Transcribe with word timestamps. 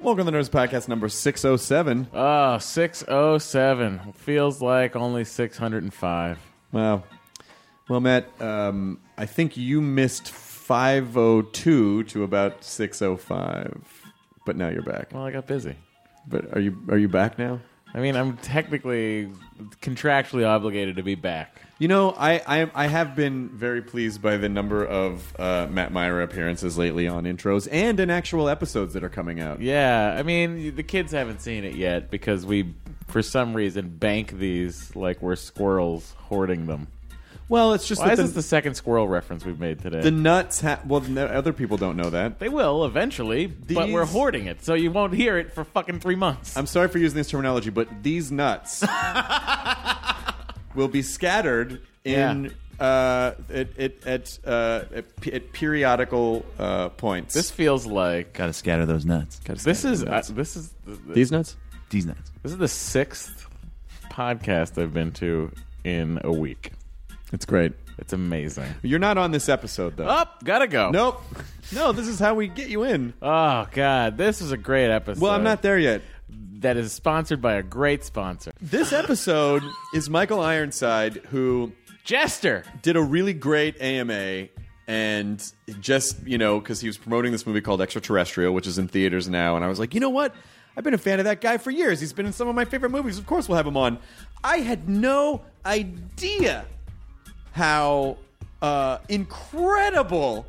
Welcome 0.00 0.26
to 0.26 0.30
the 0.30 0.36
Nerdist 0.38 0.50
Podcast 0.50 0.86
number 0.86 1.08
607. 1.08 2.08
Oh, 2.14 2.58
607. 2.58 4.12
Feels 4.12 4.62
like 4.62 4.94
only 4.94 5.24
605. 5.24 6.38
Wow. 6.70 7.02
Well, 7.88 8.00
Matt, 8.00 8.28
um, 8.40 9.00
I 9.16 9.26
think 9.26 9.56
you 9.56 9.80
missed 9.80 10.30
502 10.30 12.04
to 12.04 12.22
about 12.22 12.62
605, 12.62 13.82
but 14.46 14.54
now 14.56 14.68
you're 14.68 14.82
back. 14.82 15.12
Well, 15.12 15.24
I 15.24 15.32
got 15.32 15.48
busy. 15.48 15.74
But 16.28 16.54
are 16.56 16.60
you 16.60 16.78
are 16.90 16.98
you 16.98 17.08
back 17.08 17.38
now? 17.38 17.60
I 17.92 18.00
mean, 18.00 18.14
I'm 18.14 18.36
technically 18.36 19.30
contractually 19.80 20.46
obligated 20.46 20.96
to 20.96 21.02
be 21.02 21.16
back. 21.16 21.60
You 21.80 21.86
know, 21.86 22.10
I, 22.10 22.42
I 22.44 22.70
I 22.74 22.86
have 22.88 23.14
been 23.14 23.50
very 23.50 23.82
pleased 23.82 24.20
by 24.20 24.36
the 24.36 24.48
number 24.48 24.84
of 24.84 25.32
uh, 25.38 25.68
Matt 25.70 25.92
Mira 25.92 26.24
appearances 26.24 26.76
lately 26.76 27.06
on 27.06 27.22
intros 27.22 27.68
and 27.70 28.00
in 28.00 28.10
actual 28.10 28.48
episodes 28.48 28.94
that 28.94 29.04
are 29.04 29.08
coming 29.08 29.40
out. 29.40 29.60
Yeah, 29.60 30.16
I 30.18 30.24
mean, 30.24 30.74
the 30.74 30.82
kids 30.82 31.12
haven't 31.12 31.40
seen 31.40 31.62
it 31.62 31.76
yet 31.76 32.10
because 32.10 32.44
we, 32.44 32.74
for 33.06 33.22
some 33.22 33.54
reason, 33.54 33.90
bank 33.90 34.32
these 34.32 34.94
like 34.96 35.22
we're 35.22 35.36
squirrels 35.36 36.14
hoarding 36.18 36.66
them. 36.66 36.88
Well, 37.48 37.72
it's 37.72 37.86
just 37.86 38.02
Why 38.02 38.08
that 38.08 38.12
is 38.14 38.18
the, 38.18 38.24
this 38.24 38.34
the 38.34 38.42
second 38.42 38.74
squirrel 38.74 39.06
reference 39.08 39.44
we've 39.44 39.60
made 39.60 39.78
today? 39.78 40.00
the 40.00 40.10
nuts. 40.10 40.60
Ha- 40.60 40.80
well, 40.84 41.00
no, 41.00 41.26
other 41.26 41.52
people 41.52 41.76
don't 41.76 41.96
know 41.96 42.10
that. 42.10 42.40
they 42.40 42.48
will 42.48 42.84
eventually, 42.84 43.46
but 43.46 43.88
we're 43.88 44.04
hoarding 44.04 44.46
it, 44.46 44.64
so 44.64 44.74
you 44.74 44.90
won't 44.90 45.14
hear 45.14 45.38
it 45.38 45.52
for 45.52 45.62
fucking 45.62 46.00
three 46.00 46.16
months. 46.16 46.56
I'm 46.56 46.66
sorry 46.66 46.88
for 46.88 46.98
using 46.98 47.16
this 47.16 47.30
terminology, 47.30 47.70
but 47.70 48.02
these 48.02 48.30
nuts 48.32 48.80
will 50.74 50.88
be 50.88 51.02
scattered 51.02 51.80
in 52.04 52.54
uh, 52.80 53.32
at 53.50 53.78
at 53.78 54.06
at, 54.06 54.38
uh, 54.46 54.84
at, 54.94 55.26
at 55.32 55.52
periodical 55.52 56.44
uh, 56.58 56.88
points. 56.90 57.34
this 57.34 57.50
feels 57.50 57.86
like 57.86 58.34
Gotta 58.34 58.52
scatter 58.52 58.86
those 58.86 59.04
nuts. 59.04 59.40
this 59.64 59.84
is 59.84 60.04
uh, 60.04 60.22
this 60.30 60.56
is 60.56 60.72
these 61.08 61.32
nuts. 61.32 61.56
These 61.90 62.06
nuts. 62.06 62.30
This 62.42 62.52
is 62.52 62.58
the 62.58 62.68
sixth 62.68 63.46
podcast 64.10 64.80
I've 64.80 64.92
been 64.92 65.12
to 65.12 65.50
in 65.84 66.20
a 66.22 66.32
week. 66.32 66.72
It's 67.32 67.44
great. 67.44 67.72
It's 67.98 68.12
amazing. 68.12 68.66
You're 68.82 69.00
not 69.00 69.18
on 69.18 69.32
this 69.32 69.48
episode 69.48 69.96
though. 69.96 70.06
Up, 70.06 70.44
gotta 70.44 70.68
go. 70.68 70.90
Nope. 70.90 71.22
No, 71.74 71.92
this 71.92 72.06
is 72.06 72.18
how 72.20 72.34
we 72.34 72.46
get 72.46 72.68
you 72.68 72.84
in. 72.84 73.12
Oh 73.20 73.66
God, 73.72 74.16
this 74.16 74.40
is 74.40 74.52
a 74.52 74.56
great 74.56 74.90
episode. 74.90 75.20
Well, 75.20 75.32
I'm 75.32 75.42
not 75.42 75.62
there 75.62 75.78
yet. 75.78 76.02
That 76.58 76.76
is 76.76 76.92
sponsored 76.92 77.40
by 77.40 77.54
a 77.54 77.62
great 77.62 78.04
sponsor, 78.04 78.50
This 78.60 78.92
episode 78.92 79.62
is 79.94 80.10
Michael 80.10 80.40
Ironside, 80.40 81.16
who 81.30 81.72
Jester. 82.04 82.64
did 82.82 82.96
a 82.96 83.02
really 83.02 83.32
great 83.32 83.80
AMA 83.80 84.48
and 84.88 85.52
just, 85.80 86.26
you 86.26 86.36
know, 86.38 86.58
because 86.58 86.80
he 86.80 86.88
was 86.88 86.98
promoting 86.98 87.30
this 87.30 87.46
movie 87.46 87.60
called 87.60 87.80
Extraterrestrial, 87.80 88.52
which 88.54 88.66
is 88.66 88.76
in 88.78 88.88
theaters 88.88 89.28
now. 89.28 89.54
And 89.54 89.64
I 89.64 89.68
was 89.68 89.78
like, 89.78 89.94
you 89.94 90.00
know 90.00 90.08
what? 90.10 90.34
I've 90.76 90.82
been 90.82 90.94
a 90.94 90.98
fan 90.98 91.18
of 91.20 91.26
that 91.26 91.40
guy 91.40 91.58
for 91.58 91.70
years. 91.70 92.00
He's 92.00 92.12
been 92.12 92.26
in 92.26 92.32
some 92.32 92.48
of 92.48 92.54
my 92.54 92.64
favorite 92.64 92.90
movies. 92.90 93.18
Of 93.18 93.26
course, 93.26 93.48
we'll 93.48 93.56
have 93.56 93.66
him 93.66 93.76
on. 93.76 93.98
I 94.42 94.58
had 94.58 94.88
no 94.88 95.42
idea 95.66 96.64
how 97.52 98.16
uh, 98.62 98.98
incredible. 99.08 100.46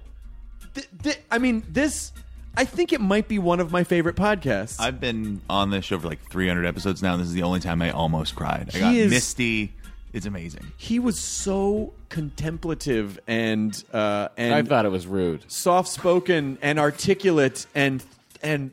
Th- 0.74 0.88
th- 1.03 1.19
I 1.30 1.38
mean, 1.38 1.64
this. 1.69 2.14
I 2.59 2.66
think 2.66 2.92
it 2.92 3.00
might 3.02 3.28
be 3.30 3.40
one 3.40 3.59
of 3.62 3.72
my 3.72 3.84
favorite 3.86 4.16
podcasts. 4.18 4.80
I've 4.80 5.00
been 5.00 5.42
on 5.50 5.70
this 5.70 5.86
show 5.86 5.97
for 5.97 6.08
like 6.09 6.30
300 6.30 6.66
episodes 6.66 7.02
now, 7.02 7.14
and 7.14 7.22
this 7.22 7.28
is 7.30 7.34
the 7.34 7.44
only 7.44 7.62
time 7.62 7.81
I 7.81 7.92
almost 7.92 8.36
cried. 8.36 8.70
I 8.74 8.78
He 8.78 8.80
got 8.81 8.94
is- 8.96 9.09
misty. 9.12 9.74
It's 10.12 10.25
amazing. 10.25 10.72
he 10.75 10.98
was 10.98 11.19
so 11.19 11.94
contemplative 12.09 13.19
and 13.28 13.72
uh, 13.94 14.30
and 14.38 14.56
I 14.56 14.64
thought 14.64 14.86
it 14.86 14.90
was 14.90 15.06
rude. 15.06 15.46
soft 15.52 15.88
spoken 15.88 16.58
and 16.64 16.80
articulate 16.80 17.68
and 17.75 18.03
and 18.42 18.72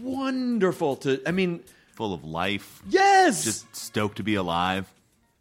wonderful 0.00 0.94
to 0.96 1.20
I 1.26 1.32
mean 1.32 1.60
Full 1.96 2.14
of 2.14 2.24
life. 2.24 2.80
yes 2.88 3.42
Just 3.42 3.74
stoked 3.74 4.18
to 4.18 4.22
be 4.22 4.36
alive. 4.36 4.86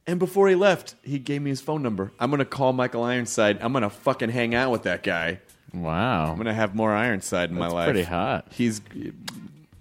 and 0.08 0.18
before 0.18 0.48
he 0.50 0.56
left 0.56 0.96
he 1.04 1.20
gave 1.20 1.44
me 1.44 1.52
his 1.52 1.62
phone 1.62 1.84
number 1.84 2.12
I'm 2.20 2.32
gonna 2.32 2.44
call 2.44 2.74
Michael 2.74 3.04
Ironside 3.04 3.60
I'm 3.62 3.74
gonna 3.74 3.92
fucking 3.92 4.30
hang 4.30 4.56
out 4.56 4.72
with 4.72 4.82
that 4.84 5.04
guy 5.04 5.40
Wow, 5.82 6.32
I'm 6.32 6.38
gonna 6.38 6.54
have 6.54 6.76
more 6.76 6.94
Ironside 6.94 7.50
in 7.50 7.56
my 7.56 7.66
That's 7.66 7.74
life 7.74 7.86
pretty 7.86 8.04
hot. 8.04 8.48
he's 8.52 8.82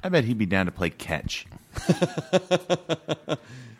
I 0.02 0.08
bet 0.08 0.24
he'd 0.24 0.38
be 0.38 0.46
down 0.46 0.66
to 0.66 0.72
play 0.72 0.90
catch. 0.90 1.46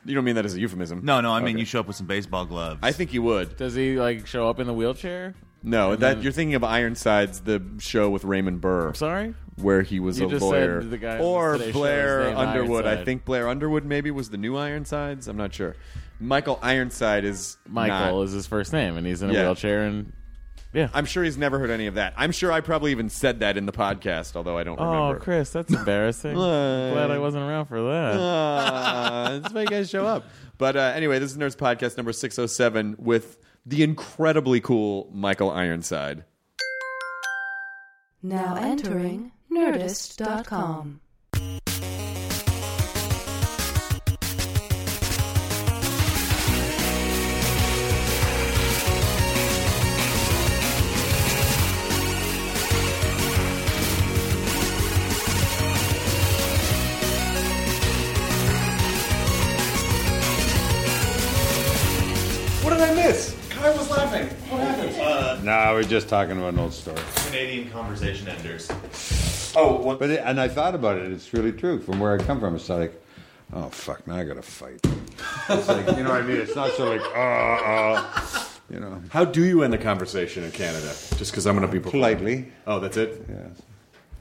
you 0.05 0.15
don't 0.15 0.25
mean 0.25 0.35
that 0.37 0.45
as 0.45 0.55
a 0.55 0.61
euphemism 0.61 1.01
No, 1.05 1.21
no, 1.21 1.33
I 1.33 1.41
mean 1.41 1.55
Okay. 1.57 1.61
you 1.61 1.65
show 1.65 1.81
up 1.81 1.87
with 1.87 1.97
some 1.97 2.07
baseball 2.07 2.45
gloves. 2.47 2.81
I 2.83 2.93
think 2.93 3.11
he 3.11 3.19
would 3.19 3.57
does 3.57 3.75
he 3.75 3.99
like 3.99 4.27
show 4.27 4.49
up 4.49 4.61
in 4.61 4.67
the 4.67 4.75
wheelchair? 4.75 5.35
no 5.63 5.93
And 5.93 6.03
that 6.03 6.15
then- 6.17 6.23
you're 6.23 6.33
thinking 6.33 6.55
of 6.55 6.65
Ironsides 6.65 7.41
the 7.41 7.63
show 7.79 8.11
with 8.11 8.25
Raymond 8.25 8.61
Burr 8.61 8.93
Sorry. 8.95 9.35
where 9.57 9.83
he 9.83 9.99
was 10.01 10.19
You 10.21 10.27
a 10.27 10.31
just 10.31 10.43
lawyer, 10.43 10.83
said 10.83 10.91
the 10.91 10.99
guy 10.99 11.19
or 11.19 11.55
on 11.55 11.59
today's 11.59 11.73
show 11.75 11.79
Blair 11.81 12.21
is 12.21 12.27
named 12.29 12.39
Underwood. 12.39 12.85
I 12.85 12.89
Ironside. 12.91 13.05
think 13.07 13.25
Blair 13.25 13.49
Underwood 13.49 13.85
maybe 13.85 14.11
was 14.11 14.31
the 14.31 14.37
new 14.39 14.57
Ironsides. 14.57 15.27
I'm 15.29 15.37
not 15.37 15.55
sure. 15.55 15.75
Michael 16.21 16.59
Ironside 16.63 17.25
is 17.25 17.57
Michael 17.69 18.19
not. 18.19 18.25
is 18.25 18.33
his 18.33 18.47
first 18.47 18.73
name, 18.73 18.97
and 18.97 19.07
he's 19.07 19.21
in 19.23 19.31
a 19.31 19.33
Yeah. 19.35 19.43
wheelchair. 19.43 19.83
And 19.85 20.13
yeah. 20.77 20.89
I'm 20.93 21.07
sure 21.07 21.25
he's 21.25 21.39
never 21.39 21.59
heard 21.59 21.71
any 21.71 21.87
of 21.87 21.95
that. 21.95 22.13
I'm 22.17 22.31
sure 22.33 22.53
I 22.53 22.61
probably 22.61 22.91
even 22.91 23.09
said 23.09 23.41
that 23.41 23.57
in 23.57 23.65
the 23.65 23.73
podcast, 23.73 24.37
although 24.37 24.59
I 24.59 24.63
don't 24.63 24.79
remember. 24.79 25.17
oh. 25.17 25.19
Chris, 25.19 25.51
that's 25.51 25.73
embarrassing. 25.75 26.35
Glad 26.35 27.11
I 27.11 27.19
wasn't 27.19 27.45
around 27.45 27.67
for 27.67 27.81
that. 27.83 28.15
Ah, 28.21 29.39
that's 29.41 29.55
why 29.55 29.63
you 29.63 29.67
guys 29.67 29.89
show 29.89 30.07
up. 30.07 30.25
But 30.59 30.77
uh, 30.77 30.93
anyway, 30.95 31.19
this 31.19 31.33
is 31.33 31.39
Nerdist 31.39 31.57
Podcast 31.57 31.97
number 31.97 32.13
607 32.13 32.97
with 32.99 33.39
the 33.65 33.83
incredibly 33.83 34.61
cool 34.61 35.09
Michael 35.13 35.51
Ironside. 35.51 36.25
Now 38.23 38.57
entering 38.57 39.33
Nerdist.com. 39.51 41.01
we're 65.77 65.83
just 65.83 66.09
talking 66.09 66.39
about 66.39 66.55
an 66.55 66.59
old 66.59 66.73
story. 66.73 66.97
Canadian 67.27 67.71
conversation 67.71 68.27
enders. 68.29 68.71
oh, 69.55 69.77
what? 69.77 69.99
But 69.99 70.09
it, 70.09 70.23
and 70.25 70.41
I 70.41 70.49
thought 70.49 70.75
about 70.75 70.97
it. 70.97 71.13
It's 71.13 71.35
really 71.35 71.53
true. 71.53 71.79
From 71.79 72.01
where 72.01 72.15
I 72.15 72.17
come 72.17 72.41
from, 72.41 72.57
it's 72.57 72.71
like, 72.71 72.99
oh 73.53 73.69
fuck, 73.69 74.07
now 74.07 74.17
I 74.17 74.25
got 74.25 74.37
to 74.37 74.43
fight. 74.43 74.81
It's 75.51 75.69
like 75.69 75.87
you 75.99 76.03
know 76.03 76.11
what 76.11 76.23
I 76.23 76.27
mean. 76.27 76.39
It's 76.39 76.57
not 76.57 76.73
so 76.73 76.89
like, 76.89 77.03
uh, 77.15 77.19
uh, 77.19 78.45
you 78.71 78.81
know, 78.81 79.03
How 79.11 79.27
do 79.27 79.45
you 79.45 79.65
end 79.65 79.73
the 79.75 79.79
conversation 79.79 80.45
in 80.45 80.51
Canada? 80.51 80.89
Just 81.19 81.31
because 81.31 81.47
I'm 81.47 81.55
going 81.55 81.71
to 81.71 81.73
be 81.73 81.79
politely. 81.79 82.51
Oh, 82.67 82.81
that's 82.81 82.97
it. 82.97 83.27
Yes. 83.29 83.63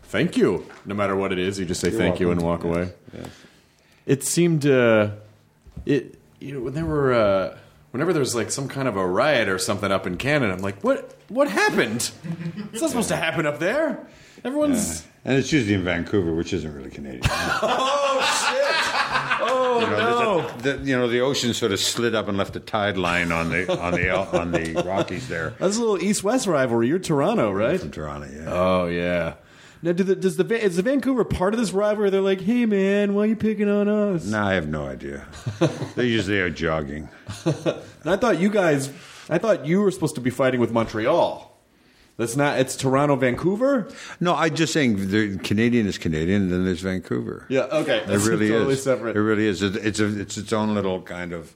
Thank 0.04 0.36
you. 0.36 0.66
No 0.86 0.94
matter 0.94 1.16
what 1.16 1.32
it 1.32 1.40
is, 1.40 1.58
you 1.58 1.66
just 1.66 1.80
say 1.80 1.90
You're 1.90 2.00
thank 2.00 2.20
you 2.20 2.32
and 2.32 2.42
welcome. 2.42 2.70
walk 2.70 2.78
away. 2.80 2.94
Yes. 3.14 3.30
It 4.06 4.24
seemed 4.24 4.66
uh, 4.66 5.12
it 5.86 6.20
you 6.42 6.54
know 6.54 6.60
when 6.60 6.74
there 6.74 6.86
were 6.86 7.14
uh, 7.14 7.58
whenever 7.96 8.12
there's 8.12 8.36
like 8.36 8.52
some 8.52 8.68
kind 8.68 8.90
of 8.90 8.98
a 8.98 9.08
riot 9.08 9.48
or 9.48 9.58
something 9.58 9.90
up 9.90 10.06
in 10.06 10.18
Canada, 10.18 10.52
I'm 10.52 10.60
like, 10.60 10.84
what 10.84 11.16
what 11.30 11.50
happened? 11.50 12.12
It's 12.74 12.82
not 12.82 12.90
supposed 12.90 13.08
to 13.08 13.16
happen 13.16 13.46
up 13.46 13.60
there. 13.60 14.06
Everyone's 14.44 15.06
And 15.24 15.38
it's 15.38 15.54
usually 15.54 15.76
in 15.76 15.86
Vancouver, 15.86 16.36
which 16.36 16.52
isn't 16.52 16.76
really 16.76 16.90
Canadian. 16.90 17.22
oh 17.30 18.20
shit. 18.52 19.48
Oh 19.48 19.80
You 19.80 19.88
know, 19.88 19.98
no. 20.42 20.48
a- 20.50 20.62
the, 20.78 20.86
you 20.86 20.98
know, 20.98 21.08
the 21.08 21.22
ocean 21.22 21.54
sort 21.54 21.72
of 21.72 21.80
slid 21.80 22.14
up 22.16 22.28
and 22.28 22.38
left 22.38 22.54
a 22.58 22.60
tide 22.60 22.98
line 22.98 23.32
on 23.32 23.50
the 23.50 23.72
on 23.80 23.94
the 23.94 24.10
on 24.10 24.52
the 24.52 24.84
Rockies 24.86 25.30
there. 25.30 25.52
That's 25.58 25.78
a 25.78 25.80
little 25.80 26.02
East-West 26.04 26.48
rivalry. 26.48 26.90
You're 26.90 27.00
Toronto, 27.00 27.50
right? 27.50 27.80
From 27.80 27.92
Toronto, 27.92 28.28
yeah. 28.30 28.46
Oh 28.54 28.88
yeah. 28.88 29.36
Now, 29.86 29.92
do 29.92 30.04
the, 30.04 30.16
does 30.16 30.36
the 30.36 30.52
is 30.60 30.78
the 30.78 30.82
Vancouver 30.82 31.24
part 31.24 31.54
of 31.54 31.60
this 31.60 31.72
rivalry? 31.72 32.10
They're 32.10 32.20
like, 32.20 32.42
hey 32.42 32.66
man, 32.66 33.14
why 33.14 33.22
are 33.22 33.26
you 33.28 33.36
picking 33.36 33.70
on 33.70 33.88
us? 33.88 34.26
no, 34.26 34.42
I 34.42 34.56
have 34.56 34.68
no 34.68 34.88
idea. 34.88 35.28
They're 35.96 36.06
usually 36.06 36.42
out 36.42 36.56
jogging. 36.56 37.08
And 37.46 38.08
I 38.08 38.16
thought 38.16 38.40
you 38.40 38.50
guys, 38.50 38.92
I 39.30 39.38
thought 39.38 39.68
you 39.68 39.82
were 39.82 39.92
supposed 39.92 40.16
to 40.16 40.22
be 40.22 40.32
fighting 40.32 40.60
with 40.60 40.72
Montreal. 40.72 41.56
That's 42.18 42.36
not. 42.36 42.58
It's 42.58 42.76
Toronto, 42.76 43.16
Vancouver. 43.16 43.88
No, 44.20 44.34
I'm 44.34 44.56
just 44.56 44.74
saying 44.74 45.12
the 45.12 45.38
Canadian 45.38 45.86
is 45.86 46.00
Canadian, 46.00 46.44
and 46.44 46.52
then 46.52 46.66
there's 46.66 46.82
Vancouver. 46.82 47.46
Yeah. 47.50 47.68
Okay. 47.72 48.00
It 48.00 48.08
really 48.26 48.50
totally 48.50 48.74
is. 48.74 48.82
separate. 48.84 49.16
It 49.16 49.22
really 49.22 49.46
is. 49.46 49.62
It, 49.62 49.76
it's 49.76 50.00
a, 50.00 50.20
it's 50.20 50.36
its 50.36 50.52
own 50.52 50.74
little 50.74 51.04
kind 51.04 51.32
of. 51.32 51.54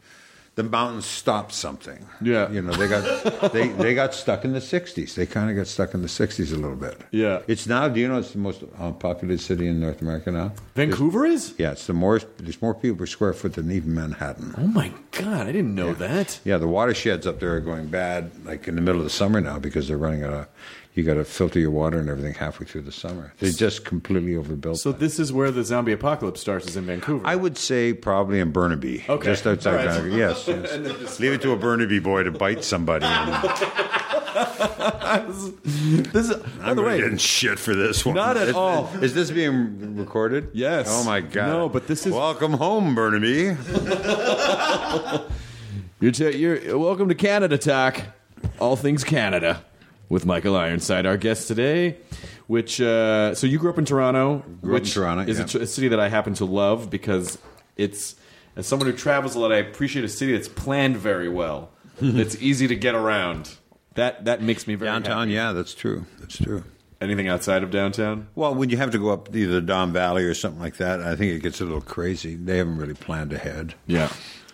The 0.59 0.63
mountains 0.63 1.06
stopped 1.06 1.53
something. 1.53 2.06
Yeah. 2.19 2.51
you 2.51 2.61
know 2.61 2.73
they 2.73 2.89
got 2.89 3.53
they 3.53 3.69
they 3.69 3.95
got 3.95 4.13
stuck 4.13 4.44
in 4.44 4.51
the 4.51 4.59
'60s. 4.59 5.15
They 5.15 5.25
kind 5.25 5.50
of 5.50 5.56
got 5.56 5.67
stuck 5.67 5.94
in 5.94 6.01
the 6.01 6.09
'60s 6.09 6.51
a 6.51 6.57
little 6.57 6.75
bit. 6.75 7.00
Yeah. 7.11 7.44
it's 7.47 7.65
now. 7.65 7.88
Do 7.88 8.01
you 8.01 8.09
know 8.09 8.19
it's 8.19 8.33
the 8.33 8.39
most 8.39 8.65
uh, 8.77 8.91
populated 8.91 9.41
city 9.41 9.69
in 9.69 9.79
North 9.79 10.01
America 10.01 10.31
now? 10.33 10.51
Vancouver 10.75 11.25
is. 11.25 11.53
Yeah, 11.57 11.71
it's 11.71 11.88
the 11.88 11.94
more 11.94 12.19
there's 12.39 12.61
more 12.61 12.73
people 12.75 12.97
per 12.97 13.06
square 13.06 13.31
foot 13.31 13.53
than 13.53 13.71
even 13.71 13.95
Manhattan. 13.95 14.53
Oh 14.57 14.67
my 14.67 14.91
god! 15.11 15.47
I 15.47 15.53
didn't 15.53 15.75
know 15.75 15.94
that. 15.94 16.41
Yeah, 16.44 16.57
the 16.57 16.67
watersheds 16.67 17.25
up 17.25 17.39
there 17.39 17.56
are 17.56 17.61
going 17.61 17.88
bad, 17.88 18.29
like 18.45 18.67
in 18.67 18.75
the 18.75 18.81
middle 18.81 19.00
of 19.00 19.06
the 19.06 19.17
summer 19.21 19.39
now, 19.39 19.59
because 19.59 19.88
they're 19.88 19.97
running 19.97 20.25
out 20.25 20.33
of. 20.33 20.47
You 21.00 21.06
got 21.06 21.13
to 21.13 21.24
filter 21.24 21.60
your 21.62 21.72
water 21.72 21.98
and 21.98 22.10
everything 22.10 22.34
halfway 22.34 22.66
through 22.66 22.81
the 22.81 22.92
summer. 22.92 23.31
They're 23.40 23.54
just 23.54 23.86
completely 23.86 24.36
overbuilt. 24.36 24.80
So 24.80 24.92
this 24.92 25.18
is 25.18 25.31
where 25.31 25.50
the 25.50 25.63
zombie 25.63 25.94
apocalypse 25.94 26.42
starts. 26.42 26.68
Is 26.68 26.75
in 26.75 26.86
Vancouver. 26.88 27.25
I 27.25 27.38
would 27.38 27.57
say 27.57 27.94
probably 27.94 28.42
in 28.42 28.51
Burnaby, 28.51 29.06
Okay. 29.07 29.28
just 29.28 29.48
outside 29.48 29.75
right. 29.75 29.88
Vancouver. 29.88 30.10
Yes, 30.18 30.46
yes. 30.46 31.19
leave 31.22 31.31
it 31.31 31.42
to 31.44 31.54
a 31.54 31.56
Burnaby 31.56 32.00
boy 32.00 32.24
to 32.24 32.31
bite 32.31 32.66
somebody. 32.66 33.06
This 36.12 36.30
is. 36.30 36.36
By 36.36 36.66
I'm 36.69 36.75
the 36.75 36.81
way, 36.84 37.00
getting 37.00 37.18
shit 37.18 37.57
for 37.60 37.74
this 37.75 38.06
one. 38.06 38.16
Not 38.16 38.36
at 38.38 38.50
Is- 38.50 38.56
all. 38.56 38.90
Is 39.02 39.13
this 39.13 39.31
being 39.31 39.95
recorded? 39.95 40.50
Yes. 40.54 40.88
Oh 40.90 41.04
my 41.06 41.22
god. 41.22 41.48
No, 41.48 41.69
but 41.69 41.88
this 41.88 42.06
is- 42.06 42.13
welcome 42.13 42.54
home, 42.54 42.94
Burnaby. 42.94 43.56
You're, 46.02 46.12
t- 46.12 46.38
you're 46.38 46.78
welcome 46.78 47.07
to 47.10 47.16
Canada 47.16 47.57
Talk, 47.57 48.02
all 48.60 48.75
things 48.78 49.04
Canada, 49.04 49.63
with 50.09 50.25
Michael 50.25 50.56
Ironside, 50.57 51.06
our 51.06 51.17
guest 51.17 51.47
today. 51.47 51.97
Which 52.47 52.81
uh, 52.81 53.35
so 53.35 53.45
you 53.45 53.59
grew 53.59 53.69
up 53.69 53.77
in 53.77 53.85
Toronto, 53.85 54.39
Grew 54.39 54.45
up 54.47 54.63
in 54.63 54.69
which 54.71 54.94
Toronto, 54.94 55.23
is 55.29 55.38
a, 55.38 55.44
yeah. 55.44 55.47
tr- 55.47 55.57
a 55.59 55.67
city 55.67 55.88
that 55.89 56.00
I 56.00 56.09
happen 56.09 56.33
to 56.35 56.45
love 56.45 56.89
because 56.89 57.38
it's 57.77 58.15
as 58.56 58.65
someone 58.65 58.89
who 58.89 58.95
travels 58.97 59.35
a 59.35 59.39
lot, 59.39 59.51
I 59.51 59.57
appreciate 59.57 60.03
a 60.03 60.09
city 60.09 60.33
that's 60.33 60.47
planned 60.47 60.97
very 60.97 61.29
well. 61.29 61.69
it's 62.01 62.35
easy 62.41 62.67
to 62.67 62.75
get 62.75 62.95
around. 62.95 63.56
That 63.95 64.25
that 64.25 64.41
makes 64.41 64.65
me 64.67 64.75
very 64.75 64.89
Downtown, 64.89 65.27
happy. 65.27 65.33
yeah, 65.33 65.51
that's 65.53 65.73
true. 65.73 66.06
That's 66.19 66.38
true. 66.38 66.63
Anything 67.01 67.29
outside 67.29 67.63
of 67.63 67.71
downtown? 67.71 68.27
Well, 68.35 68.53
when 68.53 68.69
you 68.69 68.75
have 68.77 68.91
to 68.91 68.97
go 69.00 69.09
up 69.11 69.33
either 69.33 69.53
the 69.53 69.61
Don 69.61 69.94
Valley 69.94 70.25
or 70.25 70.33
something 70.33 70.59
like 70.59 70.77
that, 70.77 71.00
I 71.01 71.15
think 71.15 71.33
it 71.33 71.41
gets 71.41 71.61
a 71.61 71.63
little 71.63 71.79
crazy. 71.79 72.35
They 72.35 72.57
haven't 72.57 72.77
really 72.77 72.94
planned 72.94 73.31
ahead. 73.31 73.75
Yeah. 73.88 74.11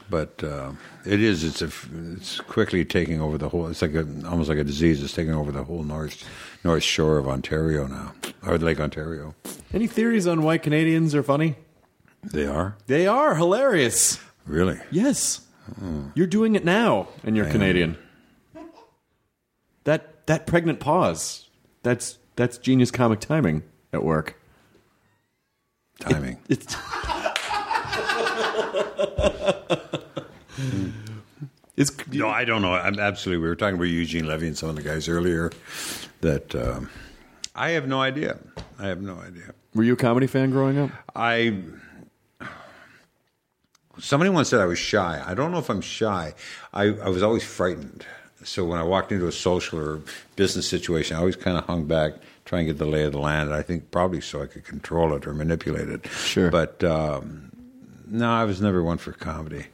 But 0.09 0.43
uh, 0.43 0.71
it 1.05 1.19
is. 1.21 1.43
It's 1.43 1.61
a, 1.61 1.69
It's 2.13 2.39
quickly 2.41 2.85
taking 2.85 3.19
over 3.21 3.37
the 3.37 3.49
whole. 3.49 3.67
It's 3.67 3.81
like 3.81 3.95
a, 3.95 4.05
almost 4.27 4.49
like 4.49 4.59
a 4.59 4.63
disease. 4.63 5.01
It's 5.03 5.13
taking 5.13 5.33
over 5.33 5.51
the 5.51 5.63
whole 5.63 5.83
north 5.83 6.23
north 6.63 6.83
shore 6.83 7.17
of 7.17 7.27
Ontario 7.27 7.87
now, 7.87 8.13
or 8.45 8.57
Lake 8.57 8.79
Ontario. 8.79 9.33
Any 9.73 9.87
theories 9.87 10.27
on 10.27 10.43
why 10.43 10.57
Canadians 10.59 11.15
are 11.15 11.23
funny? 11.23 11.55
They 12.23 12.45
are 12.45 12.75
They 12.87 13.07
are 13.07 13.35
hilarious. 13.35 14.19
really. 14.45 14.79
Yes. 14.91 15.41
You're 16.13 16.27
doing 16.27 16.55
it 16.55 16.63
now, 16.63 17.07
and 17.23 17.35
you're 17.35 17.45
I 17.45 17.49
am. 17.49 17.53
Canadian. 17.53 17.97
That 19.85 20.25
that 20.27 20.45
pregnant 20.45 20.79
pause. 20.79 21.49
That's 21.81 22.19
that's 22.35 22.57
genius 22.59 22.91
comic 22.91 23.19
timing 23.19 23.63
at 23.91 24.03
work. 24.03 24.39
Timing. 25.99 26.37
It's 26.49 26.75
It's 31.77 31.91
no, 32.07 32.29
I 32.29 32.45
don't 32.45 32.61
know. 32.61 32.73
I'm 32.73 32.97
absolutely. 32.99 33.41
We 33.41 33.49
were 33.49 33.55
talking 33.57 33.75
about 33.75 33.85
Eugene 33.89 34.25
Levy 34.25 34.47
and 34.47 34.57
some 34.57 34.69
of 34.69 34.77
the 34.77 34.81
guys 34.81 35.09
earlier. 35.09 35.51
That 36.21 36.55
um, 36.55 36.89
I 37.53 37.71
have 37.71 37.85
no 37.85 38.01
idea. 38.01 38.37
I 38.79 38.87
have 38.87 39.01
no 39.01 39.17
idea. 39.17 39.53
Were 39.73 39.83
you 39.83 39.93
a 39.93 39.97
comedy 39.97 40.27
fan 40.27 40.51
growing 40.51 40.77
up? 40.77 40.91
I 41.13 41.57
somebody 43.99 44.29
once 44.29 44.49
said 44.49 44.61
I 44.61 44.65
was 44.65 44.79
shy. 44.79 45.21
I 45.25 45.33
don't 45.33 45.51
know 45.51 45.57
if 45.57 45.69
I'm 45.69 45.81
shy. 45.81 46.33
I, 46.73 46.83
I 46.83 47.09
was 47.09 47.23
always 47.23 47.43
frightened. 47.43 48.05
So 48.43 48.63
when 48.63 48.79
I 48.79 48.83
walked 48.83 49.11
into 49.11 49.27
a 49.27 49.31
social 49.31 49.79
or 49.79 50.01
business 50.35 50.67
situation, 50.67 51.17
I 51.17 51.19
always 51.19 51.35
kind 51.35 51.57
of 51.57 51.65
hung 51.65 51.85
back, 51.85 52.13
trying 52.45 52.67
to 52.67 52.73
get 52.73 52.77
the 52.77 52.85
lay 52.85 53.03
of 53.03 53.11
the 53.11 53.19
land. 53.19 53.53
I 53.53 53.61
think 53.61 53.91
probably 53.91 54.21
so 54.21 54.41
I 54.41 54.45
could 54.45 54.65
control 54.65 55.13
it 55.13 55.25
or 55.25 55.33
manipulate 55.33 55.89
it. 55.89 56.07
Sure. 56.07 56.51
But 56.51 56.83
um, 56.83 57.51
no, 58.07 58.31
I 58.31 58.43
was 58.43 58.61
never 58.61 58.83
one 58.83 58.97
for 58.97 59.13
comedy. 59.13 59.65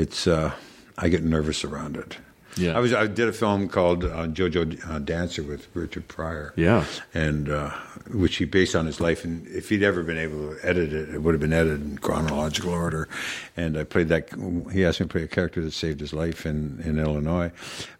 It's 0.00 0.26
uh, 0.26 0.52
I 0.96 1.08
get 1.08 1.22
nervous 1.22 1.64
around 1.64 1.96
it. 1.96 2.16
Yeah. 2.56 2.76
I 2.76 2.80
was. 2.80 2.92
I 2.92 3.06
did 3.06 3.28
a 3.28 3.32
film 3.32 3.68
called 3.68 4.04
uh, 4.04 4.26
JoJo 4.26 4.90
uh, 4.90 4.98
Dancer 4.98 5.42
with 5.42 5.68
Richard 5.74 6.08
Pryor. 6.08 6.52
Yeah. 6.56 6.84
and 7.14 7.48
uh, 7.48 7.70
which 8.12 8.36
he 8.36 8.44
based 8.44 8.74
on 8.74 8.86
his 8.86 9.00
life. 9.00 9.24
And 9.24 9.46
if 9.46 9.68
he'd 9.68 9.82
ever 9.82 10.02
been 10.02 10.18
able 10.18 10.54
to 10.54 10.58
edit 10.66 10.92
it, 10.92 11.10
it 11.10 11.22
would 11.22 11.34
have 11.34 11.40
been 11.40 11.52
edited 11.52 11.82
in 11.82 11.98
chronological 11.98 12.72
order. 12.72 13.08
And 13.56 13.78
I 13.78 13.84
played 13.84 14.08
that. 14.08 14.30
He 14.72 14.84
asked 14.84 15.00
me 15.00 15.06
to 15.06 15.12
play 15.12 15.22
a 15.22 15.28
character 15.28 15.62
that 15.62 15.72
saved 15.72 16.00
his 16.00 16.12
life 16.12 16.44
in 16.44 16.80
in 16.84 16.98
Illinois. 16.98 17.52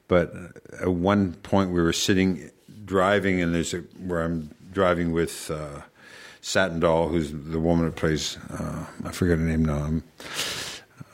But 0.08 0.32
at 0.80 0.88
one 0.88 1.34
point, 1.34 1.70
we 1.70 1.80
were 1.80 1.92
sitting 1.92 2.50
driving, 2.84 3.40
and 3.40 3.54
there's 3.54 3.72
a 3.74 3.78
where 3.98 4.22
I'm 4.22 4.50
driving 4.72 5.12
with. 5.12 5.50
Uh, 5.50 5.82
Satin 6.42 6.80
Doll, 6.80 7.08
who's 7.08 7.32
the 7.32 7.60
woman 7.60 7.84
that 7.84 7.96
plays, 7.96 8.38
uh, 8.48 8.86
I 9.04 9.12
forget 9.12 9.36
her 9.36 9.44
name 9.44 9.62
now. 9.66 9.76
I'm, 9.76 10.02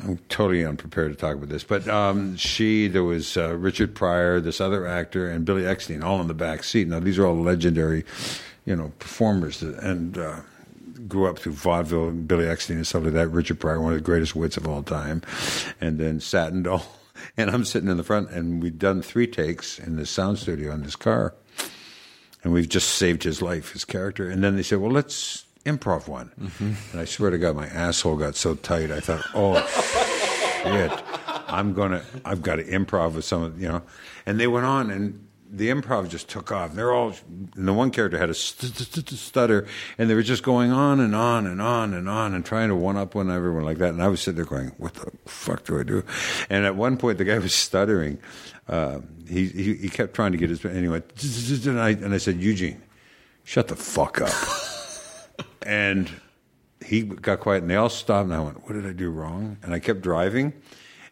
I'm 0.01 0.19
totally 0.29 0.65
unprepared 0.65 1.13
to 1.13 1.19
talk 1.19 1.37
about 1.37 1.49
this, 1.49 1.65
but 1.65 1.89
um, 1.89 2.37
she, 2.37 2.87
there 2.87 3.05
was 3.05 3.37
uh, 3.37 3.57
Richard 3.57 3.95
Pryor, 3.95 4.41
this 4.41 4.61
other 4.61 4.87
actor, 4.87 5.31
and 5.31 5.45
Billy 5.45 5.63
Eckstine, 5.63 6.05
all 6.05 6.21
in 6.21 6.29
the 6.29 6.35
back 6.35 6.65
seat. 6.65 6.87
Now 6.87 7.01
these 7.01 7.19
are 7.19 7.27
all 7.27 7.37
legendary, 7.37 8.05
you 8.67 8.77
know, 8.77 8.93
performers, 8.99 9.63
and 9.63 10.19
uh, 10.19 10.41
grew 11.09 11.27
up 11.27 11.39
through 11.39 11.53
vaudeville. 11.53 12.11
Billy 12.11 12.45
Eckstine 12.45 12.77
and 12.77 12.87
stuff 12.87 13.05
like 13.05 13.15
that. 13.15 13.29
Richard 13.29 13.59
Pryor, 13.59 13.81
one 13.81 13.95
of 13.95 13.99
the 13.99 14.05
greatest 14.05 14.37
wits 14.37 14.59
of 14.59 14.69
all 14.69 14.83
time, 14.83 15.23
and 15.81 15.99
then 15.99 16.21
Satin 16.21 16.63
Doll, 16.63 16.85
and 17.39 17.51
I'm 17.51 17.65
sitting 17.65 17.89
in 17.89 17.97
the 17.97 18.05
front, 18.05 18.31
and 18.31 18.63
we'd 18.63 18.79
done 18.79 19.01
three 19.01 19.27
takes 19.27 19.79
in 19.79 19.97
the 19.97 20.05
sound 20.05 20.39
studio 20.39 20.73
in 20.73 20.83
this 20.83 20.97
car 20.97 21.35
and 22.45 22.53
we've 22.53 22.69
just 22.69 22.91
saved 22.91 23.25
his 23.25 23.43
life, 23.43 23.73
his 23.73 23.85
character. 23.85 24.31
And 24.31 24.45
then 24.45 24.55
they 24.55 24.63
said, 24.63 24.79
"Well, 24.79 24.93
let's 24.93 25.46
improv 25.67 26.09
one." 26.09 26.31
And 26.93 27.01
I 27.01 27.05
swear 27.05 27.31
to 27.31 27.39
God, 27.39 27.57
my 27.57 27.67
asshole 27.67 28.17
got 28.17 28.37
so 28.37 28.55
tight. 28.55 28.91
I 28.91 29.01
thought, 29.01 29.25
"Oh 29.35 29.55
shit, 30.63 30.93
I'm 31.49 31.75
gonna, 31.75 32.03
I've 32.25 32.43
got 32.43 32.57
to 32.57 32.65
improv 32.65 33.15
with 33.15 33.25
some 33.25 33.43
of 33.43 33.61
you 33.61 33.69
know." 33.69 33.83
And 34.25 34.41
they 34.41 34.47
went 34.47 34.67
on, 34.67 34.91
and 34.91 35.27
the 35.49 35.69
improv 35.69 36.09
just 36.09 36.29
took 36.29 36.51
off. 36.51 36.75
They're 36.75 36.93
all, 36.93 37.15
and 37.57 37.69
the 37.69 37.73
one 37.73 37.91
character 37.91 38.19
had 38.19 38.31
a 38.31 38.35
st- 38.35 38.75
st- 38.75 39.09
stutter, 39.11 39.67
and 39.97 40.11
they 40.11 40.15
were 40.15 40.23
just 40.23 40.43
going 40.43 40.73
on 40.73 40.99
and 40.99 41.15
on 41.15 41.47
and 41.47 41.63
on 41.63 41.95
and 41.95 42.09
on 42.09 42.35
and 42.35 42.45
trying 42.45 42.69
to 42.69 42.75
one 42.75 42.97
up 42.97 43.15
one 43.15 43.31
everyone 43.31 43.65
like 43.65 43.79
that. 43.79 43.91
And 43.91 44.03
I 44.03 44.09
was 44.09 44.21
sitting 44.21 44.37
there 44.37 44.45
going, 44.45 44.73
"What 44.79 44.95
the 44.95 45.11
fuck 45.27 45.65
do 45.65 45.79
I 45.79 45.83
do?" 45.85 46.03
And 46.51 46.65
at 46.65 46.75
one 46.75 46.97
point, 46.97 47.19
the 47.19 47.25
guy 47.25 47.39
was 47.39 47.55
stuttering. 47.55 48.19
Uh, 48.69 49.01
he, 49.29 49.47
he 49.47 49.75
he 49.75 49.89
kept 49.89 50.15
trying 50.15 50.33
to 50.33 50.39
get 50.39 50.51
his 50.51 50.65
anyway, 50.65 51.03
and 51.67 51.81
I 51.81 51.91
and 51.91 52.13
I 52.13 52.19
said 52.19 52.41
Eugene, 52.41 52.83
shut 53.45 53.69
the 53.69 53.77
fuck 53.77 54.21
up. 54.21 54.33
And 55.65 56.11
he 56.85 57.03
got 57.03 57.41
quiet 57.41 57.63
and 57.63 57.71
they 57.71 57.77
all 57.77 57.89
stopped 57.89 58.25
and 58.27 58.35
I 58.35 58.41
went, 58.41 58.63
what 58.65 58.75
did 58.75 58.87
I 58.87 58.93
do 58.93 59.11
wrong? 59.11 59.57
And 59.63 59.73
I 59.75 59.79
kept 59.79 60.01
driving. 60.03 60.53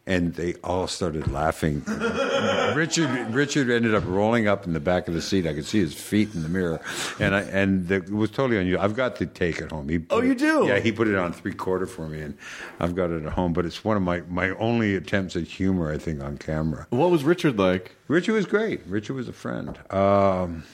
And 0.07 0.35
they 0.35 0.53
all 0.63 0.87
started 0.87 1.29
laughing. 1.33 1.83
Richard 2.75 3.09
Richard 3.33 3.71
ended 3.71 3.95
up 3.95 4.05
rolling 4.07 4.47
up 4.47 4.67
in 4.67 4.75
the 4.75 4.81
back 4.81 5.09
of 5.09 5.15
the 5.15 5.23
seat. 5.23 5.47
I 5.47 5.55
could 5.55 5.65
see 5.65 5.79
his 5.79 5.95
feet 5.95 6.35
in 6.35 6.43
the 6.43 6.49
mirror, 6.51 6.79
and 7.19 7.35
I 7.35 7.41
and 7.41 7.89
the, 7.89 7.95
it 7.95 8.11
was 8.11 8.31
totally 8.31 8.59
unusual. 8.59 8.83
I've 8.83 8.95
got 8.97 9.17
the 9.17 9.25
take 9.25 9.63
at 9.63 9.71
home. 9.73 9.89
He 9.89 10.01
Oh, 10.11 10.21
you 10.21 10.33
it- 10.33 10.39
do? 10.39 10.67
Yeah, 10.69 10.79
he 10.79 10.93
put 10.93 11.09
it 11.09 11.15
on 11.15 11.33
three 11.33 11.55
quarter 11.55 11.87
for 11.87 12.07
me, 12.07 12.21
and 12.21 12.37
I've 12.81 12.95
got 12.95 13.09
it 13.13 13.25
at 13.25 13.33
home. 13.33 13.55
But 13.55 13.65
it's 13.65 13.83
one 13.83 13.97
of 13.97 14.03
my 14.03 14.21
my 14.29 14.51
only 14.51 14.95
attempts 14.95 15.37
at 15.37 15.45
humor, 15.45 15.91
I 15.91 15.97
think, 15.97 16.23
on 16.23 16.37
camera. 16.37 16.87
What 16.91 17.11
was 17.11 17.25
Richard 17.25 17.59
like? 17.59 17.97
Richard 18.07 18.35
was 18.35 18.45
great. 18.45 18.83
Richard 18.87 19.15
was 19.15 19.27
a 19.27 19.33
friend. 19.33 19.79
Um, 19.91 20.65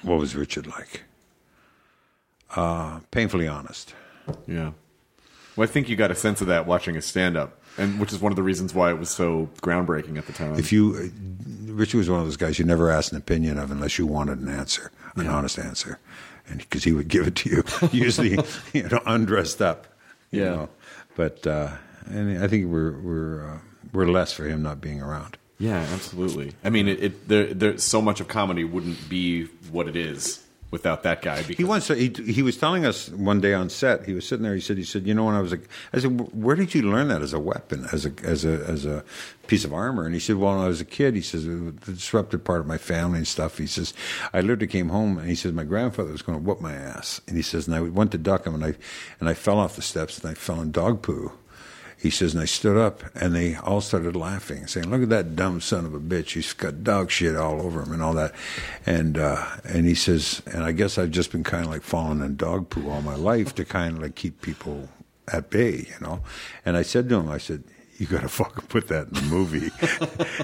what 0.00 0.18
was 0.18 0.34
Richard 0.34 0.66
like? 0.66 1.02
Uh, 2.56 3.00
painfully 3.10 3.48
honest. 3.48 3.94
Yeah. 4.46 4.72
Well, 5.56 5.68
I 5.68 5.70
think 5.70 5.88
you 5.88 5.96
got 5.96 6.10
a 6.10 6.14
sense 6.14 6.40
of 6.40 6.46
that 6.48 6.66
watching 6.66 6.94
his 6.94 7.04
stand 7.04 7.36
up. 7.36 7.60
and 7.76 7.98
which 8.00 8.12
is 8.12 8.20
one 8.20 8.30
of 8.32 8.36
the 8.36 8.42
reasons 8.42 8.72
why 8.74 8.90
it 8.90 8.98
was 8.98 9.10
so 9.10 9.48
groundbreaking 9.60 10.16
at 10.18 10.26
the 10.26 10.32
time. 10.32 10.54
If 10.58 10.72
you, 10.72 11.10
Richard 11.66 11.98
was 11.98 12.08
one 12.10 12.20
of 12.20 12.26
those 12.26 12.36
guys 12.36 12.58
you 12.58 12.64
never 12.64 12.90
asked 12.90 13.10
an 13.12 13.18
opinion 13.18 13.58
of 13.58 13.70
unless 13.70 13.98
you 13.98 14.06
wanted 14.06 14.38
an 14.38 14.48
answer, 14.48 14.90
an 15.16 15.26
honest 15.26 15.58
answer, 15.58 15.98
and 16.48 16.58
because 16.58 16.84
he 16.84 16.92
would 16.92 17.08
give 17.08 17.26
it 17.26 17.34
to 17.36 17.50
you, 17.50 17.64
usually 17.92 18.38
you 18.72 18.88
know 18.88 19.00
undressed 19.06 19.60
up. 19.60 19.86
You 20.30 20.42
Yeah. 20.42 20.50
Know? 20.50 20.68
But 21.16 21.46
uh, 21.46 21.70
and 22.06 22.38
I 22.42 22.46
think 22.48 22.66
we're 22.66 22.92
we're 23.00 23.44
uh, 23.54 23.58
we're 23.92 24.06
less 24.06 24.32
for 24.32 24.46
him 24.46 24.62
not 24.62 24.80
being 24.80 25.00
around. 25.02 25.36
yeah, 25.58 25.84
absolutely. 25.92 26.52
I 26.64 26.70
mean, 26.70 26.86
it, 26.88 27.02
it 27.02 27.28
there, 27.28 27.54
there 27.54 27.78
so 27.78 28.00
much 28.02 28.20
of 28.20 28.28
comedy 28.28 28.62
wouldn't 28.64 29.08
be 29.08 29.44
what 29.72 29.88
it 29.88 29.96
is 29.96 30.43
without 30.74 31.04
that 31.04 31.22
guy. 31.22 31.38
Because 31.42 31.56
He 31.56 31.64
once 31.64 31.88
uh, 31.88 31.94
he 31.94 32.08
he 32.26 32.42
was 32.42 32.56
telling 32.56 32.84
us 32.84 33.08
one 33.10 33.40
day 33.40 33.54
on 33.54 33.70
set. 33.70 34.04
He 34.04 34.12
was 34.12 34.26
sitting 34.26 34.42
there. 34.42 34.54
He 34.54 34.60
said 34.60 34.76
he 34.76 34.82
said 34.82 35.06
you 35.06 35.14
know 35.14 35.24
when 35.24 35.36
I 35.36 35.40
was 35.40 35.52
a 35.52 35.60
I 35.92 36.00
said 36.00 36.34
where 36.34 36.56
did 36.56 36.74
you 36.74 36.82
learn 36.82 37.06
that 37.08 37.22
as 37.22 37.32
a 37.32 37.38
weapon 37.38 37.86
as 37.92 38.04
a 38.04 38.12
as 38.24 38.44
a 38.44 38.64
as 38.66 38.84
a 38.84 39.04
piece 39.46 39.64
of 39.64 39.72
armor? 39.72 40.04
And 40.04 40.12
he 40.12 40.20
said 40.20 40.36
well 40.36 40.56
when 40.56 40.64
I 40.64 40.68
was 40.68 40.80
a 40.80 40.84
kid 40.84 41.14
he 41.14 41.22
says 41.22 41.46
the 41.46 41.72
disrupted 41.86 42.44
part 42.44 42.60
of 42.60 42.66
my 42.66 42.76
family 42.76 43.18
and 43.18 43.28
stuff. 43.28 43.56
He 43.56 43.68
says 43.68 43.94
I 44.32 44.40
literally 44.40 44.66
came 44.66 44.88
home 44.88 45.16
and 45.16 45.28
he 45.28 45.36
says 45.36 45.52
my 45.52 45.64
grandfather 45.64 46.10
was 46.10 46.22
going 46.22 46.38
to 46.38 46.44
whoop 46.44 46.60
my 46.60 46.74
ass. 46.74 47.20
And 47.28 47.36
he 47.36 47.42
says 47.42 47.68
and 47.68 47.76
I 47.76 47.80
went 47.80 48.10
to 48.12 48.18
duck 48.18 48.44
him 48.44 48.54
and 48.54 48.64
I 48.64 48.74
and 49.20 49.28
I 49.28 49.34
fell 49.34 49.58
off 49.58 49.76
the 49.76 49.82
steps 49.82 50.18
and 50.18 50.28
I 50.28 50.34
fell 50.34 50.60
in 50.60 50.72
dog 50.72 51.02
poo. 51.02 51.32
He 51.96 52.10
says, 52.10 52.34
and 52.34 52.42
I 52.42 52.46
stood 52.46 52.76
up, 52.76 53.02
and 53.14 53.34
they 53.34 53.56
all 53.56 53.80
started 53.80 54.14
laughing, 54.14 54.66
saying, 54.66 54.90
"Look 54.90 55.02
at 55.02 55.08
that 55.08 55.36
dumb 55.36 55.60
son 55.60 55.86
of 55.86 55.94
a 55.94 56.00
bitch! 56.00 56.32
He's 56.32 56.52
got 56.52 56.84
dog 56.84 57.10
shit 57.10 57.36
all 57.36 57.62
over 57.62 57.82
him 57.82 57.92
and 57.92 58.02
all 58.02 58.14
that." 58.14 58.34
And 58.86 59.16
uh, 59.16 59.44
and 59.64 59.86
he 59.86 59.94
says, 59.94 60.42
and 60.46 60.64
I 60.64 60.72
guess 60.72 60.98
I've 60.98 61.10
just 61.10 61.32
been 61.32 61.44
kind 61.44 61.64
of 61.64 61.70
like 61.70 61.82
falling 61.82 62.20
in 62.20 62.36
dog 62.36 62.70
poo 62.70 62.90
all 62.90 63.02
my 63.02 63.16
life 63.16 63.54
to 63.56 63.64
kind 63.64 63.96
of 63.96 64.02
like 64.02 64.14
keep 64.14 64.42
people 64.42 64.88
at 65.32 65.50
bay, 65.50 65.86
you 65.88 66.00
know. 66.00 66.20
And 66.64 66.76
I 66.76 66.82
said 66.82 67.08
to 67.08 67.16
him, 67.16 67.30
I 67.30 67.38
said, 67.38 67.64
"You 67.98 68.06
got 68.06 68.22
to 68.22 68.28
fucking 68.28 68.66
put 68.68 68.88
that 68.88 69.08
in 69.08 69.14
the 69.14 69.22
movie." 69.22 69.70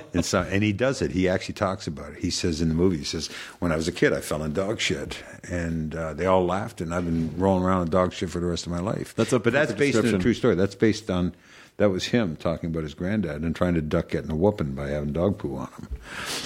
and 0.15 0.25
so, 0.25 0.43
and 0.43 0.63
he 0.63 0.73
does 0.73 1.03
it. 1.03 1.11
He 1.11 1.29
actually 1.29 1.55
talks 1.55 1.87
about 1.87 2.13
it. 2.13 2.19
He 2.19 2.31
says 2.31 2.61
in 2.61 2.69
the 2.69 2.75
movie, 2.75 2.99
he 2.99 3.05
says, 3.05 3.29
"When 3.59 3.73
I 3.73 3.77
was 3.77 3.89
a 3.89 3.93
kid, 3.93 4.13
I 4.13 4.21
fell 4.21 4.43
in 4.43 4.53
dog 4.53 4.81
shit," 4.81 5.23
and 5.49 5.95
uh, 5.95 6.15
they 6.15 6.27
all 6.27 6.45
laughed, 6.45 6.81
and 6.81 6.95
I've 6.95 7.05
been 7.05 7.35
rolling 7.37 7.65
around 7.65 7.83
in 7.83 7.91
dog 7.91 8.13
shit 8.13 8.31
for 8.31 8.41
the 8.41 8.47
rest 8.47 8.67
of 8.67 8.73
my 8.73 8.81
life. 8.81 9.15
That's 9.15 9.33
a 9.33 9.39
but 9.39 9.53
that's 9.53 9.73
based 9.73 9.99
on 9.99 10.07
a 10.07 10.19
true 10.19 10.35
story. 10.35 10.55
That's 10.55 10.75
based 10.75 11.11
on 11.11 11.35
that 11.77 11.91
was 11.91 12.07
him 12.07 12.37
talking 12.37 12.71
about 12.71 12.83
his 12.83 12.95
granddad 12.95 13.43
and 13.43 13.57
trying 13.57 13.75
to 13.75 13.81
duck 13.81 14.11
getting 14.11 14.31
a 14.31 14.37
whooping 14.37 14.75
by 14.75 14.89
having 14.89 15.13
dog 15.13 15.39
poo 15.39 15.57
on 15.57 15.69
him. 15.69 15.89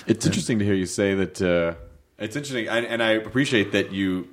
It's 0.06 0.25
interesting 0.25 0.58
to 0.61 0.64
hear 0.64 0.75
you 0.75 0.87
say 0.87 1.14
that. 1.14 1.42
Uh, 1.42 1.75
it's 2.16 2.37
interesting, 2.37 2.68
and, 2.68 2.87
and 2.87 3.02
I 3.02 3.11
appreciate 3.11 3.73
that 3.73 3.90
you 3.90 4.28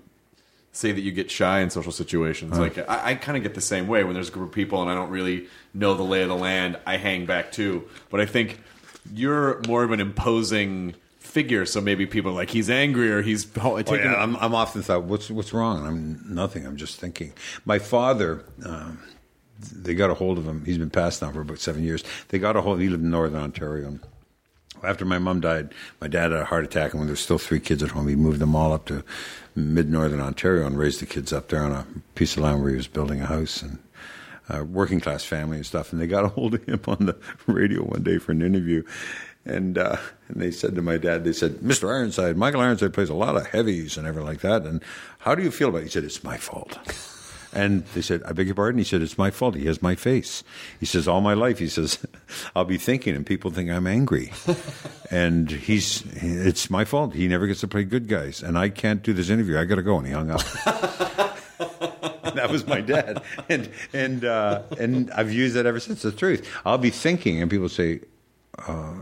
say 0.71 0.91
that 0.91 1.01
you 1.01 1.11
get 1.11 1.29
shy 1.29 1.59
in 1.59 1.69
social 1.69 1.91
situations. 1.91 2.57
Like 2.57 2.77
I, 2.89 3.11
I 3.11 3.15
kind 3.15 3.37
of 3.37 3.43
get 3.43 3.55
the 3.55 3.61
same 3.61 3.87
way 3.87 4.03
when 4.03 4.13
there's 4.13 4.29
a 4.29 4.31
group 4.31 4.49
of 4.49 4.55
people 4.55 4.81
and 4.81 4.89
I 4.89 4.95
don't 4.95 5.09
really 5.09 5.47
know 5.73 5.93
the 5.93 6.03
lay 6.03 6.21
of 6.21 6.29
the 6.29 6.35
land. 6.35 6.77
I 6.85 6.97
hang 6.97 7.25
back 7.25 7.51
too. 7.51 7.87
But 8.09 8.21
I 8.21 8.25
think 8.25 8.61
you're 9.13 9.61
more 9.67 9.83
of 9.83 9.91
an 9.91 9.99
imposing 9.99 10.95
figure, 11.19 11.65
so 11.65 11.81
maybe 11.81 12.05
people 12.05 12.31
are 12.31 12.35
like 12.35 12.49
he's 12.49 12.69
angry 12.69 13.11
or 13.11 13.21
he's 13.21 13.47
oh, 13.59 13.77
Oh, 14.05 14.11
yeah, 14.11 14.15
I'm, 14.15 14.35
I'm 14.37 14.55
often 14.55 14.81
thought, 14.81 15.03
what's 15.03 15.29
what's 15.29 15.53
wrong? 15.53 15.85
I'm 15.85 16.23
nothing. 16.27 16.65
I'm 16.65 16.77
just 16.77 16.99
thinking. 16.99 17.33
My 17.65 17.79
father, 17.79 18.43
um, 18.65 18.99
they 19.73 19.93
got 19.93 20.09
a 20.09 20.13
hold 20.13 20.37
of 20.37 20.47
him. 20.47 20.65
He's 20.65 20.77
been 20.77 20.89
passed 20.89 21.21
now 21.21 21.31
for 21.31 21.41
about 21.41 21.59
seven 21.59 21.83
years. 21.83 22.03
They 22.29 22.39
got 22.39 22.55
a 22.55 22.61
hold. 22.61 22.81
He 22.81 22.89
lived 22.89 23.03
in 23.03 23.09
Northern 23.09 23.41
Ontario. 23.41 23.99
After 24.83 25.05
my 25.05 25.19
mom 25.19 25.41
died, 25.41 25.73
my 25.99 26.07
dad 26.07 26.31
had 26.31 26.41
a 26.41 26.45
heart 26.45 26.63
attack, 26.63 26.91
and 26.91 26.99
when 26.99 27.07
there 27.07 27.13
was 27.13 27.19
still 27.19 27.37
three 27.37 27.59
kids 27.59 27.83
at 27.83 27.91
home, 27.91 28.07
he 28.07 28.15
moved 28.15 28.39
them 28.39 28.55
all 28.55 28.73
up 28.73 28.85
to 28.85 29.03
mid 29.55 29.89
Northern 29.89 30.19
Ontario 30.21 30.65
and 30.65 30.77
raised 30.77 31.01
the 31.01 31.05
kids 31.05 31.33
up 31.33 31.49
there 31.49 31.63
on 31.63 31.71
a 31.71 31.85
piece 32.15 32.37
of 32.37 32.43
land 32.43 32.61
where 32.61 32.71
he 32.71 32.77
was 32.77 32.87
building 32.87 33.21
a 33.21 33.27
house 33.27 33.61
and. 33.61 33.79
Uh, 34.49 34.65
working 34.65 34.99
class 34.99 35.23
family 35.23 35.55
and 35.55 35.65
stuff, 35.65 35.93
and 35.93 36.01
they 36.01 36.07
got 36.07 36.25
a 36.25 36.27
hold 36.27 36.55
of 36.55 36.63
him 36.65 36.81
on 36.87 37.05
the 37.05 37.15
radio 37.47 37.83
one 37.83 38.03
day 38.03 38.17
for 38.17 38.33
an 38.33 38.41
interview, 38.41 38.83
and 39.45 39.77
uh, 39.77 39.95
and 40.27 40.41
they 40.41 40.51
said 40.51 40.75
to 40.75 40.81
my 40.81 40.97
dad, 40.97 41.23
they 41.23 41.31
said, 41.31 41.57
"Mr. 41.57 41.87
Ironside, 41.87 42.35
Michael 42.35 42.59
Ironside 42.59 42.93
plays 42.93 43.09
a 43.09 43.13
lot 43.13 43.37
of 43.37 43.47
heavies 43.47 43.97
and 43.97 44.05
everything 44.05 44.27
like 44.27 44.41
that, 44.41 44.63
and 44.63 44.83
how 45.19 45.35
do 45.35 45.43
you 45.43 45.51
feel 45.51 45.69
about?" 45.69 45.81
it? 45.81 45.83
He 45.85 45.89
said, 45.89 46.03
"It's 46.03 46.23
my 46.23 46.35
fault." 46.35 46.77
And 47.53 47.85
they 47.87 48.01
said, 48.01 48.23
I 48.23 48.31
beg 48.31 48.47
your 48.47 48.55
pardon? 48.55 48.77
He 48.77 48.83
said, 48.83 49.01
It's 49.01 49.17
my 49.17 49.31
fault. 49.31 49.55
He 49.55 49.65
has 49.65 49.81
my 49.81 49.95
face. 49.95 50.43
He 50.79 50.85
says, 50.85 51.07
All 51.07 51.21
my 51.21 51.33
life, 51.33 51.59
he 51.59 51.67
says, 51.67 51.99
I'll 52.55 52.65
be 52.65 52.77
thinking 52.77 53.15
and 53.15 53.25
people 53.25 53.51
think 53.51 53.69
I'm 53.69 53.87
angry. 53.87 54.31
and 55.11 55.51
he's, 55.51 56.03
it's 56.15 56.69
my 56.69 56.85
fault. 56.85 57.13
He 57.13 57.27
never 57.27 57.47
gets 57.47 57.59
to 57.61 57.67
play 57.67 57.83
good 57.83 58.07
guys. 58.07 58.41
And 58.41 58.57
I 58.57 58.69
can't 58.69 59.03
do 59.03 59.13
this 59.13 59.29
interview. 59.29 59.57
I 59.57 59.65
got 59.65 59.75
to 59.75 59.83
go. 59.83 59.97
And 59.97 60.07
he 60.07 60.13
hung 60.13 60.31
up. 60.31 60.41
That 62.35 62.49
was 62.49 62.65
my 62.65 62.81
dad. 62.81 63.21
And, 63.49 63.69
and, 63.93 64.23
uh, 64.23 64.61
and 64.79 65.11
I've 65.11 65.33
used 65.33 65.55
that 65.55 65.65
ever 65.65 65.79
since. 65.79 66.01
The 66.01 66.11
truth. 66.11 66.47
I'll 66.65 66.77
be 66.77 66.89
thinking 66.89 67.41
and 67.41 67.51
people 67.51 67.69
say, 67.69 68.01
uh, 68.67 68.93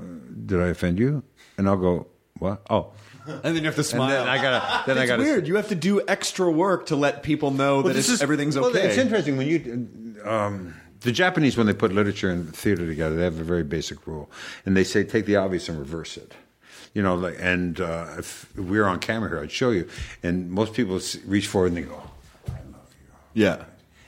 Did 0.46 0.60
I 0.62 0.68
offend 0.68 1.00
you? 1.00 1.24
And 1.58 1.68
I'll 1.68 1.78
go, 1.78 2.08
What? 2.40 2.62
Oh. 2.70 2.92
and 3.44 3.56
then 3.56 3.56
you 3.58 3.64
have 3.66 3.76
to 3.76 3.80
And 3.82 3.86
smile. 3.86 4.10
then 4.10 4.28
I 4.28 4.42
gotta, 4.42 4.84
then 4.88 4.98
I 4.98 5.02
it's 5.04 5.10
gotta. 5.10 5.24
weird. 5.24 5.48
You 5.48 5.56
have 5.56 5.70
to 5.70 5.76
do 5.76 6.02
extra 6.08 6.50
work 6.52 6.88
to 6.88 6.96
let 6.96 7.24
people 7.24 7.52
know 7.52 7.82
that 7.84 7.96
it's, 7.96 8.22
everything's 8.22 8.56
well, 8.58 8.70
okay. 8.70 8.88
it's 8.88 8.98
interesting 8.98 9.38
when 9.38 9.48
you. 9.48 10.20
Um, 10.26 10.76
the 11.02 11.12
Japanese, 11.14 11.56
when 11.56 11.66
they 11.66 11.74
put 11.74 11.94
literature 11.94 12.30
and 12.30 12.54
theater 12.54 12.86
together, 12.86 13.16
they 13.16 13.24
have 13.24 13.40
a 13.40 13.44
very 13.44 13.64
basic 13.64 14.06
rule, 14.06 14.30
and 14.66 14.76
they 14.76 14.84
say 14.84 15.04
take 15.06 15.26
the 15.26 15.38
obvious 15.38 15.70
and 15.70 15.80
reverse 15.80 16.18
it. 16.18 16.34
You 16.94 17.02
know, 17.04 17.16
like, 17.16 17.38
and 17.40 17.80
uh, 17.80 18.16
if 18.18 18.54
we 18.58 18.78
were 18.80 18.86
on 18.88 19.00
camera 19.00 19.30
here, 19.30 19.40
I'd 19.40 19.52
show 19.52 19.70
you, 19.70 19.88
and 20.24 20.50
most 20.52 20.74
people 20.74 20.98
s- 20.98 21.16
reach 21.26 21.48
forward 21.48 21.68
and 21.68 21.78
they 21.78 21.82
go, 21.84 22.02
"I 22.48 22.52
love 22.52 22.90
you," 23.34 23.44
yeah. 23.46 23.64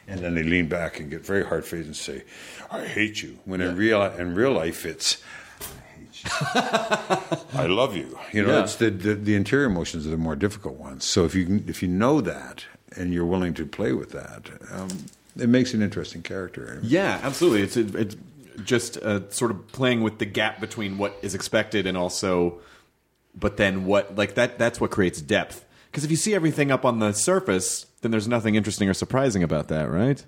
and 0.07 0.19
then 0.19 0.35
they 0.35 0.43
lean 0.43 0.67
back 0.67 0.99
and 0.99 1.09
get 1.09 1.25
very 1.25 1.45
hard 1.45 1.63
faced 1.63 1.85
and 1.85 1.95
say, 1.95 2.23
"I 2.71 2.85
hate 2.85 3.21
you." 3.23 3.37
When 3.45 3.61
in 3.61 3.77
real 3.77 4.01
in 4.03 4.35
real 4.35 4.51
life, 4.51 4.85
it's. 4.85 5.21
"I 6.25 7.21
hate 7.29 7.29
you." 7.53 7.59
I 7.59 7.65
love 7.67 7.95
you. 7.95 8.17
You 8.33 8.43
know, 8.43 8.53
Yeah. 8.57 8.63
it's 8.63 8.75
the, 8.75 8.89
the 8.89 9.15
the 9.15 9.35
interior 9.35 9.65
emotions 9.65 10.05
are 10.07 10.09
the 10.11 10.17
more 10.17 10.35
difficult 10.35 10.75
ones. 10.75 11.05
So 11.05 11.25
if 11.25 11.35
you 11.35 11.45
can, 11.45 11.65
if 11.67 11.81
you 11.81 11.87
know 11.87 12.21
that 12.21 12.65
and 12.97 13.13
you're 13.13 13.25
willing 13.25 13.53
to 13.55 13.65
play 13.65 13.93
with 13.93 14.11
that, 14.11 14.49
um, 14.71 14.89
it 15.39 15.49
makes 15.49 15.73
an 15.73 15.81
interesting 15.81 16.21
character. 16.21 16.79
Yeah, 16.83 17.19
absolutely. 17.23 17.61
It's 17.63 17.77
it's 17.77 18.15
just 18.65 18.97
uh, 18.97 19.29
sort 19.29 19.51
of 19.51 19.67
playing 19.71 20.01
with 20.03 20.19
the 20.19 20.25
gap 20.25 20.59
between 20.59 20.97
what 20.97 21.17
is 21.21 21.33
expected 21.33 21.87
and 21.87 21.97
also, 21.97 22.59
but 23.35 23.57
then 23.57 23.85
what 23.85 24.15
like 24.15 24.35
that 24.35 24.57
that's 24.59 24.79
what 24.81 24.91
creates 24.91 25.21
depth. 25.21 25.65
Because 25.89 26.03
if 26.05 26.11
you 26.11 26.17
see 26.17 26.33
everything 26.33 26.71
up 26.71 26.85
on 26.85 26.99
the 26.99 27.11
surface, 27.13 27.85
then 28.01 28.11
there's 28.11 28.27
nothing 28.27 28.55
interesting 28.55 28.87
or 28.87 28.93
surprising 28.93 29.43
about 29.43 29.67
that, 29.69 29.89
right? 29.91 30.23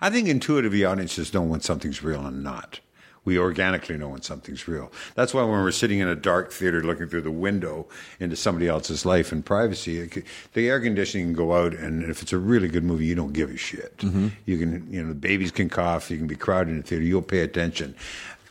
I 0.00 0.10
think 0.10 0.28
intuitively 0.28 0.84
audiences 0.84 1.34
know 1.34 1.42
when 1.42 1.60
something's 1.60 2.02
real 2.02 2.24
and 2.24 2.42
not. 2.44 2.80
We 3.26 3.38
organically 3.38 3.98
know 3.98 4.08
when 4.08 4.22
something's 4.22 4.66
real. 4.66 4.90
That's 5.14 5.34
why 5.34 5.42
when 5.42 5.62
we're 5.62 5.70
sitting 5.72 5.98
in 5.98 6.08
a 6.08 6.16
dark 6.16 6.52
theater 6.52 6.82
looking 6.82 7.08
through 7.08 7.22
the 7.22 7.30
window 7.30 7.86
into 8.18 8.36
somebody 8.36 8.68
else's 8.68 9.04
life 9.04 9.32
and 9.32 9.44
privacy, 9.44 9.98
it, 9.98 10.14
c- 10.14 10.22
the 10.54 10.70
air 10.70 10.80
conditioning 10.80 11.26
can 11.26 11.34
go 11.34 11.52
out, 11.52 11.74
and 11.74 12.04
if 12.04 12.22
it's 12.22 12.32
a 12.32 12.38
really 12.38 12.68
good 12.68 12.84
movie, 12.84 13.04
you 13.04 13.14
don't 13.14 13.34
give 13.34 13.50
a 13.50 13.56
shit. 13.58 13.98
Mm-hmm. 13.98 14.28
You 14.46 14.56
can, 14.56 14.90
you 14.90 15.02
know, 15.02 15.08
the 15.08 15.14
babies 15.14 15.50
can 15.50 15.68
cough, 15.68 16.10
you 16.10 16.16
can 16.16 16.26
be 16.26 16.36
crowded 16.36 16.70
in 16.70 16.76
the 16.78 16.82
theater, 16.82 17.04
you'll 17.04 17.20
pay 17.20 17.40
attention 17.40 17.94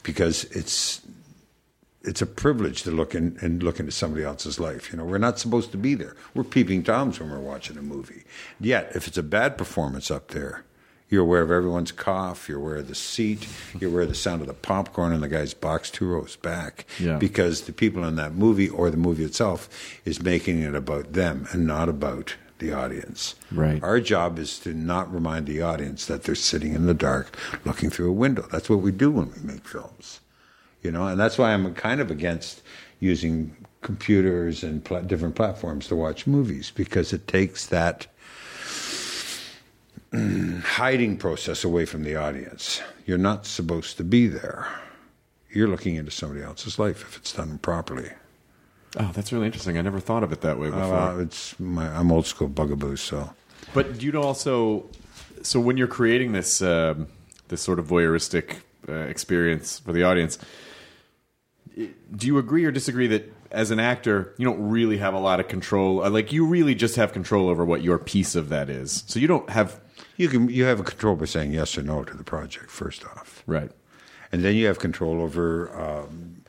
because 0.03 0.44
it's 0.46 1.01
it's 2.03 2.22
a 2.22 2.25
privilege 2.27 2.84
to 2.84 2.91
look 2.91 3.15
in 3.15 3.38
and 3.41 3.63
look 3.63 3.79
into 3.79 3.91
somebody 3.91 4.24
else's 4.24 4.60
life. 4.60 4.91
You 4.91 4.98
know, 5.00 5.05
we're 5.05 5.17
not 5.17 5.39
supposed 5.39 5.72
to 5.72 5.77
be 5.77 5.96
there. 5.96 6.15
We're 6.36 6.44
peeping 6.44 6.84
toms 6.84 7.20
when 7.20 7.32
we're 7.32 7.39
watching 7.39 7.77
a 7.77 7.82
movie. 7.82 8.24
Yet, 8.60 8.91
if 8.94 9.08
it's 9.08 9.17
a 9.17 9.24
bad 9.24 9.58
performance 9.58 10.12
up 10.12 10.27
there, 10.27 10.63
you're 11.09 11.21
aware 11.21 11.41
of 11.41 11.51
everyone's 11.51 11.91
cough. 11.91 12.50
You're 12.50 12.59
aware 12.59 12.77
of 12.77 12.88
the 12.88 12.95
seat. 12.95 13.47
You're 13.79 13.89
aware 13.89 14.03
of 14.03 14.09
the 14.09 14.15
sound 14.15 14.41
of 14.41 14.47
the 14.47 14.53
popcorn 14.53 15.13
in 15.13 15.21
the 15.21 15.27
guy's 15.27 15.53
box 15.53 15.89
two 15.89 16.07
rows 16.07 16.35
back. 16.35 16.85
Yeah. 17.00 17.17
Because 17.17 17.62
the 17.62 17.74
people 17.74 18.03
in 18.03 18.15
that 18.15 18.33
movie 18.33 18.69
or 18.69 18.89
the 18.89 18.97
movie 18.97 19.24
itself 19.24 19.69
is 20.03 20.21
making 20.21 20.62
it 20.62 20.75
about 20.75 21.13
them 21.13 21.47
and 21.51 21.67
not 21.67 21.89
about 21.89 22.35
the 22.59 22.74
audience. 22.74 23.35
Right. 23.51 23.83
Our 23.83 24.00
job 24.00 24.39
is 24.39 24.57
to 24.59 24.74
not 24.74 25.13
remind 25.13 25.45
the 25.45 25.62
audience 25.62 26.05
that 26.05 26.24
they're 26.24 26.35
sitting 26.35 26.74
in 26.74 26.85
the 26.85 26.93
dark 26.93 27.38
looking 27.65 27.89
through 27.89 28.09
a 28.09 28.13
window. 28.13 28.47
That's 28.51 28.69
what 28.69 28.79
we 28.79 28.91
do 28.91 29.12
when 29.12 29.31
we 29.31 29.41
make 29.43 29.67
films 29.67 30.21
you 30.85 30.91
know 30.91 31.07
and 31.07 31.19
that's 31.19 31.38
why 31.38 31.51
i'm 31.51 31.74
kind 31.74 32.00
of 32.00 32.12
against 32.12 32.62
using 33.00 33.53
computers 33.81 34.63
and 34.63 34.85
pla- 34.85 35.01
different 35.01 35.35
platforms 35.35 35.88
to 35.88 35.95
watch 35.95 36.27
movies 36.27 36.71
because 36.75 37.12
it 37.12 37.27
takes 37.27 37.65
that 37.67 38.07
hiding 40.63 41.17
process 41.17 41.63
away 41.63 41.86
from 41.86 42.03
the 42.03 42.15
audience 42.15 42.81
you're 43.05 43.17
not 43.17 43.45
supposed 43.45 43.98
to 43.98 44.03
be 44.03 44.27
there 44.27 44.67
you're 45.51 45.67
looking 45.67 45.95
into 45.95 46.12
somebody 46.12 46.41
else's 46.41 46.77
life 46.79 47.01
if 47.01 47.17
it's 47.17 47.34
done 47.34 47.57
properly 47.60 48.10
Oh, 48.98 49.12
that's 49.13 49.34
really 49.34 49.45
interesting. 49.45 49.77
I 49.77 49.81
never 49.81 50.00
thought 50.00 50.24
of 50.24 50.31
it 50.31 50.39
that 50.39 50.57
way 50.57 50.69
before. 50.69 50.81
uh, 50.95 51.17
it's 51.19 51.60
my, 51.60 51.86
i'm 51.98 52.12
old 52.13 52.25
school 52.25 52.48
bugaboo 52.48 52.95
so 52.95 53.29
But 53.74 54.01
you 54.01 54.12
know 54.13 54.22
also, 54.22 54.86
so 55.41 55.60
when 55.60 55.75
you're 55.75 55.88
creating 56.00 56.31
this 56.31 56.62
um, 56.62 57.07
this 57.50 57.62
sort 57.62 57.77
of 57.79 57.88
voyeuristic 57.88 58.62
uh, 58.88 58.93
experience 58.93 59.79
for 59.79 59.91
the 59.91 60.03
audience, 60.03 60.38
do 61.75 62.25
you 62.27 62.38
agree 62.38 62.63
or 62.63 62.72
disagree 62.72 63.07
that 63.07 63.34
as 63.51 63.69
an 63.72 63.79
actor 63.79 64.34
you 64.38 64.45
don't 64.45 64.69
really 64.69 64.98
have 64.98 65.13
a 65.13 65.19
lot 65.19 65.39
of 65.41 65.48
control? 65.50 66.01
uh, 66.03 66.10
Like 66.10 66.31
you 66.31 66.45
really 66.45 66.74
just 66.75 66.95
have 66.95 67.12
control 67.12 67.50
over 67.50 67.65
what 67.65 67.81
your 67.84 67.98
piece 67.98 68.34
of 68.36 68.48
that 68.50 68.69
is. 68.69 69.03
So 69.07 69.19
you 69.19 69.27
don't 69.27 69.50
have 69.50 69.79
You 70.17 70.29
can 70.29 70.50
you 70.50 70.63
have 70.65 70.79
a 70.79 70.84
control 70.84 71.15
by 71.15 71.25
saying 71.25 71.51
yes 71.53 71.77
or 71.77 71.81
no 71.84 72.03
to 72.03 72.15
the 72.15 72.24
project 72.24 72.69
first 72.72 73.03
off, 73.05 73.43
Right. 73.45 73.72
and 74.31 74.43
then 74.43 74.55
you 74.55 74.65
have 74.67 74.79
control 74.79 75.22
over 75.22 75.69
um, 75.79 76.43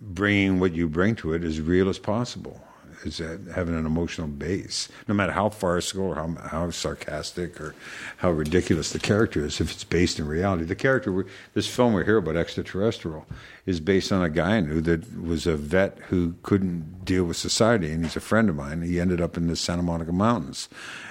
bringing 0.00 0.58
what 0.60 0.72
you 0.74 0.88
bring 0.88 1.14
to 1.16 1.32
it 1.34 1.44
as 1.44 1.60
real 1.60 1.88
as 1.88 1.98
possible. 1.98 2.60
Is 3.06 3.18
having 3.18 3.76
an 3.76 3.86
emotional 3.86 4.26
base, 4.26 4.88
no 5.06 5.14
matter 5.14 5.32
how 5.32 5.48
farcical 5.48 6.06
or 6.06 6.14
how, 6.16 6.34
how 6.48 6.70
sarcastic 6.70 7.60
or 7.60 7.74
how 8.18 8.32
ridiculous 8.32 8.92
the 8.92 8.98
character 8.98 9.44
is, 9.44 9.60
if 9.60 9.72
it's 9.72 9.84
based 9.84 10.18
in 10.18 10.26
reality. 10.26 10.64
The 10.64 10.74
character, 10.74 11.24
this 11.54 11.68
film 11.68 11.92
we're 11.92 12.04
here 12.04 12.16
about, 12.16 12.36
Extraterrestrial, 12.36 13.26
is 13.64 13.80
based 13.80 14.12
on 14.12 14.22
a 14.22 14.28
guy 14.28 14.56
I 14.56 14.60
knew 14.60 14.80
that 14.82 15.20
was 15.20 15.46
a 15.46 15.56
vet 15.56 15.98
who 16.08 16.34
couldn't 16.42 17.04
deal 17.04 17.24
with 17.24 17.36
society, 17.36 17.90
and 17.92 18.04
he's 18.04 18.16
a 18.16 18.20
friend 18.20 18.48
of 18.48 18.56
mine. 18.56 18.82
He 18.82 19.00
ended 19.00 19.20
up 19.20 19.36
in 19.36 19.46
the 19.46 19.56
Santa 19.56 19.82
Monica 19.82 20.12
Mountains. 20.12 20.68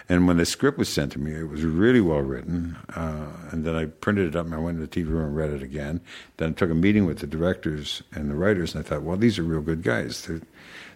And 0.08 0.28
when 0.28 0.38
the 0.38 0.46
script 0.46 0.78
was 0.78 0.90
sent 0.90 1.12
to 1.14 1.20
me, 1.20 1.34
it 1.34 1.50
was 1.50 1.64
really 1.64 2.02
well 2.02 2.22
written. 2.22 2.78
Uh, 2.96 3.28
and 3.52 3.66
then 3.66 3.76
I 3.76 3.86
printed 3.86 4.28
it 4.28 4.36
up 4.36 4.46
and 4.46 4.54
I 4.54 4.60
went 4.60 4.78
to 4.78 4.86
the 4.86 4.88
TV 4.88 5.10
room 5.10 5.26
and 5.26 5.36
read 5.36 5.50
it 5.50 5.64
again. 5.64 6.02
Then 6.38 6.50
I 6.50 6.54
took 6.54 6.70
a 6.70 6.76
meeting 6.76 7.06
with 7.06 7.20
the 7.20 7.28
directors 7.28 8.04
and 8.14 8.30
the 8.30 8.36
writers, 8.36 8.76
and 8.76 8.86
I 8.86 8.88
thought, 8.88 9.02
well, 9.02 9.18
these 9.18 9.40
are 9.40 9.44
real 9.44 9.62
good 9.62 9.82
guys. 9.82 10.26
They're, 10.26 10.42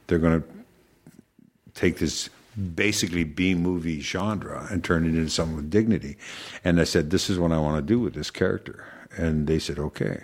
they're 0.07 0.19
going 0.19 0.41
to 0.41 0.58
take 1.79 1.97
this 1.97 2.29
basically 2.75 3.23
B 3.23 3.55
movie 3.55 4.01
genre 4.01 4.67
and 4.69 4.83
turn 4.83 5.05
it 5.05 5.15
into 5.15 5.29
something 5.29 5.55
with 5.55 5.69
dignity. 5.69 6.17
And 6.63 6.79
I 6.79 6.83
said, 6.83 7.09
This 7.09 7.29
is 7.29 7.39
what 7.39 7.53
I 7.53 7.57
want 7.57 7.77
to 7.77 7.93
do 7.93 7.99
with 7.99 8.13
this 8.13 8.29
character. 8.29 8.83
And 9.17 9.47
they 9.47 9.59
said, 9.59 9.79
Okay. 9.79 10.23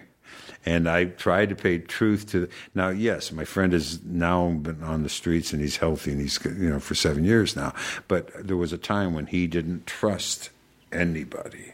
And 0.68 0.90
I 0.90 1.06
tried 1.06 1.50
to 1.50 1.56
pay 1.56 1.78
truth 1.78 2.30
to. 2.32 2.50
Now, 2.74 2.90
yes, 2.90 3.32
my 3.32 3.46
friend 3.46 3.72
has 3.72 4.04
now 4.04 4.50
been 4.50 4.84
on 4.84 5.04
the 5.04 5.10
streets 5.10 5.54
and 5.54 5.62
he's 5.62 5.78
healthy 5.78 6.12
and 6.12 6.20
he's, 6.20 6.44
you 6.44 6.70
know, 6.70 6.80
for 6.80 6.96
seven 6.96 7.24
years 7.24 7.56
now. 7.56 7.74
But 8.08 8.32
there 8.46 8.58
was 8.58 8.74
a 8.74 8.78
time 8.78 9.14
when 9.14 9.28
he 9.28 9.48
didn't 9.48 9.86
trust 9.86 10.50
anybody 10.92 11.74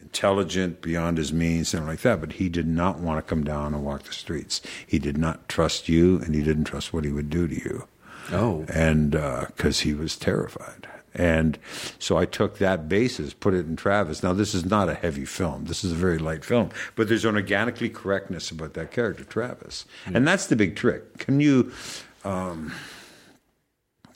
intelligent 0.00 0.80
beyond 0.80 1.18
his 1.18 1.34
means, 1.34 1.68
something 1.68 1.86
like 1.86 2.00
that. 2.00 2.18
But 2.18 2.32
he 2.32 2.48
did 2.48 2.66
not 2.66 2.98
want 2.98 3.18
to 3.18 3.28
come 3.28 3.44
down 3.44 3.74
and 3.74 3.84
walk 3.84 4.04
the 4.04 4.12
streets. 4.12 4.62
He 4.86 4.98
did 4.98 5.18
not 5.18 5.48
trust 5.50 5.86
you, 5.88 6.18
and 6.20 6.34
he 6.34 6.42
didn't 6.42 6.64
trust 6.64 6.94
what 6.94 7.04
he 7.04 7.12
would 7.12 7.28
do 7.28 7.46
to 7.46 7.54
you 7.54 7.86
Oh. 8.32 8.66
and 8.68 9.12
because 9.12 9.80
he 9.80 9.94
was 9.94 10.16
terrified. 10.16 10.88
And 11.14 11.58
so 11.98 12.16
I 12.16 12.26
took 12.26 12.58
that 12.58 12.88
basis, 12.88 13.34
put 13.34 13.54
it 13.54 13.66
in 13.66 13.74
Travis. 13.76 14.22
Now, 14.22 14.32
this 14.32 14.54
is 14.54 14.64
not 14.64 14.88
a 14.88 14.94
heavy 14.94 15.24
film. 15.24 15.64
This 15.64 15.82
is 15.82 15.92
a 15.92 15.96
very 15.96 16.18
light 16.18 16.44
film, 16.44 16.70
but 16.94 17.08
there's 17.08 17.24
an 17.24 17.34
organically 17.34 17.88
correctness 17.88 18.50
about 18.50 18.74
that 18.74 18.92
character, 18.92 19.24
Travis, 19.24 19.84
and 20.06 20.28
that's 20.28 20.46
the 20.46 20.56
big 20.56 20.76
trick. 20.76 21.18
Can 21.18 21.40
you? 21.40 21.72
Um, 22.24 22.72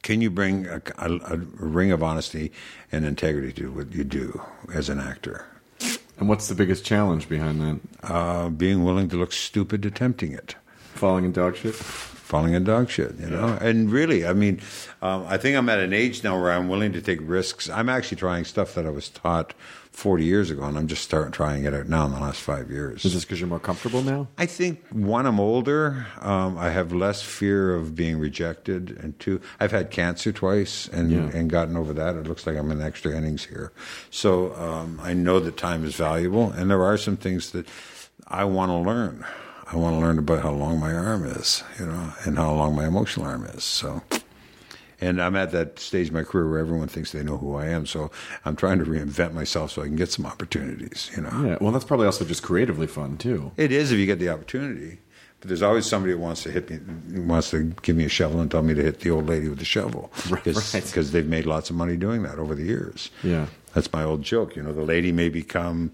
can 0.02 0.20
you 0.20 0.30
bring 0.30 0.66
a, 0.66 0.82
a, 0.98 1.12
a 1.12 1.36
ring 1.36 1.92
of 1.92 2.02
honesty 2.02 2.52
and 2.90 3.04
integrity 3.04 3.52
to 3.52 3.70
what 3.70 3.92
you 3.92 4.02
do 4.02 4.42
as 4.74 4.88
an 4.88 4.98
actor? 4.98 5.46
And 6.18 6.28
what's 6.28 6.48
the 6.48 6.54
biggest 6.56 6.84
challenge 6.84 7.28
behind 7.28 7.60
that? 7.60 7.80
Uh, 8.02 8.48
being 8.48 8.84
willing 8.84 9.08
to 9.10 9.16
look 9.16 9.32
stupid 9.32 9.86
attempting 9.86 10.32
it. 10.32 10.56
Falling 10.94 11.24
in 11.24 11.32
dog 11.32 11.56
shit? 11.56 11.74
Falling 12.32 12.54
in 12.54 12.64
dog 12.64 12.88
shit, 12.88 13.14
you 13.20 13.26
know. 13.28 13.58
And 13.60 13.92
really, 13.92 14.24
I 14.26 14.32
mean, 14.32 14.58
um, 15.02 15.26
I 15.28 15.36
think 15.36 15.54
I'm 15.54 15.68
at 15.68 15.80
an 15.80 15.92
age 15.92 16.24
now 16.24 16.40
where 16.40 16.50
I'm 16.50 16.66
willing 16.66 16.94
to 16.94 17.02
take 17.02 17.18
risks. 17.20 17.68
I'm 17.68 17.90
actually 17.90 18.16
trying 18.16 18.46
stuff 18.46 18.74
that 18.74 18.86
I 18.86 18.88
was 18.88 19.10
taught 19.10 19.52
40 19.90 20.24
years 20.24 20.50
ago, 20.50 20.62
and 20.62 20.78
I'm 20.78 20.86
just 20.86 21.04
starting 21.04 21.30
trying 21.30 21.64
it 21.66 21.74
out 21.74 21.88
now 21.90 22.06
in 22.06 22.12
the 22.12 22.18
last 22.20 22.40
five 22.40 22.70
years. 22.70 23.04
Is 23.04 23.12
this 23.12 23.26
because 23.26 23.38
you're 23.38 23.50
more 23.50 23.60
comfortable 23.60 24.00
now? 24.00 24.28
I 24.38 24.46
think 24.46 24.82
one, 24.88 25.26
I'm 25.26 25.38
older. 25.40 26.06
Um, 26.22 26.56
I 26.56 26.70
have 26.70 26.94
less 26.94 27.20
fear 27.20 27.74
of 27.74 27.94
being 27.94 28.18
rejected, 28.18 28.96
and 29.02 29.18
two, 29.20 29.38
I've 29.60 29.72
had 29.72 29.90
cancer 29.90 30.32
twice 30.32 30.88
and 30.88 31.10
Yeah. 31.12 31.38
and 31.38 31.50
gotten 31.50 31.76
over 31.76 31.92
that. 31.92 32.16
It 32.16 32.26
looks 32.26 32.46
like 32.46 32.56
I'm 32.56 32.70
in 32.72 32.80
extra 32.80 33.14
innings 33.14 33.44
here, 33.44 33.72
so 34.10 34.54
um, 34.54 34.98
I 35.02 35.12
know 35.12 35.38
that 35.40 35.58
time 35.58 35.84
is 35.84 35.96
valuable, 35.96 36.50
and 36.50 36.70
there 36.70 36.82
are 36.82 36.96
some 36.96 37.18
things 37.18 37.50
that 37.50 37.66
I 38.26 38.44
want 38.44 38.70
to 38.70 38.76
learn. 38.76 39.26
I 39.70 39.76
want 39.76 39.94
to 39.96 40.00
learn 40.00 40.18
about 40.18 40.42
how 40.42 40.50
long 40.52 40.78
my 40.80 40.92
arm 40.94 41.24
is, 41.24 41.62
you 41.78 41.86
know, 41.86 42.12
and 42.24 42.36
how 42.36 42.52
long 42.54 42.74
my 42.74 42.86
emotional 42.86 43.26
arm 43.26 43.44
is. 43.44 43.64
So. 43.64 44.02
And 45.00 45.20
I'm 45.20 45.34
at 45.34 45.50
that 45.50 45.80
stage 45.80 46.08
of 46.08 46.14
my 46.14 46.22
career 46.22 46.48
where 46.48 46.60
everyone 46.60 46.86
thinks 46.86 47.10
they 47.10 47.24
know 47.24 47.36
who 47.36 47.56
I 47.56 47.66
am. 47.66 47.86
So 47.86 48.12
I'm 48.44 48.54
trying 48.54 48.78
to 48.78 48.84
reinvent 48.84 49.32
myself 49.32 49.72
so 49.72 49.82
I 49.82 49.86
can 49.86 49.96
get 49.96 50.12
some 50.12 50.24
opportunities, 50.24 51.10
you 51.16 51.22
know. 51.22 51.44
Yeah. 51.44 51.58
Well, 51.60 51.72
that's 51.72 51.84
probably 51.84 52.06
also 52.06 52.24
just 52.24 52.44
creatively 52.44 52.86
fun 52.86 53.16
too. 53.16 53.50
It 53.56 53.72
is 53.72 53.90
if 53.90 53.98
you 53.98 54.06
get 54.06 54.20
the 54.20 54.28
opportunity. 54.28 54.98
But 55.40 55.48
there's 55.48 55.62
always 55.62 55.86
somebody 55.86 56.12
that 56.12 56.20
wants 56.20 56.44
to 56.44 56.52
hit 56.52 56.70
me, 56.70 57.20
wants 57.20 57.50
to 57.50 57.74
give 57.82 57.96
me 57.96 58.04
a 58.04 58.08
shovel 58.08 58.38
and 58.40 58.48
tell 58.48 58.62
me 58.62 58.74
to 58.74 58.82
hit 58.82 59.00
the 59.00 59.10
old 59.10 59.26
lady 59.26 59.48
with 59.48 59.58
the 59.58 59.64
shovel. 59.64 60.12
Right, 60.30 60.44
Because 60.44 60.72
right. 60.72 61.04
they've 61.12 61.26
made 61.26 61.46
lots 61.46 61.68
of 61.68 61.74
money 61.74 61.96
doing 61.96 62.22
that 62.22 62.38
over 62.38 62.54
the 62.54 62.62
years. 62.62 63.10
Yeah. 63.24 63.46
That's 63.74 63.92
my 63.92 64.04
old 64.04 64.22
joke. 64.22 64.54
You 64.54 64.62
know, 64.62 64.72
the 64.72 64.84
lady 64.84 65.10
may 65.10 65.30
become 65.30 65.90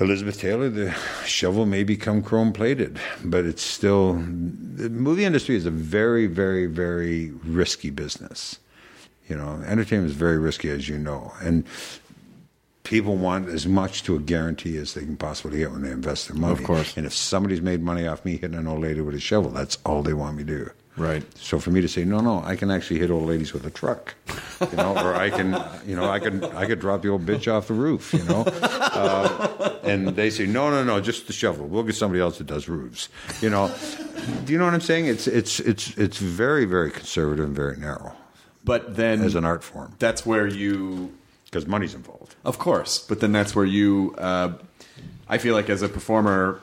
Elizabeth 0.00 0.40
Taylor, 0.40 0.70
the 0.70 0.92
shovel 1.26 1.66
may 1.66 1.84
become 1.84 2.22
chrome 2.22 2.52
plated, 2.52 2.98
but 3.22 3.44
it's 3.44 3.62
still 3.62 4.14
the 4.14 4.88
movie 4.88 5.24
industry 5.24 5.56
is 5.56 5.66
a 5.66 5.70
very, 5.70 6.26
very, 6.26 6.66
very 6.66 7.32
risky 7.44 7.90
business. 7.90 8.58
You 9.28 9.36
know, 9.36 9.62
entertainment 9.66 10.10
is 10.10 10.16
very 10.16 10.38
risky, 10.38 10.70
as 10.70 10.88
you 10.88 10.98
know, 10.98 11.32
and 11.42 11.64
people 12.82 13.16
want 13.16 13.48
as 13.48 13.66
much 13.66 14.02
to 14.04 14.16
a 14.16 14.18
guarantee 14.18 14.76
as 14.78 14.94
they 14.94 15.02
can 15.02 15.16
possibly 15.16 15.58
get 15.58 15.70
when 15.70 15.82
they 15.82 15.90
invest 15.90 16.28
their 16.28 16.36
money. 16.36 16.54
Of 16.54 16.64
course. 16.64 16.96
And 16.96 17.06
if 17.06 17.12
somebody's 17.14 17.60
made 17.60 17.82
money 17.82 18.06
off 18.06 18.24
me 18.24 18.38
hitting 18.38 18.56
an 18.56 18.66
old 18.66 18.80
lady 18.80 19.00
with 19.02 19.14
a 19.14 19.20
shovel, 19.20 19.50
that's 19.50 19.78
all 19.84 20.02
they 20.02 20.14
want 20.14 20.38
me 20.38 20.44
to 20.44 20.64
do. 20.64 20.70
Right. 20.96 21.24
So 21.38 21.58
for 21.58 21.70
me 21.70 21.80
to 21.80 21.88
say 21.88 22.04
no, 22.04 22.20
no, 22.20 22.42
I 22.44 22.56
can 22.56 22.70
actually 22.70 23.00
hit 23.00 23.10
old 23.10 23.26
ladies 23.26 23.52
with 23.52 23.64
a 23.64 23.70
truck, 23.70 24.14
you 24.60 24.76
know, 24.76 24.92
or 24.96 25.14
I 25.14 25.30
can, 25.30 25.62
you 25.86 25.96
know, 25.96 26.10
I 26.10 26.18
can, 26.18 26.44
I 26.44 26.66
could 26.66 26.80
drop 26.80 27.02
the 27.02 27.08
old 27.08 27.24
bitch 27.24 27.50
off 27.50 27.68
the 27.68 27.74
roof, 27.74 28.12
you 28.12 28.24
know, 28.24 28.42
uh, 28.46 29.78
and 29.82 30.08
they 30.08 30.30
say 30.30 30.46
no, 30.46 30.68
no, 30.68 30.84
no, 30.84 31.00
just 31.00 31.26
the 31.26 31.32
shovel. 31.32 31.66
We'll 31.66 31.84
get 31.84 31.94
somebody 31.94 32.20
else 32.20 32.38
that 32.38 32.48
does 32.48 32.68
roofs, 32.68 33.08
you 33.40 33.48
know. 33.50 33.74
Do 34.44 34.52
you 34.52 34.58
know 34.58 34.66
what 34.66 34.74
I'm 34.74 34.80
saying? 34.80 35.06
It's 35.06 35.26
it's 35.26 35.60
it's 35.60 35.96
it's 35.96 36.18
very 36.18 36.66
very 36.66 36.90
conservative 36.90 37.46
and 37.46 37.56
very 37.56 37.76
narrow 37.78 38.14
But 38.64 38.96
then 38.96 39.22
as 39.22 39.34
an 39.34 39.44
art 39.44 39.64
form 39.64 39.94
that's 39.98 40.26
where 40.26 40.46
you 40.46 41.14
because 41.50 41.66
money's 41.66 41.94
involved. 41.94 42.34
Of 42.44 42.58
course, 42.58 42.98
but 42.98 43.20
then 43.20 43.32
that's 43.32 43.54
where 43.56 43.64
you, 43.64 44.14
uh, 44.18 44.52
I 45.28 45.38
feel 45.38 45.54
like 45.54 45.68
as 45.68 45.82
a 45.82 45.88
performer, 45.88 46.60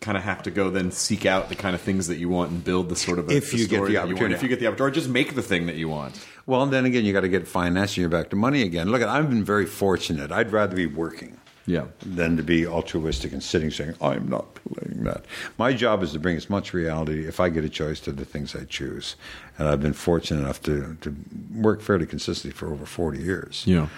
kind 0.00 0.16
of 0.16 0.22
have 0.22 0.42
to 0.44 0.50
go 0.50 0.70
then 0.70 0.92
seek 0.92 1.26
out 1.26 1.48
the 1.48 1.56
kind 1.56 1.74
of 1.74 1.80
things 1.80 2.06
that 2.06 2.18
you 2.18 2.28
want 2.28 2.50
and 2.52 2.62
build 2.62 2.88
the 2.88 2.96
sort 2.96 3.18
of 3.18 3.28
a, 3.28 3.36
If 3.36 3.52
you 3.52 3.66
get 3.66 3.80
the 3.84 3.86
that 3.86 3.90
you 3.90 3.96
want. 3.98 4.10
opportunity. 4.12 4.34
If 4.34 4.42
you 4.42 4.48
get 4.48 4.60
the 4.60 4.66
opportunity, 4.68 4.92
or 4.92 4.94
just 4.94 5.08
make 5.08 5.34
the 5.34 5.42
thing 5.42 5.66
that 5.66 5.74
you 5.76 5.88
want. 5.88 6.24
Well, 6.46 6.62
and 6.62 6.72
then 6.72 6.84
again, 6.84 7.04
you 7.04 7.12
got 7.12 7.22
to 7.22 7.28
get 7.28 7.48
finance, 7.48 7.90
and 7.92 7.98
you're 7.98 8.08
back 8.08 8.30
to 8.30 8.36
money 8.36 8.62
again. 8.62 8.90
Look, 8.90 9.02
I've 9.02 9.28
been 9.28 9.44
very 9.44 9.66
fortunate. 9.66 10.30
I'd 10.30 10.52
rather 10.52 10.76
be 10.76 10.86
working. 10.86 11.36
Yeah. 11.66 11.84
than 12.00 12.38
to 12.38 12.42
be 12.42 12.66
altruistic 12.66 13.30
and 13.30 13.42
sitting 13.42 13.70
saying, 13.70 13.92
I'm 14.00 14.26
not 14.26 14.46
playing 14.54 15.04
that. 15.04 15.26
My 15.58 15.74
job 15.74 16.02
is 16.02 16.12
to 16.12 16.18
bring 16.18 16.34
as 16.34 16.48
much 16.48 16.72
reality, 16.72 17.26
if 17.28 17.40
I 17.40 17.50
get 17.50 17.62
a 17.62 17.68
choice, 17.68 18.00
to 18.00 18.12
the 18.12 18.24
things 18.24 18.56
I 18.56 18.64
choose. 18.64 19.16
And 19.58 19.68
I've 19.68 19.82
been 19.82 19.92
fortunate 19.92 20.40
enough 20.40 20.62
to, 20.62 20.96
to 21.02 21.14
work 21.54 21.82
fairly 21.82 22.06
consistently 22.06 22.56
for 22.56 22.72
over 22.72 22.86
40 22.86 23.18
years. 23.18 23.64
Yeah. 23.66 23.88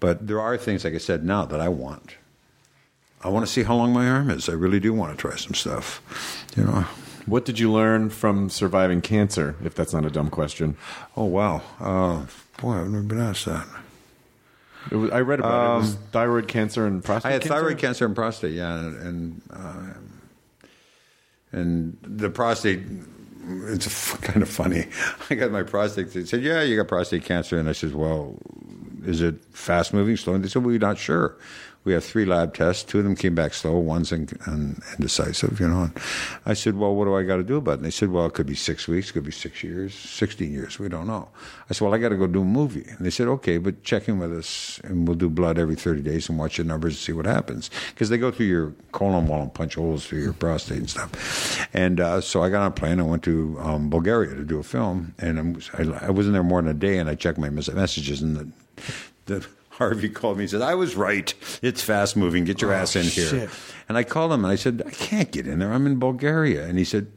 But 0.00 0.26
there 0.26 0.40
are 0.40 0.56
things, 0.56 0.84
like 0.84 0.94
I 0.94 0.98
said, 0.98 1.22
now 1.22 1.44
that 1.44 1.60
I 1.60 1.68
want. 1.68 2.14
I 3.22 3.28
want 3.28 3.46
to 3.46 3.52
see 3.52 3.62
how 3.64 3.74
long 3.76 3.92
my 3.92 4.08
arm 4.08 4.30
is. 4.30 4.48
I 4.48 4.52
really 4.52 4.80
do 4.80 4.92
want 4.94 5.16
to 5.16 5.20
try 5.20 5.36
some 5.36 5.54
stuff. 5.54 6.00
You 6.56 6.64
know. 6.64 6.84
What 7.26 7.44
did 7.44 7.58
you 7.58 7.70
learn 7.70 8.08
from 8.10 8.48
surviving 8.48 9.00
cancer? 9.02 9.54
If 9.62 9.74
that's 9.74 9.92
not 9.92 10.04
a 10.06 10.10
dumb 10.10 10.30
question, 10.30 10.76
Oh, 11.16 11.24
wow. 11.24 11.62
Uh, 11.78 12.26
boy, 12.62 12.74
I've 12.80 12.88
never 12.88 13.02
been 13.02 13.20
asked 13.20 13.44
that. 13.44 13.66
it 14.90 14.96
was, 14.96 15.10
I 15.10 15.20
read 15.20 15.40
about 15.40 15.72
it. 15.72 15.74
it. 15.74 15.78
Was 15.80 15.94
thyroid 16.12 16.48
cancer 16.48 16.86
and 16.86 17.04
prostate. 17.04 17.26
Um, 17.26 17.30
I 17.30 17.32
had 17.34 17.42
cancer? 17.42 17.54
thyroid 17.54 17.78
cancer 17.78 18.06
and 18.06 18.14
prostate, 18.14 18.54
yeah, 18.54 18.78
and 18.78 18.96
and, 19.02 19.42
uh, 19.52 20.68
and 21.52 21.96
the 22.02 22.30
prostate. 22.30 22.82
It's 23.66 24.12
kind 24.18 24.42
of 24.42 24.48
funny. 24.48 24.86
I 25.30 25.34
got 25.34 25.50
my 25.50 25.62
prostate. 25.62 26.12
They 26.12 26.24
said, 26.24 26.42
"Yeah, 26.42 26.62
you 26.62 26.76
got 26.76 26.88
prostate 26.88 27.24
cancer," 27.24 27.58
and 27.58 27.68
I 27.68 27.72
said, 27.72 27.94
"Well, 27.94 28.36
is 29.08 29.20
it 29.22 29.36
fast 29.52 29.92
moving, 29.94 30.16
slow?" 30.16 30.34
And 30.34 30.44
they 30.44 30.48
said, 30.48 30.62
"Well, 30.62 30.72
we're 30.72 30.78
not 30.78 30.98
sure." 30.98 31.36
We 31.84 31.94
have 31.94 32.04
three 32.04 32.26
lab 32.26 32.54
tests. 32.54 32.82
Two 32.84 32.98
of 32.98 33.04
them 33.04 33.14
came 33.14 33.34
back 33.34 33.54
slow. 33.54 33.78
One's 33.78 34.12
in, 34.12 34.28
in, 34.46 34.82
indecisive. 34.96 35.58
You 35.58 35.68
know. 35.68 35.82
And 35.84 35.92
I 36.44 36.52
said, 36.52 36.76
"Well, 36.76 36.94
what 36.94 37.06
do 37.06 37.14
I 37.16 37.22
got 37.22 37.36
to 37.36 37.42
do 37.42 37.56
about 37.56 37.70
it?" 37.70 37.74
And 37.76 37.84
they 37.86 37.90
said, 37.90 38.10
"Well, 38.10 38.26
it 38.26 38.34
could 38.34 38.46
be 38.46 38.54
six 38.54 38.86
weeks, 38.86 39.08
It 39.08 39.12
could 39.14 39.24
be 39.24 39.30
six 39.30 39.62
years, 39.62 39.94
sixteen 39.94 40.52
years. 40.52 40.78
We 40.78 40.88
don't 40.88 41.06
know." 41.06 41.28
I 41.70 41.72
said, 41.72 41.84
"Well, 41.84 41.94
I 41.94 41.98
got 41.98 42.10
to 42.10 42.16
go 42.16 42.26
do 42.26 42.42
a 42.42 42.44
movie." 42.44 42.84
And 42.90 43.06
they 43.06 43.10
said, 43.10 43.28
"Okay, 43.28 43.56
but 43.56 43.84
check 43.84 44.08
in 44.08 44.18
with 44.18 44.36
us, 44.36 44.80
and 44.84 45.06
we'll 45.06 45.16
do 45.16 45.30
blood 45.30 45.58
every 45.58 45.76
thirty 45.76 46.02
days 46.02 46.28
and 46.28 46.38
watch 46.38 46.58
your 46.58 46.66
numbers 46.66 46.92
and 46.92 46.98
see 46.98 47.12
what 47.12 47.24
happens." 47.24 47.70
Because 47.94 48.10
they 48.10 48.18
go 48.18 48.30
through 48.30 48.46
your 48.46 48.74
colon 48.92 49.26
wall 49.26 49.42
and 49.42 49.54
punch 49.54 49.76
holes 49.76 50.04
through 50.04 50.22
your 50.22 50.34
prostate 50.34 50.78
and 50.78 50.90
stuff. 50.90 51.68
And 51.72 52.00
uh, 52.00 52.20
so 52.20 52.42
I 52.42 52.50
got 52.50 52.62
on 52.62 52.68
a 52.68 52.70
plane. 52.72 53.00
I 53.00 53.04
went 53.04 53.22
to 53.22 53.56
um, 53.60 53.88
Bulgaria 53.88 54.34
to 54.34 54.44
do 54.44 54.58
a 54.58 54.64
film, 54.64 55.14
and 55.18 55.64
I, 55.72 56.08
I 56.08 56.10
wasn't 56.10 56.34
there 56.34 56.42
more 56.42 56.60
than 56.60 56.70
a 56.70 56.74
day. 56.74 56.98
And 56.98 57.08
I 57.08 57.14
checked 57.14 57.38
my 57.38 57.50
messages, 57.50 58.20
and 58.20 58.36
the, 58.36 58.48
the 59.26 59.46
Harvey 59.70 60.08
called 60.08 60.38
me 60.38 60.44
and 60.44 60.50
said, 60.50 60.62
I 60.62 60.74
was 60.74 60.96
right. 60.96 61.32
It's 61.62 61.82
fast 61.82 62.16
moving. 62.16 62.44
Get 62.44 62.60
your 62.60 62.72
oh, 62.72 62.76
ass 62.76 62.96
in 62.96 63.04
here. 63.04 63.48
And 63.88 63.96
I 63.96 64.02
called 64.02 64.32
him 64.32 64.44
and 64.44 64.52
I 64.52 64.56
said, 64.56 64.82
I 64.84 64.90
can't 64.90 65.30
get 65.30 65.46
in 65.46 65.60
there. 65.60 65.72
I'm 65.72 65.86
in 65.86 65.98
Bulgaria. 65.98 66.66
And 66.66 66.78
he 66.78 66.84
said, 66.84 67.12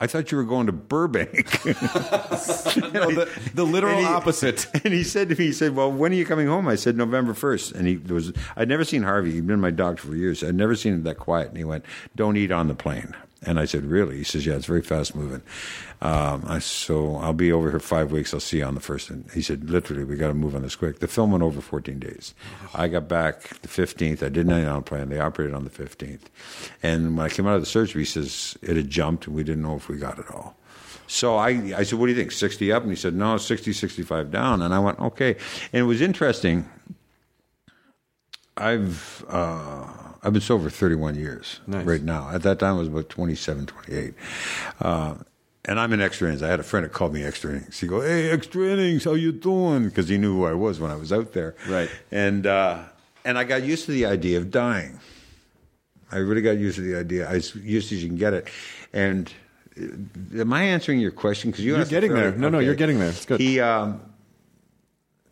I 0.00 0.06
thought 0.06 0.32
you 0.32 0.38
were 0.38 0.44
going 0.44 0.66
to 0.66 0.72
Burbank. 0.72 1.64
no, 1.66 3.10
the, 3.10 3.28
the 3.54 3.64
literal 3.64 3.98
he- 3.98 4.04
opposite. 4.04 4.66
And 4.84 4.94
he 4.94 5.04
said 5.04 5.28
to 5.28 5.36
me, 5.36 5.46
he 5.46 5.52
said, 5.52 5.76
"Well, 5.76 5.92
when 5.92 6.12
are 6.12 6.14
you 6.14 6.24
coming 6.24 6.46
home?" 6.46 6.68
I 6.68 6.76
said, 6.76 6.96
"November 6.96 7.34
1st. 7.34 7.74
And 7.74 7.86
he 7.86 7.96
was, 7.96 8.32
I'd 8.56 8.68
never 8.68 8.84
seen 8.84 9.02
Harvey. 9.02 9.32
He'd 9.32 9.46
been 9.46 9.60
my 9.60 9.70
doctor 9.70 10.02
for 10.06 10.14
years. 10.14 10.42
I'd 10.42 10.54
never 10.54 10.74
seen 10.74 10.94
him 10.94 11.02
that 11.02 11.18
quiet. 11.18 11.48
And 11.48 11.58
he 11.58 11.64
went, 11.64 11.84
"Don't 12.16 12.36
eat 12.36 12.50
on 12.50 12.68
the 12.68 12.74
plane." 12.74 13.14
And 13.42 13.60
I 13.60 13.66
said, 13.66 13.84
"Really?" 13.84 14.16
He 14.16 14.24
says, 14.24 14.46
"Yeah, 14.46 14.54
it's 14.54 14.66
very 14.66 14.82
fast 14.82 15.14
moving." 15.14 15.42
Um, 16.00 16.44
I 16.46 16.58
so 16.58 17.16
I'll 17.16 17.32
be 17.32 17.52
over 17.52 17.70
here 17.70 17.78
five 17.78 18.10
weeks. 18.10 18.34
I'll 18.34 18.40
see 18.40 18.58
you 18.58 18.64
on 18.64 18.74
the 18.74 18.80
first. 18.80 19.10
And 19.10 19.30
he 19.32 19.42
said, 19.42 19.70
"Literally, 19.70 20.04
we 20.04 20.16
got 20.16 20.28
to 20.28 20.34
move 20.34 20.56
on 20.56 20.62
this 20.62 20.74
quick." 20.74 20.98
The 20.98 21.06
film 21.06 21.30
went 21.30 21.44
over 21.44 21.60
14 21.60 21.98
days. 22.00 22.34
I 22.74 22.88
got 22.88 23.08
back 23.08 23.60
the 23.60 23.68
15th. 23.68 24.22
I 24.22 24.28
didn't 24.28 24.50
eat 24.50 24.66
on 24.66 24.82
plan. 24.82 25.08
They 25.08 25.20
operated 25.20 25.54
on 25.54 25.64
the 25.64 25.70
15th. 25.70 26.22
And 26.82 27.16
when 27.16 27.26
I 27.26 27.28
came 27.28 27.46
out 27.46 27.54
of 27.54 27.62
the 27.62 27.66
surgery, 27.66 28.02
he 28.02 28.06
says 28.06 28.58
it 28.60 28.76
had 28.76 28.90
jumped, 28.90 29.26
and 29.26 29.36
we 29.36 29.44
didn't 29.44 29.62
know 29.62 29.76
if 29.76 29.88
we 29.88 29.98
got 29.98 30.18
it 30.18 30.30
all. 30.30 30.56
So 31.08 31.36
I, 31.36 31.48
I 31.74 31.82
said, 31.84 31.98
what 31.98 32.06
do 32.06 32.12
you 32.12 32.18
think, 32.18 32.32
60 32.32 32.70
up? 32.70 32.82
And 32.82 32.92
he 32.92 32.96
said, 32.96 33.14
no, 33.14 33.38
60, 33.38 33.72
65 33.72 34.30
down. 34.30 34.60
And 34.60 34.74
I 34.74 34.78
went, 34.78 35.00
okay. 35.00 35.36
And 35.72 35.80
it 35.80 35.84
was 35.84 36.02
interesting. 36.02 36.68
I've, 38.58 39.24
uh, 39.26 39.86
I've 40.28 40.34
been 40.34 40.42
sober 40.42 40.68
31 40.68 41.14
years 41.14 41.60
Nice. 41.66 41.86
right 41.86 42.02
now. 42.02 42.28
At 42.28 42.42
that 42.42 42.58
time, 42.58 42.76
I 42.76 42.78
was 42.80 42.88
about 42.88 43.08
27, 43.08 43.64
28. 43.64 44.14
Uh, 44.78 45.14
and 45.64 45.80
I'm 45.80 45.90
in 45.94 46.02
extra 46.02 46.28
innings. 46.28 46.42
I 46.42 46.48
had 46.48 46.60
a 46.60 46.62
friend 46.62 46.84
that 46.84 46.92
called 46.92 47.14
me 47.14 47.24
extra 47.24 47.50
innings. 47.52 47.80
He 47.80 47.86
go, 47.86 48.02
hey, 48.02 48.30
extra 48.30 48.66
innings, 48.66 49.04
how 49.04 49.14
you 49.14 49.32
doing? 49.32 49.88
Because 49.88 50.10
he 50.10 50.18
knew 50.18 50.36
who 50.36 50.44
I 50.44 50.52
was 50.52 50.80
when 50.80 50.90
I 50.90 50.96
was 50.96 51.14
out 51.14 51.32
there. 51.32 51.56
Right. 51.66 51.88
And, 52.12 52.46
uh, 52.46 52.82
and 53.24 53.38
I 53.38 53.44
got 53.44 53.62
used 53.62 53.86
to 53.86 53.92
the 53.92 54.04
idea 54.04 54.36
of 54.36 54.50
dying. 54.50 55.00
I 56.12 56.18
really 56.18 56.42
got 56.42 56.58
used 56.58 56.76
to 56.76 56.82
the 56.82 56.98
idea, 56.98 57.26
as 57.26 57.54
used 57.54 57.90
as 57.90 58.02
you 58.02 58.10
can 58.10 58.18
get 58.18 58.34
it. 58.34 58.48
And 58.92 59.32
uh, 59.80 60.40
am 60.42 60.52
I 60.52 60.64
answering 60.64 61.00
your 61.00 61.10
question? 61.10 61.50
Because 61.50 61.64
you 61.64 61.74
You're 61.74 61.86
getting 61.86 62.12
there. 62.12 62.32
No, 62.32 62.50
no, 62.50 62.58
you're 62.58 62.74
getting 62.74 62.98
there. 62.98 63.08
It's 63.08 63.24
good. 63.24 63.40
He, 63.40 63.60
um, 63.60 64.02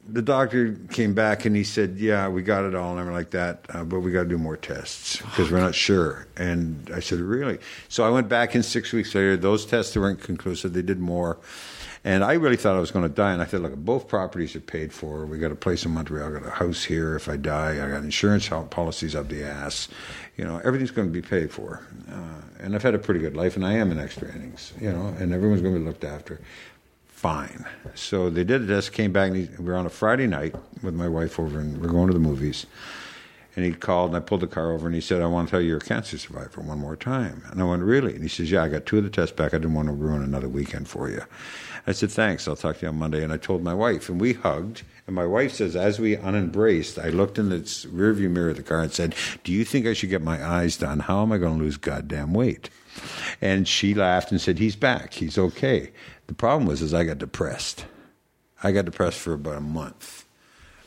the 0.09 0.23
doctor 0.23 0.75
came 0.91 1.15
back 1.15 1.45
and 1.45 1.57
he 1.57 1.65
said, 1.65 1.97
"Yeah, 1.99 2.29
we 2.29 2.43
got 2.43 2.65
it 2.65 2.75
all 2.75 2.93
and 2.93 3.01
everything 3.01 3.17
like 3.17 3.31
that, 3.31 3.67
uh, 3.71 3.85
but 3.85 4.01
we 4.01 4.13
got 4.13 4.25
to 4.25 4.29
do 4.29 4.39
more 4.39 4.57
tests 4.57 5.17
because 5.17 5.51
we're 5.51 5.61
not 5.61 5.75
sure." 5.75 6.27
And 6.37 6.91
I 6.95 7.01
said, 7.01 7.21
"Really?" 7.21 7.59
So 7.89 8.05
I 8.05 8.11
went 8.11 8.29
back 8.29 8.55
in 8.55 8.63
six 8.63 8.93
weeks 8.93 9.15
later. 9.15 9.37
Those 9.37 9.67
tests 9.67 9.97
weren't 9.97 10.21
conclusive. 10.21 10.73
They 10.73 10.83
did 10.83 10.99
more. 10.99 11.39
And 12.07 12.23
I 12.23 12.35
really 12.35 12.57
thought 12.57 12.77
I 12.77 12.79
was 12.79 12.93
going 12.93 13.03
to 13.03 13.13
die. 13.13 13.33
And 13.33 13.43
I 13.43 13.47
said, 13.47 13.63
look, 13.63 13.75
both 13.75 14.07
properties 14.07 14.55
are 14.55 14.61
paid 14.61 14.93
for. 14.93 15.27
We 15.27 15.39
got 15.39 15.51
a 15.51 15.57
place 15.57 15.85
in 15.85 15.91
Montreal. 15.91 16.29
I 16.29 16.39
got 16.39 16.47
a 16.47 16.51
house 16.51 16.85
here. 16.85 17.17
If 17.17 17.29
I 17.29 17.37
die, 17.37 17.85
I 17.85 17.91
got 17.91 18.05
insurance 18.05 18.49
policies 18.49 19.17
up 19.17 19.29
the 19.29 19.43
ass. 19.43 19.89
You 20.37 20.45
know, 20.45 20.61
everything's 20.65 20.93
going 20.93 21.09
to 21.09 21.13
be 21.13 21.21
paid 21.21 21.51
for. 21.51 21.83
Uh, 22.09 22.43
and 22.61 22.77
I've 22.77 22.85
had 22.85 22.95
a 22.95 23.01
pretty 23.01 23.19
good 23.19 23.37
life, 23.37 23.57
and 23.57 23.67
I 23.67 23.73
am 23.73 23.91
in 23.91 23.99
extra 23.99 24.33
innings. 24.33 24.73
You 24.81 24.93
know, 24.93 25.09
and 25.19 25.33
everyone's 25.33 25.63
going 25.63 25.75
to 25.75 25.81
be 25.81 25.85
looked 25.85 26.05
after. 26.05 26.41
Fine. 27.17 27.65
So 27.95 28.29
they 28.29 28.45
did 28.45 28.61
a 28.61 28.67
test, 28.67 28.93
came 28.93 29.11
back, 29.11 29.29
and 29.29 29.37
he, 29.37 29.49
we 29.59 29.65
were 29.65 29.75
on 29.75 29.87
a 29.87 29.91
Friday 29.91 30.27
night 30.27 30.55
with 30.83 30.93
my 30.93 31.09
wife 31.09 31.41
over, 31.41 31.59
and 31.59 31.81
we're 31.81 31.89
going 31.89 32.09
to 32.09 32.13
the 32.13 32.19
movies. 32.19 32.67
And 33.57 33.65
he 33.65 33.73
called, 33.73 34.11
and 34.11 34.19
I 34.19 34.21
pulled 34.21 34.43
the 34.43 34.47
car 34.47 34.71
over, 34.71 34.85
and 34.85 34.95
he 34.95 35.01
said, 35.01 35.23
I 35.23 35.27
want 35.27 35.49
to 35.49 35.51
tell 35.51 35.63
you 35.63 35.69
you're 35.69 35.79
a 35.79 35.81
cancer 35.81 36.19
survivor 36.19 36.61
one 36.61 36.79
more 36.79 36.95
time. 36.95 37.43
And 37.51 37.63
I 37.63 37.65
went, 37.65 37.83
Really? 37.83 38.13
And 38.13 38.23
he 38.23 38.29
says, 38.29 38.51
Yeah, 38.51 38.65
I 38.65 38.69
got 38.69 38.85
two 38.85 38.99
of 38.99 39.05
the 39.05 39.09
tests 39.09 39.35
back. 39.35 39.55
I 39.55 39.57
didn't 39.57 39.73
want 39.73 39.89
to 39.89 39.95
ruin 39.95 40.23
another 40.23 40.47
weekend 40.47 40.89
for 40.89 41.09
you. 41.09 41.23
I 41.87 41.93
said, 41.93 42.11
Thanks. 42.11 42.47
I'll 42.47 42.55
talk 42.55 42.77
to 42.77 42.83
you 42.83 42.89
on 42.89 42.99
Monday. 42.99 43.25
And 43.25 43.33
I 43.33 43.39
told 43.39 43.63
my 43.63 43.73
wife, 43.73 44.11
and 44.11 44.21
we 44.21 44.35
hugged. 44.35 44.83
And 45.07 45.17
my 45.17 45.25
wife 45.25 45.55
says, 45.55 45.75
As 45.75 45.99
we 45.99 46.17
unembraced, 46.17 46.99
I 46.99 47.09
looked 47.09 47.39
in 47.39 47.49
the 47.49 47.61
rearview 47.61 48.31
mirror 48.31 48.51
of 48.51 48.59
the 48.59 48.63
car 48.63 48.83
and 48.83 48.93
said, 48.93 49.15
Do 49.43 49.53
you 49.53 49.65
think 49.65 49.87
I 49.87 49.95
should 49.95 50.11
get 50.11 50.21
my 50.21 50.47
eyes 50.47 50.77
done? 50.77 50.99
How 50.99 51.23
am 51.23 51.33
I 51.33 51.39
going 51.39 51.57
to 51.57 51.65
lose 51.65 51.79
goddamn 51.79 52.35
weight? 52.35 52.69
And 53.41 53.67
she 53.67 53.95
laughed 53.95 54.31
and 54.31 54.41
said, 54.41 54.59
He's 54.59 54.77
back. 54.77 55.15
He's 55.15 55.39
okay. 55.39 55.91
The 56.27 56.35
problem 56.35 56.67
was, 56.67 56.83
is 56.83 56.95
I 56.95 57.05
got 57.05 57.19
depressed. 57.19 57.85
I 58.63 58.73
got 58.73 58.85
depressed 58.85 59.19
for 59.19 59.35
about 59.35 59.57
a 59.57 59.61
month. 59.61 60.25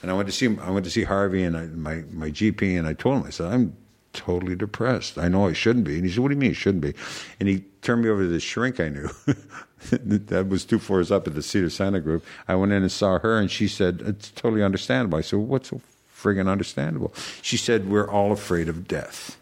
And 0.02 0.10
I 0.10 0.14
went 0.14 0.28
to 0.28 0.34
see 0.34 0.58
I 0.62 0.70
went 0.70 0.86
to 0.86 0.92
see 0.92 1.04
Harvey 1.04 1.44
and 1.44 1.58
I, 1.58 1.66
my 1.68 2.04
my 2.12 2.30
GP 2.30 2.78
and 2.78 2.88
I 2.88 2.94
told 2.94 3.22
him 3.22 3.28
I 3.28 3.32
said 3.32 3.52
I'm 3.52 3.76
totally 4.14 4.56
depressed. 4.56 5.18
I 5.18 5.28
know 5.28 5.48
I 5.48 5.54
shouldn't 5.54 5.86
be. 5.86 5.96
And 5.96 6.06
he 6.06 6.12
said, 6.12 6.20
"What 6.20 6.30
do 6.30 6.36
you 6.36 6.40
mean 6.40 6.50
you 6.50 6.56
shouldn't 6.56 6.84
be?" 6.84 6.94
And 7.40 7.50
he 7.50 7.64
turned 7.82 8.04
me 8.04 8.10
over 8.10 8.24
to 8.24 8.28
this 8.28 8.44
shrink 8.44 8.80
I 8.80 8.90
knew. 8.90 9.10
that 9.92 10.48
was 10.48 10.66
two 10.66 10.80
floors 10.80 11.12
up 11.12 11.28
at 11.28 11.36
the 11.36 11.42
Cedar 11.42 11.70
Sinai 11.70 12.00
group. 12.00 12.26
I 12.48 12.56
went 12.56 12.72
in 12.72 12.82
and 12.82 12.92
saw 12.92 13.20
her, 13.20 13.38
and 13.38 13.52
she 13.52 13.68
said, 13.68 14.02
"It's 14.06 14.32
totally 14.32 14.64
understandable." 14.64 15.18
I 15.18 15.22
said, 15.22 15.40
"What's 15.40 15.70
so 15.70 15.82
friggin' 16.16 16.50
understandable?" 16.50 17.14
She 17.42 17.58
said, 17.58 17.90
"We're 17.90 18.10
all 18.10 18.32
afraid 18.32 18.70
of 18.70 18.88
death. 18.88 19.38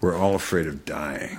We're 0.00 0.16
all 0.16 0.34
afraid 0.34 0.66
of 0.66 0.84
dying." 0.84 1.38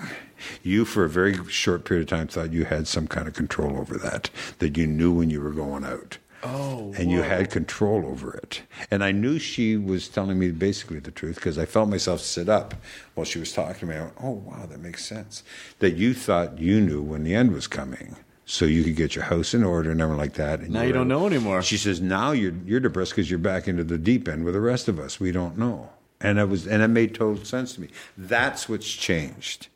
You, 0.63 0.85
for 0.85 1.03
a 1.03 1.09
very 1.09 1.43
short 1.47 1.85
period 1.85 2.11
of 2.11 2.17
time, 2.17 2.27
thought 2.27 2.53
you 2.53 2.65
had 2.65 2.87
some 2.87 3.07
kind 3.07 3.27
of 3.27 3.33
control 3.33 3.77
over 3.77 3.97
that, 3.97 4.29
that 4.59 4.77
you 4.77 4.87
knew 4.87 5.11
when 5.11 5.29
you 5.29 5.41
were 5.41 5.51
going 5.51 5.83
out. 5.83 6.17
Oh, 6.41 6.93
and 6.97 7.11
you 7.11 7.21
had 7.21 7.49
control 7.49 8.05
over 8.05 8.33
it. 8.33 8.61
And 8.89 9.03
I 9.03 9.11
knew 9.11 9.39
she 9.39 9.75
was 9.75 10.07
telling 10.07 10.39
me 10.39 10.51
basically 10.51 10.99
the 10.99 11.11
truth 11.11 11.35
because 11.35 11.57
I 11.57 11.65
felt 11.65 11.89
myself 11.89 12.21
sit 12.21 12.47
up 12.47 12.75
while 13.13 13.25
she 13.25 13.39
was 13.39 13.51
talking 13.51 13.79
to 13.79 13.85
me. 13.85 13.95
I 13.95 14.01
went, 14.03 14.13
"Oh, 14.23 14.41
wow, 14.45 14.65
that 14.65 14.79
makes 14.79 15.05
sense." 15.05 15.43
That 15.79 15.97
you 15.97 16.13
thought 16.13 16.57
you 16.57 16.79
knew 16.79 17.01
when 17.01 17.25
the 17.25 17.35
end 17.35 17.51
was 17.51 17.67
coming, 17.67 18.15
so 18.45 18.63
you 18.63 18.85
could 18.85 18.95
get 18.95 19.15
your 19.15 19.25
house 19.25 19.53
in 19.53 19.65
order 19.65 19.91
and 19.91 19.99
everything 19.99 20.17
like 20.17 20.35
that. 20.35 20.61
And 20.61 20.69
Now 20.69 20.83
you 20.83 20.93
don't 20.93 21.09
know 21.09 21.27
anymore. 21.27 21.61
She 21.61 21.75
says, 21.77 21.99
"Now 21.99 22.31
you're 22.31 22.53
you're 22.65 22.79
depressed 22.79 23.11
because 23.11 23.29
you're 23.29 23.37
back 23.37 23.67
into 23.67 23.83
the 23.83 23.97
deep 23.97 24.29
end 24.29 24.45
with 24.45 24.53
the 24.53 24.61
rest 24.61 24.87
of 24.87 24.97
us. 24.97 25.19
We 25.19 25.33
don't 25.33 25.57
know." 25.57 25.89
And 26.21 26.39
it 26.39 26.47
was, 26.49 26.67
and 26.67 26.81
it 26.81 26.87
made 26.87 27.15
total 27.15 27.43
sense 27.43 27.75
to 27.75 27.81
me. 27.81 27.89
That's 28.17 28.67
what's 28.69 28.89
changed. 28.89 29.67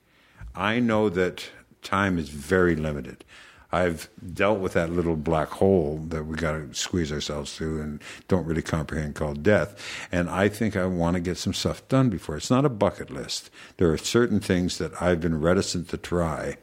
I 0.56 0.80
know 0.80 1.10
that 1.10 1.50
time 1.82 2.18
is 2.18 2.30
very 2.30 2.76
limited. 2.76 3.24
I've 3.72 4.08
dealt 4.34 4.60
with 4.60 4.74
that 4.74 4.92
little 4.92 5.16
black 5.16 5.50
hole 5.50 5.98
that 6.10 6.26
we 6.26 6.36
got 6.36 6.52
to 6.52 6.74
squeeze 6.76 7.12
ourselves 7.12 7.56
through 7.56 7.82
and 7.82 8.02
don't 8.28 8.46
really 8.46 8.62
comprehend 8.62 9.16
called 9.16 9.42
death. 9.42 10.08
And 10.12 10.30
I 10.30 10.48
think 10.48 10.76
I 10.76 10.86
want 10.86 11.16
to 11.16 11.20
get 11.20 11.40
some 11.40 11.54
stuff 11.56 11.88
done 11.88 12.10
before. 12.10 12.38
It's 12.38 12.52
not 12.52 12.66
a 12.66 12.70
bucket 12.70 13.10
list. 13.10 13.50
There 13.78 13.92
are 13.92 13.98
certain 13.98 14.40
things 14.40 14.78
that 14.78 15.02
I've 15.02 15.20
been 15.20 15.42
reticent 15.42 15.90
to 15.90 15.98
try 15.98 16.58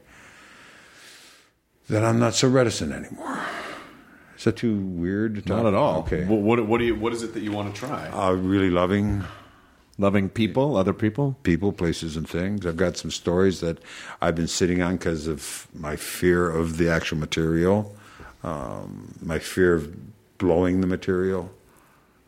that 1.88 2.04
I'm 2.04 2.20
not 2.20 2.34
so 2.34 2.46
reticent 2.46 2.92
anymore. 2.92 3.44
Is 4.38 4.44
that 4.44 4.56
too 4.56 4.76
weird 4.76 5.44
to? 5.46 5.48
Not 5.48 5.66
at 5.66 5.74
all. 5.74 5.98
Okay. 6.00 6.24
What, 6.24 6.40
what, 6.40 6.64
what 6.64 6.78
do 6.78 6.84
you? 6.84 6.94
What 6.94 7.12
is 7.12 7.24
it 7.24 7.34
that 7.34 7.42
you 7.42 7.50
want 7.50 7.74
to 7.74 7.78
try? 7.78 8.08
Uh, 8.08 8.32
really 8.32 8.70
loving 8.70 9.24
Loving 10.00 10.30
people, 10.30 10.78
other 10.78 10.94
people. 10.94 11.36
people, 11.42 11.72
places, 11.72 12.16
and 12.16 12.26
things. 12.26 12.64
I've 12.64 12.78
got 12.78 12.96
some 12.96 13.10
stories 13.10 13.60
that 13.60 13.76
I've 14.22 14.34
been 14.34 14.48
sitting 14.48 14.80
on 14.80 14.96
because 14.96 15.26
of 15.26 15.68
my 15.74 15.94
fear 15.94 16.48
of 16.48 16.78
the 16.78 16.88
actual 16.88 17.18
material, 17.18 17.94
um, 18.42 19.14
my 19.20 19.38
fear 19.38 19.74
of 19.74 19.94
blowing 20.38 20.80
the 20.80 20.86
material. 20.86 21.50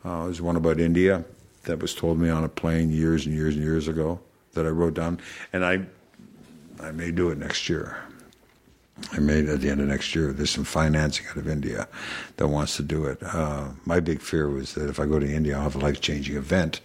Uh, 0.04 0.24
there's 0.24 0.42
one 0.42 0.56
about 0.56 0.80
India 0.80 1.24
that 1.62 1.80
was 1.80 1.94
told 1.94 2.18
me 2.18 2.28
on 2.28 2.44
a 2.44 2.48
plane 2.48 2.90
years 2.90 3.24
and 3.24 3.35
years 3.35 3.54
and 3.54 3.64
years 3.64 3.88
ago 3.88 4.20
that 4.52 4.66
I 4.66 4.68
wrote 4.68 4.92
down, 4.92 5.18
and 5.54 5.64
I, 5.64 5.80
I 6.78 6.90
may 6.90 7.11
do 7.11 7.30
it 7.30 7.38
next 7.38 7.70
year. 7.70 7.96
I 9.12 9.18
made 9.18 9.48
at 9.48 9.60
the 9.60 9.70
end 9.70 9.80
of 9.80 9.88
next 9.88 10.14
year. 10.14 10.32
There's 10.32 10.50
some 10.50 10.64
financing 10.64 11.26
out 11.28 11.36
of 11.36 11.48
India 11.48 11.88
that 12.36 12.48
wants 12.48 12.76
to 12.76 12.82
do 12.82 13.04
it. 13.04 13.22
Uh, 13.22 13.68
my 13.84 14.00
big 14.00 14.20
fear 14.20 14.48
was 14.48 14.74
that 14.74 14.88
if 14.88 15.00
I 15.00 15.06
go 15.06 15.18
to 15.18 15.30
India, 15.30 15.56
I'll 15.56 15.62
have 15.62 15.74
a 15.74 15.78
life 15.78 16.00
changing 16.00 16.36
event, 16.36 16.80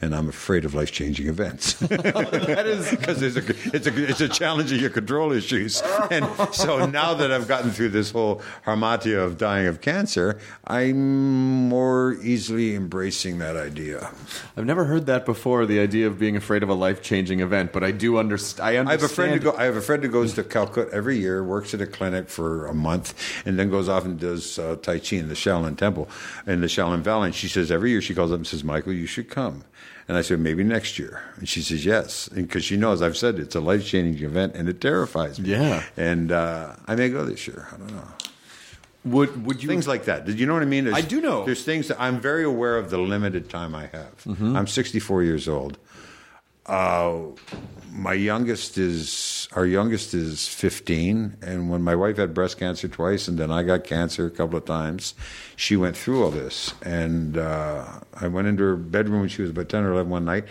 and 0.00 0.14
I'm 0.14 0.28
afraid 0.28 0.64
of 0.64 0.74
life 0.74 0.92
changing 0.92 1.28
events. 1.28 1.74
that 1.80 2.64
is 2.66 2.90
because 2.90 3.22
it's 3.22 3.36
a, 3.36 3.76
it's 3.76 3.86
a 3.86 4.08
it's 4.08 4.20
a 4.20 4.28
challenge 4.28 4.72
of 4.72 4.80
your 4.80 4.90
control 4.90 5.32
issues. 5.32 5.82
And 6.10 6.26
so 6.52 6.86
now 6.86 7.14
that 7.14 7.30
I've 7.30 7.48
gotten 7.48 7.70
through 7.70 7.90
this 7.90 8.10
whole 8.10 8.42
hamartia 8.66 9.24
of 9.24 9.38
dying 9.38 9.66
of 9.66 9.80
cancer, 9.80 10.38
I'm 10.66 11.68
more 11.68 12.16
easily 12.22 12.74
embracing 12.74 13.38
that 13.38 13.56
idea. 13.56 14.10
I've 14.56 14.66
never 14.66 14.84
heard 14.84 15.06
that 15.06 15.24
before. 15.24 15.66
The 15.66 15.80
idea 15.80 16.06
of 16.06 16.18
being 16.18 16.36
afraid 16.36 16.62
of 16.62 16.68
a 16.68 16.74
life 16.74 17.02
changing 17.02 17.40
event, 17.40 17.72
but 17.72 17.82
I 17.82 17.90
do 17.90 18.18
understand. 18.18 18.66
I 18.66 18.76
understand. 18.76 18.88
I 18.88 18.92
have 18.92 19.02
a 19.02 19.08
friend 19.14 19.32
who 19.32 19.38
go, 19.38 19.56
I 19.56 19.64
have 19.64 19.76
a 19.76 19.80
friend 19.80 20.02
who 20.02 20.10
goes 20.10 20.34
to 20.34 20.44
Calcutta 20.44 20.92
every 20.92 21.18
year, 21.18 21.42
works 21.42 21.61
at 21.74 21.80
a 21.80 21.86
clinic 21.86 22.28
for 22.28 22.66
a 22.66 22.74
month, 22.74 23.14
and 23.46 23.58
then 23.58 23.70
goes 23.70 23.88
off 23.88 24.04
and 24.04 24.18
does 24.18 24.58
uh, 24.58 24.76
Tai 24.82 24.98
Chi 24.98 25.16
in 25.16 25.28
the 25.28 25.34
Shaolin 25.34 25.76
Temple 25.76 26.08
in 26.46 26.60
the 26.60 26.66
Shaolin 26.66 27.00
Valley. 27.00 27.26
And 27.26 27.34
she 27.34 27.48
says 27.48 27.70
every 27.70 27.90
year 27.90 28.00
she 28.02 28.14
calls 28.14 28.30
up 28.32 28.36
and 28.38 28.46
says, 28.46 28.62
"Michael, 28.64 28.92
you 28.92 29.06
should 29.06 29.28
come." 29.30 29.64
And 30.08 30.16
I 30.16 30.22
said, 30.22 30.40
"Maybe 30.40 30.64
next 30.64 30.98
year." 30.98 31.22
And 31.36 31.48
she 31.48 31.62
says, 31.62 31.84
"Yes," 31.84 32.28
because 32.28 32.64
she 32.64 32.76
knows 32.76 33.00
I've 33.02 33.16
said 33.16 33.38
it's 33.38 33.54
a 33.54 33.60
life 33.60 33.86
changing 33.86 34.24
event, 34.24 34.54
and 34.56 34.68
it 34.68 34.80
terrifies 34.80 35.38
me. 35.40 35.50
Yeah. 35.50 35.82
and 35.96 36.32
uh, 36.32 36.74
I 36.86 36.94
may 36.96 37.08
go 37.08 37.24
this 37.24 37.46
year. 37.46 37.68
I 37.72 37.76
don't 37.78 37.92
know. 37.92 38.08
Would 39.04 39.46
would 39.46 39.62
you 39.62 39.68
Things 39.68 39.88
like 39.88 40.04
that. 40.04 40.24
Did 40.26 40.38
you 40.38 40.46
know 40.46 40.54
what 40.54 40.62
I 40.62 40.66
mean? 40.66 40.84
There's- 40.84 40.98
I 40.98 41.06
do 41.06 41.20
know. 41.20 41.44
There's 41.44 41.64
things 41.64 41.88
that 41.88 42.00
I'm 42.00 42.20
very 42.20 42.44
aware 42.44 42.76
of 42.78 42.90
the 42.90 42.98
limited 42.98 43.48
time 43.50 43.74
I 43.74 43.86
have. 43.86 44.14
Mm-hmm. 44.24 44.56
I'm 44.56 44.66
64 44.68 45.24
years 45.24 45.48
old. 45.48 45.76
Uh, 46.66 47.22
my 47.92 48.12
youngest 48.14 48.78
is 48.78 49.48
our 49.52 49.66
youngest 49.66 50.14
is 50.14 50.48
15, 50.48 51.36
and 51.42 51.70
when 51.70 51.82
my 51.82 51.94
wife 51.94 52.16
had 52.16 52.32
breast 52.32 52.58
cancer 52.58 52.88
twice, 52.88 53.28
and 53.28 53.38
then 53.38 53.50
I 53.50 53.62
got 53.62 53.84
cancer 53.84 54.26
a 54.26 54.30
couple 54.30 54.56
of 54.56 54.64
times, 54.64 55.14
she 55.56 55.76
went 55.76 55.96
through 55.96 56.24
all 56.24 56.30
this. 56.30 56.72
And 56.82 57.36
uh, 57.36 58.00
I 58.14 58.28
went 58.28 58.48
into 58.48 58.62
her 58.62 58.76
bedroom 58.76 59.20
when 59.20 59.28
she 59.28 59.42
was 59.42 59.50
about 59.50 59.68
10 59.68 59.84
or 59.84 59.92
11 59.92 60.10
one 60.10 60.24
night, 60.24 60.44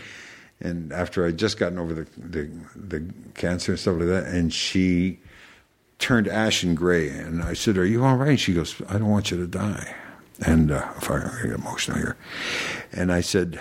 and 0.59 0.91
after 0.93 1.25
I'd 1.25 1.37
just 1.37 1.57
gotten 1.57 1.79
over 1.79 1.93
the, 1.93 2.07
the 2.17 2.49
the 2.75 3.13
cancer 3.33 3.71
and 3.71 3.79
stuff 3.79 3.97
like 3.97 4.07
that, 4.07 4.25
and 4.25 4.53
she 4.53 5.19
turned 5.97 6.27
ashen 6.27 6.75
gray, 6.75 7.09
and 7.09 7.41
I 7.41 7.53
said, 7.53 7.77
"Are 7.77 7.85
you 7.85 8.03
all 8.03 8.17
right?" 8.17 8.29
And 8.29 8.39
she 8.39 8.53
goes, 8.53 8.79
"I 8.87 8.93
don't 8.93 9.09
want 9.09 9.31
you 9.31 9.37
to 9.37 9.47
die." 9.47 9.95
And 10.45 10.71
uh, 10.71 10.87
if 10.97 11.09
I 11.09 11.17
I 11.17 11.41
get 11.43 11.51
emotional 11.53 11.97
here, 11.97 12.17
and 12.91 13.11
I 13.11 13.21
said, 13.21 13.59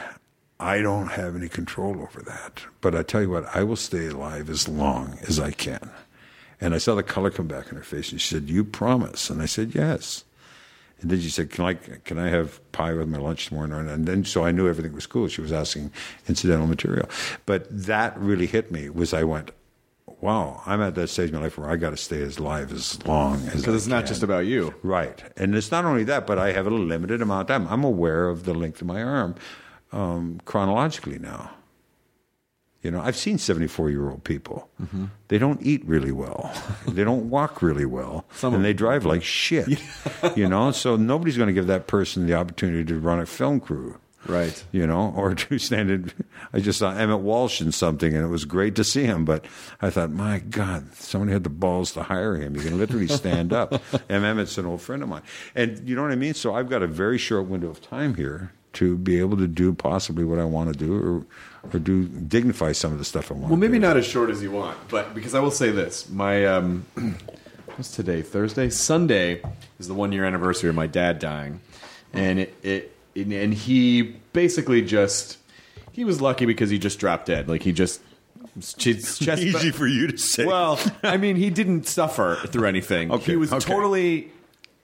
"I 0.61 0.83
don't 0.83 1.09
have 1.09 1.35
any 1.35 1.49
control 1.49 2.01
over 2.03 2.21
that, 2.23 2.63
but 2.81 2.95
I 2.95 3.03
tell 3.03 3.23
you 3.23 3.31
what, 3.31 3.49
I 3.57 3.63
will 3.63 3.77
stay 3.77 4.07
alive 4.07 4.49
as 4.51 4.69
long 4.69 5.19
as 5.27 5.41
I 5.41 5.51
can." 5.51 5.91
And 6.61 6.75
I 6.75 6.79
saw 6.79 6.95
the 6.95 7.03
color 7.03 7.31
come 7.31 7.47
back 7.47 7.71
in 7.71 7.77
her 7.77 7.83
face, 7.83 8.13
and 8.13 8.21
she 8.21 8.35
said, 8.35 8.51
"You 8.51 8.63
promise?" 8.65 9.31
And 9.31 9.41
I 9.41 9.47
said, 9.47 9.75
"Yes." 9.75 10.25
And 11.01 11.11
then 11.11 11.21
she 11.21 11.31
said, 11.31 11.49
"Can 11.51 11.65
I 11.65 11.75
can 11.75 12.19
I 12.19 12.29
have 12.29 12.61
pie 12.73 12.93
with 12.93 13.09
my 13.09 13.17
lunch 13.17 13.47
tomorrow? 13.47 13.79
And 13.79 14.05
then 14.07 14.25
so 14.25 14.45
I 14.45 14.51
knew 14.53 14.69
everything 14.69 14.93
was 14.93 15.07
cool. 15.07 15.29
She 15.29 15.41
was 15.41 15.53
asking 15.53 15.91
incidental 16.29 16.67
material, 16.67 17.09
but 17.47 17.67
that 17.71 18.19
really 18.21 18.47
hit 18.47 18.71
me. 18.71 18.91
Was 18.91 19.15
I 19.15 19.25
went, 19.25 19.53
"Wow, 20.21 20.61
I'm 20.67 20.83
at 20.83 20.95
that 20.97 21.09
stage 21.09 21.31
in 21.31 21.37
my 21.37 21.41
life 21.41 21.57
where 21.57 21.71
I 21.71 21.77
got 21.77 21.91
to 21.91 21.97
stay 21.97 22.21
as 22.21 22.39
live 22.39 22.71
as 22.71 23.03
long 23.07 23.37
as 23.47 23.61
Because 23.63 23.75
it's 23.75 23.87
I 23.87 23.97
not 23.97 24.07
just 24.07 24.23
about 24.23 24.45
you. 24.45 24.75
right." 24.83 25.23
And 25.39 25.55
it's 25.55 25.71
not 25.71 25.87
only 25.87 26.05
that, 26.05 26.27
but 26.27 26.39
I 26.39 26.53
have 26.53 26.67
a 26.67 26.71
limited 26.71 27.23
amount 27.23 27.49
of 27.49 27.57
time. 27.57 27.67
I'm 27.73 27.85
aware 27.85 28.29
of 28.29 28.45
the 28.45 28.53
length 28.53 28.83
of 28.83 28.87
my 28.87 29.03
arm 29.03 29.37
um, 29.93 30.41
chronologically 30.45 31.19
now. 31.19 31.51
You 32.83 32.91
know, 32.91 33.01
I've 33.01 33.17
seen 33.17 33.37
74 33.37 33.91
year 33.91 34.09
old 34.09 34.25
people. 34.25 34.71
Mm-hmm. 34.81 35.07
They 35.29 35.37
don't 35.37 35.61
eat 35.63 35.85
really 35.85 36.13
well. 36.13 36.51
they 36.89 37.05
don't 37.05 37.29
walk 37.29 37.61
really 37.61 37.85
well. 37.85 38.25
and 38.43 38.65
they 38.65 38.73
drive 38.73 39.05
like 39.05 39.23
shit. 39.23 39.81
you 40.37 40.49
know, 40.49 40.71
so 40.71 40.97
nobody's 40.97 41.37
going 41.37 41.49
to 41.49 41.53
give 41.53 41.67
that 41.67 41.87
person 41.87 42.27
the 42.27 42.35
opportunity 42.35 42.85
to 42.87 42.99
run 42.99 43.21
a 43.21 43.27
film 43.27 43.61
crew. 43.61 43.99
Right. 44.27 44.65
You 44.73 44.87
know, 44.87 45.13
or 45.17 45.35
to 45.35 45.59
stand 45.59 45.91
in. 45.91 46.13
I 46.55 46.61
just 46.61 46.79
saw 46.79 46.93
Emmet 46.93 47.21
Walsh 47.21 47.61
in 47.61 47.73
something, 47.73 48.15
and 48.15 48.25
it 48.25 48.29
was 48.29 48.47
great 48.47 48.75
to 48.77 48.85
see 48.85 49.05
him. 49.05 49.27
But 49.27 49.45
I 49.83 49.91
thought, 49.91 50.11
my 50.11 50.39
God, 50.39 50.95
somebody 50.95 51.33
had 51.33 51.45
the 51.45 51.51
balls 51.51 51.93
to 51.93 52.05
hire 52.05 52.37
him. 52.37 52.57
You 52.57 52.63
can 52.63 52.79
literally 52.79 53.09
stand 53.09 53.53
up. 53.53 53.73
and 54.09 54.25
Emmet's 54.25 54.57
an 54.57 54.65
old 54.65 54.81
friend 54.81 55.03
of 55.03 55.11
mine. 55.11 55.23
And 55.55 55.87
you 55.87 55.95
know 55.97 56.03
what 56.03 56.13
I 56.13 56.17
mean? 56.17 56.35
So 56.35 56.55
I've 56.55 56.71
got 56.71 56.83
a 56.83 56.87
very 56.87 57.19
short 57.19 57.47
window 57.47 57.69
of 57.69 57.83
time 57.83 58.15
here 58.15 58.53
to 58.75 58.97
be 58.97 59.19
able 59.19 59.37
to 59.37 59.47
do 59.47 59.73
possibly 59.73 60.25
what 60.25 60.39
I 60.39 60.45
want 60.45 60.73
to 60.73 60.79
do 60.79 61.25
or, 61.65 61.71
or 61.75 61.79
do 61.81 62.05
dignify 62.07 62.73
some 62.73 62.93
of 62.93 62.99
the 62.99 63.05
stuff 63.05 63.31
I 63.31 63.35
want 63.35 63.49
Well, 63.49 63.57
maybe 63.59 63.75
do. 63.75 63.81
not 63.81 63.97
as 63.97 64.07
short 64.07 64.31
as 64.31 64.43
you 64.43 64.51
want, 64.53 64.79
but 64.89 65.15
because 65.15 65.35
I 65.35 65.41
will 65.41 65.51
say 65.51 65.71
this, 65.71 66.09
my 66.09 66.47
um, 66.47 66.87
what's 67.77 67.91
today? 67.95 68.23
Thursday, 68.23 68.71
Sunday 68.71 69.43
is 69.79 69.89
the 69.89 69.95
one 69.95 70.13
year 70.13 70.25
anniversary 70.25 70.69
of 70.69 70.77
my 70.77 70.87
dad 70.87 71.19
dying, 71.19 71.61
and 72.13 72.39
it, 72.41 72.55
it 72.63 72.97
and 73.17 73.53
he 73.53 74.03
basically 74.33 74.83
just 74.83 75.39
he 75.93 76.05
was 76.05 76.21
lucky 76.21 76.47
because 76.47 76.71
he 76.71 76.79
just 76.79 76.99
dropped 77.01 77.27
dead. 77.27 77.49
Like 77.49 77.63
he 77.63 77.73
just 77.73 78.01
his 78.55 78.75
chest 79.19 79.43
Easy 79.43 79.71
for 79.73 79.87
you 79.87 80.07
to 80.07 80.17
say. 80.19 80.45
Well, 80.47 80.79
I 81.03 81.17
mean, 81.17 81.37
he 81.37 81.51
didn't 81.51 81.87
suffer 81.89 82.37
through 82.47 82.67
anything. 82.67 83.11
Okay, 83.21 83.33
he 83.33 83.37
was 83.37 83.53
okay. 83.53 83.65
totally, 83.65 84.31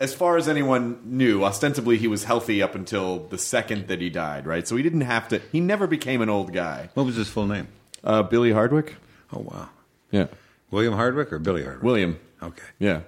as 0.01 0.15
far 0.15 0.37
as 0.37 0.49
anyone 0.49 0.99
knew, 1.05 1.45
ostensibly 1.45 1.97
he 1.99 2.09
was 2.09 2.25
healthy 2.25 2.63
up 2.63 2.75
until 2.75 3.21
the 3.29 3.39
second 3.39 3.89
that 3.89 4.01
he 4.01 4.11
died. 4.11 4.47
Right, 4.47 4.67
so 4.67 4.77
he 4.77 4.83
didn't 4.83 5.03
have 5.03 5.29
to. 5.29 5.41
He 5.53 5.61
never 5.61 5.87
became 5.87 6.21
an 6.23 6.29
old 6.29 6.53
guy. 6.53 6.91
what 6.95 7.07
was 7.07 7.17
his 7.17 7.29
full 7.29 7.47
name? 7.47 7.69
Uh, 8.05 8.23
Billy 8.23 8.53
Hardwick. 8.53 8.97
Oh, 9.33 9.41
wow. 9.41 9.69
Yeah. 10.11 10.27
William 10.71 10.95
Hardwick 10.95 11.33
or 11.33 11.39
Billy 11.39 11.63
Hardwick? 11.65 11.83
William. 11.83 12.19
Okay. 12.43 12.63
Yeah. 12.79 13.01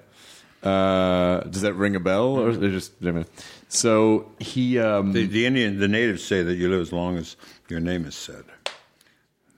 Uh, 0.62 1.40
does 1.42 1.62
that 1.62 1.74
ring 1.74 1.94
a 1.94 2.00
bell, 2.00 2.36
or 2.38 2.52
they 2.52 2.68
just? 2.70 2.92
I 3.04 3.12
mean, 3.12 3.26
so 3.68 4.28
he. 4.40 4.78
Um, 4.80 5.12
The, 5.12 5.26
the 5.26 5.46
Indian, 5.46 5.78
the 5.78 5.86
natives 5.86 6.24
say 6.24 6.42
that 6.42 6.54
you 6.56 6.68
live 6.68 6.80
as 6.80 6.92
long 6.92 7.16
as 7.16 7.36
your 7.68 7.78
name 7.78 8.04
is 8.04 8.16
said. 8.16 8.42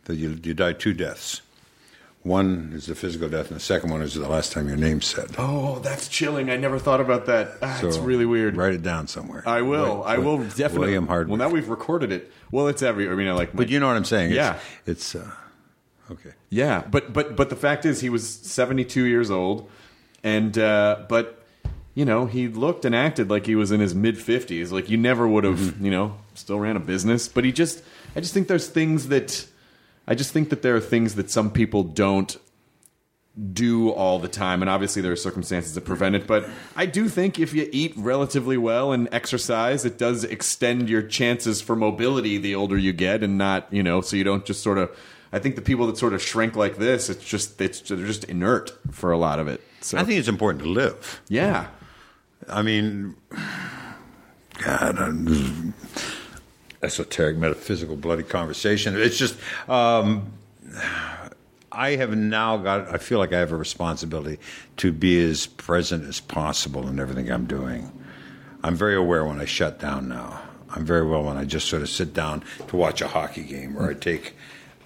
That 0.05 0.16
you 0.16 0.38
you 0.43 0.53
die 0.53 0.75
two 0.75 0.93
deaths. 0.93 1.40
One 2.23 2.73
is 2.75 2.85
the 2.85 2.95
physical 2.95 3.31
death, 3.31 3.47
and 3.49 3.57
the 3.57 3.61
second 3.65 3.91
one 3.91 4.03
is 4.03 4.13
the 4.13 4.29
last 4.29 4.53
time 4.53 4.69
your 4.69 4.77
name's 4.77 5.07
said. 5.07 5.31
oh, 5.39 5.79
that's 5.79 6.07
chilling. 6.07 6.51
I 6.51 6.57
never 6.57 6.79
thought 6.79 7.01
about 7.01 7.25
that. 7.27 7.53
Ah, 7.63 7.79
So 7.81 7.89
it's 7.89 7.97
really 7.97 8.27
weird. 8.27 8.59
Write 8.59 8.75
it 8.75 8.83
down 8.83 9.07
somewhere. 9.07 9.43
I 9.47 9.63
will. 9.63 9.87
Wi- 9.87 10.07
I 10.15 10.19
will 10.19 10.37
Wi- 10.37 10.49
definitely. 10.51 10.79
William 10.81 11.07
Hardwick. 11.07 11.39
Well, 11.39 11.49
now 11.49 11.53
we've 11.55 11.71
recorded 11.71 12.13
it. 12.13 12.31
Well, 12.51 12.69
it's 12.69 12.83
every. 12.83 13.09
I 13.09 13.15
mean, 13.15 13.27
I 13.29 13.33
like. 13.33 13.57
but 13.57 13.71
you 13.71 13.81
know 13.81 13.87
what 13.87 13.97
I'm 13.97 14.05
saying? 14.05 14.33
It's, 14.33 14.37
Yeah. 14.37 14.59
It's 14.85 15.15
uh, 15.15 15.31
okay. 16.11 16.33
Yeah, 16.51 16.85
but 16.91 17.13
but 17.15 17.37
but 17.37 17.49
the 17.49 17.57
fact 17.57 17.87
is, 17.87 18.03
he 18.03 18.11
was 18.11 18.29
seventy 18.29 18.85
two 18.85 19.05
years 19.05 19.31
old, 19.31 19.71
and 20.23 20.59
uh, 20.59 21.05
but 21.09 21.43
you 21.95 22.05
know 22.05 22.27
he 22.27 22.49
looked 22.49 22.85
and 22.85 22.95
acted 22.95 23.31
like 23.31 23.47
he 23.47 23.55
was 23.55 23.71
in 23.73 23.81
his 23.81 23.95
mid 23.95 24.19
fifties. 24.19 24.73
Like 24.73 24.91
you 24.91 24.99
never 24.99 25.27
would 25.27 25.45
have, 25.45 25.59
Mm-hmm. 25.59 25.85
you 25.87 25.91
know, 25.91 26.17
still 26.35 26.59
ran 26.61 26.77
a 26.77 26.81
business. 26.81 27.29
But 27.29 27.45
he 27.47 27.53
just, 27.53 27.83
I 28.15 28.21
just 28.21 28.35
think 28.35 28.47
there's 28.49 28.67
things 28.69 29.09
that, 29.09 29.47
I 30.11 30.14
just 30.16 30.33
think 30.33 30.51
that 30.51 30.62
there 30.62 30.75
are 30.75 30.81
things 30.81 31.14
that 31.14 31.31
some 31.31 31.53
people 31.53 31.85
don't 31.85 32.37
do 33.53 33.90
all 33.90 34.18
the 34.18 34.29
time, 34.29 34.61
and 34.61 34.68
obviously 34.68 35.01
there 35.01 35.12
are 35.12 35.16
circumstances 35.16 35.75
that 35.75 35.83
prevent 35.83 36.16
it. 36.16 36.27
But 36.27 36.51
I 36.75 36.87
do 36.87 37.09
think 37.09 37.38
if 37.38 37.55
you 37.55 37.68
eat 37.70 37.94
relatively 37.96 38.57
well 38.57 38.90
and 38.90 39.09
exercise, 39.12 39.85
it 39.85 39.99
does 39.99 40.25
extend 40.25 40.90
your 40.90 41.03
chances 41.03 41.62
for 41.62 41.77
mobility 41.77 42.38
the 42.38 42.57
older 42.57 42.77
you 42.77 42.92
get, 42.92 43.23
and 43.23 43.38
not 43.38 43.73
you 43.73 43.85
know, 43.85 44.01
so 44.01 44.16
you 44.16 44.25
don't 44.25 44.44
just 44.44 44.64
sort 44.64 44.79
of. 44.79 44.90
I 45.33 45.38
think 45.38 45.55
the 45.55 45.62
people 45.62 45.87
that 45.87 45.96
sort 45.96 46.12
of 46.12 46.20
shrink 46.20 46.57
like 46.57 46.79
this, 46.79 47.09
it's 47.09 47.25
just 47.25 47.61
it's 47.61 47.81
they're 47.81 48.05
just 48.05 48.25
inert 48.25 48.73
for 48.90 49.12
a 49.12 49.16
lot 49.16 49.38
of 49.38 49.46
it. 49.46 49.61
So 49.81 49.96
I 49.96 50.03
think 50.03 50.18
it's 50.18 50.29
important 50.29 50.64
to 50.64 50.68
live. 50.68 51.23
yeah, 51.29 51.68
I 52.49 52.62
mean, 52.62 53.14
God, 54.59 54.99
I'm, 54.99 55.73
esoteric, 56.83 57.37
metaphysical, 57.37 57.97
bloody 57.97 58.23
conversation. 58.23 58.97
It's 59.01 59.19
just, 59.19 59.37
um, 59.69 60.33
I 61.73 61.90
have 61.97 62.16
now 62.16 62.57
got, 62.57 62.93
I 62.93 62.99
feel 62.99 63.19
like 63.19 63.33
I 63.33 63.38
have 63.38 63.53
a 63.53 63.57
responsibility 63.57 64.38
to 64.79 64.93
be 64.93 65.23
as 65.23 65.47
present 65.47 66.05
as 66.05 66.21
possible 66.21 66.88
in 66.88 66.99
everything 66.99 67.31
I'm 67.31 67.47
doing. 67.47 67.93
I'm 68.62 68.77
very 68.77 68.97
aware 68.97 69.25
when 69.25 69.40
I 69.40 69.45
shut 69.45 69.79
down 69.79 70.09
now. 70.09 70.40
I'm 70.71 70.85
very 70.85 71.07
well 71.07 71.25
when 71.25 71.37
I 71.37 71.45
just 71.45 71.69
sort 71.69 71.83
of 71.83 71.88
sit 71.88 72.14
down 72.14 72.45
to 72.69 72.77
watch 72.77 73.01
a 73.01 73.09
hockey 73.09 73.43
game 73.43 73.77
or 73.77 73.90
I 73.90 73.95
take 73.95 74.37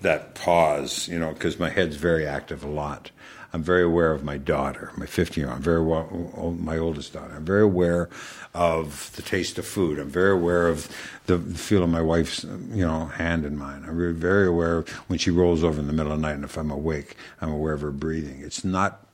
that 0.01 0.35
pause, 0.35 1.09
you 1.09 1.19
know, 1.19 1.33
because 1.33 1.59
my 1.59 1.71
head's 1.71 1.97
very 1.97 2.27
active 2.27 2.65
a 2.65 2.69
lot. 2.69 3.11
I'm 3.55 3.63
very 3.63 3.85
aware 3.85 4.11
of 4.11 4.25
my 4.25 4.37
daughter, 4.37 4.91
my 4.97 5.07
15 5.07 5.41
year 5.41 5.49
old. 5.49 5.59
I'm 5.59 5.63
very 5.63 5.81
well, 5.81 6.57
my 6.59 6.77
oldest 6.77 7.13
daughter. 7.13 7.35
I'm 7.37 7.45
very 7.45 7.63
aware 7.63 8.09
of 8.53 9.13
the 9.15 9.23
taste 9.23 9.59
of 9.59 9.65
food. 9.65 10.01
I'm 10.01 10.11
very 10.11 10.33
aware 10.33 10.67
of 10.67 10.89
the 11.27 11.39
feel 11.39 11.85
of 11.85 11.89
my 11.89 12.01
wife's, 12.01 12.43
you 12.43 12.85
know, 12.85 13.07
hand 13.07 13.47
in 13.47 13.57
mine. 13.57 13.85
I'm 13.87 14.19
very, 14.19 14.49
aware 14.49 14.79
of 14.79 14.89
when 15.09 15.21
she 15.21 15.31
rolls 15.31 15.63
over 15.63 15.79
in 15.79 15.87
the 15.87 15.93
middle 15.93 16.11
of 16.11 16.19
the 16.19 16.27
night, 16.27 16.35
and 16.35 16.43
if 16.43 16.57
I'm 16.57 16.73
awake, 16.73 17.15
I'm 17.41 17.53
aware 17.53 17.75
of 17.75 17.83
her 17.83 17.93
breathing. 17.93 18.41
It's 18.43 18.65
not, 18.65 19.07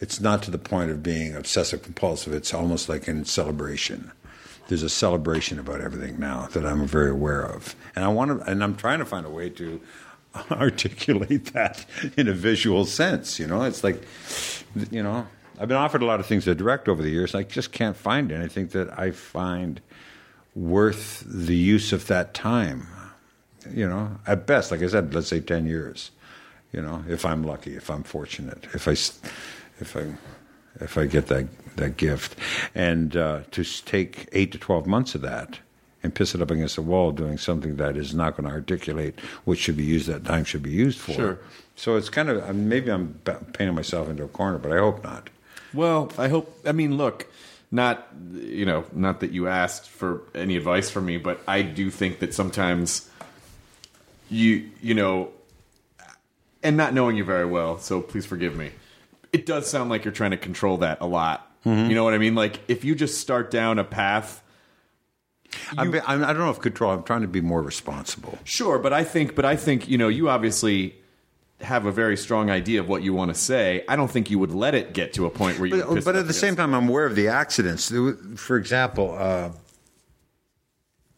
it's 0.00 0.18
not 0.18 0.42
to 0.44 0.50
the 0.50 0.56
point 0.56 0.90
of 0.90 1.02
being 1.02 1.36
obsessive 1.36 1.82
compulsive. 1.82 2.32
It's 2.32 2.54
almost 2.54 2.88
like 2.88 3.06
in 3.06 3.26
celebration 3.26 4.12
there's 4.68 4.82
a 4.82 4.88
celebration 4.88 5.58
about 5.58 5.82
everything 5.82 6.18
now 6.18 6.46
that 6.52 6.64
I'm 6.64 6.86
very 6.86 7.10
aware 7.10 7.42
of, 7.42 7.76
and 7.94 8.02
I 8.02 8.08
want 8.08 8.30
to, 8.40 8.50
and 8.50 8.64
I'm 8.64 8.76
trying 8.76 8.98
to 9.00 9.04
find 9.04 9.26
a 9.26 9.30
way 9.30 9.50
to 9.50 9.78
articulate 10.50 11.52
that 11.52 11.84
in 12.16 12.28
a 12.28 12.32
visual 12.32 12.84
sense. 12.84 13.38
You 13.38 13.46
know, 13.46 13.62
it's 13.62 13.84
like, 13.84 14.02
you 14.90 15.02
know, 15.02 15.26
I've 15.58 15.68
been 15.68 15.76
offered 15.76 16.02
a 16.02 16.06
lot 16.06 16.20
of 16.20 16.26
things 16.26 16.44
to 16.44 16.54
direct 16.54 16.88
over 16.88 17.02
the 17.02 17.10
years. 17.10 17.34
I 17.34 17.44
just 17.44 17.72
can't 17.72 17.96
find 17.96 18.32
anything 18.32 18.68
that 18.68 18.98
I 18.98 19.12
find 19.12 19.80
worth 20.54 21.22
the 21.26 21.56
use 21.56 21.92
of 21.92 22.06
that 22.08 22.34
time. 22.34 22.86
You 23.70 23.88
know, 23.88 24.18
at 24.26 24.46
best, 24.46 24.70
like 24.70 24.82
I 24.82 24.88
said, 24.88 25.14
let's 25.14 25.28
say 25.28 25.40
ten 25.40 25.66
years. 25.66 26.10
You 26.72 26.82
know, 26.82 27.04
if 27.08 27.24
I'm 27.24 27.44
lucky, 27.44 27.76
if 27.76 27.88
I'm 27.88 28.02
fortunate, 28.02 28.66
if 28.74 28.88
I, 28.88 28.92
if 29.80 29.96
I, 29.96 30.04
if 30.84 30.98
I 30.98 31.06
get 31.06 31.28
that 31.28 31.46
that 31.76 31.96
gift, 31.96 32.36
and 32.74 33.16
uh, 33.16 33.40
to 33.52 33.64
take 33.64 34.28
eight 34.32 34.52
to 34.52 34.58
twelve 34.58 34.86
months 34.86 35.14
of 35.14 35.22
that 35.22 35.60
and 36.04 36.14
piss 36.14 36.34
it 36.34 36.42
up 36.42 36.50
against 36.50 36.76
the 36.76 36.82
wall 36.82 37.10
doing 37.10 37.38
something 37.38 37.76
that 37.76 37.96
is 37.96 38.14
not 38.14 38.36
going 38.36 38.46
to 38.46 38.54
articulate 38.54 39.18
what 39.44 39.56
should 39.58 39.76
be 39.76 39.82
used 39.82 40.06
that 40.06 40.24
time 40.24 40.44
should 40.44 40.62
be 40.62 40.70
used 40.70 41.00
for. 41.00 41.12
Sure. 41.12 41.38
So 41.76 41.96
it's 41.96 42.10
kind 42.10 42.28
of 42.28 42.54
maybe 42.54 42.90
I'm 42.92 43.14
painting 43.54 43.74
myself 43.74 44.08
into 44.08 44.22
a 44.22 44.28
corner, 44.28 44.58
but 44.58 44.70
I 44.70 44.76
hope 44.76 45.02
not. 45.02 45.30
Well, 45.72 46.12
I 46.18 46.28
hope. 46.28 46.56
I 46.64 46.72
mean, 46.72 46.96
look, 46.96 47.26
not 47.72 48.06
you 48.32 48.66
know, 48.66 48.84
not 48.92 49.20
that 49.20 49.32
you 49.32 49.48
asked 49.48 49.88
for 49.88 50.22
any 50.34 50.56
advice 50.56 50.90
from 50.90 51.06
me, 51.06 51.16
but 51.16 51.40
I 51.48 51.62
do 51.62 51.90
think 51.90 52.20
that 52.20 52.32
sometimes 52.34 53.10
you 54.30 54.70
you 54.82 54.94
know, 54.94 55.30
and 56.62 56.76
not 56.76 56.94
knowing 56.94 57.16
you 57.16 57.24
very 57.24 57.46
well, 57.46 57.78
so 57.78 58.00
please 58.00 58.26
forgive 58.26 58.54
me. 58.54 58.70
It 59.32 59.46
does 59.46 59.68
sound 59.68 59.90
like 59.90 60.04
you're 60.04 60.12
trying 60.12 60.30
to 60.30 60.36
control 60.36 60.76
that 60.76 60.98
a 61.00 61.06
lot. 61.06 61.50
Mm-hmm. 61.64 61.88
You 61.88 61.96
know 61.96 62.04
what 62.04 62.14
I 62.14 62.18
mean? 62.18 62.34
Like 62.36 62.60
if 62.68 62.84
you 62.84 62.94
just 62.94 63.20
start 63.20 63.50
down 63.50 63.78
a 63.78 63.84
path. 63.84 64.42
I'm, 65.76 65.90
be- 65.90 66.00
I'm, 66.00 66.20
don't 66.20 66.38
know 66.38 66.50
if 66.50 66.60
control. 66.60 66.92
I'm 66.92 67.02
trying 67.02 67.22
to 67.22 67.28
be 67.28 67.40
more 67.40 67.62
responsible. 67.62 68.38
Sure, 68.44 68.78
but 68.78 68.92
I 68.92 69.04
think, 69.04 69.34
but 69.34 69.44
I 69.44 69.56
think 69.56 69.88
you 69.88 69.98
know, 69.98 70.08
you 70.08 70.28
obviously 70.28 70.96
have 71.60 71.86
a 71.86 71.92
very 71.92 72.16
strong 72.16 72.50
idea 72.50 72.80
of 72.80 72.88
what 72.88 73.02
you 73.02 73.14
want 73.14 73.32
to 73.32 73.40
say. 73.40 73.84
I 73.88 73.96
don't 73.96 74.10
think 74.10 74.30
you 74.30 74.38
would 74.38 74.52
let 74.52 74.74
it 74.74 74.92
get 74.92 75.12
to 75.14 75.26
a 75.26 75.30
point 75.30 75.58
where 75.58 75.68
you. 75.68 75.84
But, 75.84 76.04
but 76.04 76.16
at 76.16 76.26
the 76.26 76.32
same 76.32 76.56
time, 76.56 76.74
I'm 76.74 76.88
aware 76.88 77.06
of 77.06 77.14
the 77.14 77.28
accidents. 77.28 77.92
For 78.36 78.56
example, 78.56 79.16
uh, 79.18 79.50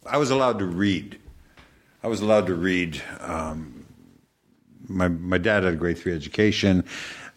I 0.05 0.19
was 0.19 0.31
allowed 0.31 0.59
to 0.59 0.67
read 0.67 1.19
I 2.07 2.09
was 2.09 2.21
allowed 2.21 2.47
to 2.47 2.55
read. 2.55 3.03
Um, 3.19 3.85
my 4.87 5.09
my 5.09 5.39
dad 5.39 5.65
had 5.65 5.73
a 5.73 5.77
grade 5.77 5.99
three 5.99 6.15
education. 6.15 6.85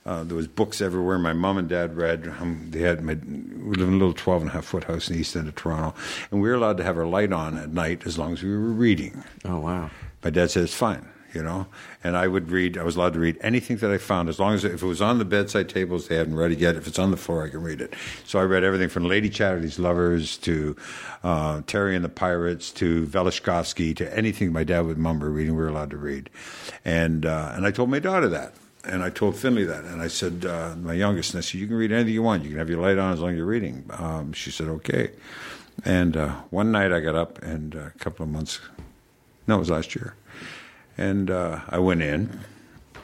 Uh, 0.05 0.23
there 0.23 0.35
was 0.35 0.47
books 0.47 0.81
everywhere. 0.81 1.19
My 1.19 1.33
mom 1.33 1.57
and 1.57 1.69
dad 1.69 1.95
read. 1.95 2.27
Um, 2.39 2.67
they 2.71 2.79
had 2.79 3.03
my, 3.03 3.13
we 3.13 3.75
live 3.75 3.88
in 3.88 3.93
a 3.95 3.97
little 3.97 4.13
12 4.13 4.43
and 4.43 4.49
a 4.49 4.53
half 4.53 4.65
foot 4.65 4.85
house 4.85 5.07
in 5.09 5.15
the 5.15 5.21
east 5.21 5.35
end 5.35 5.47
of 5.47 5.55
Toronto, 5.55 5.93
and 6.31 6.41
we 6.41 6.49
were 6.49 6.55
allowed 6.55 6.77
to 6.77 6.83
have 6.83 6.97
our 6.97 7.05
light 7.05 7.31
on 7.33 7.57
at 7.57 7.73
night 7.73 8.05
as 8.05 8.17
long 8.17 8.33
as 8.33 8.41
we 8.41 8.49
were 8.49 8.57
reading. 8.57 9.23
Oh 9.45 9.59
wow. 9.59 9.91
My 10.23 10.29
dad 10.29 10.51
said 10.51 10.63
it's 10.63 10.73
fine, 10.73 11.07
you 11.33 11.43
know. 11.43 11.67
And 12.03 12.17
I 12.17 12.27
would 12.27 12.49
read. 12.49 12.77
I 12.77 12.83
was 12.83 12.95
allowed 12.95 13.13
to 13.13 13.19
read 13.19 13.38
anything 13.41 13.77
that 13.77 13.91
I 13.91 13.97
found, 13.97 14.29
as 14.29 14.39
long 14.39 14.53
as 14.53 14.63
if 14.63 14.81
it 14.81 14.85
was 14.85 15.01
on 15.01 15.17
the 15.17 15.25
bedside 15.25 15.69
tables, 15.69 16.07
they 16.07 16.15
hadn't 16.15 16.35
read 16.35 16.51
it 16.51 16.59
yet. 16.59 16.75
If 16.75 16.88
it's 16.88 16.99
on 16.99 17.12
the 17.12 17.17
floor, 17.17 17.45
I 17.45 17.49
can 17.49 17.62
read 17.62 17.79
it. 17.81 17.93
So 18.25 18.39
I 18.39 18.43
read 18.43 18.63
everything 18.63 18.89
from 18.89 19.05
Lady 19.05 19.29
Chatterley's 19.29 19.79
Lovers 19.79 20.38
to 20.39 20.75
uh, 21.23 21.62
Terry 21.67 21.95
and 21.95 22.03
the 22.03 22.09
Pirates 22.09 22.71
to 22.71 23.05
Velishkovsky 23.05 23.95
to 23.97 24.17
anything 24.17 24.51
my 24.51 24.63
dad 24.63 24.81
would 24.81 24.97
mum 24.97 25.19
were 25.19 25.29
reading. 25.29 25.55
We 25.55 25.62
were 25.62 25.69
allowed 25.69 25.91
to 25.91 25.97
read, 25.97 26.29
and 26.83 27.25
uh, 27.25 27.51
and 27.53 27.65
I 27.65 27.71
told 27.71 27.89
my 27.89 27.99
daughter 27.99 28.29
that. 28.29 28.53
And 28.89 29.04
I 29.04 29.12
told 29.12 29.36
Finley 29.36 29.65
that, 29.65 29.84
and 29.86 30.02
I 30.02 30.08
said, 30.08 30.45
uh, 30.45 30.75
my 30.75 30.93
youngest, 30.93 31.34
and 31.34 31.38
I 31.38 31.41
said, 31.41 31.62
you 31.62 31.67
can 31.67 31.75
read 31.75 31.91
anything 31.91 32.12
you 32.13 32.23
want. 32.23 32.43
You 32.43 32.49
can 32.49 32.58
have 32.58 32.69
your 32.69 32.82
light 32.82 32.97
on 32.97 33.13
as 33.13 33.19
long 33.19 33.32
as 33.32 33.38
you're 33.38 33.45
reading. 33.45 33.86
Um, 33.91 34.34
she 34.34 34.49
said, 34.49 34.67
okay. 34.67 35.12
And 35.86 36.17
uh, 36.17 36.30
one 36.49 36.71
night 36.71 36.91
I 36.91 36.99
got 36.99 37.13
up, 37.13 37.39
and 37.43 37.75
uh, 37.75 37.80
a 37.80 37.99
couple 37.99 38.23
of 38.23 38.32
months, 38.32 38.60
no, 39.47 39.58
it 39.58 39.60
was 39.60 39.69
last 39.69 39.95
year, 39.95 40.15
and 40.97 41.30
uh, 41.30 41.60
I 41.69 41.78
went 41.78 42.02
in, 42.02 42.39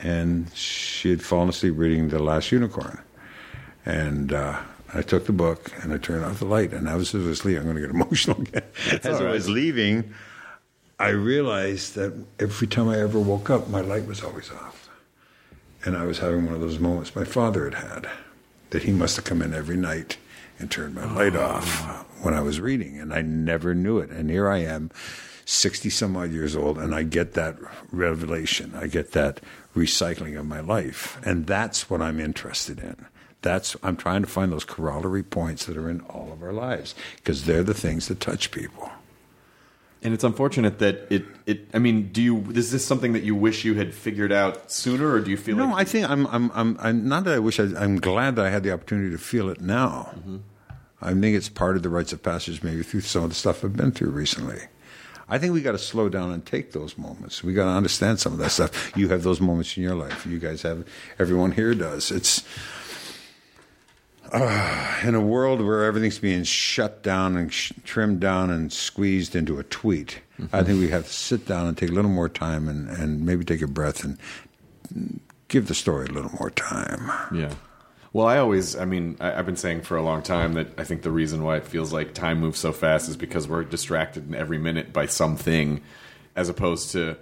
and 0.02 0.52
she 0.54 1.12
had 1.12 1.22
fallen 1.22 1.50
asleep 1.50 1.76
reading 1.78 2.10
The 2.10 2.20
Last 2.20 2.52
Unicorn. 2.52 3.00
And 3.86 4.34
uh, 4.34 4.60
I 4.94 5.04
took 5.04 5.26
the 5.26 5.34
book 5.34 5.72
and 5.84 5.94
I 5.94 5.98
turned 5.98 6.26
off 6.26 6.40
the 6.40 6.46
light, 6.46 6.74
and 6.74 6.90
I 6.90 6.96
was 6.96 7.14
asleep. 7.14 7.58
I'm 7.58 7.64
going 7.64 7.76
to 7.76 7.82
get 7.82 7.90
emotional 7.92 8.42
again. 8.42 8.64
As 9.04 9.22
I 9.22 9.30
was 9.30 9.48
leaving, 9.48 10.14
I 11.00 11.10
realized 11.10 11.94
that 11.96 12.14
every 12.40 12.68
time 12.68 12.90
I 12.90 13.00
ever 13.00 13.20
woke 13.20 13.50
up, 13.50 13.70
my 13.70 13.82
light 13.82 14.08
was 14.08 14.24
always 14.24 14.50
off. 14.52 14.85
And 15.86 15.96
I 15.96 16.06
was 16.06 16.20
having 16.20 16.46
one 16.46 16.56
of 16.56 16.62
those 16.62 16.80
moments 16.80 17.16
my 17.16 17.24
father 17.24 17.70
had 17.70 17.76
had, 17.76 18.10
that 18.72 18.84
he 18.84 18.92
must 18.92 19.16
have 19.16 19.26
come 19.26 19.42
in 19.42 19.54
every 19.54 19.78
night 19.78 20.18
and 20.60 20.70
turned 20.70 20.96
my 20.96 21.06
light 21.14 21.36
oh. 21.36 21.42
off 21.42 22.06
when 22.24 22.34
I 22.34 22.42
was 22.42 22.60
reading, 22.60 23.00
and 23.00 23.14
I 23.14 23.22
never 23.22 23.74
knew 23.76 24.00
it. 24.00 24.10
And 24.10 24.30
here 24.30 24.50
I 24.50 24.60
am, 24.60 24.90
60 25.46 25.90
some 25.92 26.18
odd 26.18 26.32
years 26.32 26.56
old, 26.56 26.80
and 26.80 26.96
I 26.96 27.04
get 27.04 27.34
that 27.34 27.58
revelation. 27.92 28.74
I 28.76 28.88
get 28.88 29.12
that 29.12 29.42
recycling 29.76 30.40
of 30.40 30.46
my 30.46 30.60
life. 30.60 31.20
And 31.24 31.46
that's 31.46 31.90
what 31.90 32.02
I'm 32.02 32.20
interested 32.20 32.80
in. 32.80 33.06
That's 33.42 33.76
I'm 33.84 33.96
trying 33.96 34.24
to 34.24 34.28
find 34.28 34.52
those 34.52 34.64
corollary 34.64 35.22
points 35.22 35.66
that 35.66 35.78
are 35.78 35.90
in 35.90 36.02
all 36.02 36.32
of 36.34 36.42
our 36.42 36.54
lives 36.54 36.96
because 37.18 37.46
they're 37.46 37.62
the 37.62 37.76
things 37.76 38.08
that 38.08 38.20
touch 38.20 38.50
people. 38.50 38.90
And 40.06 40.14
it's 40.14 40.24
unfortunate 40.24 40.78
that 40.80 41.08
it, 41.10 41.26
it. 41.48 41.68
I 41.74 41.80
mean, 41.80 42.12
do 42.12 42.22
you? 42.22 42.52
Is 42.52 42.72
this 42.72 42.86
something 42.86 43.14
that 43.14 43.24
you 43.24 43.34
wish 43.34 43.66
you 43.66 43.74
had 43.74 43.92
figured 43.92 44.32
out 44.32 44.72
sooner, 44.72 45.12
or 45.12 45.20
do 45.20 45.32
you 45.32 45.38
feel 45.38 45.56
No, 45.56 45.66
like 45.66 45.76
I 45.76 45.84
think 45.84 46.08
I'm, 46.08 46.28
I'm, 46.28 46.52
I'm, 46.54 46.78
I'm 46.80 47.10
not 47.10 47.24
that 47.24 47.34
I 47.34 47.40
wish 47.40 47.60
I, 47.60 47.64
I'm 47.76 48.00
glad 48.00 48.36
that 48.36 48.46
I 48.46 48.52
had 48.52 48.62
the 48.62 48.72
opportunity 48.72 49.10
to 49.10 49.18
feel 49.18 49.50
it 49.50 49.62
now. 49.62 50.12
Mm-hmm. 50.16 50.38
I 51.02 51.14
think 51.14 51.36
it's 51.36 51.50
part 51.50 51.76
of 51.76 51.82
the 51.82 51.90
rites 51.90 52.14
of 52.14 52.22
passage, 52.22 52.62
maybe 52.62 52.84
through 52.84 53.02
some 53.02 53.24
of 53.24 53.30
the 53.30 53.36
stuff 53.36 53.66
I've 53.66 53.76
been 53.76 53.92
through 53.92 54.12
recently. 54.12 54.60
I 55.28 55.40
think 55.40 55.54
we 55.54 55.62
got 55.64 55.72
to 55.72 55.80
slow 55.80 56.08
down 56.08 56.32
and 56.32 56.46
take 56.46 56.74
those 56.74 57.00
moments. 57.00 57.44
We 57.44 57.54
got 57.54 57.66
to 57.66 57.72
understand 57.72 58.20
some 58.20 58.34
of 58.34 58.38
that 58.40 58.52
stuff. 58.52 58.96
You 58.96 59.10
have 59.10 59.24
those 59.24 59.42
moments 59.42 59.76
in 59.76 59.82
your 59.82 59.96
life. 59.96 60.24
You 60.28 60.38
guys 60.38 60.62
have. 60.62 60.88
Everyone 61.18 61.52
here 61.52 61.74
does. 61.74 62.12
It's 62.12 62.44
uh, 64.32 65.00
in 65.04 65.16
a 65.16 65.22
world 65.22 65.62
where 65.62 65.84
everything's 65.84 66.20
being 66.20 66.44
shut 66.44 67.04
down 67.04 67.38
and 67.38 67.54
sh- 67.54 67.74
trimmed 67.84 68.20
down 68.20 68.50
and 68.50 68.72
squeezed 68.72 69.36
into 69.36 69.60
a 69.60 69.64
tweet. 69.64 70.22
I 70.52 70.64
think 70.64 70.80
we 70.80 70.90
have 70.90 71.06
to 71.06 71.14
sit 71.14 71.46
down 71.46 71.68
and 71.68 71.78
take 71.78 71.90
a 71.90 71.94
little 71.94 72.12
more 72.12 72.28
time 72.28 72.68
and, 72.68 72.90
and 72.90 73.26
maybe 73.26 73.46
take 73.46 73.62
a 73.62 73.68
breath 73.68 74.04
and 74.04 74.18
give 75.48 75.68
the 75.68 75.74
story 75.74 76.08
a 76.08 76.12
little 76.12 76.32
more 76.40 76.50
time. 76.50 77.12
Yeah. 77.34 77.54
Well, 78.12 78.28
I 78.28 78.38
always, 78.38 78.76
I 78.76 78.86
mean, 78.86 79.18
I, 79.20 79.40
I've 79.40 79.46
been 79.46 79.58
saying 79.58 79.82
for 79.82 79.98
a 79.98 80.02
long 80.02 80.22
time 80.22 80.54
that 80.54 80.68
I 80.78 80.84
think 80.84 81.02
the 81.02 81.12
reason 81.12 81.44
why 81.44 81.58
it 81.58 81.66
feels 81.66 81.92
like 81.92 82.14
time 82.14 82.40
moves 82.40 82.60
so 82.60 82.72
fast 82.72 83.10
is 83.10 83.18
because 83.18 83.48
we're 83.48 83.64
distracted 83.64 84.28
in 84.28 84.36
every 84.36 84.58
minute 84.58 84.94
by 84.94 85.06
something, 85.06 85.82
as 86.36 86.50
opposed 86.50 86.92
to, 86.92 87.18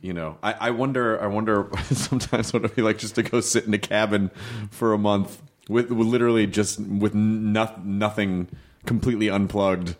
you 0.00 0.12
know, 0.12 0.38
I, 0.42 0.52
I 0.52 0.70
wonder, 0.70 1.22
I 1.22 1.26
wonder 1.26 1.68
sometimes 1.92 2.52
what 2.52 2.64
it'd 2.64 2.76
be 2.76 2.82
like 2.82 2.98
just 2.98 3.14
to 3.16 3.22
go 3.22 3.40
sit 3.40 3.64
in 3.64 3.74
a 3.74 3.78
cabin 3.78 4.30
for 4.70 4.94
a 4.94 4.98
month 4.98 5.40
with, 5.68 5.90
with 5.90 6.06
literally 6.06 6.46
just 6.46 6.80
with 6.80 7.14
no, 7.14 7.70
nothing, 7.82 8.48
completely 8.86 9.28
unplugged. 9.28 9.96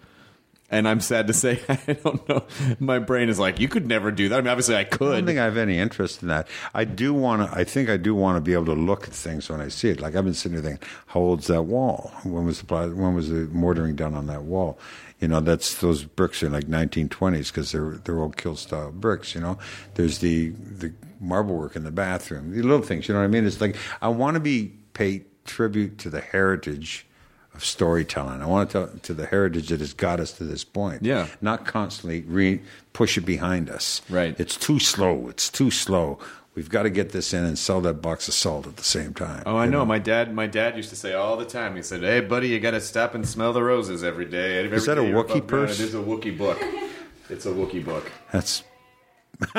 And 0.71 0.89
I'm 0.89 1.01
sad 1.01 1.27
to 1.27 1.35
say, 1.35 1.61
I 1.69 1.93
don't 1.93 2.27
know. 2.27 2.45
My 2.81 2.99
brain 2.99 3.29
is 3.29 3.39
like, 3.39 3.61
you 3.61 3.69
could 3.69 3.87
never 3.87 4.11
do 4.11 4.31
that. 4.31 4.39
I 4.39 4.41
mean, 4.41 4.49
obviously, 4.49 4.75
I 4.75 4.85
could. 4.85 5.13
I 5.13 5.17
don't 5.17 5.27
think 5.27 5.39
I 5.39 5.45
have 5.45 5.59
any 5.59 5.79
interest 5.79 6.23
in 6.23 6.29
that. 6.29 6.49
I 6.73 6.85
do 6.85 7.13
want 7.13 7.43
to. 7.43 7.55
I 7.57 7.65
think 7.65 7.91
I 7.91 7.99
do 7.99 8.15
want 8.15 8.39
to 8.39 8.41
be 8.41 8.55
able 8.55 8.65
to 8.67 8.73
look 8.73 9.05
at 9.05 9.13
things 9.13 9.51
when 9.51 9.61
I 9.61 9.69
see 9.69 9.91
it. 9.91 10.01
Like 10.01 10.17
I've 10.17 10.25
been 10.25 10.33
sitting 10.33 10.59
there 10.59 10.71
thinking, 10.71 10.89
how 11.09 11.21
old's 11.21 11.49
that 11.49 11.65
wall? 11.65 12.11
When 12.23 12.47
was 12.47 12.63
the 12.63 12.75
when 12.89 13.15
was 13.15 13.29
the 13.29 13.49
mortaring 13.53 13.97
done 13.97 14.15
on 14.15 14.27
that 14.29 14.45
wall? 14.45 14.79
You 15.21 15.29
know, 15.29 15.41
that's 15.41 15.75
those 15.77 16.05
bricks 16.05 16.43
are 16.43 16.49
like 16.49 16.65
1920s 16.65 17.49
because 17.49 17.71
they're 17.71 18.01
they're 18.05 18.19
old 18.19 18.39
kill 18.39 18.57
style 18.57 18.93
bricks. 18.93 19.35
You 19.35 19.43
know, 19.43 19.59
there's 19.95 20.21
the 20.21 20.49
the 20.49 20.95
marble 21.21 21.57
work 21.57 21.77
in 21.77 21.85
the 21.85 21.93
bathroom, 21.93 22.51
the 22.51 22.63
little 22.63 22.85
things. 22.85 23.09
You 23.09 23.15
know 23.15 23.21
what 23.21 23.27
I 23.27 23.29
mean? 23.29 23.47
It's 23.47 23.61
like 23.61 23.77
I 24.01 24.09
want 24.09 24.37
to 24.37 24.41
be 24.41 24.73
pay 24.95 25.25
tribute 25.45 25.99
to 25.99 26.11
the 26.11 26.21
heritage 26.21 27.07
of 27.55 27.65
storytelling. 27.65 28.41
I 28.41 28.47
want 28.47 28.71
to 28.71 28.87
talk 28.87 29.03
to 29.03 29.15
the 29.15 29.27
heritage 29.27 29.69
that 29.69 29.81
has 29.81 29.93
got 29.93 30.21
us 30.21 30.33
to 30.33 30.45
this 30.45 30.65
point. 30.65 31.03
Yeah. 31.03 31.29
not 31.41 31.67
constantly 31.67 32.23
re- 32.23 32.61
push 32.93 33.19
it 33.19 33.23
behind 33.23 33.69
us. 33.69 34.01
Right. 34.09 34.39
It's 34.39 34.57
too 34.57 34.79
slow. 34.79 35.29
It's 35.29 35.51
too 35.51 35.71
slow. 35.71 36.19
We've 36.55 36.69
got 36.69 36.83
to 36.83 36.91
get 36.91 37.11
this 37.11 37.33
in 37.33 37.45
and 37.45 37.59
sell 37.59 37.81
that 37.83 38.03
box 38.03 38.29
of 38.29 38.35
salt 38.35 38.67
at 38.67 38.77
the 38.77 38.85
same 38.85 39.15
time. 39.15 39.43
Oh, 39.47 39.57
I 39.57 39.65
you 39.65 39.71
know. 39.71 39.87
My 39.87 39.99
dad, 39.99 40.35
my 40.35 40.47
dad 40.47 40.77
used 40.77 40.91
to 40.91 40.97
say 40.97 41.15
all 41.15 41.39
the 41.39 41.47
time. 41.47 41.77
He 41.77 41.83
said, 41.83 42.03
"Hey, 42.03 42.21
buddy, 42.21 42.49
you 42.49 42.61
got 42.61 42.73
to 42.73 42.81
stop 42.81 43.15
and 43.15 43.27
smell 43.27 43.55
the 43.55 43.63
roses 43.63 44.05
every 44.05 44.27
day." 44.27 44.63
Every 44.63 44.77
Is 44.77 44.85
that 44.85 44.99
a 44.99 45.01
Wookiee 45.03 45.47
purse? 45.47 45.81
It 45.81 45.85
is 45.85 45.95
a 45.95 45.99
Wookiee 45.99 46.37
book. 46.37 46.63
It's 47.31 47.47
a 47.47 47.51
Wookiee 47.51 47.83
book. 47.83 48.11
That's 48.31 48.63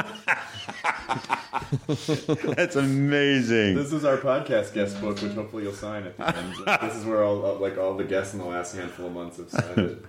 that's 2.55 2.75
amazing. 2.75 3.75
This 3.75 3.93
is 3.93 4.05
our 4.05 4.17
podcast 4.17 4.73
guest 4.73 4.99
book, 5.01 5.21
which 5.21 5.33
hopefully 5.33 5.63
you'll 5.63 5.73
sign 5.73 6.03
at 6.03 6.17
the 6.17 6.37
end. 6.37 6.55
this 6.81 6.95
is 6.95 7.05
where 7.05 7.23
all 7.23 7.57
like 7.59 7.77
all 7.77 7.95
the 7.95 8.03
guests 8.03 8.33
in 8.33 8.39
the 8.39 8.45
last 8.45 8.75
handful 8.75 9.07
of 9.07 9.13
months 9.13 9.37
have 9.37 9.49
signed 9.49 9.77
it. 9.77 10.05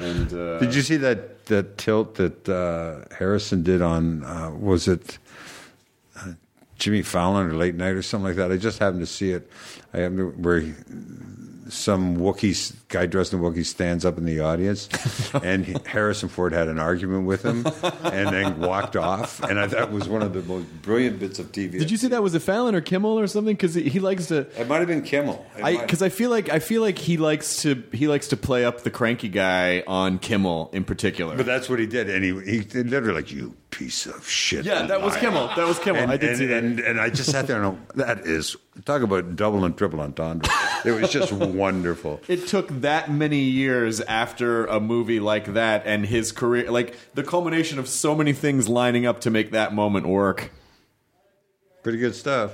And 0.00 0.32
uh, 0.32 0.58
Did 0.58 0.74
you 0.74 0.82
see 0.82 0.96
that 0.96 1.46
that 1.46 1.78
tilt 1.78 2.16
that 2.16 2.48
uh, 2.48 3.14
Harrison 3.14 3.62
did 3.62 3.82
on 3.82 4.24
uh, 4.24 4.50
was 4.50 4.88
it 4.88 5.18
uh, 6.16 6.32
Jimmy 6.78 7.02
Fallon 7.02 7.46
or 7.46 7.54
Late 7.54 7.74
Night 7.74 7.92
or 7.92 8.02
something 8.02 8.26
like 8.26 8.36
that? 8.36 8.50
I 8.50 8.56
just 8.56 8.78
happened 8.78 9.00
to 9.00 9.06
see 9.06 9.30
it. 9.30 9.50
I 9.92 9.98
happened 9.98 10.18
to, 10.18 10.30
where 10.40 10.60
he, 10.60 10.74
some 11.68 12.16
Wookiee 12.16 12.74
guy 12.88 13.06
dressed 13.06 13.32
in 13.32 13.40
Wookiee 13.40 13.64
stands 13.64 14.04
up 14.04 14.18
in 14.18 14.24
the 14.24 14.40
audience, 14.40 14.88
and 15.34 15.64
Harrison 15.86 16.28
Ford 16.28 16.52
had 16.52 16.68
an 16.68 16.78
argument 16.78 17.26
with 17.26 17.44
him, 17.44 17.66
and 18.02 18.28
then 18.28 18.60
walked 18.60 18.96
off. 18.96 19.42
And 19.42 19.58
I, 19.58 19.66
that 19.66 19.92
was 19.92 20.08
one 20.08 20.22
of 20.22 20.32
the 20.32 20.42
most 20.42 20.66
brilliant 20.82 21.18
bits 21.18 21.38
of 21.38 21.52
TV. 21.52 21.72
Did 21.72 21.90
you 21.90 21.96
see 21.96 22.08
that? 22.08 22.22
Was 22.22 22.34
it 22.34 22.40
Fallon 22.40 22.74
or 22.74 22.80
Kimmel 22.80 23.18
or 23.18 23.26
something? 23.26 23.54
Because 23.54 23.74
he, 23.74 23.88
he 23.88 24.00
likes 24.00 24.26
to. 24.26 24.40
It 24.60 24.68
might 24.68 24.78
have 24.78 24.88
been 24.88 25.02
Kimmel. 25.02 25.44
It 25.56 25.64
I 25.64 25.76
because 25.80 26.02
I 26.02 26.08
feel 26.08 26.30
like 26.30 26.48
I 26.48 26.58
feel 26.58 26.82
like 26.82 26.98
he 26.98 27.16
likes 27.16 27.62
to 27.62 27.82
he 27.92 28.08
likes 28.08 28.28
to 28.28 28.36
play 28.36 28.64
up 28.64 28.82
the 28.82 28.90
cranky 28.90 29.28
guy 29.28 29.82
on 29.86 30.18
Kimmel 30.18 30.70
in 30.72 30.84
particular. 30.84 31.36
But 31.36 31.46
that's 31.46 31.68
what 31.68 31.78
he 31.78 31.86
did, 31.86 32.10
and 32.10 32.24
he 32.24 32.30
he 32.58 32.60
literally 32.82 33.22
like 33.22 33.32
you 33.32 33.56
piece 33.76 34.06
of 34.06 34.28
shit. 34.28 34.64
yeah, 34.64 34.86
that 34.86 35.02
was 35.02 35.12
liar." 35.14 35.20
Kimmel. 35.20 35.46
That 35.56 35.66
was 35.66 35.78
Kimmel. 35.78 36.02
And, 36.02 36.12
I 36.12 36.16
did 36.16 36.30
and, 36.30 36.38
see 36.38 36.46
that. 36.46 36.64
and, 36.64 36.80
and 36.80 37.00
I 37.00 37.10
just 37.10 37.30
sat 37.30 37.46
there 37.46 37.62
and 37.62 37.78
that 37.96 38.20
is 38.20 38.56
talk 38.84 39.02
about 39.02 39.36
double 39.36 39.64
and 39.64 39.76
triple 39.76 40.00
entendre. 40.00 40.50
It 40.84 40.92
was 41.00 41.10
just 41.10 41.32
wonderful. 41.32 42.20
it 42.28 42.46
took 42.46 42.68
that 42.80 43.10
many 43.10 43.40
years 43.40 44.00
after 44.02 44.66
a 44.66 44.80
movie 44.80 45.20
like 45.20 45.54
that 45.54 45.82
and 45.86 46.06
his 46.06 46.32
career 46.32 46.70
like 46.70 46.96
the 47.14 47.22
culmination 47.22 47.78
of 47.78 47.88
so 47.88 48.14
many 48.14 48.32
things 48.32 48.68
lining 48.68 49.06
up 49.06 49.20
to 49.22 49.30
make 49.30 49.50
that 49.52 49.74
moment 49.74 50.06
work 50.06 50.50
Pretty 51.82 51.98
good 51.98 52.14
stuff. 52.14 52.52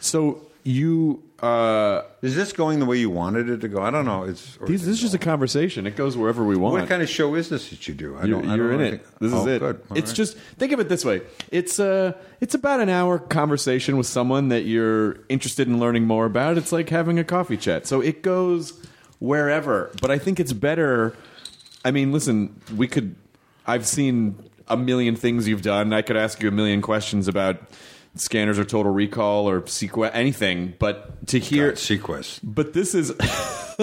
so 0.00 0.40
you 0.64 1.22
uh 1.42 2.02
Is 2.22 2.34
this 2.34 2.52
going 2.52 2.78
the 2.80 2.86
way 2.86 2.96
you 2.96 3.10
wanted 3.10 3.50
it 3.50 3.60
to 3.60 3.68
go? 3.68 3.82
I 3.82 3.90
don't 3.90 4.06
know. 4.06 4.22
It's 4.24 4.56
these, 4.66 4.86
this 4.86 4.94
is 4.96 5.00
just 5.00 5.14
a 5.14 5.18
conversation 5.18 5.86
it 5.86 5.94
goes 5.94 6.16
wherever 6.16 6.42
we 6.44 6.56
want 6.56 6.74
what 6.80 6.88
kind 6.88 7.02
of 7.02 7.10
show 7.10 7.34
is 7.34 7.50
this 7.50 7.68
that 7.70 7.86
you 7.86 7.94
do? 7.94 8.16
I 8.16 8.24
you're, 8.24 8.40
don't. 8.40 8.50
I 8.50 8.56
you're 8.56 8.70
don't 8.70 8.80
in 8.80 8.90
think- 8.92 9.02
it. 9.02 9.18
This 9.20 9.32
oh, 9.34 9.40
is 9.40 9.46
it. 9.46 9.58
Good. 9.58 9.82
All 9.90 9.96
it's 9.98 10.10
right. 10.10 10.16
just 10.16 10.38
think 10.38 10.72
of 10.72 10.80
it 10.80 10.88
this 10.88 11.04
way. 11.04 11.20
It's 11.50 11.78
uh 11.78 12.12
it's 12.40 12.54
about 12.54 12.80
an 12.80 12.88
hour 12.88 13.18
conversation 13.18 13.96
with 13.98 14.06
someone 14.06 14.48
that 14.48 14.64
you're 14.64 15.18
interested 15.28 15.68
in 15.68 15.78
learning 15.78 16.04
more 16.04 16.24
about. 16.24 16.56
It's 16.56 16.72
like 16.72 16.88
having 16.88 17.18
a 17.18 17.24
coffee 17.24 17.56
chat. 17.58 17.86
So 17.86 18.00
it 18.00 18.22
goes 18.22 18.72
wherever. 19.18 19.90
But 20.00 20.10
I 20.10 20.18
think 20.18 20.40
it's 20.40 20.52
better. 20.52 21.14
I 21.84 21.90
mean, 21.90 22.12
listen, 22.12 22.60
we 22.74 22.88
could. 22.88 23.14
I've 23.66 23.86
seen 23.86 24.48
a 24.68 24.76
million 24.76 25.16
things 25.16 25.46
you've 25.48 25.62
done. 25.62 25.92
I 25.92 26.02
could 26.02 26.16
ask 26.16 26.42
you 26.42 26.48
a 26.48 26.52
million 26.52 26.82
questions 26.82 27.28
about 27.28 27.60
scanners 28.16 28.58
or 28.58 28.64
total 28.64 28.92
recall 28.92 29.48
or 29.48 29.62
sequ 29.62 30.10
anything. 30.12 30.74
But 30.78 31.26
to 31.28 31.38
hear. 31.38 31.68
God, 31.70 31.76
SeaQuest. 31.76 32.40
But 32.42 32.72
this 32.72 32.94
is 32.94 33.14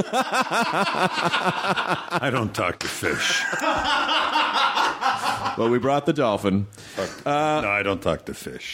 I 2.17 2.29
don't 2.31 2.53
talk 2.53 2.79
to 2.79 2.87
fish. 2.87 3.43
well, 5.57 5.69
we 5.69 5.77
brought 5.79 6.05
the 6.05 6.13
dolphin. 6.13 6.67
no, 7.25 7.31
I 7.69 7.83
don't 7.83 8.01
talk 8.01 8.25
to 8.25 8.33
fish. 8.33 8.73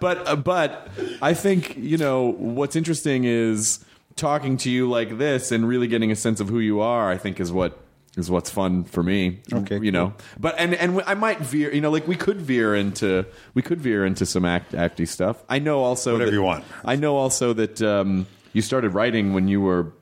but 0.00 0.26
uh, 0.26 0.36
but 0.36 0.88
I 1.20 1.34
think 1.34 1.76
you 1.76 1.98
know 1.98 2.32
what's 2.32 2.76
interesting 2.76 3.24
is 3.24 3.84
talking 4.16 4.56
to 4.58 4.70
you 4.70 4.88
like 4.88 5.18
this 5.18 5.52
and 5.52 5.68
really 5.68 5.88
getting 5.88 6.10
a 6.10 6.16
sense 6.16 6.40
of 6.40 6.48
who 6.48 6.58
you 6.58 6.80
are. 6.80 7.10
I 7.10 7.16
think 7.18 7.38
is 7.40 7.52
what 7.52 7.78
is 8.18 8.30
what's 8.30 8.50
fun 8.50 8.84
for 8.84 9.02
me. 9.02 9.40
Okay, 9.52 9.78
you 9.80 9.92
know. 9.92 10.14
But 10.38 10.56
and 10.58 10.74
and 10.74 11.02
I 11.06 11.14
might 11.14 11.38
veer. 11.40 11.72
You 11.72 11.80
know, 11.80 11.90
like 11.90 12.06
we 12.08 12.16
could 12.16 12.40
veer 12.40 12.74
into 12.74 13.26
we 13.54 13.62
could 13.62 13.80
veer 13.80 14.04
into 14.04 14.26
some 14.26 14.44
act 14.44 14.72
acty 14.72 15.06
stuff. 15.06 15.42
I 15.48 15.58
know 15.58 15.80
also 15.80 16.12
Whatever 16.12 16.30
that- 16.30 16.36
you 16.36 16.42
want. 16.42 16.64
I 16.84 16.96
know 16.96 17.16
also 17.16 17.52
that 17.54 17.80
um, 17.82 18.26
you 18.52 18.62
started 18.62 18.90
writing 18.90 19.32
when 19.32 19.48
you 19.48 19.60
were 19.60 19.92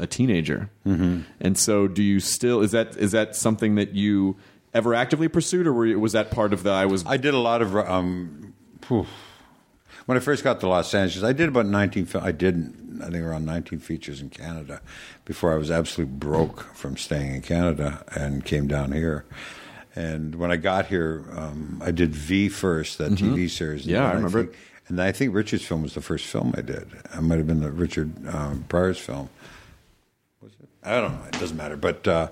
a 0.00 0.06
teenager, 0.06 0.70
mm-hmm. 0.86 1.20
and 1.40 1.58
so 1.58 1.88
do 1.88 2.02
you 2.02 2.20
still? 2.20 2.60
Is 2.60 2.72
that 2.72 2.96
is 2.96 3.12
that 3.12 3.36
something 3.36 3.74
that 3.76 3.94
you 3.94 4.36
ever 4.74 4.94
actively 4.94 5.28
pursued, 5.28 5.66
or 5.66 5.72
were 5.72 5.86
you, 5.86 6.00
was 6.00 6.12
that 6.12 6.30
part 6.30 6.52
of 6.52 6.62
the 6.62 6.70
I 6.70 6.86
was? 6.86 7.04
I 7.06 7.16
did 7.16 7.34
a 7.34 7.38
lot 7.38 7.62
of 7.62 7.76
um, 7.76 8.54
when 8.88 10.16
I 10.16 10.20
first 10.20 10.44
got 10.44 10.60
to 10.60 10.68
Los 10.68 10.94
Angeles. 10.94 11.24
I 11.24 11.32
did 11.32 11.48
about 11.48 11.66
nineteen. 11.66 12.08
I 12.20 12.32
did 12.32 12.74
I 13.02 13.10
think 13.10 13.24
around 13.24 13.44
nineteen 13.44 13.78
features 13.78 14.20
in 14.20 14.30
Canada 14.30 14.80
before 15.32 15.54
I 15.54 15.56
was 15.56 15.70
absolutely 15.70 16.14
broke 16.14 16.60
from 16.74 16.94
staying 16.98 17.34
in 17.34 17.40
Canada 17.40 18.04
and 18.14 18.44
came 18.44 18.68
down 18.68 18.92
here. 18.92 19.24
And 19.96 20.34
when 20.34 20.50
I 20.52 20.56
got 20.56 20.86
here, 20.86 21.24
um, 21.34 21.80
I 21.82 21.90
did 21.90 22.14
V 22.14 22.50
first, 22.50 22.98
that 22.98 23.12
TV 23.12 23.48
series. 23.48 23.82
Mm-hmm. 23.82 23.90
Yeah, 23.90 24.02
And 24.04 24.06
I 24.10 24.12
remember 24.14 24.42
think- 24.44 24.56
And 24.88 25.00
I 25.00 25.10
think 25.10 25.34
Richard's 25.34 25.64
film 25.64 25.80
was 25.82 25.94
the 25.94 26.02
first 26.02 26.26
film 26.26 26.52
I 26.56 26.60
did. 26.60 26.86
It 27.16 27.20
might 27.22 27.38
have 27.38 27.46
been 27.46 27.60
the 27.60 27.70
Richard 27.72 28.12
um, 28.28 28.66
Pryor's 28.68 28.98
film. 28.98 29.30
Was 30.42 30.52
it? 30.60 30.68
I 30.84 31.00
don't 31.00 31.12
know. 31.14 31.24
It 31.28 31.38
doesn't 31.40 31.56
matter. 31.56 31.76
But 31.78 32.06
uh, 32.06 32.28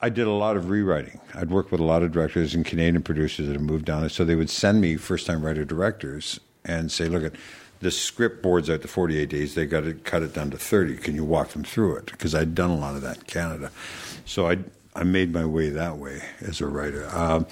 I 0.00 0.08
did 0.08 0.26
a 0.26 0.32
lot 0.32 0.56
of 0.56 0.68
rewriting. 0.68 1.20
I'd 1.34 1.50
worked 1.50 1.70
with 1.70 1.80
a 1.80 1.84
lot 1.84 2.02
of 2.02 2.10
directors 2.10 2.56
and 2.56 2.64
Canadian 2.66 3.02
producers 3.04 3.46
that 3.46 3.52
had 3.52 3.60
moved 3.62 3.84
down. 3.84 4.08
So 4.08 4.24
they 4.24 4.34
would 4.34 4.50
send 4.50 4.80
me 4.80 4.96
first 4.96 5.26
time 5.26 5.44
writer 5.46 5.64
directors 5.64 6.40
and 6.64 6.90
say, 6.90 7.06
look, 7.06 7.22
at 7.22 7.34
the 7.80 7.90
script 7.90 8.42
boards 8.42 8.68
out 8.70 8.82
to 8.82 8.88
48 8.88 9.28
days. 9.28 9.54
They 9.54 9.66
got 9.66 9.84
to 9.84 9.94
cut 9.94 10.22
it 10.22 10.34
down 10.34 10.50
to 10.50 10.58
30. 10.58 10.96
Can 10.98 11.14
you 11.14 11.24
walk 11.24 11.48
them 11.48 11.64
through 11.64 11.96
it? 11.96 12.06
Because 12.06 12.34
I'd 12.34 12.54
done 12.54 12.70
a 12.70 12.76
lot 12.76 12.94
of 12.94 13.02
that 13.02 13.18
in 13.18 13.22
Canada. 13.24 13.70
So 14.24 14.48
I, 14.48 14.58
I 14.94 15.04
made 15.04 15.32
my 15.32 15.44
way 15.44 15.70
that 15.70 15.96
way 15.96 16.22
as 16.40 16.60
a 16.60 16.66
writer. 16.66 17.08
Um, 17.14 17.46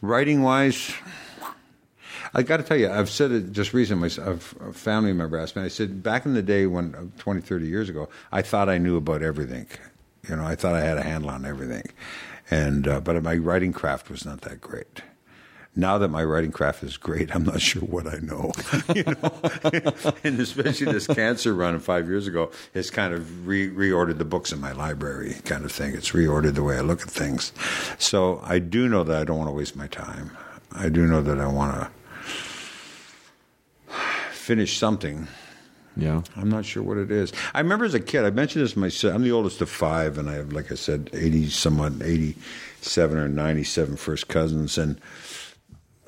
writing 0.00 0.42
wise, 0.42 0.94
I 2.32 2.42
got 2.42 2.56
to 2.58 2.62
tell 2.62 2.76
you, 2.76 2.90
I've 2.90 3.10
said 3.10 3.30
it 3.32 3.52
just 3.52 3.74
recently. 3.74 4.10
A 4.22 4.36
family 4.36 5.12
member 5.12 5.38
asked 5.38 5.56
me. 5.56 5.62
I 5.62 5.68
said, 5.68 6.02
back 6.02 6.26
in 6.26 6.34
the 6.34 6.42
day 6.42 6.66
when 6.66 6.94
uh, 6.94 7.04
20, 7.18 7.40
30 7.40 7.66
years 7.66 7.88
ago, 7.88 8.08
I 8.32 8.42
thought 8.42 8.68
I 8.68 8.78
knew 8.78 8.96
about 8.96 9.22
everything. 9.22 9.66
You 10.28 10.36
know, 10.36 10.44
I 10.44 10.56
thought 10.56 10.74
I 10.74 10.80
had 10.80 10.98
a 10.98 11.02
handle 11.02 11.30
on 11.30 11.44
everything, 11.44 11.88
and 12.50 12.88
uh, 12.88 13.00
but 13.00 13.22
my 13.22 13.36
writing 13.36 13.72
craft 13.72 14.10
was 14.10 14.24
not 14.24 14.40
that 14.40 14.60
great. 14.60 15.02
Now 15.78 15.98
that 15.98 16.08
my 16.08 16.24
writing 16.24 16.52
craft 16.52 16.82
is 16.82 16.96
great, 16.96 17.34
I'm 17.36 17.44
not 17.44 17.60
sure 17.60 17.82
what 17.82 18.06
I 18.06 18.16
know. 18.20 18.52
you 18.94 19.04
know, 19.04 20.14
and 20.24 20.40
especially 20.40 20.90
this 20.90 21.06
cancer 21.06 21.52
run 21.54 21.78
five 21.80 22.08
years 22.08 22.26
ago 22.26 22.50
has 22.72 22.90
kind 22.90 23.12
of 23.12 23.46
re- 23.46 23.68
reordered 23.70 24.16
the 24.16 24.24
books 24.24 24.52
in 24.52 24.60
my 24.60 24.72
library, 24.72 25.36
kind 25.44 25.64
of 25.66 25.72
thing. 25.72 25.94
It's 25.94 26.12
reordered 26.12 26.54
the 26.54 26.62
way 26.62 26.78
I 26.78 26.80
look 26.80 27.02
at 27.02 27.10
things. 27.10 27.52
So 27.98 28.40
I 28.42 28.58
do 28.58 28.88
know 28.88 29.04
that 29.04 29.16
I 29.18 29.24
don't 29.24 29.36
want 29.36 29.48
to 29.48 29.54
waste 29.54 29.76
my 29.76 29.86
time. 29.86 30.34
I 30.72 30.88
do 30.88 31.06
know 31.06 31.20
that 31.20 31.38
I 31.38 31.46
want 31.46 31.74
to 31.78 31.90
finish 34.32 34.78
something. 34.78 35.26
yeah. 35.96 36.22
I'm 36.36 36.48
not 36.48 36.64
sure 36.64 36.82
what 36.82 36.96
it 36.98 37.10
is. 37.10 37.32
I 37.52 37.60
remember 37.60 37.84
as 37.84 37.94
a 37.94 38.00
kid, 38.00 38.24
I 38.24 38.30
mentioned 38.30 38.64
this 38.64 38.76
myself. 38.76 39.14
I'm 39.14 39.22
the 39.22 39.32
oldest 39.32 39.60
of 39.60 39.68
five, 39.68 40.18
and 40.18 40.30
I 40.30 40.34
have, 40.34 40.52
like 40.52 40.70
I 40.70 40.74
said, 40.76 41.10
80 41.12 41.50
somewhat, 41.50 41.94
87 42.02 43.18
or 43.18 43.28
97 43.28 43.96
first 43.96 44.28
cousins. 44.28 44.78
And 44.78 45.00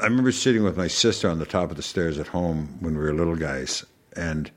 I 0.00 0.04
remember 0.04 0.30
sitting 0.30 0.62
with 0.62 0.76
my 0.76 0.86
sister 0.86 1.28
on 1.28 1.40
the 1.40 1.46
top 1.46 1.70
of 1.70 1.76
the 1.76 1.82
stairs 1.82 2.18
at 2.18 2.28
home 2.28 2.76
when 2.80 2.96
we 2.96 3.02
were 3.02 3.12
little 3.12 3.34
guys. 3.34 3.84
And, 4.14 4.48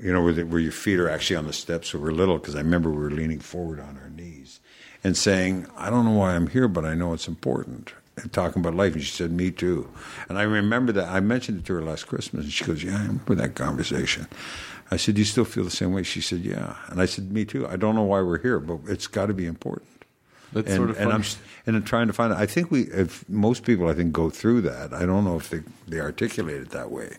you 0.00 0.12
know, 0.12 0.22
where, 0.22 0.32
the, 0.32 0.44
where 0.44 0.60
your 0.60 0.70
feet 0.70 1.00
are 1.00 1.10
actually 1.10 1.36
on 1.36 1.48
the 1.48 1.52
steps 1.52 1.92
when 1.92 2.02
we're 2.02 2.12
little, 2.12 2.38
because 2.38 2.54
I 2.54 2.58
remember 2.58 2.90
we 2.90 2.98
were 2.98 3.10
leaning 3.10 3.40
forward 3.40 3.80
on 3.80 3.98
our 3.98 4.08
knees 4.08 4.60
and 5.02 5.16
saying, 5.16 5.66
I 5.76 5.90
don't 5.90 6.04
know 6.04 6.12
why 6.12 6.36
I'm 6.36 6.46
here, 6.46 6.68
but 6.68 6.84
I 6.84 6.94
know 6.94 7.12
it's 7.12 7.26
important. 7.26 7.92
And 8.16 8.32
talking 8.32 8.60
about 8.60 8.76
life. 8.76 8.94
And 8.94 9.02
she 9.02 9.10
said, 9.10 9.32
Me 9.32 9.50
too. 9.50 9.90
And 10.28 10.38
I 10.38 10.42
remember 10.42 10.92
that. 10.92 11.08
I 11.08 11.18
mentioned 11.18 11.58
it 11.58 11.64
to 11.66 11.74
her 11.74 11.82
last 11.82 12.06
Christmas. 12.06 12.44
And 12.44 12.52
she 12.52 12.64
goes, 12.64 12.84
Yeah, 12.84 12.98
I 12.98 13.02
remember 13.02 13.34
that 13.34 13.56
conversation. 13.56 14.28
I 14.92 14.96
said, 14.96 15.16
Do 15.16 15.22
you 15.22 15.24
still 15.24 15.44
feel 15.44 15.64
the 15.64 15.70
same 15.70 15.92
way? 15.92 16.02
She 16.04 16.20
said, 16.20 16.40
Yeah. 16.40 16.76
And 16.88 17.00
I 17.00 17.06
said, 17.06 17.32
Me 17.32 17.44
too. 17.44 17.66
I 17.66 17.76
don't 17.76 17.96
know 17.96 18.02
why 18.02 18.20
we're 18.20 18.40
here, 18.40 18.60
but 18.60 18.80
it's 18.86 19.06
got 19.06 19.26
to 19.26 19.34
be 19.34 19.46
important. 19.46 19.89
That's 20.52 20.68
and, 20.68 20.76
sort 20.76 20.90
of 20.90 21.00
and. 21.00 21.12
I'm 21.12 21.22
and 21.66 21.76
I'm 21.76 21.84
trying 21.84 22.06
to 22.06 22.12
find. 22.12 22.32
I 22.32 22.46
think 22.46 22.70
we, 22.70 22.82
if 22.82 23.28
most 23.28 23.64
people, 23.64 23.88
I 23.88 23.94
think, 23.94 24.12
go 24.12 24.30
through 24.30 24.62
that. 24.62 24.92
I 24.92 25.06
don't 25.06 25.24
know 25.24 25.36
if 25.36 25.50
they 25.50 25.60
they 25.86 26.00
articulate 26.00 26.60
it 26.60 26.70
that 26.70 26.90
way, 26.90 27.16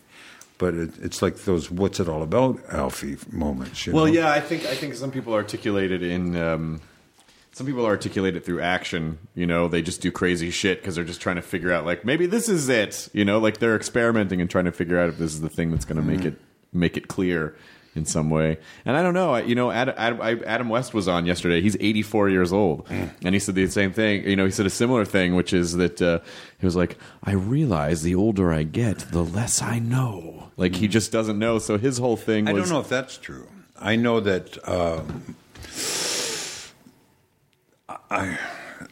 but 0.57 0.73
it, 0.73 0.91
it's 1.01 1.21
like 1.21 1.37
those 1.43 1.69
"What's 1.71 1.99
it 1.99 2.09
all 2.09 2.21
about?" 2.21 2.59
Alfie 2.69 3.17
moments. 3.31 3.85
You 3.85 3.93
Well, 3.93 4.05
know? 4.05 4.11
yeah, 4.11 4.31
I 4.31 4.39
think 4.41 4.65
I 4.65 4.75
think 4.75 4.95
some 4.95 5.11
people 5.11 5.33
articulate 5.33 5.91
it 5.91 6.03
in. 6.03 6.35
Um, 6.35 6.81
some 7.53 7.67
people 7.67 7.85
articulate 7.85 8.35
it 8.35 8.45
through 8.45 8.61
action. 8.61 9.19
You 9.35 9.45
know, 9.45 9.67
they 9.67 9.81
just 9.81 10.01
do 10.01 10.11
crazy 10.11 10.51
shit 10.51 10.79
because 10.81 10.95
they're 10.95 11.03
just 11.03 11.21
trying 11.21 11.35
to 11.35 11.41
figure 11.41 11.71
out, 11.71 11.85
like, 11.85 12.05
maybe 12.05 12.25
this 12.25 12.47
is 12.47 12.69
it. 12.69 13.09
You 13.13 13.25
know, 13.25 13.39
like 13.39 13.59
they're 13.59 13.75
experimenting 13.75 14.41
and 14.41 14.49
trying 14.49 14.65
to 14.65 14.71
figure 14.71 14.99
out 14.99 15.09
if 15.09 15.17
this 15.17 15.33
is 15.33 15.41
the 15.41 15.49
thing 15.49 15.71
that's 15.71 15.85
going 15.85 15.97
to 15.97 16.03
make 16.03 16.25
it 16.25 16.39
make 16.73 16.97
it 16.97 17.07
clear 17.07 17.55
in 17.95 18.05
some 18.05 18.29
way. 18.29 18.57
And 18.85 18.95
I 18.95 19.01
don't 19.01 19.13
know. 19.13 19.33
I, 19.33 19.41
you 19.41 19.55
know, 19.55 19.71
Adam, 19.71 19.95
Adam, 19.97 20.43
Adam 20.45 20.69
West 20.69 20.93
was 20.93 21.07
on 21.07 21.25
yesterday. 21.25 21.61
He's 21.61 21.75
84 21.79 22.29
years 22.29 22.53
old, 22.53 22.87
and 22.89 23.35
he 23.35 23.39
said 23.39 23.55
the 23.55 23.67
same 23.67 23.91
thing. 23.91 24.27
You 24.27 24.35
know, 24.35 24.45
he 24.45 24.51
said 24.51 24.65
a 24.65 24.69
similar 24.69 25.05
thing, 25.05 25.35
which 25.35 25.53
is 25.53 25.73
that 25.73 26.01
uh, 26.01 26.19
he 26.59 26.65
was 26.65 26.75
like, 26.75 26.97
"I 27.23 27.31
realize 27.31 28.03
the 28.03 28.15
older 28.15 28.53
I 28.53 28.63
get, 28.63 28.99
the 29.11 29.23
less 29.23 29.61
I 29.61 29.79
know." 29.79 30.51
Like 30.57 30.75
he 30.75 30.87
just 30.87 31.11
doesn't 31.11 31.39
know. 31.39 31.59
So 31.59 31.77
his 31.77 31.97
whole 31.97 32.17
thing. 32.17 32.47
I 32.47 32.53
don't 32.53 32.69
know 32.69 32.79
if 32.79 32.89
that's 32.89 33.17
true. 33.17 33.47
I 33.77 33.95
know 33.95 34.19
that 34.19 34.57
um, 34.67 35.35
I 38.09 38.37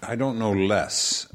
I 0.02 0.16
don't 0.16 0.40
know 0.40 0.52
less. 0.52 1.28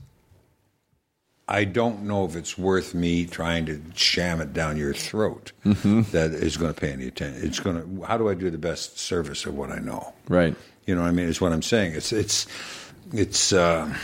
I 1.47 1.65
don't 1.65 2.05
know 2.05 2.25
if 2.25 2.37
it's 2.37 2.57
worth 2.57 2.95
me 2.95 3.27
trying 3.27 3.67
to 3.67 3.81
sham 3.95 4.41
it 4.41 4.55
down 4.55 4.79
your 4.79 4.95
throat 4.95 5.53
that 5.65 6.31
is 6.33 6.57
going 6.57 6.73
to 6.73 6.81
pay 6.81 6.91
any 6.91 7.07
attention. 7.07 7.47
It's 7.47 7.61
going 7.61 7.77
to. 7.77 8.05
How 8.05 8.17
do 8.17 8.31
I 8.31 8.35
do 8.35 8.49
the 8.51 8.59
best 8.59 8.99
service 8.99 9.45
of 9.45 9.55
what 9.55 9.71
I 9.71 9.79
know? 9.79 10.15
Right. 10.29 10.55
You 10.87 10.95
know 10.95 11.03
what 11.03 11.09
I 11.09 11.13
mean? 11.13 11.29
It's 11.29 11.41
what 11.41 11.53
I'm 11.53 11.63
saying. 11.63 11.95
It's 11.95 12.13
it's 12.13 12.47
it's. 13.13 13.53
Uh, 13.53 13.95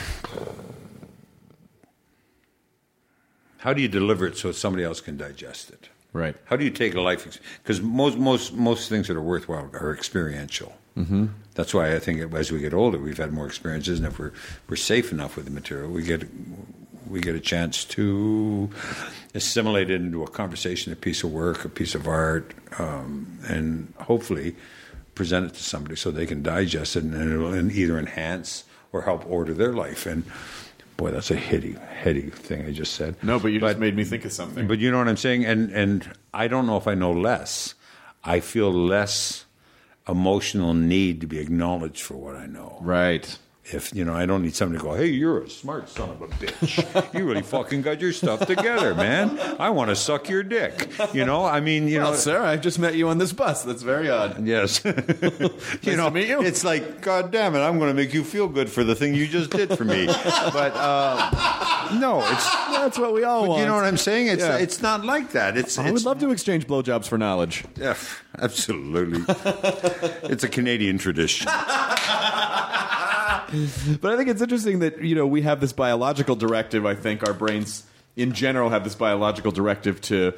how 3.58 3.72
do 3.72 3.80
you 3.80 3.88
deliver 3.88 4.26
it 4.26 4.36
so 4.36 4.52
somebody 4.52 4.84
else 4.84 5.00
can 5.00 5.16
digest 5.16 5.70
it? 5.70 5.88
Right. 6.12 6.34
How 6.44 6.56
do 6.56 6.64
you 6.64 6.70
take 6.70 6.94
a 6.94 7.00
life? 7.00 7.40
Because 7.62 7.80
most 7.80 8.18
most 8.18 8.52
most 8.52 8.90
things 8.90 9.08
that 9.08 9.16
are 9.16 9.22
worthwhile 9.22 9.70
are 9.72 9.94
experiential. 9.94 10.74
Mm-hmm. 10.96 11.26
That's 11.54 11.72
why 11.72 11.94
I 11.94 11.98
think 12.00 12.34
as 12.34 12.52
we 12.52 12.60
get 12.60 12.74
older, 12.74 12.98
we've 12.98 13.16
had 13.16 13.32
more 13.32 13.46
experiences, 13.46 13.98
and 13.98 14.08
if 14.08 14.18
we're 14.18 14.32
we're 14.68 14.76
safe 14.76 15.12
enough 15.12 15.36
with 15.36 15.46
the 15.46 15.50
material, 15.50 15.90
we 15.90 16.02
get 16.02 16.26
we 17.08 17.20
get 17.20 17.34
a 17.34 17.40
chance 17.40 17.84
to 17.84 18.70
assimilate 19.34 19.90
it 19.90 20.00
into 20.00 20.22
a 20.22 20.28
conversation, 20.28 20.92
a 20.92 20.96
piece 20.96 21.22
of 21.22 21.32
work, 21.32 21.64
a 21.64 21.68
piece 21.68 21.94
of 21.94 22.06
art, 22.06 22.52
um, 22.78 23.38
and 23.46 23.92
hopefully 24.00 24.56
present 25.14 25.46
it 25.46 25.54
to 25.54 25.62
somebody 25.62 25.96
so 25.96 26.10
they 26.10 26.26
can 26.26 26.42
digest 26.42 26.96
it 26.96 27.04
and 27.04 27.14
it'll 27.14 27.52
and 27.52 27.72
either 27.72 27.98
enhance 27.98 28.64
or 28.92 29.02
help 29.02 29.26
order 29.28 29.54
their 29.54 29.72
life. 29.72 30.06
And 30.06 30.24
boy, 30.96 31.10
that's 31.10 31.30
a 31.30 31.36
heady, 31.36 31.72
heady 31.72 32.30
thing 32.30 32.66
I 32.66 32.72
just 32.72 32.94
said. 32.94 33.16
No, 33.22 33.38
but 33.38 33.48
you 33.48 33.60
just 33.60 33.78
made 33.78 33.96
me 33.96 34.04
think 34.04 34.24
of 34.24 34.32
something. 34.32 34.66
But 34.66 34.78
you 34.78 34.90
know 34.90 34.98
what 34.98 35.08
I'm 35.08 35.16
saying? 35.16 35.44
And 35.44 35.70
and 35.70 36.10
I 36.34 36.48
don't 36.48 36.66
know 36.66 36.76
if 36.76 36.86
I 36.86 36.94
know 36.94 37.12
less. 37.12 37.74
I 38.24 38.40
feel 38.40 38.70
less 38.72 39.46
emotional 40.08 40.74
need 40.74 41.20
to 41.20 41.26
be 41.26 41.38
acknowledged 41.38 42.02
for 42.02 42.14
what 42.14 42.36
I 42.36 42.46
know. 42.46 42.78
right. 42.80 43.38
If 43.62 43.94
you 43.94 44.04
know, 44.04 44.14
I 44.14 44.24
don't 44.26 44.42
need 44.42 44.54
somebody 44.56 44.78
to 44.80 44.84
go, 44.84 44.94
"Hey, 44.94 45.06
you're 45.06 45.42
a 45.42 45.48
smart 45.50 45.88
son 45.88 46.08
of 46.10 46.22
a 46.22 46.26
bitch. 46.28 47.14
you 47.14 47.24
really 47.28 47.42
fucking 47.42 47.82
got 47.82 48.00
your 48.00 48.12
stuff 48.12 48.44
together, 48.46 48.94
man. 48.94 49.38
I 49.60 49.68
want 49.70 49.90
to 49.90 49.96
suck 49.96 50.28
your 50.28 50.42
dick." 50.42 50.88
You 51.12 51.24
know, 51.26 51.44
I 51.44 51.60
mean, 51.60 51.86
you 51.86 51.98
Well, 52.00 52.12
know, 52.12 52.16
sir, 52.16 52.42
I 52.42 52.56
just 52.56 52.78
met 52.78 52.94
you 52.96 53.08
on 53.10 53.18
this 53.18 53.32
bus. 53.32 53.62
That's 53.62 53.82
very 53.82 54.10
odd. 54.10 54.44
Yes. 54.46 54.82
you 55.82 55.96
know, 55.96 56.08
to 56.08 56.10
meet 56.10 56.28
you. 56.28 56.42
it's 56.42 56.64
like, 56.64 57.00
God 57.02 57.30
damn 57.30 57.54
it, 57.54 57.60
I'm 57.60 57.78
going 57.78 57.90
to 57.90 57.94
make 57.94 58.12
you 58.14 58.24
feel 58.24 58.48
good 58.48 58.68
for 58.70 58.82
the 58.82 58.94
thing 58.96 59.14
you 59.14 59.26
just 59.28 59.50
did 59.50 59.76
for 59.76 59.84
me. 59.84 60.06
but 60.06 60.72
uh, 60.74 61.98
no, 62.00 62.20
it's. 62.26 62.50
That's 62.70 62.98
what 62.98 63.12
we 63.12 63.24
all 63.24 63.46
want. 63.46 63.60
you 63.60 63.66
know 63.66 63.74
what 63.76 63.84
I'm 63.84 63.98
saying? 63.98 64.28
It's 64.28 64.42
Yeah. 64.42 64.56
it's 64.56 64.80
not 64.80 65.04
like 65.04 65.32
that. 65.32 65.56
It's 65.58 65.78
I 65.78 65.90
would 65.90 66.04
love 66.04 66.18
to 66.20 66.30
exchange 66.30 66.66
blowjobs 66.66 67.06
for 67.06 67.18
knowledge. 67.18 67.64
Yeah, 67.76 67.94
absolutely. 68.38 69.22
it's 70.30 70.42
a 70.44 70.48
Canadian 70.48 70.96
tradition. 70.98 71.46
But 74.00 74.12
I 74.12 74.16
think 74.16 74.28
it's 74.28 74.42
interesting 74.42 74.78
that 74.80 75.02
you 75.02 75.14
know 75.14 75.26
we 75.26 75.42
have 75.42 75.60
this 75.60 75.72
biological 75.72 76.36
directive. 76.36 76.86
I 76.86 76.94
think 76.94 77.26
our 77.26 77.34
brains 77.34 77.84
in 78.16 78.32
general 78.32 78.70
have 78.70 78.82
this 78.82 78.96
biological 78.96 79.52
directive 79.52 80.00
to 80.00 80.32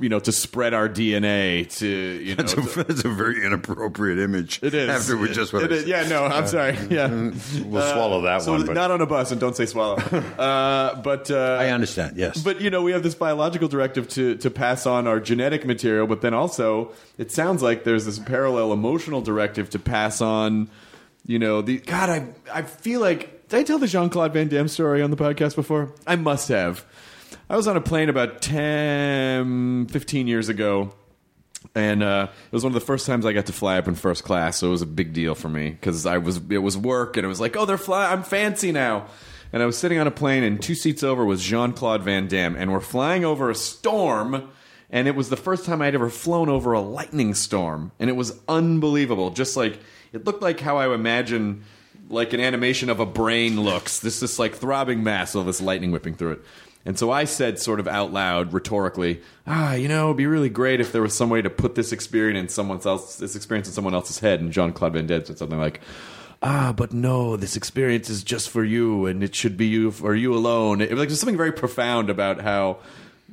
you 0.00 0.08
know 0.08 0.18
to 0.18 0.32
spread 0.32 0.72
our 0.74 0.88
DNA 0.88 1.70
to 1.78 1.86
you 1.86 2.30
know 2.34 2.42
That's 2.42 2.54
to- 2.54 2.80
a, 2.80 2.84
that's 2.84 3.04
a 3.04 3.08
very 3.10 3.44
inappropriate 3.44 4.18
image. 4.18 4.60
it 4.62 4.72
is 4.74 4.88
After 4.88 5.16
we 5.18 5.28
just 5.30 5.52
what 5.52 5.62
It 5.64 5.70
I 5.72 5.74
is. 5.74 5.80
said. 5.82 5.88
yeah 5.88 6.08
no 6.08 6.24
I'm 6.24 6.46
sorry 6.46 6.76
yeah 6.90 7.08
We'll 7.66 7.92
swallow 7.92 8.22
that 8.22 8.42
so 8.42 8.52
one. 8.52 8.64
But 8.66 8.74
not 8.74 8.90
on 8.90 9.02
a 9.02 9.06
bus 9.06 9.30
and 9.30 9.38
don't 9.40 9.54
say 9.54 9.66
swallow 9.66 9.96
uh, 10.38 11.00
but 11.02 11.30
uh, 11.30 11.58
I 11.60 11.68
understand. 11.68 12.16
Yes, 12.16 12.42
but 12.42 12.60
you 12.62 12.70
know, 12.70 12.82
we 12.82 12.92
have 12.92 13.02
this 13.02 13.14
biological 13.14 13.68
directive 13.68 14.08
to 14.10 14.36
to 14.36 14.50
pass 14.50 14.86
on 14.86 15.06
our 15.06 15.20
genetic 15.20 15.66
material, 15.66 16.06
but 16.06 16.22
then 16.22 16.32
also 16.34 16.92
it 17.18 17.30
sounds 17.30 17.62
like 17.62 17.84
there's 17.84 18.06
this 18.06 18.18
parallel 18.18 18.72
emotional 18.72 19.20
directive 19.20 19.68
to 19.70 19.78
pass 19.78 20.20
on. 20.22 20.68
You 21.24 21.38
know, 21.38 21.62
the 21.62 21.78
God, 21.78 22.10
I 22.10 22.26
I 22.52 22.62
feel 22.62 23.00
like 23.00 23.48
did 23.48 23.60
I 23.60 23.62
tell 23.62 23.78
the 23.78 23.86
Jean 23.86 24.08
Claude 24.08 24.32
Van 24.32 24.48
Damme 24.48 24.68
story 24.68 25.02
on 25.02 25.10
the 25.10 25.16
podcast 25.16 25.54
before? 25.54 25.92
I 26.06 26.16
must 26.16 26.48
have. 26.48 26.84
I 27.48 27.56
was 27.56 27.68
on 27.68 27.76
a 27.76 27.80
plane 27.80 28.08
about 28.08 28.40
10, 28.40 29.88
15 29.88 30.26
years 30.26 30.48
ago. 30.48 30.94
And 31.74 32.02
uh, 32.02 32.28
it 32.30 32.52
was 32.52 32.64
one 32.64 32.70
of 32.70 32.74
the 32.74 32.84
first 32.84 33.06
times 33.06 33.24
I 33.24 33.32
got 33.32 33.46
to 33.46 33.52
fly 33.52 33.78
up 33.78 33.86
in 33.88 33.94
first 33.94 34.24
class, 34.24 34.58
so 34.58 34.68
it 34.68 34.70
was 34.70 34.82
a 34.82 34.86
big 34.86 35.12
deal 35.12 35.34
for 35.34 35.48
me 35.48 35.70
because 35.70 36.06
I 36.06 36.18
was 36.18 36.40
it 36.50 36.58
was 36.58 36.76
work, 36.76 37.16
and 37.16 37.24
it 37.24 37.28
was 37.28 37.40
like, 37.40 37.56
oh, 37.56 37.64
they're 37.64 37.78
flying. 37.78 38.12
I'm 38.12 38.24
fancy 38.24 38.72
now. 38.72 39.06
And 39.52 39.62
I 39.62 39.66
was 39.66 39.76
sitting 39.76 39.98
on 39.98 40.06
a 40.06 40.10
plane, 40.10 40.42
and 40.42 40.60
two 40.60 40.74
seats 40.74 41.02
over 41.02 41.24
was 41.24 41.42
Jean 41.42 41.72
Claude 41.72 42.02
Van 42.02 42.26
Damme, 42.26 42.56
and 42.56 42.72
we're 42.72 42.80
flying 42.80 43.24
over 43.24 43.50
a 43.50 43.54
storm. 43.54 44.50
And 44.90 45.08
it 45.08 45.14
was 45.14 45.28
the 45.28 45.36
first 45.36 45.64
time 45.64 45.80
I'd 45.80 45.94
ever 45.94 46.10
flown 46.10 46.48
over 46.48 46.72
a 46.72 46.80
lightning 46.80 47.32
storm, 47.34 47.92
and 47.98 48.10
it 48.10 48.14
was 48.14 48.38
unbelievable. 48.48 49.30
Just 49.30 49.56
like 49.56 49.78
it 50.12 50.24
looked 50.24 50.42
like 50.42 50.60
how 50.60 50.76
I 50.76 50.92
imagine 50.94 51.64
like 52.08 52.32
an 52.32 52.40
animation 52.40 52.90
of 52.90 53.00
a 53.00 53.06
brain 53.06 53.60
looks. 53.60 54.00
This 54.00 54.20
this 54.20 54.38
like 54.38 54.54
throbbing 54.54 55.02
mass, 55.02 55.34
all 55.34 55.44
this 55.44 55.60
lightning 55.60 55.90
whipping 55.90 56.14
through 56.14 56.32
it. 56.32 56.40
And 56.84 56.98
so 56.98 57.12
I 57.12 57.24
said, 57.24 57.60
sort 57.60 57.78
of 57.78 57.86
out 57.86 58.12
loud, 58.12 58.52
rhetorically, 58.52 59.20
"Ah, 59.46 59.74
you 59.74 59.88
know, 59.88 60.06
it'd 60.06 60.16
be 60.16 60.26
really 60.26 60.48
great 60.48 60.80
if 60.80 60.90
there 60.90 61.02
was 61.02 61.14
some 61.14 61.30
way 61.30 61.40
to 61.40 61.50
put 61.50 61.74
this 61.76 61.92
experience 61.92 62.40
in 62.40 62.48
someone 62.48 62.80
else, 62.84 63.16
this 63.16 63.36
experience 63.36 63.68
in 63.68 63.74
someone 63.74 63.94
else's 63.94 64.18
head." 64.18 64.40
And 64.40 64.52
Jean 64.52 64.72
Claude 64.72 64.94
Van 64.94 65.06
said 65.06 65.38
something 65.38 65.60
like, 65.60 65.80
"Ah, 66.42 66.74
but 66.76 66.92
no, 66.92 67.36
this 67.36 67.56
experience 67.56 68.10
is 68.10 68.24
just 68.24 68.50
for 68.50 68.64
you, 68.64 69.06
and 69.06 69.22
it 69.22 69.34
should 69.34 69.56
be 69.56 69.66
you 69.66 69.92
for 69.92 70.14
you 70.14 70.34
alone." 70.34 70.80
It 70.80 70.90
was 70.90 70.98
like 70.98 71.08
just 71.08 71.20
something 71.20 71.36
very 71.36 71.52
profound 71.52 72.10
about 72.10 72.40
how 72.40 72.78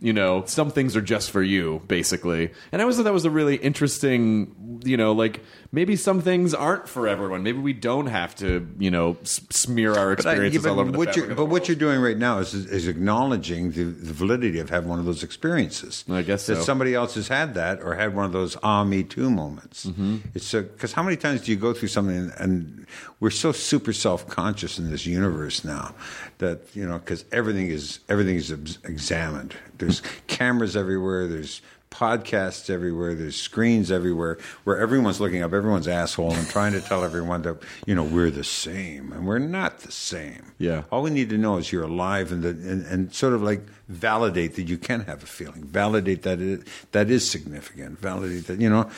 you 0.02 0.14
know, 0.14 0.44
some 0.46 0.72
things 0.72 0.96
are 0.96 1.02
just 1.02 1.32
for 1.32 1.42
you, 1.42 1.82
basically. 1.88 2.52
And 2.72 2.82
I 2.82 2.84
always 2.84 2.96
thought 2.96 3.04
that 3.04 3.14
was 3.14 3.26
a 3.26 3.30
really 3.30 3.56
interesting, 3.56 4.80
you 4.86 4.96
know, 4.96 5.12
like 5.12 5.42
maybe 5.72 5.96
some 5.96 6.20
things 6.22 6.54
aren't 6.54 6.88
for 6.90 7.08
everyone. 7.08 7.44
Maybe 7.44 7.60
we 7.60 7.74
don't 7.74 8.08
have 8.08 8.36
to, 8.38 8.68
you 8.80 8.90
know, 8.90 9.18
s- 9.22 9.42
smear 9.52 9.94
our 9.94 10.16
But 10.16 10.26
I- 10.26 10.32
experiences 10.32 10.64
yeah, 10.64 10.70
but 10.70 10.74
all 10.74 10.80
over 10.82 10.92
the 10.92 10.98
what 10.98 11.18
of 11.18 11.28
the 11.30 11.36
but 11.36 11.46
what 11.46 11.68
you're 11.68 11.78
doing 11.78 12.02
right 12.02 12.18
now 12.18 12.40
is 12.40 12.54
is 12.54 12.88
acknowledging 12.88 13.72
the, 13.72 13.84
the 13.84 14.14
validity 14.14 14.60
of 14.60 14.70
having 14.70 14.90
one 14.90 15.00
of 15.00 15.06
those 15.06 15.24
experiences. 15.24 16.04
I 16.10 16.22
guess 16.24 16.46
that 16.48 16.58
so. 16.58 16.62
somebody 16.64 16.96
else 16.96 17.16
has 17.16 17.28
had 17.28 17.54
that 17.54 17.82
or 17.82 17.96
had 17.96 18.16
one 18.16 18.26
of 18.26 18.32
those 18.32 18.58
ah 18.64 18.84
me 18.84 19.04
too 19.04 19.30
moments. 19.30 19.86
Mm-hmm. 19.86 20.18
It's 20.34 20.52
because 20.52 20.94
how 20.94 21.04
many 21.04 21.18
times 21.18 21.42
do 21.42 21.52
you 21.52 21.58
go 21.58 21.74
through 21.74 21.90
something 21.90 22.16
and, 22.18 22.34
and 22.38 22.88
we're 23.20 23.30
so 23.30 23.52
super 23.52 23.94
self 23.94 24.28
conscious 24.28 24.80
in 24.80 24.90
this 24.90 25.06
universe 25.06 25.64
now 25.64 25.94
that 26.40 26.62
you 26.74 26.88
know 26.88 26.98
because 26.98 27.26
everything 27.32 27.68
is 27.68 28.00
everything 28.10 28.36
is 28.38 28.52
ex- 28.52 28.78
examined. 28.86 29.56
There's 29.78 30.02
cameras 30.28 30.76
everywhere. 30.76 31.28
There's 31.28 31.62
podcasts 31.92 32.70
everywhere. 32.70 33.14
There's 33.16 33.36
screens 33.36 33.92
everywhere 33.92 34.38
where 34.64 34.78
everyone's 34.78 35.20
looking 35.20 35.42
up 35.42 35.54
everyone's 35.54 35.88
asshole 35.88 36.34
and 36.34 36.48
trying 36.48 36.74
to 36.74 36.82
tell 36.82 37.04
everyone 37.04 37.42
that 37.44 37.58
you 37.86 37.96
know 37.96 38.04
we're 38.04 38.32
the 38.32 38.44
same 38.44 39.12
and 39.12 39.26
we're 39.28 39.40
not 39.40 39.80
the 39.80 39.92
same. 39.92 40.54
Yeah. 40.58 40.84
All 40.92 41.02
we 41.02 41.10
need 41.10 41.30
to 41.30 41.38
know 41.38 41.58
is 41.58 41.72
you're 41.72 41.84
alive 41.84 42.32
and, 42.32 42.44
that, 42.44 42.58
and 42.58 42.86
and 42.86 43.14
sort 43.14 43.34
of 43.34 43.42
like 43.42 43.62
validate 43.88 44.56
that 44.56 44.64
you 44.64 44.78
can 44.78 45.02
have 45.06 45.24
a 45.24 45.28
feeling. 45.28 45.64
Validate 45.64 46.22
that 46.24 46.40
it 46.42 46.68
that 46.92 47.10
is 47.10 47.30
significant. 47.30 48.00
Validate 48.00 48.48
that 48.48 48.60
you 48.62 48.70
know. 48.70 48.90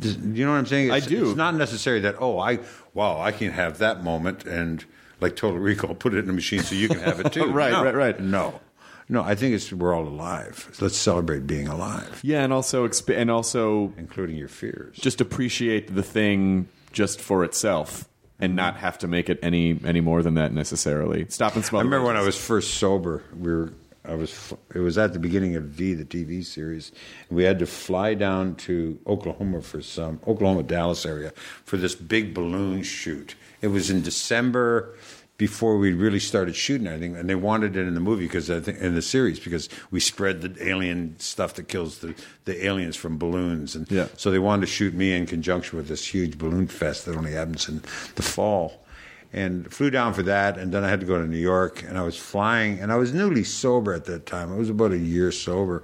You 0.00 0.44
know 0.46 0.52
what 0.52 0.58
I'm 0.58 0.66
saying? 0.66 0.90
I 0.90 1.00
do. 1.00 1.28
It's 1.28 1.36
not 1.36 1.54
necessary 1.54 2.00
that 2.00 2.16
oh 2.18 2.38
I 2.38 2.58
wow 2.94 3.20
I 3.20 3.32
can 3.32 3.50
have 3.52 3.78
that 3.78 4.02
moment 4.02 4.44
and 4.44 4.84
like 5.20 5.36
Total 5.36 5.58
Recall 5.58 5.94
put 5.94 6.14
it 6.14 6.18
in 6.24 6.30
a 6.30 6.32
machine 6.32 6.60
so 6.60 6.74
you 6.74 6.88
can 6.88 6.98
have 7.00 7.20
it 7.20 7.32
too. 7.36 7.46
Right, 7.50 7.72
No. 7.72 7.84
right, 7.84 7.94
right. 7.94 8.20
No, 8.20 8.60
no. 9.08 9.22
I 9.22 9.34
think 9.34 9.54
it's 9.54 9.72
we're 9.72 9.94
all 9.94 10.06
alive. 10.06 10.76
Let's 10.80 10.96
celebrate 10.96 11.46
being 11.46 11.68
alive, 11.68 12.20
Yeah, 12.22 12.42
and 12.42 12.52
also 12.52 12.86
exp- 12.88 13.16
and 13.16 13.30
also 13.30 13.92
including 13.96 14.36
your 14.36 14.48
fears. 14.48 14.96
just 14.96 15.20
appreciate 15.20 15.94
the 15.94 16.02
thing 16.02 16.68
just 16.92 17.20
for 17.20 17.44
itself 17.44 18.08
and 18.40 18.50
mm-hmm. 18.50 18.56
not 18.56 18.76
have 18.76 18.98
to 18.98 19.08
make 19.08 19.28
it 19.28 19.38
any 19.42 19.78
any 19.84 20.00
more 20.00 20.22
than 20.22 20.34
that 20.34 20.52
necessarily. 20.52 21.26
Stop 21.28 21.54
and 21.56 21.64
smell. 21.64 21.80
I 21.80 21.84
remember 21.84 22.06
when 22.06 22.16
I 22.16 22.22
was 22.22 22.36
first 22.36 22.74
sober. 22.74 23.22
We 23.36 23.52
were. 23.52 23.72
I 24.06 24.14
was. 24.14 24.52
It 24.74 24.80
was 24.80 24.98
at 24.98 25.14
the 25.14 25.18
beginning 25.18 25.56
of 25.56 25.64
V, 25.64 25.94
the 25.94 26.04
TV 26.04 26.44
series. 26.44 26.92
We 27.30 27.44
had 27.44 27.58
to 27.60 27.66
fly 27.66 28.12
down 28.14 28.54
to 28.56 28.98
Oklahoma 29.06 29.62
for 29.62 29.80
some 29.80 30.20
Oklahoma 30.26 30.62
Dallas 30.62 31.06
area 31.06 31.32
for 31.64 31.78
this 31.78 31.94
big 31.94 32.34
balloon 32.34 32.82
shoot. 32.82 33.34
It 33.62 33.68
was 33.68 33.90
in 33.90 34.02
December 34.02 34.94
before 35.36 35.78
we 35.78 35.92
really 35.92 36.20
started 36.20 36.54
shooting 36.54 36.86
everything, 36.86 37.16
and 37.16 37.28
they 37.28 37.34
wanted 37.34 37.76
it 37.76 37.86
in 37.86 37.94
the 37.94 38.00
movie 38.00 38.24
because 38.24 38.50
I 38.50 38.60
think 38.60 38.78
in 38.78 38.94
the 38.94 39.02
series 39.02 39.40
because 39.40 39.68
we 39.90 39.98
spread 39.98 40.42
the 40.42 40.68
alien 40.68 41.16
stuff 41.18 41.54
that 41.54 41.68
kills 41.68 41.98
the 41.98 42.14
the 42.44 42.64
aliens 42.66 42.96
from 42.96 43.18
balloons, 43.18 43.74
and 43.74 43.90
Yeah. 43.90 44.06
so 44.16 44.30
they 44.30 44.38
wanted 44.38 44.60
to 44.66 44.72
shoot 44.72 44.94
me 44.94 45.12
in 45.12 45.26
conjunction 45.26 45.76
with 45.76 45.88
this 45.88 46.06
huge 46.06 46.38
balloon 46.38 46.66
fest 46.68 47.04
that 47.06 47.16
only 47.16 47.32
happens 47.32 47.68
in 47.68 47.82
the 48.14 48.22
fall 48.22 48.84
and 49.32 49.72
flew 49.72 49.90
down 49.90 50.14
for 50.14 50.22
that. 50.22 50.56
And 50.56 50.70
then 50.72 50.84
I 50.84 50.88
had 50.88 51.00
to 51.00 51.06
go 51.06 51.18
to 51.20 51.26
New 51.26 51.36
York, 51.38 51.82
and 51.82 51.98
I 51.98 52.02
was 52.02 52.16
flying, 52.16 52.78
and 52.78 52.92
I 52.92 52.96
was 52.96 53.12
newly 53.12 53.42
sober 53.42 53.92
at 53.92 54.04
that 54.04 54.26
time. 54.26 54.52
I 54.52 54.56
was 54.56 54.70
about 54.70 54.92
a 54.92 54.98
year 54.98 55.32
sober, 55.32 55.82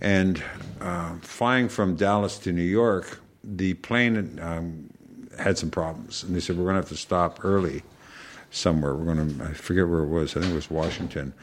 and 0.00 0.42
uh, 0.82 1.14
flying 1.22 1.70
from 1.70 1.96
Dallas 1.96 2.36
to 2.40 2.52
New 2.52 2.60
York, 2.62 3.20
the 3.42 3.72
plane 3.74 4.38
um, 4.42 4.90
had 5.38 5.56
some 5.56 5.70
problems, 5.70 6.22
and 6.24 6.36
they 6.36 6.40
said 6.40 6.58
we're 6.58 6.64
going 6.64 6.74
to 6.74 6.80
have 6.82 6.90
to 6.90 6.96
stop 6.96 7.42
early 7.42 7.82
somewhere. 8.52 8.94
We're 8.94 9.14
going 9.14 9.38
to 9.38 9.44
I 9.44 9.52
forget 9.54 9.88
where 9.88 10.02
it 10.02 10.08
was. 10.08 10.36
I 10.36 10.40
think 10.40 10.52
it 10.52 10.56
was 10.56 10.70
Washington, 10.70 11.34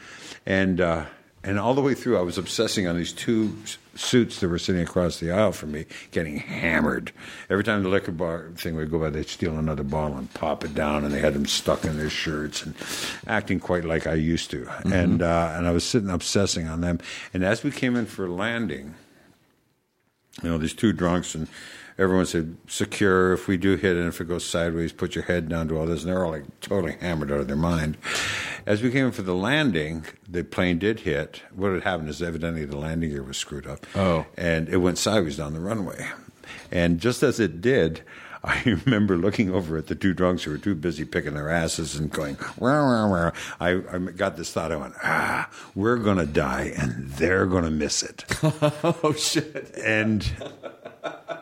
and. 0.45 0.79
Uh, 0.79 1.05
and 1.41 1.57
all 1.57 1.73
the 1.73 1.81
way 1.81 1.93
through, 1.93 2.17
I 2.17 2.21
was 2.21 2.37
obsessing 2.37 2.85
on 2.85 2.97
these 2.97 3.13
two 3.13 3.55
suits 3.95 4.39
that 4.39 4.49
were 4.49 4.59
sitting 4.59 4.81
across 4.81 5.19
the 5.19 5.31
aisle 5.31 5.53
from 5.53 5.71
me, 5.71 5.85
getting 6.11 6.37
hammered. 6.37 7.13
Every 7.49 7.63
time 7.63 7.81
the 7.81 7.89
liquor 7.89 8.11
bar 8.11 8.51
thing 8.55 8.75
would 8.75 8.91
go 8.91 8.99
by, 8.99 9.09
they'd 9.09 9.27
steal 9.27 9.57
another 9.57 9.83
bottle 9.83 10.17
and 10.17 10.33
pop 10.33 10.65
it 10.65 10.75
down, 10.75 11.05
and 11.05 11.13
they 11.13 11.19
had 11.19 11.33
them 11.33 11.45
stuck 11.45 11.85
in 11.85 11.97
their 11.97 12.09
shirts 12.09 12.65
and 12.65 12.75
acting 13.25 13.61
quite 13.61 13.85
like 13.85 14.05
I 14.05 14.15
used 14.15 14.51
to. 14.51 14.69
And 14.83 15.21
uh, 15.21 15.53
and 15.55 15.65
I 15.65 15.71
was 15.71 15.85
sitting 15.85 16.09
obsessing 16.09 16.67
on 16.67 16.81
them. 16.81 16.99
And 17.33 17.43
as 17.45 17.63
we 17.63 17.71
came 17.71 17.95
in 17.95 18.05
for 18.05 18.29
landing, 18.29 18.95
you 20.43 20.49
know, 20.49 20.57
these 20.57 20.73
two 20.73 20.91
drunks, 20.91 21.35
and 21.35 21.47
everyone 21.99 22.25
said, 22.25 22.57
secure, 22.67 23.33
if 23.33 23.47
we 23.47 23.57
do 23.57 23.75
hit 23.75 23.97
it, 23.97 24.07
if 24.07 24.21
it 24.21 24.27
goes 24.27 24.45
sideways, 24.45 24.91
put 24.91 25.13
your 25.15 25.25
head 25.25 25.49
down 25.49 25.67
to 25.67 25.77
all 25.77 25.85
this. 25.85 26.01
And 26.01 26.09
they're 26.11 26.23
all 26.23 26.31
like 26.31 26.59
totally 26.61 26.93
hammered 26.93 27.31
out 27.31 27.41
of 27.41 27.47
their 27.47 27.55
mind. 27.55 27.97
As 28.65 28.81
we 28.81 28.89
came 28.89 29.07
in 29.07 29.11
for 29.11 29.21
the 29.21 29.35
landing, 29.35 30.05
the 30.27 30.43
plane 30.43 30.79
did 30.79 31.01
hit. 31.01 31.41
What 31.53 31.73
had 31.73 31.83
happened 31.83 32.09
is 32.09 32.21
evidently 32.23 32.65
the 32.65 32.77
landing 32.77 33.09
gear 33.09 33.23
was 33.23 33.37
screwed 33.37 33.67
up. 33.67 33.85
Oh. 33.95 34.25
And 34.37 34.69
it 34.69 34.77
went 34.77 34.97
sideways 34.97 35.37
down 35.37 35.53
the 35.53 35.59
runway. 35.59 36.07
And 36.71 36.99
just 36.99 37.21
as 37.21 37.39
it 37.39 37.61
did, 37.61 38.01
I 38.43 38.61
remember 38.85 39.17
looking 39.17 39.53
over 39.53 39.77
at 39.77 39.87
the 39.87 39.95
two 39.95 40.13
drunks 40.13 40.43
who 40.43 40.51
were 40.51 40.57
too 40.57 40.75
busy 40.75 41.05
picking 41.05 41.33
their 41.33 41.49
asses 41.49 41.95
and 41.95 42.09
going, 42.09 42.37
wah, 42.57 42.85
wah, 42.85 43.07
wah. 43.07 43.31
I, 43.59 43.81
I 43.91 43.97
got 43.97 44.37
this 44.37 44.51
thought. 44.51 44.71
I 44.71 44.77
went, 44.77 44.93
ah, 45.03 45.49
we're 45.75 45.97
going 45.97 46.17
to 46.17 46.25
die 46.25 46.73
and 46.77 47.09
they're 47.09 47.45
going 47.45 47.65
to 47.65 47.71
miss 47.71 48.03
it 48.03 48.23
oh 49.03 49.13
shit. 49.17 49.75
and 49.77 50.31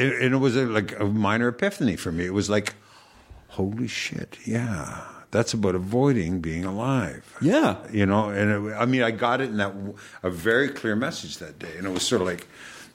it, 0.00 0.22
and 0.22 0.34
it 0.34 0.38
was 0.38 0.56
a, 0.56 0.66
like 0.66 0.98
a 0.98 1.04
minor 1.04 1.48
epiphany 1.48 1.96
for 1.96 2.12
me. 2.12 2.26
It 2.26 2.34
was 2.34 2.48
like, 2.50 2.74
holy 3.48 3.88
shit, 3.88 4.38
yeah, 4.46 5.02
that's 5.30 5.52
about 5.54 5.74
avoiding 5.74 6.40
being 6.40 6.64
alive. 6.64 7.36
Yeah. 7.40 7.76
you 7.90 8.06
know, 8.06 8.30
and 8.30 8.68
it, 8.68 8.74
I 8.74 8.86
mean, 8.86 9.02
I 9.02 9.10
got 9.10 9.40
it 9.40 9.50
in 9.50 9.56
that 9.58 9.74
a 10.22 10.30
very 10.30 10.68
clear 10.68 10.96
message 10.96 11.38
that 11.38 11.58
day, 11.58 11.76
and 11.76 11.86
it 11.86 11.90
was 11.90 12.02
sort 12.02 12.20
of 12.22 12.26
like 12.28 12.46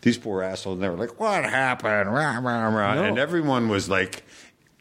these 0.01 0.18
poor 0.18 0.41
assholes. 0.43 0.76
And 0.76 0.84
they 0.84 0.89
were 0.89 0.97
like, 0.97 1.20
"What 1.20 1.43
happened?" 1.45 2.14
Rah, 2.14 2.39
rah, 2.39 2.68
rah. 2.68 2.95
No. 2.95 3.03
And 3.03 3.18
everyone 3.20 3.70
was 3.70 3.89
like. 3.89 4.24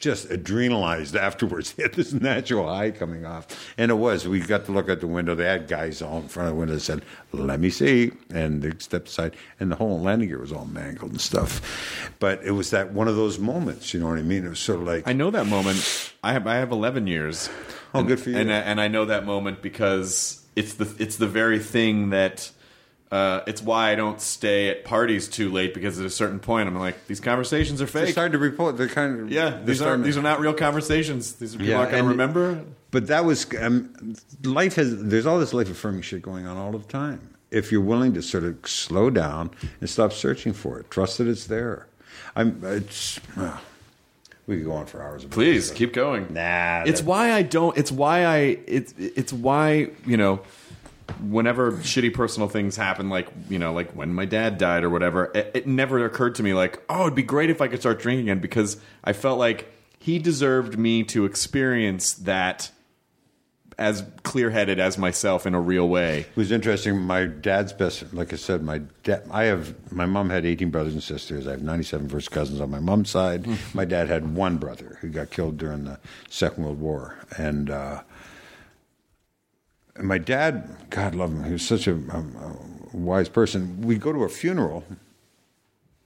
Just 0.04 0.28
adrenalized 0.28 1.18
afterwards. 1.18 1.72
They 1.76 1.84
had 1.84 1.94
this 1.94 2.12
natural 2.12 2.68
high 2.68 2.90
coming 2.90 3.24
off. 3.24 3.46
And 3.78 3.90
it 3.90 3.94
was. 3.94 4.28
We 4.28 4.40
got 4.40 4.66
to 4.66 4.72
look 4.72 4.90
out 4.90 5.00
the 5.00 5.06
window. 5.06 5.34
They 5.34 5.46
had 5.46 5.66
guys 5.66 6.02
all 6.02 6.18
in 6.18 6.28
front 6.28 6.50
of 6.50 6.54
the 6.54 6.58
window 6.60 6.74
that 6.74 6.80
said, 6.80 7.00
Let 7.32 7.58
me 7.58 7.70
see. 7.70 8.12
And 8.28 8.60
they 8.60 8.72
stepped 8.80 9.08
aside. 9.08 9.34
And 9.58 9.72
the 9.72 9.76
whole 9.76 9.98
landing 9.98 10.28
gear 10.28 10.40
was 10.40 10.52
all 10.52 10.66
mangled 10.66 11.12
and 11.12 11.20
stuff. 11.22 12.12
But 12.18 12.44
it 12.44 12.50
was 12.50 12.68
that 12.70 12.92
one 12.92 13.08
of 13.08 13.16
those 13.16 13.38
moments, 13.38 13.94
you 13.94 14.00
know 14.00 14.08
what 14.08 14.18
I 14.18 14.22
mean? 14.22 14.44
It 14.44 14.50
was 14.50 14.58
sort 14.60 14.80
of 14.82 14.86
like, 14.86 15.08
I 15.08 15.14
know 15.14 15.30
that 15.30 15.46
moment. 15.46 16.12
I 16.22 16.34
have 16.34 16.46
I 16.46 16.56
have 16.56 16.70
11 16.70 17.06
years. 17.06 17.48
Oh, 17.94 18.00
And- 18.00 18.08
good 18.08 18.20
for 18.20 18.28
you. 18.28 18.36
And 18.36 18.52
I, 18.52 18.56
and 18.58 18.80
I 18.82 18.88
know 18.88 19.06
that 19.06 19.24
moment 19.24 19.62
because 19.62 20.44
it's 20.54 20.74
the 20.74 20.94
it's 20.98 21.16
the 21.16 21.26
very 21.28 21.58
thing 21.60 22.10
that 22.10 22.50
uh, 23.14 23.44
it's 23.46 23.62
why 23.62 23.92
I 23.92 23.94
don't 23.94 24.20
stay 24.20 24.68
at 24.70 24.84
parties 24.84 25.28
too 25.28 25.50
late 25.52 25.72
because 25.72 26.00
at 26.00 26.04
a 26.06 26.10
certain 26.10 26.40
point 26.40 26.68
I'm 26.68 26.76
like 26.78 27.06
these 27.06 27.20
conversations 27.20 27.80
are 27.80 27.86
fake. 27.86 28.08
It's 28.08 28.16
hard 28.16 28.32
to 28.32 28.38
report. 28.38 28.76
They're 28.76 28.88
kind 28.88 29.20
of 29.20 29.30
yeah, 29.30 29.60
these 29.64 29.80
are 29.80 29.96
these 29.96 30.16
are 30.16 30.22
not 30.22 30.40
real 30.40 30.54
conversations. 30.54 31.34
These 31.34 31.54
are 31.54 31.58
people 31.58 31.70
Yeah, 31.72 31.78
aren't 31.78 31.90
going 31.92 32.04
to 32.04 32.10
and- 32.10 32.18
remember. 32.18 32.64
but 32.90 33.06
that 33.06 33.24
was 33.24 33.46
um, 33.60 34.16
life 34.42 34.74
has. 34.74 35.02
There's 35.04 35.26
all 35.26 35.38
this 35.38 35.54
life 35.54 35.70
affirming 35.70 36.02
shit 36.02 36.22
going 36.22 36.46
on 36.46 36.56
all 36.56 36.72
the 36.72 36.80
time. 36.80 37.20
If 37.50 37.70
you're 37.70 37.80
willing 37.82 38.14
to 38.14 38.22
sort 38.22 38.42
of 38.42 38.56
slow 38.68 39.10
down 39.10 39.50
and 39.80 39.88
stop 39.88 40.12
searching 40.12 40.52
for 40.52 40.80
it, 40.80 40.90
trust 40.90 41.18
that 41.18 41.28
it's 41.28 41.46
there. 41.46 41.86
I'm. 42.34 42.60
It's. 42.64 43.20
well, 43.36 43.60
we 44.48 44.56
could 44.56 44.64
go 44.66 44.72
on 44.72 44.86
for 44.86 45.00
hours. 45.02 45.24
Please 45.24 45.70
keep 45.70 45.92
going. 45.92 46.34
Nah, 46.34 46.82
it's 46.84 47.00
why 47.02 47.32
I 47.32 47.42
don't. 47.42 47.78
It's 47.78 47.92
why 47.92 48.26
I. 48.26 48.36
It's 48.66 48.92
it's 48.98 49.32
why 49.32 49.90
you 50.04 50.16
know. 50.16 50.40
Whenever 51.20 51.72
shitty 51.72 52.12
personal 52.14 52.48
things 52.48 52.76
happen, 52.76 53.08
like 53.08 53.28
you 53.48 53.58
know, 53.58 53.72
like 53.72 53.92
when 53.92 54.14
my 54.14 54.24
dad 54.24 54.58
died 54.58 54.84
or 54.84 54.90
whatever, 54.90 55.30
it, 55.34 55.50
it 55.54 55.66
never 55.66 56.04
occurred 56.04 56.34
to 56.36 56.42
me 56.42 56.54
like, 56.54 56.82
oh, 56.88 57.02
it'd 57.02 57.14
be 57.14 57.22
great 57.22 57.50
if 57.50 57.60
I 57.60 57.68
could 57.68 57.80
start 57.80 58.00
drinking 58.00 58.28
again 58.28 58.40
because 58.40 58.78
I 59.02 59.12
felt 59.12 59.38
like 59.38 59.72
he 59.98 60.18
deserved 60.18 60.78
me 60.78 61.02
to 61.04 61.24
experience 61.24 62.14
that 62.14 62.70
as 63.78 64.04
clear 64.22 64.50
headed 64.50 64.78
as 64.78 64.98
myself 64.98 65.46
in 65.46 65.54
a 65.54 65.60
real 65.60 65.88
way. 65.88 66.20
It 66.20 66.36
was 66.36 66.52
interesting. 66.52 67.00
My 67.00 67.24
dad's 67.24 67.72
best, 67.72 68.12
like 68.12 68.32
I 68.32 68.36
said, 68.36 68.62
my 68.62 68.78
dad. 69.02 69.26
I 69.30 69.44
have 69.44 69.92
my 69.92 70.06
mom 70.06 70.30
had 70.30 70.44
18 70.46 70.70
brothers 70.70 70.92
and 70.94 71.02
sisters. 71.02 71.46
I 71.46 71.52
have 71.52 71.62
97 71.62 72.08
first 72.08 72.30
cousins 72.30 72.60
on 72.60 72.70
my 72.70 72.80
mom's 72.80 73.10
side. 73.10 73.46
my 73.74 73.84
dad 73.84 74.08
had 74.08 74.34
one 74.34 74.58
brother 74.58 74.98
who 75.00 75.08
got 75.08 75.30
killed 75.30 75.58
during 75.58 75.84
the 75.84 75.98
Second 76.28 76.64
World 76.64 76.80
War, 76.80 77.18
and 77.36 77.70
uh, 77.70 78.02
and 79.96 80.06
my 80.06 80.18
dad, 80.18 80.68
God 80.90 81.14
love 81.14 81.30
him, 81.30 81.44
he 81.44 81.52
was 81.52 81.66
such 81.66 81.86
a, 81.86 81.94
a, 81.94 82.24
a 82.92 82.96
wise 82.96 83.28
person. 83.28 83.82
We'd 83.82 84.00
go 84.00 84.12
to 84.12 84.24
a 84.24 84.28
funeral, 84.28 84.84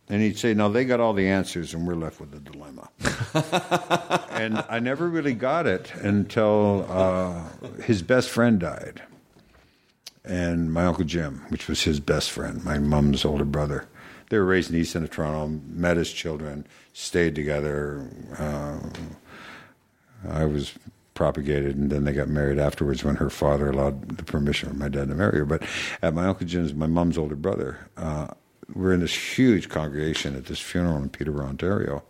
and 0.08 0.22
he'd 0.22 0.38
say, 0.38 0.54
"Now 0.54 0.68
they 0.68 0.84
got 0.84 1.00
all 1.00 1.12
the 1.12 1.28
answers, 1.28 1.74
and 1.74 1.86
we're 1.86 1.94
left 1.94 2.20
with 2.20 2.30
the 2.30 2.40
dilemma." 2.40 2.88
and 4.32 4.64
I 4.68 4.78
never 4.78 5.08
really 5.08 5.34
got 5.34 5.66
it 5.66 5.94
until 5.96 6.86
uh, 6.88 7.44
his 7.82 8.02
best 8.02 8.28
friend 8.28 8.60
died 8.60 9.02
and 10.28 10.72
my 10.72 10.84
uncle 10.84 11.04
Jim, 11.04 11.44
which 11.48 11.68
was 11.68 11.82
his 11.82 12.00
best 12.00 12.30
friend, 12.30 12.62
my 12.64 12.78
mom's 12.78 13.24
older 13.24 13.44
brother. 13.44 13.86
They 14.28 14.38
were 14.38 14.44
raised 14.44 14.68
in 14.68 14.74
the 14.74 14.82
east 14.82 14.94
end 14.94 15.06
of 15.06 15.10
Toronto, 15.10 15.60
met 15.66 15.96
as 15.96 16.12
children, 16.12 16.66
stayed 16.92 17.34
together. 17.34 18.06
Uh, 18.38 18.78
I 20.28 20.44
was 20.44 20.74
propagated, 21.18 21.76
and 21.76 21.90
then 21.90 22.04
they 22.04 22.12
got 22.12 22.28
married 22.28 22.60
afterwards 22.60 23.02
when 23.02 23.16
her 23.16 23.28
father 23.28 23.68
allowed 23.68 24.16
the 24.16 24.22
permission 24.22 24.68
for 24.68 24.76
my 24.76 24.88
dad 24.88 25.08
to 25.08 25.16
marry 25.16 25.38
her. 25.38 25.44
But 25.44 25.64
at 26.00 26.14
my 26.14 26.26
uncle 26.26 26.46
Jim's, 26.46 26.72
my 26.72 26.86
mom's 26.86 27.18
older 27.18 27.34
brother, 27.34 27.76
uh, 27.96 28.28
we're 28.72 28.92
in 28.92 29.00
this 29.00 29.36
huge 29.36 29.68
congregation 29.68 30.36
at 30.36 30.46
this 30.46 30.60
funeral 30.60 31.02
in 31.02 31.08
Peterborough, 31.08 31.48
Ontario. 31.48 32.04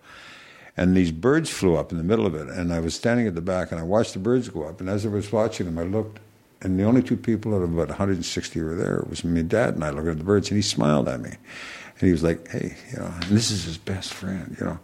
And 0.76 0.94
these 0.94 1.10
birds 1.10 1.48
flew 1.48 1.74
up 1.74 1.90
in 1.90 1.96
the 1.96 2.04
middle 2.04 2.26
of 2.26 2.34
it, 2.34 2.48
and 2.48 2.70
I 2.70 2.80
was 2.80 2.94
standing 2.94 3.26
at 3.26 3.34
the 3.34 3.40
back, 3.40 3.72
and 3.72 3.80
I 3.80 3.82
watched 3.82 4.12
the 4.12 4.18
birds 4.18 4.50
go 4.50 4.64
up. 4.64 4.78
And 4.78 4.90
as 4.90 5.06
I 5.06 5.08
was 5.08 5.32
watching 5.32 5.64
them, 5.64 5.78
I 5.78 5.84
looked, 5.84 6.20
and 6.60 6.78
the 6.78 6.84
only 6.84 7.02
two 7.02 7.16
people 7.16 7.54
out 7.54 7.62
of 7.62 7.72
about 7.72 7.88
160 7.88 8.60
were 8.60 8.74
there 8.74 9.06
was 9.08 9.24
my 9.24 9.40
Dad, 9.40 9.74
and 9.74 9.84
I 9.84 9.88
looking 9.88 10.10
at 10.10 10.18
the 10.18 10.24
birds, 10.24 10.50
and 10.50 10.58
he 10.58 10.62
smiled 10.62 11.08
at 11.08 11.20
me, 11.20 11.30
and 11.30 12.00
he 12.06 12.12
was 12.12 12.22
like, 12.22 12.46
"Hey, 12.48 12.76
you 12.92 12.98
know," 12.98 13.10
and 13.22 13.30
this 13.30 13.50
is 13.50 13.64
his 13.64 13.78
best 13.78 14.12
friend, 14.12 14.54
you 14.60 14.66
know, 14.66 14.78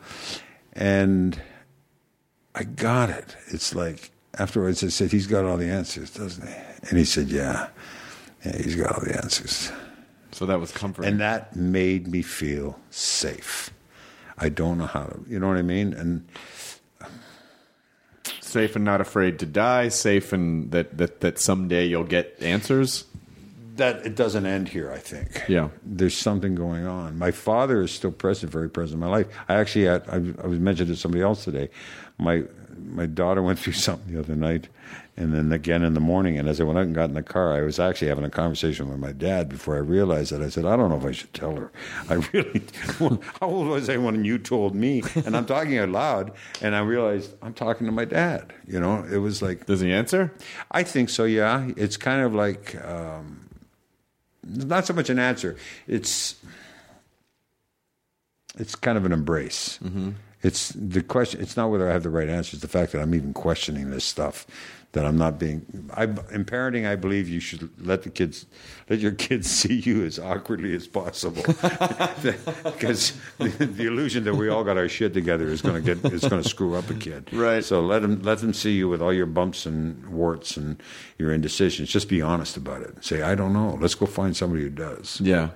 and 0.73 1.39
I 2.55 2.65
got 2.65 3.11
it. 3.11 3.37
It's 3.49 3.75
like 3.75 4.11
afterwards, 4.39 4.83
I 4.85 4.89
said, 4.89 5.11
"He's 5.11 5.27
got 5.27 5.45
all 5.45 5.57
the 5.57 5.71
answers, 5.71 6.11
doesn't 6.11 6.47
he?" 6.47 6.55
And 6.89 6.99
he 6.99 7.05
said, 7.05 7.29
"Yeah, 7.29 7.69
yeah, 8.45 8.57
he's 8.57 8.77
got 8.77 8.95
all 8.95 9.05
the 9.05 9.17
answers." 9.17 9.71
So 10.33 10.47
that 10.47 10.59
was 10.59 10.73
comforting. 10.73 11.13
And 11.13 11.21
that 11.21 11.55
made 11.55 12.09
me 12.09 12.23
feel 12.23 12.79
safe. 12.91 13.71
I 14.37 14.49
don't 14.49 14.79
know 14.79 14.87
how 14.87 15.05
to, 15.05 15.25
you 15.29 15.39
know 15.39 15.47
what 15.47 15.59
I 15.59 15.63
mean? 15.63 15.95
And 15.95 16.27
safe 18.41 18.75
and 18.75 18.85
not 18.85 19.01
afraid 19.01 19.39
to 19.39 19.47
die. 19.47 19.89
Safe 19.91 20.33
and 20.33 20.71
that 20.73 20.99
that 20.99 21.21
that 21.21 21.39
someday 21.39 21.87
you'll 21.87 22.03
get 22.03 22.37
answers. 22.41 23.05
that 23.77 24.07
it 24.07 24.15
doesn't 24.15 24.47
end 24.47 24.69
here, 24.69 24.93
I 24.93 24.99
think. 24.99 25.43
Yeah. 25.49 25.69
There's 25.85 26.17
something 26.17 26.55
going 26.55 26.87
on. 26.87 27.19
My 27.19 27.31
father 27.33 27.83
is 27.83 27.91
still 27.91 28.13
present, 28.13 28.53
very 28.53 28.71
present 28.71 28.95
in 28.95 29.01
my 29.01 29.09
life. 29.09 29.27
I 29.49 29.55
actually 29.55 29.87
had, 29.87 30.09
I, 30.09 30.17
I 30.43 30.47
was 30.47 30.61
mentioned 30.61 30.89
to 30.89 30.97
somebody 30.97 31.23
else 31.23 31.45
today. 31.45 31.71
My, 32.19 32.45
my 32.79 33.07
daughter 33.07 33.43
went 33.43 33.59
through 33.59 33.73
something 33.75 34.13
the 34.13 34.21
other 34.21 34.35
night 34.35 34.69
and 35.17 35.33
then 35.33 35.53
again 35.53 35.83
in 35.83 35.95
the 35.95 36.01
morning. 36.01 36.39
And 36.39 36.49
as 36.49 36.61
I 36.61 36.65
went 36.65 36.79
out 36.79 36.87
and 36.87 36.95
got 36.95 37.09
in 37.09 37.15
the 37.15 37.23
car, 37.23 37.53
I 37.53 37.63
was 37.63 37.79
actually 37.79 38.09
having 38.09 38.25
a 38.25 38.31
conversation 38.31 38.89
with 38.89 38.99
my 38.99 39.13
dad 39.13 39.49
before 39.49 39.77
I 39.77 39.79
realized 39.79 40.33
that. 40.33 40.43
I 40.43 40.49
said, 40.49 40.65
I 40.65 40.77
don't 40.77 40.91
know 40.91 40.97
if 40.97 41.05
I 41.05 41.13
should 41.13 41.33
tell 41.33 41.55
her. 41.55 41.71
I 42.11 42.15
really, 42.33 42.63
how 42.99 43.49
old 43.49 43.69
was 43.69 43.89
I 43.89 43.97
when 43.97 44.25
you 44.25 44.39
told 44.39 44.75
me? 44.75 45.03
And 45.15 45.37
I'm 45.37 45.47
talking 45.47 45.79
out 45.79 45.91
loud 45.91 46.33
and 46.61 46.75
I 46.75 46.81
realized 46.81 47.35
I'm 47.43 47.55
talking 47.55 47.87
to 47.87 47.93
my 47.93 48.05
dad. 48.05 48.53
You 48.67 48.81
know, 48.81 49.05
it 49.05 49.19
was 49.19 49.41
like, 49.41 49.67
Does 49.67 49.81
he 49.81 49.93
answer? 49.93 50.33
I 50.71 50.83
think 50.83 51.09
so. 51.09 51.25
Yeah, 51.25 51.71
it's 51.77 51.97
kind 51.97 52.23
of 52.23 52.35
like 52.35 52.83
um, 52.85 53.49
not 54.43 54.87
so 54.87 54.95
much 54.95 55.11
an 55.11 55.19
answer. 55.19 55.57
It's 55.87 56.35
it's 58.59 58.75
kind 58.75 58.97
of 58.97 59.05
an 59.05 59.13
embrace. 59.13 59.79
Mm-hmm. 59.83 60.11
It's 60.45 60.69
the 60.77 61.03
question. 61.03 61.41
It's 61.41 61.57
not 61.57 61.71
whether 61.71 61.89
I 61.89 61.93
have 61.95 62.03
the 62.03 62.11
right 62.11 62.29
answer. 62.29 62.55
It's 62.55 62.63
the 62.63 62.69
fact 62.69 62.93
that 62.93 63.01
I'm 63.01 63.15
even 63.15 63.33
questioning 63.33 63.91
this 63.91 64.05
stuff. 64.05 64.47
That 64.93 65.07
I'm 65.07 65.17
not 65.17 65.41
being. 65.41 65.91
I, 65.95 66.05
in 66.05 66.45
parenting, 66.45 66.87
I 66.87 66.95
believe 66.95 67.29
you 67.29 67.41
should 67.41 67.69
let 67.85 68.05
the 68.05 68.11
kids, 68.11 68.47
let 68.89 69.01
your 69.01 69.11
kids 69.11 69.51
see 69.61 69.81
you 69.81 70.05
as 70.05 70.21
awkwardly 70.21 70.73
as 70.73 70.87
possible, 70.87 71.43
because 72.63 73.15
the, 73.39 73.49
the 73.49 73.87
illusion 73.87 74.23
that 74.23 74.35
we 74.35 74.49
all 74.49 74.63
got 74.63 74.77
our 74.77 74.89
shit 74.89 75.13
together 75.13 75.49
is 75.49 75.63
going 75.63 75.83
to 75.83 75.95
get 75.95 76.13
is 76.13 76.21
going 76.29 76.41
to 76.41 76.49
screw 76.49 76.77
up 76.77 76.89
a 76.91 76.95
kid. 76.95 77.33
Right. 77.33 77.65
So 77.65 77.81
let 77.81 78.03
them 78.03 78.23
let 78.23 78.39
them 78.39 78.53
see 78.53 78.77
you 78.77 78.89
with 78.89 79.03
all 79.03 79.13
your 79.13 79.27
bumps 79.27 79.67
and 79.67 80.07
warts 80.11 80.57
and 80.57 80.81
your 81.19 81.33
indecisions. 81.33 81.89
Just 81.89 82.09
be 82.09 82.23
honest 82.23 82.57
about 82.57 82.83
it. 82.83 83.03
Say, 83.05 83.23
I 83.23 83.35
don't 83.35 83.53
know. 83.53 83.77
Let's 83.81 83.97
go 83.97 84.07
find 84.07 84.37
somebody 84.37 84.63
who 84.63 84.71
does. 84.71 85.21
Yeah. 85.21 85.49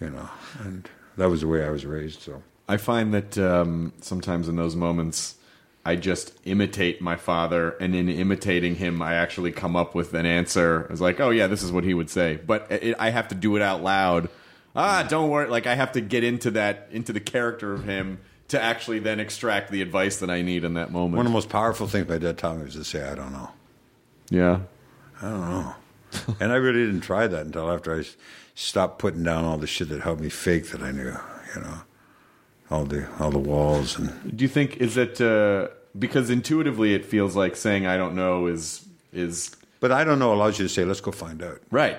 You 0.00 0.08
know, 0.08 0.30
and 0.60 0.88
that 1.18 1.28
was 1.28 1.42
the 1.42 1.48
way 1.48 1.66
I 1.66 1.70
was 1.70 1.84
raised. 1.84 2.22
So 2.22 2.42
I 2.68 2.76
find 2.76 3.14
that 3.14 3.38
um, 3.38 3.92
sometimes 4.00 4.48
in 4.48 4.56
those 4.56 4.74
moments, 4.74 5.36
I 5.84 5.94
just 5.94 6.32
imitate 6.44 7.00
my 7.00 7.14
father, 7.16 7.70
and 7.80 7.94
in 7.94 8.08
imitating 8.08 8.74
him, 8.74 9.00
I 9.00 9.14
actually 9.14 9.52
come 9.52 9.76
up 9.76 9.94
with 9.94 10.14
an 10.14 10.26
answer. 10.26 10.86
It's 10.90 11.00
like, 11.00 11.20
oh 11.20 11.30
yeah, 11.30 11.46
this 11.46 11.62
is 11.62 11.70
what 11.70 11.84
he 11.84 11.94
would 11.94 12.10
say, 12.10 12.40
but 12.44 12.70
it, 12.70 12.96
I 12.98 13.10
have 13.10 13.28
to 13.28 13.34
do 13.36 13.54
it 13.54 13.62
out 13.62 13.82
loud. 13.82 14.28
Ah, 14.74 15.06
don't 15.08 15.30
worry. 15.30 15.48
Like 15.48 15.66
I 15.66 15.74
have 15.74 15.92
to 15.92 16.00
get 16.00 16.24
into 16.24 16.50
that, 16.52 16.88
into 16.90 17.12
the 17.12 17.20
character 17.20 17.72
of 17.72 17.84
him 17.84 18.18
to 18.48 18.60
actually 18.60 18.98
then 18.98 19.20
extract 19.20 19.70
the 19.70 19.80
advice 19.80 20.18
that 20.18 20.30
I 20.30 20.42
need 20.42 20.64
in 20.64 20.74
that 20.74 20.90
moment. 20.92 21.16
one 21.16 21.26
of 21.26 21.32
the 21.32 21.34
most 21.34 21.48
powerful 21.48 21.86
things 21.86 22.08
my 22.08 22.18
dad 22.18 22.38
taught 22.38 22.58
me 22.58 22.64
was 22.64 22.74
to 22.74 22.84
say, 22.84 23.08
I 23.08 23.14
don't 23.14 23.32
know. 23.32 23.50
yeah. 24.30 24.60
I 25.20 25.30
don't 25.30 25.50
know. 25.50 25.74
and 26.40 26.52
I 26.52 26.56
really 26.56 26.84
didn't 26.84 27.00
try 27.00 27.26
that 27.26 27.46
until 27.46 27.72
after 27.72 27.98
I 27.98 28.04
stopped 28.54 28.98
putting 28.98 29.22
down 29.22 29.44
all 29.44 29.56
the 29.56 29.66
shit 29.66 29.88
that 29.88 30.02
helped 30.02 30.20
me 30.20 30.28
fake 30.28 30.70
that 30.70 30.82
I 30.82 30.90
knew. 30.90 31.16
You 31.54 31.62
know, 31.62 31.80
all 32.70 32.84
the 32.84 33.06
all 33.18 33.30
the 33.30 33.38
walls 33.38 33.98
and 33.98 34.36
Do 34.36 34.42
you 34.42 34.48
think 34.48 34.78
is 34.78 34.96
it 34.96 35.20
uh, 35.20 35.68
because 35.98 36.30
intuitively 36.30 36.94
it 36.94 37.04
feels 37.04 37.36
like 37.36 37.56
saying 37.56 37.86
I 37.86 37.96
don't 37.96 38.14
know 38.14 38.46
is 38.46 38.84
is 39.12 39.54
But 39.80 39.92
I 39.92 40.04
don't 40.04 40.18
know 40.18 40.32
allows 40.32 40.58
you 40.58 40.64
to 40.64 40.68
say, 40.68 40.84
let's 40.84 41.00
go 41.00 41.12
find 41.12 41.42
out. 41.42 41.60
Right. 41.70 41.98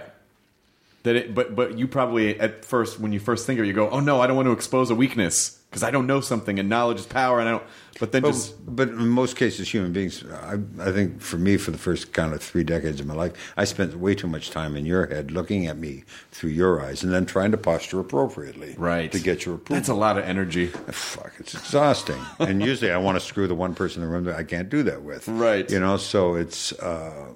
That 1.03 1.15
it, 1.15 1.35
but 1.35 1.55
but 1.55 1.77
you 1.77 1.87
probably 1.87 2.39
at 2.39 2.65
first 2.65 2.99
when 2.99 3.13
you 3.13 3.19
first 3.19 3.45
think 3.45 3.59
of 3.59 3.65
it, 3.65 3.67
you 3.67 3.73
go, 3.73 3.89
oh 3.89 3.99
no, 3.99 4.19
I 4.21 4.27
don't 4.27 4.35
want 4.35 4.47
to 4.47 4.51
expose 4.51 4.89
a 4.89 4.95
weakness 4.95 5.56
because 5.69 5.83
I 5.83 5.91
don't 5.91 6.07
know 6.07 6.21
something 6.21 6.59
and 6.59 6.69
knowledge 6.69 6.99
is 6.99 7.05
power 7.05 7.39
and 7.39 7.49
I 7.49 7.51
don't. 7.51 7.63
But 7.99 8.11
then 8.11 8.21
But, 8.21 8.31
just 8.31 8.75
but 8.75 8.89
in 8.89 9.07
most 9.09 9.35
cases, 9.35 9.69
human 9.69 9.91
beings, 9.91 10.23
I, 10.23 10.59
I 10.79 10.91
think 10.91 11.19
for 11.19 11.37
me, 11.37 11.57
for 11.57 11.71
the 11.71 11.77
first 11.77 12.13
kind 12.13 12.33
of 12.33 12.41
three 12.41 12.63
decades 12.63 12.99
of 12.99 13.07
my 13.07 13.15
life, 13.15 13.53
I 13.57 13.65
spent 13.65 13.95
way 13.95 14.15
too 14.15 14.27
much 14.27 14.51
time 14.51 14.75
in 14.75 14.85
your 14.85 15.07
head 15.07 15.31
looking 15.31 15.67
at 15.67 15.77
me 15.77 16.03
through 16.31 16.51
your 16.51 16.81
eyes 16.81 17.03
and 17.03 17.11
then 17.11 17.25
trying 17.25 17.51
to 17.51 17.57
posture 17.57 17.99
appropriately 17.99 18.75
right 18.77 19.11
to 19.11 19.19
get 19.19 19.45
your 19.45 19.55
approval. 19.55 19.75
That's 19.75 19.89
a 19.89 19.93
lot 19.95 20.17
of 20.17 20.23
energy. 20.25 20.67
Fuck, 20.67 21.33
it's 21.39 21.53
exhausting. 21.53 22.21
and 22.39 22.61
usually 22.63 22.91
I 22.91 22.97
want 22.97 23.19
to 23.19 23.25
screw 23.25 23.47
the 23.47 23.55
one 23.55 23.75
person 23.75 24.01
in 24.01 24.07
the 24.07 24.13
room 24.13 24.25
that 24.25 24.35
I 24.35 24.43
can't 24.43 24.69
do 24.69 24.83
that 24.83 25.01
with. 25.01 25.27
Right. 25.27 25.69
You 25.69 25.79
know, 25.79 25.97
so 25.97 26.35
it's, 26.35 26.71
uh, 26.73 27.33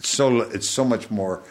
so 0.00 0.40
it's 0.40 0.68
so 0.68 0.84
much 0.84 1.10
more 1.10 1.42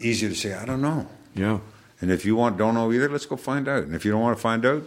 easier 0.00 0.30
to 0.30 0.34
say, 0.34 0.54
I 0.54 0.64
don't 0.64 0.80
know. 0.82 1.06
Yeah. 1.34 1.60
And 2.00 2.10
if 2.10 2.24
you 2.24 2.34
want 2.34 2.58
don't 2.58 2.74
know 2.74 2.90
either, 2.92 3.08
let's 3.08 3.26
go 3.26 3.36
find 3.36 3.68
out. 3.68 3.84
And 3.84 3.94
if 3.94 4.04
you 4.04 4.10
don't 4.10 4.20
want 4.20 4.36
to 4.36 4.42
find 4.42 4.66
out, 4.66 4.82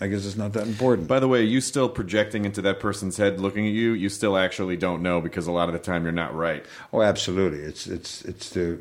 I 0.00 0.06
guess 0.06 0.24
it's 0.24 0.36
not 0.36 0.52
that 0.52 0.66
important. 0.66 1.08
By 1.08 1.18
the 1.18 1.26
way, 1.26 1.42
you 1.42 1.60
still 1.60 1.88
projecting 1.88 2.44
into 2.44 2.62
that 2.62 2.78
person's 2.78 3.16
head, 3.16 3.40
looking 3.40 3.66
at 3.66 3.72
you. 3.72 3.92
You 3.92 4.08
still 4.08 4.36
actually 4.36 4.76
don't 4.76 5.02
know 5.02 5.20
because 5.20 5.46
a 5.46 5.52
lot 5.52 5.68
of 5.68 5.72
the 5.72 5.80
time 5.80 6.04
you're 6.04 6.12
not 6.12 6.34
right. 6.34 6.64
Oh, 6.92 7.02
absolutely. 7.02 7.60
It's 7.60 7.86
it's 7.86 8.22
it's 8.22 8.50
the 8.50 8.78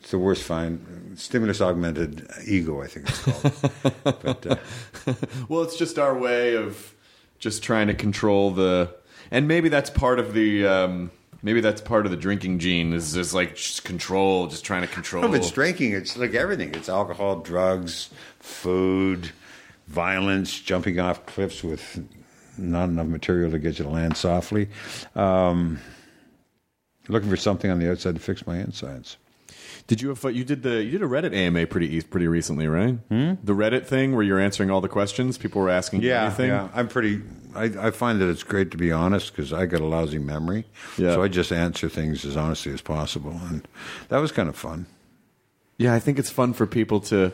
it's 0.00 0.10
the 0.12 0.18
worst 0.18 0.42
fine 0.42 1.12
stimulus 1.16 1.60
augmented 1.60 2.26
ego. 2.46 2.80
I 2.82 2.86
think 2.86 3.08
it's 3.08 3.22
called. 3.22 3.94
but 4.22 4.46
uh, 4.46 5.14
Well, 5.48 5.62
it's 5.62 5.76
just 5.76 5.98
our 5.98 6.16
way 6.16 6.54
of 6.54 6.94
just 7.38 7.62
trying 7.62 7.88
to 7.88 7.94
control 7.94 8.50
the, 8.50 8.94
and 9.30 9.46
maybe 9.46 9.68
that's 9.68 9.90
part 9.90 10.18
of 10.18 10.32
the. 10.32 10.66
Um, 10.66 11.10
Maybe 11.42 11.60
that's 11.60 11.80
part 11.80 12.06
of 12.06 12.10
the 12.10 12.16
drinking 12.16 12.58
gene 12.58 12.92
is 12.92 13.12
just 13.12 13.32
like 13.32 13.54
just 13.54 13.84
control, 13.84 14.48
just 14.48 14.64
trying 14.64 14.82
to 14.82 14.88
control. 14.88 15.24
if 15.26 15.34
it's 15.34 15.50
drinking, 15.52 15.92
it's 15.92 16.16
like 16.16 16.34
everything. 16.34 16.74
It's 16.74 16.88
alcohol, 16.88 17.40
drugs, 17.40 18.08
food, 18.40 19.30
violence, 19.86 20.58
jumping 20.60 20.98
off 21.00 21.24
cliffs 21.26 21.62
with 21.62 22.04
not 22.58 22.88
enough 22.88 23.06
material 23.06 23.50
to 23.50 23.58
get 23.58 23.78
you 23.78 23.84
to 23.84 23.90
land 23.90 24.16
softly. 24.16 24.68
Um, 25.14 25.78
looking 27.08 27.30
for 27.30 27.36
something 27.36 27.70
on 27.70 27.78
the 27.78 27.90
outside 27.90 28.14
to 28.14 28.20
fix 28.20 28.46
my 28.46 28.58
insides. 28.58 29.16
Did 29.86 30.02
you 30.02 30.08
have 30.08 30.24
you 30.34 30.42
did 30.42 30.64
the 30.64 30.82
you 30.82 30.92
did 30.92 31.02
a 31.02 31.06
Reddit 31.06 31.32
AMA 31.32 31.68
pretty 31.68 32.00
pretty 32.02 32.26
recently, 32.26 32.66
right? 32.66 32.94
Hmm? 33.08 33.34
The 33.44 33.52
Reddit 33.54 33.86
thing 33.86 34.14
where 34.16 34.24
you're 34.24 34.40
answering 34.40 34.68
all 34.68 34.80
the 34.80 34.88
questions 34.88 35.38
people 35.38 35.62
were 35.62 35.70
asking 35.70 36.02
Yeah, 36.02 36.24
anything. 36.24 36.48
yeah. 36.48 36.68
I'm 36.74 36.88
pretty. 36.88 37.22
I, 37.54 37.64
I 37.64 37.90
find 37.92 38.20
that 38.20 38.28
it's 38.28 38.42
great 38.42 38.72
to 38.72 38.76
be 38.76 38.90
honest 38.90 39.30
because 39.34 39.52
I 39.52 39.66
got 39.66 39.80
a 39.80 39.86
lousy 39.86 40.18
memory. 40.18 40.64
Yeah. 40.98 41.12
So 41.12 41.22
I 41.22 41.28
just 41.28 41.52
answer 41.52 41.88
things 41.88 42.24
as 42.24 42.36
honestly 42.36 42.72
as 42.72 42.80
possible, 42.82 43.40
and 43.48 43.66
that 44.08 44.18
was 44.18 44.32
kind 44.32 44.48
of 44.48 44.56
fun. 44.56 44.86
Yeah, 45.78 45.94
I 45.94 46.00
think 46.00 46.18
it's 46.18 46.30
fun 46.30 46.52
for 46.52 46.66
people 46.66 46.98
to. 47.02 47.32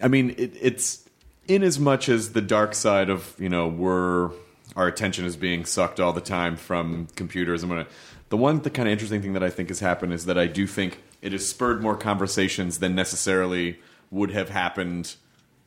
I 0.00 0.08
mean, 0.08 0.30
it, 0.38 0.52
it's 0.58 1.06
in 1.48 1.62
as 1.62 1.80
much 1.80 2.08
as 2.08 2.32
the 2.32 2.42
dark 2.42 2.74
side 2.74 3.10
of 3.10 3.34
you 3.38 3.48
know 3.48 3.66
we're 3.66 4.30
our 4.76 4.86
attention 4.86 5.24
is 5.24 5.36
being 5.36 5.64
sucked 5.64 5.98
all 5.98 6.12
the 6.12 6.20
time 6.20 6.56
from 6.56 7.08
computers. 7.16 7.62
I'm 7.62 7.70
gonna. 7.70 7.86
The 8.28 8.36
one 8.36 8.60
the 8.60 8.70
kind 8.70 8.86
of 8.86 8.92
interesting 8.92 9.22
thing 9.22 9.32
that 9.32 9.42
I 9.42 9.50
think 9.50 9.70
has 9.70 9.80
happened 9.80 10.12
is 10.12 10.26
that 10.26 10.38
I 10.38 10.46
do 10.46 10.66
think 10.66 11.02
it 11.22 11.32
has 11.32 11.48
spurred 11.48 11.82
more 11.82 11.96
conversations 11.96 12.78
than 12.78 12.94
necessarily 12.94 13.80
would 14.10 14.30
have 14.30 14.50
happened 14.50 15.16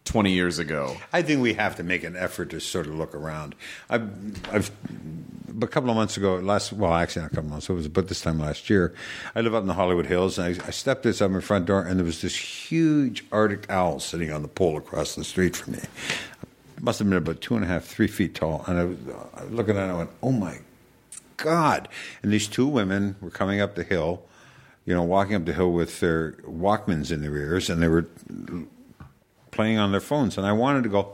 20 0.05 0.31
years 0.31 0.59
ago. 0.59 0.97
I 1.13 1.21
think 1.21 1.41
we 1.41 1.53
have 1.53 1.75
to 1.75 1.83
make 1.83 2.03
an 2.03 2.15
effort 2.15 2.49
to 2.51 2.59
sort 2.59 2.87
of 2.87 2.95
look 2.95 3.13
around. 3.13 3.55
I've, 3.89 4.53
I've 4.53 4.71
a 5.61 5.67
couple 5.67 5.89
of 5.89 5.95
months 5.95 6.17
ago, 6.17 6.35
last 6.35 6.73
well, 6.73 6.93
actually 6.93 7.23
not 7.23 7.31
a 7.31 7.35
couple 7.35 7.47
of 7.47 7.51
months. 7.51 7.69
It 7.69 7.73
was 7.73 7.85
about 7.85 8.07
this 8.07 8.21
time 8.21 8.39
last 8.39 8.69
year. 8.69 8.93
I 9.35 9.41
live 9.41 9.53
up 9.53 9.61
in 9.61 9.67
the 9.67 9.73
Hollywood 9.73 10.05
Hills, 10.05 10.37
and 10.37 10.61
I, 10.61 10.67
I 10.67 10.71
stepped 10.71 11.05
outside 11.05 11.31
my 11.31 11.41
front 11.41 11.65
door, 11.65 11.81
and 11.81 11.99
there 11.99 12.05
was 12.05 12.21
this 12.21 12.35
huge 12.35 13.25
Arctic 13.31 13.69
owl 13.69 13.99
sitting 13.99 14.31
on 14.31 14.41
the 14.41 14.47
pole 14.47 14.77
across 14.77 15.15
the 15.15 15.23
street 15.23 15.55
from 15.55 15.73
me. 15.73 15.79
It 16.77 16.83
must 16.83 16.99
have 16.99 17.09
been 17.09 17.17
about 17.17 17.41
two 17.41 17.55
and 17.55 17.63
a 17.63 17.67
half, 17.67 17.83
three 17.83 18.07
feet 18.07 18.35
tall. 18.35 18.63
And 18.67 18.79
I 18.79 18.83
was, 18.85 18.97
I 19.35 19.43
was 19.43 19.53
looking 19.53 19.77
at 19.77 19.81
it, 19.81 19.83
and 19.83 19.91
I 19.91 19.97
went, 19.97 20.09
"Oh 20.23 20.31
my 20.31 20.59
God!" 21.37 21.87
And 22.23 22.31
these 22.31 22.47
two 22.47 22.67
women 22.67 23.15
were 23.21 23.29
coming 23.29 23.61
up 23.61 23.75
the 23.75 23.83
hill, 23.83 24.23
you 24.85 24.93
know, 24.93 25.03
walking 25.03 25.35
up 25.35 25.45
the 25.45 25.53
hill 25.53 25.71
with 25.71 25.99
their 25.99 26.33
Walkmans 26.43 27.11
in 27.11 27.21
their 27.21 27.35
ears, 27.35 27.69
and 27.69 27.81
they 27.81 27.87
were 27.87 28.07
playing 29.51 29.77
on 29.77 29.91
their 29.91 30.01
phones, 30.01 30.37
and 30.37 30.45
I 30.47 30.53
wanted 30.53 30.83
to 30.83 30.89
go, 30.89 31.13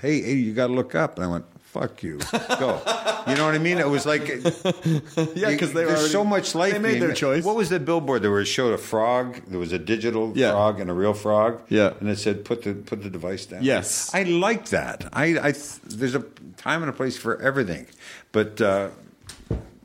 "Hey, 0.00 0.22
hey, 0.22 0.34
you 0.34 0.52
got 0.54 0.68
to 0.68 0.72
look 0.72 0.94
up." 0.94 1.16
And 1.16 1.24
I 1.24 1.28
went, 1.28 1.44
"Fuck 1.62 2.02
you, 2.02 2.18
go." 2.58 2.80
you 3.26 3.34
know 3.34 3.44
what 3.44 3.54
I 3.54 3.58
mean? 3.58 3.78
It 3.78 3.88
was 3.88 4.06
like, 4.06 4.28
Yeah, 5.34 5.50
because 5.50 5.72
they 5.72 5.84
were 5.84 5.90
there's 5.90 5.98
already- 5.98 6.12
so 6.12 6.24
much 6.24 6.54
life. 6.54 6.72
They 6.72 6.78
made 6.78 6.90
being- 6.92 7.00
their 7.00 7.12
choice. 7.12 7.44
What 7.44 7.56
was 7.56 7.68
the 7.70 7.80
billboard? 7.80 8.22
There 8.22 8.30
was 8.30 8.46
showed 8.48 8.72
a 8.72 8.78
frog. 8.78 9.40
There 9.48 9.58
was 9.58 9.72
a 9.72 9.78
digital 9.78 10.32
Yeah. 10.36 10.52
frog 10.52 10.80
and 10.80 10.88
a 10.90 10.94
real 10.94 11.14
frog. 11.14 11.62
Yeah. 11.68 11.94
and 12.00 12.08
it 12.08 12.18
said, 12.18 12.44
"Put 12.44 12.62
the 12.62 12.74
put 12.74 13.02
the 13.02 13.10
device 13.10 13.46
down." 13.46 13.62
Yes. 13.64 14.14
I 14.14 14.22
like 14.22 14.68
that. 14.70 15.08
I, 15.12 15.24
I 15.48 15.54
there's 15.86 16.14
a 16.14 16.24
time 16.56 16.82
and 16.82 16.88
a 16.90 16.92
place 16.92 17.16
for 17.18 17.40
everything, 17.42 17.86
but 18.32 18.60
uh, 18.60 18.88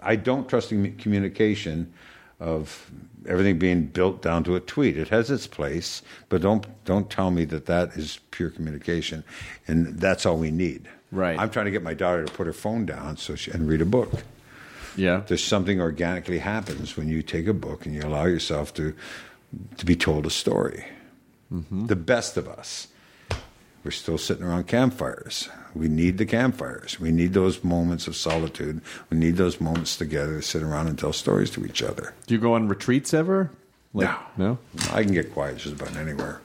I 0.02 0.16
don't 0.16 0.48
trust 0.48 0.72
in 0.72 0.96
communication 0.98 1.94
of 2.42 2.92
everything 3.30 3.60
being 3.60 3.86
built 3.86 4.22
down 4.22 4.44
to 4.44 4.56
a 4.56 4.60
tweet. 4.60 4.98
It 4.98 5.10
has 5.10 5.30
its 5.30 5.48
place, 5.48 6.02
but 6.28 6.42
don't 6.42 6.66
don't 6.84 7.10
tell 7.10 7.32
me 7.32 7.46
that 7.46 7.68
that 7.68 7.92
is 7.92 8.20
pure 8.32 8.50
communication, 8.50 9.24
and 9.68 10.00
that's 10.00 10.26
all 10.26 10.38
we 10.38 10.52
need. 10.52 10.90
Right. 11.12 11.40
I'm 11.40 11.50
trying 11.50 11.66
to 11.66 11.72
get 11.72 11.84
my 11.84 11.94
daughter 11.94 12.26
to 12.26 12.32
put 12.32 12.48
her 12.48 12.54
phone 12.54 12.86
down 12.86 13.18
so 13.18 13.36
she, 13.36 13.52
and 13.52 13.68
read 13.68 13.82
a 13.82 13.86
book. 13.86 14.24
Yeah. 14.96 15.24
There's 15.28 15.44
something 15.44 15.80
organically 15.80 16.40
happens 16.40 16.98
when 16.98 17.10
you 17.10 17.22
take 17.22 17.48
a 17.48 17.54
book 17.54 17.86
and 17.86 17.94
you 17.94 18.02
allow 18.02 18.26
yourself 18.26 18.74
to 18.76 18.96
to 19.78 19.86
be 19.86 19.96
told 19.96 20.26
a 20.26 20.30
story. 20.30 20.86
Mm-hmm. 21.54 21.88
The 21.88 21.96
best 21.96 22.38
of 22.38 22.48
us. 22.48 22.88
We're 23.84 23.92
still 23.92 24.18
sitting 24.18 24.44
around 24.44 24.68
campfires. 24.68 25.50
We 25.74 25.88
need 25.88 26.18
the 26.18 26.26
campfires. 26.26 27.00
We 27.00 27.12
need 27.12 27.34
those 27.34 27.64
moments 27.64 28.08
of 28.08 28.16
solitude. 28.16 28.82
We 29.10 29.18
need 29.18 29.38
those 29.38 29.60
moments 29.60 29.98
together 29.98 30.36
to 30.36 30.42
sit 30.42 30.62
around 30.62 30.88
and 30.88 31.00
tell 31.00 31.14
stories 31.14 31.50
to 31.52 31.66
each 31.66 31.82
other. 31.82 32.14
Do 32.28 32.36
you 32.36 32.40
go 32.40 32.54
on 32.54 32.68
retreats 32.68 33.14
ever? 33.14 33.52
No. 33.94 34.16
No. 34.38 34.58
I 34.92 35.04
can 35.04 35.14
get 35.14 35.34
quiet 35.34 35.58
just 35.58 35.82
about 35.82 35.96
anywhere. 35.96 36.42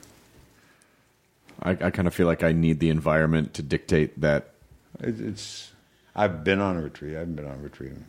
I, 1.62 1.70
I 1.70 1.90
kind 1.90 2.08
of 2.08 2.14
feel 2.14 2.26
like 2.26 2.42
I 2.42 2.52
need 2.52 2.80
the 2.80 2.90
environment 2.90 3.54
to 3.54 3.62
dictate 3.62 4.20
that. 4.20 4.50
It, 5.00 5.20
it's. 5.20 5.72
I've 6.14 6.44
been 6.44 6.60
on 6.60 6.76
a 6.76 6.82
retreat. 6.82 7.16
I 7.16 7.20
haven't 7.20 7.34
been 7.34 7.46
on 7.46 7.58
a 7.58 7.62
retreat 7.62 7.90
in 7.90 8.04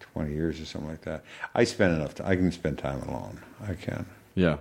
20 0.00 0.32
years 0.32 0.60
or 0.60 0.64
something 0.64 0.90
like 0.90 1.02
that. 1.02 1.24
I 1.54 1.64
spend 1.64 1.94
enough. 1.94 2.14
Time. 2.14 2.26
I 2.26 2.36
can 2.36 2.50
spend 2.52 2.78
time 2.78 3.02
alone. 3.02 3.40
I 3.66 3.74
can. 3.74 4.06
Yeah. 4.34 4.58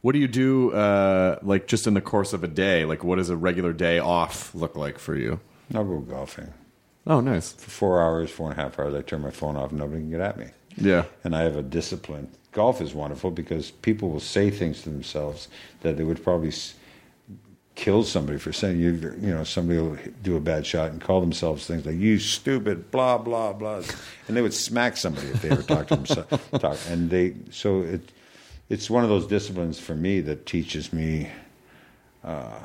What 0.00 0.12
do 0.12 0.18
you 0.18 0.28
do, 0.28 0.72
uh, 0.72 1.38
like 1.42 1.66
just 1.66 1.86
in 1.86 1.94
the 1.94 2.00
course 2.00 2.32
of 2.32 2.44
a 2.44 2.48
day? 2.48 2.84
Like, 2.84 3.02
what 3.02 3.16
does 3.16 3.30
a 3.30 3.36
regular 3.36 3.72
day 3.72 3.98
off 3.98 4.54
look 4.54 4.76
like 4.76 4.98
for 4.98 5.16
you? 5.16 5.40
I'll 5.74 5.84
go 5.84 5.98
golfing. 5.98 6.52
Oh, 7.06 7.20
nice. 7.20 7.52
For 7.52 7.70
four 7.70 8.02
hours, 8.02 8.30
four 8.30 8.50
and 8.50 8.58
a 8.58 8.62
half 8.62 8.78
hours, 8.78 8.94
I 8.94 9.02
turn 9.02 9.22
my 9.22 9.30
phone 9.30 9.56
off 9.56 9.72
nobody 9.72 10.00
can 10.00 10.10
get 10.10 10.20
at 10.20 10.38
me. 10.38 10.46
Yeah. 10.76 11.04
And 11.24 11.34
I 11.34 11.42
have 11.42 11.56
a 11.56 11.62
discipline. 11.62 12.28
Golf 12.52 12.80
is 12.80 12.94
wonderful 12.94 13.30
because 13.30 13.70
people 13.70 14.10
will 14.10 14.20
say 14.20 14.50
things 14.50 14.82
to 14.82 14.90
themselves 14.90 15.48
that 15.80 15.96
they 15.96 16.04
would 16.04 16.22
probably 16.22 16.52
kill 17.74 18.02
somebody 18.02 18.38
for 18.38 18.52
saying. 18.52 18.78
You, 18.78 18.92
you 19.20 19.34
know, 19.34 19.44
somebody 19.44 19.78
will 19.78 19.96
do 20.22 20.36
a 20.36 20.40
bad 20.40 20.66
shot 20.66 20.90
and 20.90 21.00
call 21.00 21.20
themselves 21.20 21.66
things 21.66 21.86
like 21.86 21.96
"you 21.96 22.18
stupid," 22.18 22.90
blah 22.90 23.18
blah 23.18 23.52
blah, 23.52 23.82
and 24.26 24.36
they 24.36 24.42
would 24.42 24.54
smack 24.54 24.96
somebody 24.96 25.28
if 25.28 25.42
they 25.42 25.50
ever 25.50 25.62
talked 25.62 25.88
to 25.90 25.96
themselves. 25.96 26.38
Talk, 26.58 26.76
and 26.88 27.08
they 27.08 27.34
so 27.50 27.82
it 27.82 28.10
it's 28.68 28.90
one 28.90 29.02
of 29.02 29.08
those 29.08 29.26
disciplines 29.26 29.78
for 29.78 29.94
me 29.94 30.20
that 30.20 30.46
teaches 30.46 30.92
me 30.92 31.30
uh, 32.24 32.58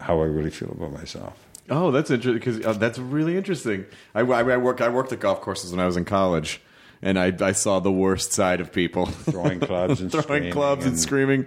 how 0.00 0.20
I 0.20 0.24
really 0.24 0.50
feel 0.50 0.70
about 0.70 0.92
myself. 0.92 1.46
Oh, 1.68 1.90
that's 1.90 2.10
interesting 2.10 2.34
because 2.34 2.64
uh, 2.64 2.78
that's 2.78 2.98
really 2.98 3.36
interesting. 3.36 3.86
I, 4.14 4.20
I, 4.20 4.40
I 4.52 4.56
work 4.56 4.80
I 4.80 4.88
worked 4.88 5.12
at 5.12 5.20
golf 5.20 5.40
courses 5.40 5.72
when 5.72 5.80
I 5.80 5.86
was 5.86 5.96
in 5.96 6.04
college, 6.04 6.60
and 7.02 7.18
I, 7.18 7.32
I 7.40 7.52
saw 7.52 7.80
the 7.80 7.90
worst 7.90 8.32
side 8.32 8.60
of 8.60 8.72
people 8.72 9.06
Throwing 9.06 9.58
clubs 9.58 10.00
and 10.00 10.10
throwing 10.12 10.24
screaming 10.24 10.52
clubs 10.52 10.84
and, 10.84 10.92
and- 10.92 11.00
screaming. 11.00 11.46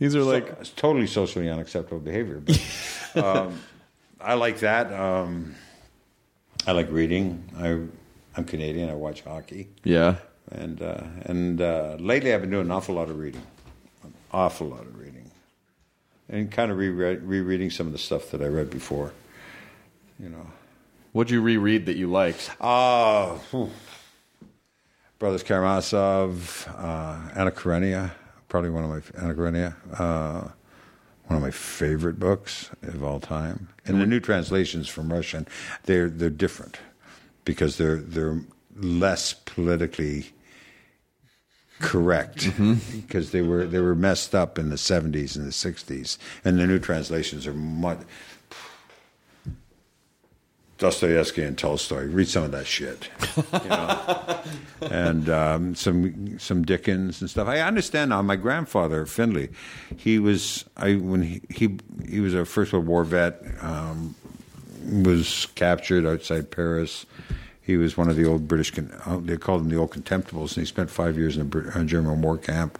These 0.00 0.16
are 0.16 0.22
like 0.22 0.48
it's 0.60 0.70
totally 0.70 1.06
socially 1.06 1.48
unacceptable 1.48 2.00
behavior. 2.00 2.40
But 2.40 2.60
um, 3.24 3.60
I 4.20 4.34
like 4.34 4.58
that. 4.60 4.92
Um, 4.92 5.54
I 6.66 6.72
like 6.72 6.90
reading. 6.90 7.44
I, 7.56 7.78
I'm 8.36 8.44
Canadian. 8.44 8.90
I 8.90 8.94
watch 8.94 9.20
hockey, 9.20 9.68
yeah. 9.84 10.16
And 10.52 10.82
uh, 10.82 11.02
and 11.24 11.60
uh, 11.60 11.96
lately 11.98 12.32
I've 12.34 12.40
been 12.40 12.50
doing 12.50 12.66
an 12.66 12.70
awful 12.72 12.94
lot 12.94 13.08
of 13.08 13.18
reading, 13.18 13.42
an 14.04 14.12
awful 14.32 14.68
lot 14.68 14.82
of 14.82 14.98
reading, 14.98 15.30
and 16.28 16.50
kind 16.50 16.70
of 16.70 16.78
reread, 16.78 17.22
rereading 17.22 17.70
some 17.70 17.86
of 17.86 17.92
the 17.92 17.98
stuff 17.98 18.30
that 18.30 18.42
I 18.42 18.46
read 18.46 18.70
before. 18.70 19.12
You 20.20 20.28
know, 20.28 20.46
What'd 21.12 21.30
you 21.30 21.40
reread 21.40 21.86
that 21.86 21.96
you 21.96 22.10
liked? 22.10 22.50
uh, 22.60 23.34
whew. 23.50 23.70
Brothers 25.18 25.42
Karamazov, 25.44 26.66
uh, 26.76 27.30
Anna 27.36 27.52
Karenina, 27.52 28.10
probably 28.48 28.70
one 28.70 28.84
of 28.84 28.90
my 28.90 29.22
Anna 29.22 29.34
Karenina, 29.34 29.76
uh, 29.96 30.48
one 31.26 31.36
of 31.36 31.42
my 31.42 31.50
favorite 31.52 32.18
books 32.18 32.70
of 32.82 33.04
all 33.04 33.20
time. 33.20 33.68
And 33.86 34.00
the 34.00 34.06
new 34.06 34.18
translations 34.20 34.88
from 34.88 35.12
Russian, 35.12 35.46
they're 35.84 36.08
they're 36.08 36.28
different 36.30 36.78
because 37.44 37.76
they're 37.78 37.96
they're 37.98 38.40
less 38.74 39.32
politically 39.32 40.32
correct 41.82 42.50
because 42.92 43.32
they 43.32 43.42
were 43.42 43.66
they 43.66 43.80
were 43.80 43.94
messed 43.94 44.34
up 44.34 44.58
in 44.58 44.70
the 44.70 44.76
70s 44.76 45.36
and 45.36 45.46
the 45.46 45.50
60s 45.50 46.16
and 46.44 46.58
the 46.58 46.66
new 46.66 46.78
translations 46.78 47.46
are 47.46 47.54
much 47.54 47.98
Dostoevsky 50.82 51.44
and 51.44 51.56
Tolstoy. 51.56 52.06
Read 52.06 52.26
some 52.26 52.42
of 52.42 52.50
that 52.50 52.66
shit, 52.66 53.08
you 53.36 53.68
know? 53.68 54.40
and 54.90 55.28
um, 55.28 55.76
some 55.76 56.40
some 56.40 56.64
Dickens 56.64 57.20
and 57.20 57.30
stuff. 57.30 57.46
I 57.46 57.60
understand 57.60 58.10
now. 58.10 58.20
My 58.20 58.34
grandfather 58.34 59.06
Findlay, 59.06 59.50
he 59.96 60.18
was 60.18 60.64
I 60.76 60.94
when 60.94 61.22
he 61.22 61.40
he, 61.50 61.78
he 62.08 62.18
was 62.18 62.34
a 62.34 62.44
First 62.44 62.72
World 62.72 62.86
War 62.86 63.04
vet. 63.04 63.40
Um, 63.60 64.16
was 65.04 65.46
captured 65.54 66.04
outside 66.04 66.50
Paris. 66.50 67.06
He 67.64 67.76
was 67.76 67.96
one 67.96 68.08
of 68.08 68.16
the 68.16 68.26
old 68.26 68.48
British. 68.48 68.72
uh, 68.76 69.18
They 69.18 69.36
called 69.36 69.62
him 69.62 69.68
the 69.68 69.76
old 69.76 69.92
contemptibles, 69.92 70.56
and 70.56 70.62
he 70.62 70.66
spent 70.66 70.90
five 70.90 71.16
years 71.16 71.36
in 71.36 71.50
a, 71.52 71.80
a 71.80 71.84
German 71.84 72.20
war 72.20 72.36
camp. 72.36 72.78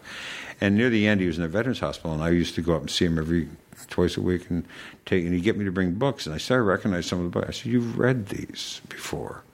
And 0.61 0.77
near 0.77 0.91
the 0.91 1.07
end, 1.07 1.21
he 1.21 1.27
was 1.29 1.39
in 1.39 1.45
a 1.45 1.49
veterans 1.49 1.81
hospital, 1.81 2.13
and 2.13 2.23
I 2.23 2.31
used 2.31 2.57
to 2.57 2.63
go 2.63 2.75
up 2.75 2.83
and 2.83 2.91
see 2.91 3.05
him 3.05 3.19
every 3.19 3.49
twice 3.89 4.17
a 4.17 4.21
week 4.21 4.51
and 4.51 4.65
take. 5.07 5.25
And 5.25 5.35
he'd 5.35 5.43
get 5.43 5.57
me 5.57 5.65
to 5.65 5.73
bring 5.73 5.93
books, 5.95 6.27
and 6.27 6.35
I 6.35 6.39
started 6.39 6.65
to 6.65 6.69
recognize 6.69 7.07
some 7.07 7.19
of 7.19 7.25
the 7.25 7.31
books. 7.31 7.49
I 7.49 7.53
said, 7.53 7.73
"You've 7.73 7.99
read 7.99 8.29
these 8.29 8.81
before," 8.89 9.45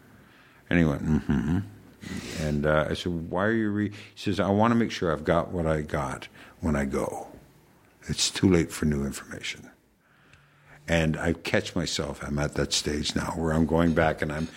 and 0.68 0.78
he 0.78 0.84
went, 0.84 1.04
"Mm-hmm." 1.04 1.58
And 2.40 2.66
uh, 2.66 2.86
I 2.90 2.94
said, 2.94 3.30
"Why 3.30 3.44
are 3.46 3.52
you?" 3.52 3.70
Re-? 3.70 3.90
He 3.90 3.94
says, 4.16 4.40
"I 4.40 4.48
want 4.50 4.70
to 4.72 4.74
make 4.74 4.90
sure 4.90 5.12
I've 5.12 5.24
got 5.24 5.50
what 5.50 5.66
I 5.66 5.82
got 5.82 6.28
when 6.60 6.74
I 6.76 6.84
go. 6.84 7.28
It's 8.06 8.30
too 8.30 8.50
late 8.50 8.70
for 8.70 8.86
new 8.86 9.04
information." 9.04 9.70
And 10.86 11.18
I 11.18 11.34
catch 11.34 11.76
myself. 11.76 12.22
I'm 12.22 12.38
at 12.38 12.54
that 12.54 12.72
stage 12.72 13.14
now 13.14 13.32
where 13.36 13.52
I'm 13.52 13.66
going 13.66 13.92
back 13.92 14.22
and 14.22 14.32
I'm. 14.32 14.48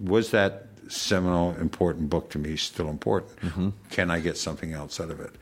Was 0.00 0.30
that 0.30 0.66
seminal, 0.88 1.54
important 1.56 2.10
book 2.10 2.30
to 2.30 2.38
me 2.38 2.56
still 2.56 2.88
important? 2.88 3.32
Can 3.90 4.10
I 4.10 4.20
get 4.20 4.36
something 4.36 4.72
else 4.72 5.00
out 5.00 5.10
of 5.10 5.20
it? 5.20 5.32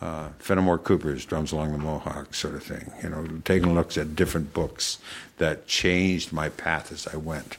Uh, 0.00 0.28
Fenimore 0.38 0.78
Cooper's 0.78 1.24
Drums 1.24 1.52
Along 1.52 1.72
the 1.72 1.78
Mohawk 1.78 2.34
sort 2.34 2.54
of 2.54 2.62
thing. 2.62 2.92
You 3.02 3.08
know, 3.10 3.26
taking 3.44 3.74
looks 3.74 3.96
at 3.96 4.14
different 4.14 4.52
books 4.52 4.98
that 5.38 5.66
changed 5.66 6.32
my 6.32 6.48
path 6.50 6.92
as 6.92 7.06
I 7.06 7.16
went. 7.16 7.56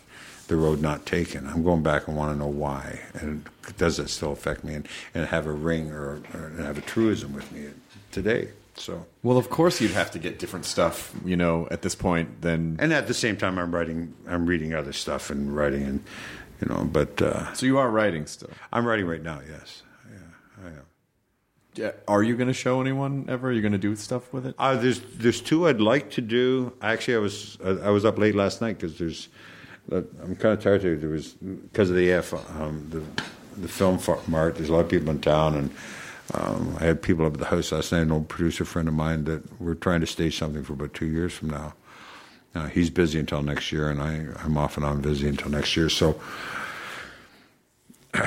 the 0.48 0.56
road 0.56 0.82
not 0.82 1.06
taken. 1.06 1.46
I'm 1.48 1.64
going 1.64 1.84
back 1.84 2.08
and 2.08 2.16
want 2.16 2.32
to 2.34 2.38
know 2.40 2.48
why, 2.48 3.02
and 3.14 3.44
does 3.78 3.98
that 3.98 4.10
still 4.10 4.32
affect 4.32 4.64
me? 4.64 4.76
And, 4.76 4.88
and 5.14 5.26
have 5.28 5.46
a 5.46 5.52
ring 5.52 5.92
or, 5.92 6.22
or 6.34 6.50
have 6.60 6.78
a 6.78 6.82
truism 6.82 7.34
with 7.34 7.52
me 7.52 7.68
today. 8.12 8.50
So, 8.80 9.06
Well, 9.24 9.38
of 9.38 9.50
course 9.50 9.82
you'd 9.82 9.92
have 9.92 10.12
to 10.12 10.20
get 10.20 10.40
different 10.40 10.66
stuff, 10.66 11.14
you 11.26 11.36
know, 11.36 11.68
at 11.72 11.82
this 11.82 11.96
point 11.96 12.42
than. 12.42 12.78
and 12.80 12.94
at 12.94 13.08
the 13.08 13.14
same 13.14 13.36
time, 13.36 13.58
I'm 13.58 13.74
writing, 13.74 14.14
I'm 14.28 14.46
reading 14.46 14.74
other 14.74 14.94
stuff 14.94 15.30
and 15.30 15.56
writing, 15.56 15.84
and 15.84 16.04
you 16.62 16.68
know, 16.70 16.84
but 16.86 17.22
uh, 17.22 17.54
So 17.54 17.66
you 17.66 17.78
are 17.78 17.90
writing 17.90 18.26
still. 18.28 18.50
I'm 18.72 18.86
writing 18.86 19.06
right 19.08 19.22
now. 19.24 19.42
Yes, 19.50 19.84
yeah, 20.10 20.66
I 20.66 20.68
am. 20.70 20.82
Yeah. 21.76 21.92
Are 22.08 22.24
you 22.24 22.36
going 22.36 22.48
to 22.48 22.54
show 22.54 22.82
anyone 22.82 23.26
ever? 23.28 23.50
Are 23.50 23.52
you 23.52 23.62
going 23.62 23.74
to 23.74 23.78
do 23.78 23.96
stuff 23.96 24.32
with 24.34 24.46
it? 24.48 24.56
Uh, 24.58 24.76
there's 24.76 25.00
there's 25.18 25.42
two 25.42 25.68
I'd 25.68 25.82
like 25.82 26.10
to 26.12 26.22
do. 26.22 26.74
Actually, 26.82 27.16
I 27.16 27.20
was 27.20 27.58
uh, 27.64 27.78
I 27.84 27.90
was 27.90 28.06
up 28.06 28.18
late 28.18 28.36
last 28.36 28.62
night 28.62 28.78
because 28.80 28.98
there's 28.98 29.30
uh, 29.92 30.02
I'm 30.24 30.36
kind 30.36 30.58
of 30.58 30.62
tired. 30.64 31.02
There 31.02 31.10
was 31.10 31.34
because 31.34 31.90
of 31.92 31.96
the 31.96 32.10
AF 32.12 32.34
um, 32.34 32.88
the 32.90 33.04
the 33.62 33.68
film 33.68 34.00
mart. 34.28 34.56
There's 34.56 34.70
a 34.70 34.74
lot 34.74 34.82
of 34.86 34.90
people 34.90 35.10
in 35.12 35.20
town, 35.22 35.56
and 35.56 35.70
um, 36.34 36.76
I 36.80 36.86
had 36.86 37.02
people 37.02 37.26
up 37.26 37.34
at 37.34 37.40
the 37.40 37.46
house 37.46 37.72
last 37.72 37.92
night. 37.92 38.02
An 38.02 38.12
old 38.12 38.28
producer 38.28 38.66
friend 38.66 38.88
of 38.88 38.94
mine 38.94 39.24
that 39.26 39.62
we're 39.62 39.76
trying 39.76 40.02
to 40.02 40.08
stage 40.08 40.38
something 40.38 40.64
for 40.64 40.74
about 40.74 40.94
two 40.94 41.06
years 41.06 41.34
from 41.34 41.50
now. 41.50 41.74
Uh, 42.54 42.68
he's 42.68 42.90
busy 42.90 43.20
until 43.20 43.42
next 43.42 43.72
year, 43.72 43.90
and 43.90 44.02
I 44.02 44.28
I'm 44.44 44.58
off 44.58 44.78
and 44.78 44.86
on 44.86 45.02
busy 45.02 45.28
until 45.28 45.50
next 45.50 45.76
year. 45.76 45.90
So. 45.90 46.20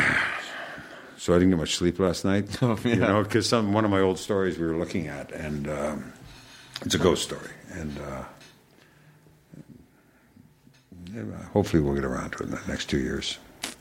So 1.17 1.35
I 1.35 1.37
didn't 1.37 1.51
get 1.51 1.59
much 1.59 1.77
sleep 1.77 1.99
last 1.99 2.25
night, 2.25 2.47
you 2.85 2.97
know, 2.97 3.23
because 3.23 3.47
some 3.47 3.75
one 3.75 3.85
of 3.85 3.91
my 3.91 4.01
old 4.01 4.19
stories 4.19 4.59
we 4.59 4.65
were 4.65 4.79
looking 4.79 5.09
at, 5.09 5.31
and 5.33 5.69
um, 5.69 6.13
it's 6.81 6.95
a 6.95 6.99
ghost 6.99 7.25
story, 7.25 7.51
and 7.73 7.99
uh, 7.99 8.25
hopefully 11.53 11.83
we'll 11.83 11.95
get 11.95 12.07
around 12.07 12.31
to 12.31 12.39
it 12.39 12.47
in 12.47 12.53
the 12.53 12.61
next 12.67 12.87
two 12.87 12.99
years. 12.99 13.37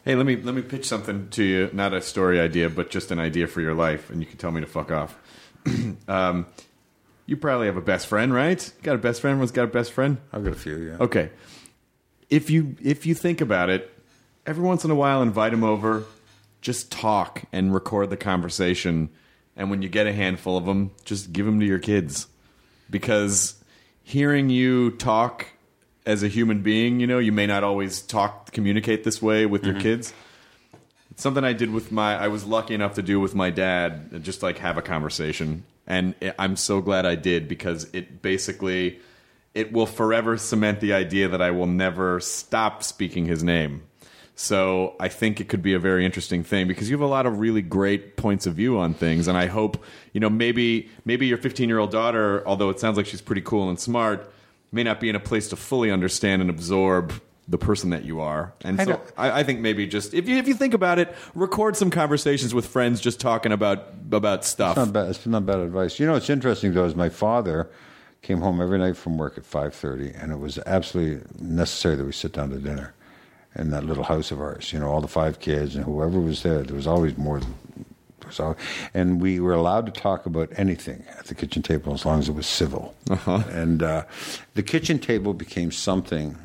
Hey, 0.09 0.15
let 0.15 0.25
me 0.25 0.37
let 0.37 0.55
me 0.55 0.63
pitch 0.63 0.87
something 0.87 1.29
to 1.29 1.43
you. 1.43 1.69
Not 1.71 1.93
a 1.93 2.01
story 2.01 2.39
idea, 2.39 2.67
but 2.67 2.89
just 2.89 3.11
an 3.11 3.19
idea 3.19 3.45
for 3.45 3.61
your 3.61 3.75
life, 3.75 4.09
and 4.09 4.19
you 4.19 4.25
can 4.25 4.37
tell 4.39 4.49
me 4.49 4.59
to 4.59 4.65
fuck 4.65 4.91
off. 4.91 5.15
um, 6.07 6.47
you 7.27 7.37
probably 7.37 7.67
have 7.67 7.77
a 7.77 7.81
best 7.81 8.07
friend, 8.07 8.33
right? 8.33 8.73
Got 8.81 8.95
a 8.95 8.97
best 8.97 9.21
friend? 9.21 9.33
Everyone's 9.33 9.51
got 9.51 9.65
a 9.65 9.67
best 9.67 9.91
friend. 9.91 10.17
I've 10.33 10.43
got 10.43 10.53
a 10.53 10.55
few, 10.55 10.77
yeah. 10.77 10.97
Okay. 10.99 11.29
If 12.27 12.49
you 12.49 12.75
if 12.81 13.05
you 13.05 13.13
think 13.13 13.39
about 13.39 13.69
it, 13.69 13.93
every 14.47 14.63
once 14.63 14.83
in 14.83 14.89
a 14.89 14.95
while 14.95 15.21
invite 15.21 15.51
them 15.51 15.63
over, 15.63 16.05
just 16.59 16.91
talk 16.91 17.43
and 17.51 17.71
record 17.71 18.09
the 18.09 18.17
conversation, 18.17 19.11
and 19.55 19.69
when 19.69 19.83
you 19.83 19.89
get 19.89 20.07
a 20.07 20.13
handful 20.13 20.57
of 20.57 20.65
them, 20.65 20.89
just 21.05 21.33
give 21.33 21.45
them 21.45 21.59
to 21.59 21.67
your 21.67 21.77
kids. 21.77 22.25
Because 22.89 23.63
hearing 24.01 24.49
you 24.49 24.89
talk 24.89 25.49
as 26.09 26.23
a 26.23 26.27
human 26.27 26.63
being, 26.63 26.99
you 26.99 27.05
know, 27.05 27.19
you 27.19 27.31
may 27.31 27.45
not 27.45 27.63
always 27.63 28.01
talk 28.01 28.51
communicate 28.51 29.03
this 29.03 29.21
way 29.21 29.45
with 29.45 29.63
your 29.63 29.75
mm-hmm. 29.75 29.83
kids. 29.83 30.11
It's 31.11 31.21
something 31.21 31.43
I 31.43 31.53
did 31.53 31.71
with 31.71 31.91
my 31.91 32.15
I 32.15 32.29
was 32.29 32.45
lucky 32.45 32.73
enough 32.73 32.95
to 32.95 33.03
do 33.03 33.19
with 33.19 33.35
my 33.35 33.51
dad, 33.51 34.09
and 34.11 34.23
just 34.23 34.41
like 34.41 34.57
have 34.57 34.75
a 34.75 34.81
conversation. 34.81 35.65
And 35.85 36.15
it, 36.19 36.33
I'm 36.39 36.55
so 36.55 36.81
glad 36.81 37.05
I 37.05 37.13
did 37.13 37.47
because 37.47 37.87
it 37.93 38.23
basically 38.23 38.99
it 39.53 39.71
will 39.71 39.85
forever 39.85 40.35
cement 40.37 40.79
the 40.79 40.93
idea 40.93 41.27
that 41.27 41.43
I 41.43 41.51
will 41.51 41.67
never 41.67 42.19
stop 42.19 42.81
speaking 42.81 43.25
his 43.25 43.43
name. 43.43 43.83
So 44.35 44.95
I 44.99 45.09
think 45.09 45.39
it 45.39 45.47
could 45.47 45.61
be 45.61 45.73
a 45.73 45.79
very 45.79 46.05
interesting 46.05 46.43
thing 46.43 46.67
because 46.67 46.89
you 46.89 46.95
have 46.95 47.07
a 47.07 47.11
lot 47.11 47.27
of 47.27 47.39
really 47.39 47.61
great 47.61 48.17
points 48.17 48.47
of 48.47 48.55
view 48.55 48.79
on 48.79 48.95
things, 48.95 49.27
and 49.27 49.37
I 49.37 49.45
hope 49.45 49.83
you 50.13 50.19
know 50.19 50.29
maybe 50.29 50.89
maybe 51.05 51.27
your 51.27 51.37
15 51.37 51.69
year 51.69 51.77
old 51.77 51.91
daughter, 51.91 52.41
although 52.47 52.71
it 52.71 52.79
sounds 52.79 52.97
like 52.97 53.05
she's 53.05 53.21
pretty 53.21 53.41
cool 53.41 53.69
and 53.69 53.79
smart, 53.79 54.33
may 54.71 54.83
not 54.83 54.99
be 54.99 55.09
in 55.09 55.15
a 55.15 55.19
place 55.19 55.49
to 55.49 55.55
fully 55.55 55.91
understand 55.91 56.41
and 56.41 56.49
absorb 56.49 57.13
the 57.47 57.57
person 57.57 57.89
that 57.89 58.05
you 58.05 58.21
are. 58.21 58.53
And 58.63 58.79
I 58.79 58.85
so 58.85 59.01
I, 59.17 59.39
I 59.39 59.43
think 59.43 59.59
maybe 59.59 59.87
just 59.87 60.13
if 60.13 60.29
you 60.29 60.37
if 60.37 60.47
you 60.47 60.53
think 60.53 60.73
about 60.73 60.99
it, 60.99 61.13
record 61.33 61.75
some 61.75 61.89
conversations 61.89 62.53
with 62.53 62.67
friends, 62.67 63.01
just 63.01 63.19
talking 63.19 63.51
about 63.51 63.85
about 64.11 64.45
stuff. 64.45 64.77
It's 64.77 64.85
not 64.85 64.93
bad. 64.93 65.09
It's 65.09 65.25
not 65.25 65.45
bad 65.45 65.59
advice. 65.59 65.99
You 65.99 66.05
know, 66.05 66.13
what's 66.13 66.29
interesting 66.29 66.73
though 66.73 66.85
is 66.85 66.95
my 66.95 67.09
father 67.09 67.69
came 68.21 68.41
home 68.41 68.61
every 68.61 68.77
night 68.77 68.97
from 68.97 69.17
work 69.17 69.37
at 69.37 69.45
five 69.45 69.73
thirty, 69.73 70.11
and 70.11 70.31
it 70.31 70.39
was 70.39 70.59
absolutely 70.59 71.25
necessary 71.39 71.95
that 71.95 72.05
we 72.05 72.11
sit 72.11 72.33
down 72.33 72.51
to 72.51 72.57
dinner 72.57 72.93
in 73.55 73.71
that 73.71 73.83
little 73.83 74.03
house 74.03 74.29
of 74.29 74.39
ours. 74.39 74.71
You 74.71 74.79
know, 74.79 74.89
all 74.89 75.01
the 75.01 75.07
five 75.07 75.39
kids 75.39 75.75
and 75.75 75.85
whoever 75.85 76.19
was 76.19 76.43
there. 76.43 76.61
There 76.61 76.75
was 76.75 76.87
always 76.87 77.17
more. 77.17 77.39
Than, 77.39 77.49
there 77.49 77.58
was 78.29 78.39
al- 78.39 78.57
and 78.93 79.21
we 79.21 79.39
were 79.39 79.53
allowed 79.53 79.85
to 79.85 79.91
talk 79.91 80.25
about 80.25 80.49
anything 80.55 81.03
at 81.17 81.25
the 81.25 81.35
kitchen 81.35 81.61
table 81.61 81.93
as 81.93 82.05
long 82.05 82.19
as 82.19 82.29
it 82.29 82.35
was 82.35 82.47
civil. 82.47 82.95
Uh-huh. 83.09 83.43
And 83.49 83.83
uh, 83.83 84.05
the 84.53 84.63
kitchen 84.63 84.99
table 84.99 85.33
became 85.33 85.71
something 85.71 86.37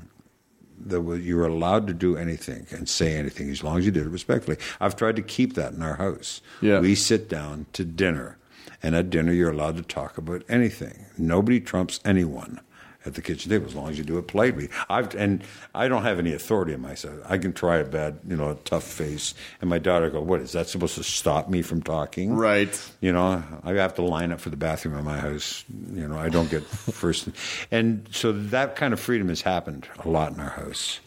that 0.86 1.00
you 1.22 1.36
were 1.36 1.46
allowed 1.46 1.86
to 1.86 1.94
do 1.94 2.16
anything 2.16 2.66
and 2.70 2.88
say 2.88 3.16
anything 3.16 3.50
as 3.50 3.64
long 3.64 3.78
as 3.78 3.86
you 3.86 3.92
did 3.92 4.06
it 4.06 4.10
respectfully. 4.10 4.58
I've 4.80 4.96
tried 4.96 5.16
to 5.16 5.22
keep 5.22 5.54
that 5.54 5.72
in 5.72 5.82
our 5.82 5.96
house. 5.96 6.42
Yeah. 6.60 6.80
We 6.80 6.94
sit 6.94 7.28
down 7.28 7.66
to 7.72 7.84
dinner, 7.84 8.36
and 8.82 8.94
at 8.94 9.08
dinner 9.08 9.32
you're 9.32 9.50
allowed 9.50 9.76
to 9.76 9.82
talk 9.82 10.18
about 10.18 10.42
anything. 10.48 11.06
Nobody 11.16 11.60
trumps 11.60 12.00
anyone 12.04 12.60
at 13.06 13.14
the 13.14 13.22
kitchen 13.22 13.50
table 13.50 13.66
as 13.66 13.74
long 13.74 13.90
as 13.90 13.98
you 13.98 14.04
do 14.04 14.18
it 14.18 14.26
politely. 14.26 14.68
I've 14.88 15.14
and 15.14 15.42
I 15.74 15.88
don't 15.88 16.02
have 16.02 16.18
any 16.18 16.32
authority 16.32 16.72
in 16.72 16.80
myself. 16.80 17.18
I 17.28 17.38
can 17.38 17.52
try 17.52 17.78
a 17.78 17.84
bad, 17.84 18.18
you 18.26 18.36
know, 18.36 18.50
a 18.50 18.54
tough 18.56 18.84
face, 18.84 19.34
and 19.60 19.68
my 19.68 19.78
daughter 19.78 20.10
go, 20.10 20.20
"What 20.20 20.40
is 20.40 20.52
that 20.52 20.68
supposed 20.68 20.94
to 20.96 21.04
stop 21.04 21.48
me 21.48 21.62
from 21.62 21.82
talking?" 21.82 22.34
Right. 22.34 22.80
You 23.00 23.12
know, 23.12 23.42
I 23.62 23.72
have 23.72 23.94
to 23.94 24.02
line 24.02 24.32
up 24.32 24.40
for 24.40 24.50
the 24.50 24.56
bathroom 24.56 24.96
in 24.96 25.04
my 25.04 25.18
house. 25.18 25.64
You 25.92 26.08
know, 26.08 26.18
I 26.18 26.28
don't 26.28 26.50
get 26.50 26.62
first. 26.66 27.28
And 27.70 28.08
so 28.10 28.32
that 28.32 28.76
kind 28.76 28.92
of 28.92 29.00
freedom 29.00 29.28
has 29.28 29.42
happened 29.42 29.88
a 30.04 30.08
lot 30.08 30.32
in 30.32 30.40
our 30.40 30.50
house. 30.50 31.00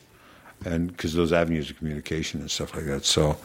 And 0.66 0.88
because 0.88 1.14
those 1.14 1.32
avenues 1.32 1.70
of 1.70 1.78
communication 1.78 2.42
and 2.42 2.50
stuff 2.50 2.76
like 2.76 2.86
that. 2.86 3.06
So, 3.06 3.38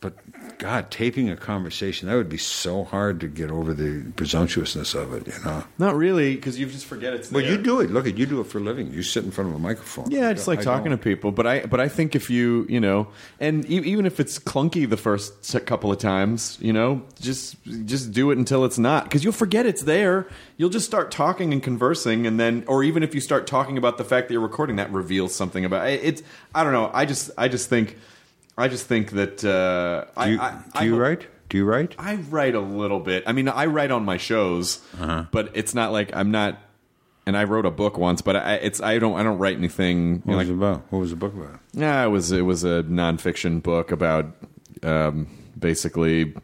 but 0.00 0.14
God, 0.58 0.90
taping 0.90 1.30
a 1.30 1.36
conversation, 1.36 2.08
that 2.08 2.16
would 2.16 2.28
be 2.28 2.36
so 2.36 2.82
hard 2.82 3.20
to 3.20 3.28
get 3.28 3.50
over 3.50 3.72
the 3.72 4.10
presumptuousness 4.16 4.92
of 4.94 5.14
it, 5.14 5.26
you 5.28 5.44
know. 5.44 5.62
Not 5.78 5.94
really, 5.94 6.34
because 6.34 6.58
you 6.58 6.66
just 6.66 6.84
forget 6.86 7.14
it's 7.14 7.28
there. 7.28 7.40
Well, 7.40 7.50
you 7.50 7.58
do 7.58 7.80
it. 7.80 7.90
Look 7.90 8.08
at 8.08 8.18
you 8.18 8.26
do 8.26 8.40
it 8.40 8.48
for 8.48 8.58
a 8.58 8.60
living. 8.60 8.92
You 8.92 9.04
sit 9.04 9.24
in 9.24 9.30
front 9.30 9.50
of 9.50 9.56
a 9.56 9.58
microphone. 9.60 10.10
Yeah, 10.10 10.28
I 10.28 10.32
just 10.32 10.48
like 10.48 10.58
I 10.58 10.62
talking 10.62 10.86
to 10.86 10.96
don't. 10.96 11.02
people, 11.02 11.30
but 11.30 11.46
I 11.46 11.66
but 11.66 11.78
I 11.78 11.88
think 11.88 12.16
if 12.16 12.28
you 12.28 12.66
you 12.68 12.80
know, 12.80 13.06
and 13.38 13.64
e- 13.70 13.78
even 13.84 14.04
if 14.04 14.18
it's 14.18 14.38
clunky 14.38 14.88
the 14.88 14.96
first 14.96 15.54
couple 15.64 15.92
of 15.92 15.98
times, 15.98 16.58
you 16.60 16.72
know, 16.72 17.02
just 17.20 17.56
just 17.86 18.10
do 18.12 18.32
it 18.32 18.38
until 18.38 18.64
it's 18.64 18.78
not, 18.78 19.04
because 19.04 19.22
you'll 19.22 19.32
forget 19.32 19.64
it's 19.64 19.82
there. 19.82 20.26
You'll 20.56 20.70
just 20.70 20.86
start 20.86 21.12
talking 21.12 21.52
and 21.52 21.62
conversing, 21.62 22.26
and 22.26 22.40
then, 22.40 22.64
or 22.66 22.82
even 22.82 23.04
if 23.04 23.14
you 23.14 23.20
start 23.20 23.46
talking 23.46 23.78
about 23.78 23.96
the 23.96 24.04
fact 24.04 24.26
that 24.26 24.32
you're 24.34 24.42
recording, 24.42 24.76
that 24.76 24.90
reveals 24.92 25.34
something 25.36 25.64
about 25.64 25.88
it. 25.88 26.00
It's 26.02 26.22
I 26.52 26.64
don't 26.64 26.72
know. 26.72 26.90
I 26.92 27.04
just 27.04 27.30
I 27.38 27.46
just 27.46 27.68
think 27.68 27.96
I 28.58 28.68
just 28.68 28.86
think 28.86 29.12
that 29.12 29.44
uh, 29.44 30.04
Do 30.24 30.30
you, 30.32 30.40
I, 30.40 30.60
I, 30.74 30.80
do 30.80 30.84
you 30.86 30.92
hope- 30.92 31.00
write? 31.00 31.26
Do 31.48 31.56
you 31.56 31.64
write? 31.64 31.94
I 31.98 32.16
write 32.16 32.54
a 32.54 32.60
little 32.60 33.00
bit. 33.00 33.24
I 33.26 33.32
mean, 33.32 33.48
I 33.48 33.64
write 33.66 33.90
on 33.90 34.04
my 34.04 34.18
shows, 34.18 34.82
Uh-huh. 35.00 35.24
but 35.30 35.50
it's 35.54 35.74
not 35.74 35.92
like 35.92 36.14
I'm 36.14 36.30
not. 36.30 36.58
And 37.24 37.36
I 37.36 37.44
wrote 37.44 37.64
a 37.66 37.70
book 37.70 37.96
once, 37.98 38.20
but 38.22 38.36
I, 38.36 38.54
it's 38.54 38.80
I 38.82 38.98
don't 38.98 39.18
I 39.18 39.22
don't 39.22 39.38
write 39.38 39.56
anything. 39.56 40.22
What 40.24 40.26
know, 40.32 40.36
was 40.38 40.46
like, 40.48 40.52
it 40.52 40.56
about? 40.58 40.82
What 40.92 40.98
was 40.98 41.10
the 41.10 41.16
book 41.16 41.34
about? 41.34 41.60
yeah, 41.72 42.04
it 42.04 42.08
was 42.08 42.32
it 42.32 42.42
was 42.42 42.64
a 42.64 42.82
nonfiction 42.84 43.62
book 43.62 43.92
about 43.92 44.34
um, 44.82 45.26
basically 45.58 46.34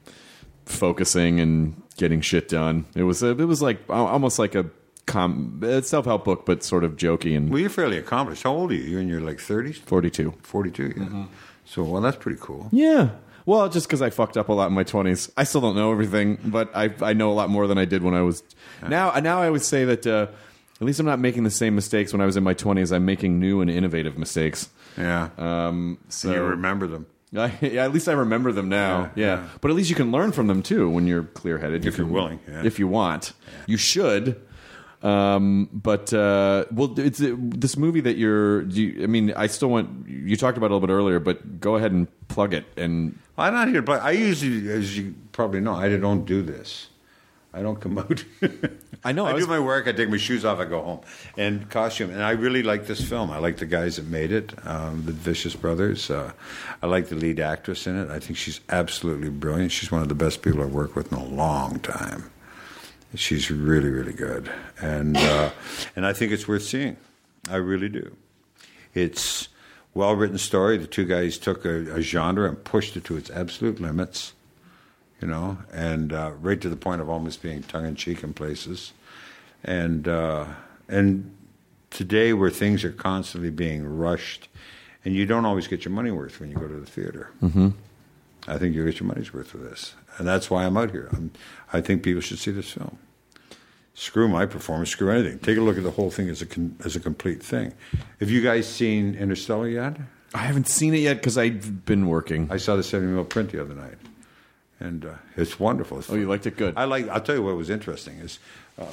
focusing 0.66 1.40
and 1.40 1.82
getting 1.96 2.20
shit 2.20 2.48
done. 2.48 2.84
It 2.94 3.02
was 3.04 3.22
a, 3.22 3.30
it 3.30 3.44
was 3.46 3.62
like 3.62 3.78
almost 3.88 4.38
like 4.38 4.54
a 4.54 4.66
com 5.06 5.60
self 5.82 6.04
help 6.06 6.24
book, 6.24 6.46
but 6.46 6.62
sort 6.62 6.84
of 6.84 6.96
jokey 6.96 7.36
and 7.36 7.50
Well, 7.50 7.60
you're 7.60 7.70
fairly 7.70 7.98
accomplished. 7.98 8.42
How 8.42 8.52
old 8.52 8.70
are 8.70 8.74
you? 8.74 8.82
You're 8.82 9.00
in 9.00 9.08
your 9.08 9.20
like 9.20 9.38
30s? 9.38 9.76
forty 9.76 10.10
two. 10.10 10.34
42, 10.42 10.82
yeah. 10.82 10.90
Mm-hmm. 11.04 11.22
So, 11.64 11.82
well, 11.82 12.02
that's 12.02 12.16
pretty 12.16 12.38
cool. 12.40 12.68
Yeah. 12.72 13.10
Well, 13.46 13.68
just 13.68 13.86
because 13.86 14.00
I 14.00 14.10
fucked 14.10 14.36
up 14.36 14.48
a 14.48 14.52
lot 14.52 14.68
in 14.68 14.72
my 14.72 14.84
twenties, 14.84 15.30
I 15.36 15.44
still 15.44 15.60
don't 15.60 15.76
know 15.76 15.92
everything, 15.92 16.38
but 16.44 16.70
I 16.74 16.90
I 17.02 17.12
know 17.12 17.30
a 17.30 17.34
lot 17.34 17.50
more 17.50 17.66
than 17.66 17.76
I 17.76 17.84
did 17.84 18.02
when 18.02 18.14
I 18.14 18.22
was. 18.22 18.42
Now, 18.88 19.12
now 19.20 19.42
I 19.42 19.50
would 19.50 19.62
say 19.62 19.84
that 19.84 20.06
uh, 20.06 20.28
at 20.80 20.86
least 20.86 20.98
I'm 20.98 21.04
not 21.06 21.18
making 21.20 21.44
the 21.44 21.50
same 21.50 21.74
mistakes 21.74 22.12
when 22.12 22.22
I 22.22 22.26
was 22.26 22.36
in 22.38 22.42
my 22.44 22.54
twenties. 22.54 22.90
I'm 22.92 23.04
making 23.04 23.38
new 23.40 23.60
and 23.60 23.70
innovative 23.70 24.16
mistakes. 24.16 24.70
Yeah. 24.96 25.28
Um, 25.36 25.98
so 26.08 26.32
you 26.32 26.42
remember 26.42 26.86
them. 26.86 27.06
I, 27.36 27.52
yeah, 27.60 27.84
at 27.84 27.92
least 27.92 28.08
I 28.08 28.12
remember 28.12 28.52
them 28.52 28.68
now. 28.68 29.10
Yeah, 29.16 29.26
Yeah, 29.26 29.36
yeah. 29.42 29.48
but 29.60 29.70
at 29.70 29.76
least 29.76 29.90
you 29.90 29.96
can 29.96 30.10
learn 30.12 30.32
from 30.32 30.46
them 30.46 30.62
too 30.62 30.88
when 30.88 31.06
you're 31.06 31.24
clear 31.24 31.58
headed. 31.58 31.84
If 31.84 31.98
you're 31.98 32.06
willing, 32.06 32.38
yeah. 32.48 32.62
If 32.64 32.78
you 32.78 32.86
want, 32.88 33.32
you 33.66 33.76
should. 33.76 34.40
Um, 35.04 35.68
but 35.72 36.12
uh, 36.14 36.64
well, 36.72 36.98
it's 36.98 37.20
uh, 37.20 37.36
this 37.38 37.76
movie 37.76 38.00
that 38.00 38.16
you're. 38.16 38.62
Do 38.62 38.82
you, 38.82 39.04
I 39.04 39.06
mean, 39.06 39.32
I 39.36 39.46
still 39.48 39.68
want. 39.68 40.08
You 40.08 40.36
talked 40.36 40.56
about 40.56 40.66
it 40.66 40.70
a 40.70 40.74
little 40.74 40.86
bit 40.86 40.92
earlier, 40.92 41.20
but 41.20 41.60
go 41.60 41.76
ahead 41.76 41.92
and 41.92 42.08
plug 42.28 42.54
it. 42.54 42.64
And 42.76 43.18
I'm 43.36 43.52
not 43.52 43.68
here, 43.68 43.82
but 43.82 44.02
I 44.02 44.12
usually, 44.12 44.70
as 44.72 44.96
you 44.96 45.14
probably 45.32 45.60
know, 45.60 45.74
I 45.74 45.94
don't 45.96 46.24
do 46.24 46.40
this. 46.42 46.88
I 47.52 47.62
don't 47.62 47.80
come 47.80 47.98
out. 48.04 48.24
I 49.04 49.12
know, 49.12 49.26
I, 49.26 49.30
I 49.30 49.32
was- 49.34 49.44
do 49.44 49.50
my 49.50 49.60
work. 49.60 49.86
I 49.86 49.92
take 49.92 50.08
my 50.08 50.16
shoes 50.16 50.44
off. 50.44 50.58
I 50.58 50.64
go 50.64 50.82
home 50.82 51.00
and 51.36 51.68
costume. 51.70 52.10
And 52.10 52.22
I 52.22 52.30
really 52.30 52.62
like 52.62 52.86
this 52.86 53.06
film. 53.06 53.30
I 53.30 53.36
like 53.38 53.58
the 53.58 53.66
guys 53.66 53.94
that 53.96 54.06
made 54.06 54.32
it, 54.32 54.54
um, 54.66 55.04
the 55.04 55.12
Vicious 55.12 55.54
Brothers. 55.54 56.10
Uh, 56.10 56.32
I 56.82 56.86
like 56.86 57.08
the 57.10 57.14
lead 57.14 57.38
actress 57.40 57.86
in 57.86 57.96
it. 57.96 58.10
I 58.10 58.18
think 58.18 58.38
she's 58.38 58.60
absolutely 58.70 59.28
brilliant. 59.28 59.70
She's 59.70 59.92
one 59.92 60.02
of 60.02 60.08
the 60.08 60.14
best 60.16 60.42
people 60.42 60.62
I've 60.62 60.72
worked 60.72 60.96
with 60.96 61.12
in 61.12 61.18
a 61.18 61.24
long 61.24 61.78
time. 61.80 62.30
She's 63.14 63.50
really, 63.50 63.90
really 63.90 64.12
good, 64.12 64.50
and 64.80 65.16
uh, 65.16 65.50
and 65.94 66.04
I 66.04 66.12
think 66.12 66.32
it's 66.32 66.48
worth 66.48 66.64
seeing. 66.64 66.96
I 67.48 67.56
really 67.56 67.88
do. 67.88 68.16
It's 68.92 69.48
well 69.92 70.14
written 70.14 70.38
story. 70.38 70.76
The 70.78 70.86
two 70.86 71.04
guys 71.04 71.38
took 71.38 71.64
a, 71.64 71.94
a 71.94 72.00
genre 72.00 72.48
and 72.48 72.62
pushed 72.64 72.96
it 72.96 73.04
to 73.04 73.16
its 73.16 73.30
absolute 73.30 73.80
limits, 73.80 74.34
you 75.20 75.28
know, 75.28 75.58
and 75.72 76.12
uh, 76.12 76.32
right 76.40 76.60
to 76.60 76.68
the 76.68 76.76
point 76.76 77.00
of 77.00 77.08
almost 77.08 77.42
being 77.42 77.62
tongue 77.62 77.86
in 77.86 77.94
cheek 77.94 78.22
in 78.22 78.34
places. 78.34 78.92
And 79.62 80.08
uh, 80.08 80.46
and 80.88 81.34
today, 81.90 82.32
where 82.32 82.50
things 82.50 82.84
are 82.84 82.92
constantly 82.92 83.50
being 83.50 83.84
rushed, 83.96 84.48
and 85.04 85.14
you 85.14 85.24
don't 85.24 85.44
always 85.44 85.68
get 85.68 85.84
your 85.84 85.92
money 85.92 86.10
worth 86.10 86.40
when 86.40 86.50
you 86.50 86.56
go 86.56 86.66
to 86.66 86.80
the 86.80 86.86
theater. 86.86 87.30
Mm-hmm. 87.42 87.68
I 88.46 88.58
think 88.58 88.74
you 88.74 88.84
get 88.84 89.00
your 89.00 89.06
money's 89.06 89.32
worth 89.32 89.54
with 89.54 89.70
this, 89.70 89.94
and 90.18 90.26
that's 90.26 90.50
why 90.50 90.64
I'm 90.64 90.76
out 90.76 90.90
here. 90.90 91.08
I'm, 91.12 91.30
I 91.72 91.80
think 91.80 92.02
people 92.02 92.20
should 92.20 92.38
see 92.38 92.50
this 92.50 92.70
film. 92.70 92.98
Screw 93.96 94.26
my 94.28 94.44
performance, 94.44 94.90
screw 94.90 95.10
anything. 95.10 95.38
Take 95.38 95.56
a 95.56 95.60
look 95.60 95.76
at 95.76 95.84
the 95.84 95.90
whole 95.92 96.10
thing 96.10 96.28
as 96.28 96.42
a 96.42 96.46
con, 96.46 96.74
as 96.84 96.96
a 96.96 97.00
complete 97.00 97.40
thing. 97.42 97.72
Have 98.18 98.28
you 98.28 98.42
guys 98.42 98.66
seen 98.66 99.14
Interstellar 99.14 99.68
yet? 99.68 99.96
I 100.34 100.38
haven't 100.38 100.66
seen 100.68 100.94
it 100.94 100.98
yet 100.98 101.14
because 101.18 101.38
I've 101.38 101.84
been 101.86 102.08
working. 102.08 102.48
I 102.50 102.56
saw 102.56 102.74
the 102.74 102.82
70 102.82 103.12
mil 103.12 103.24
print 103.24 103.52
the 103.52 103.62
other 103.62 103.74
night, 103.74 103.98
and 104.80 105.04
uh, 105.04 105.14
it's 105.36 105.60
wonderful. 105.60 106.00
It's 106.00 106.10
Oh, 106.10 106.16
you 106.16 106.26
liked 106.28 106.44
it? 106.46 106.56
Good. 106.56 106.74
I 106.76 106.84
like. 106.86 107.08
I'll 107.08 107.20
tell 107.20 107.36
you 107.36 107.42
what 107.44 107.54
was 107.56 107.70
interesting 107.70 108.14
is 108.18 108.40
uh, 108.80 108.84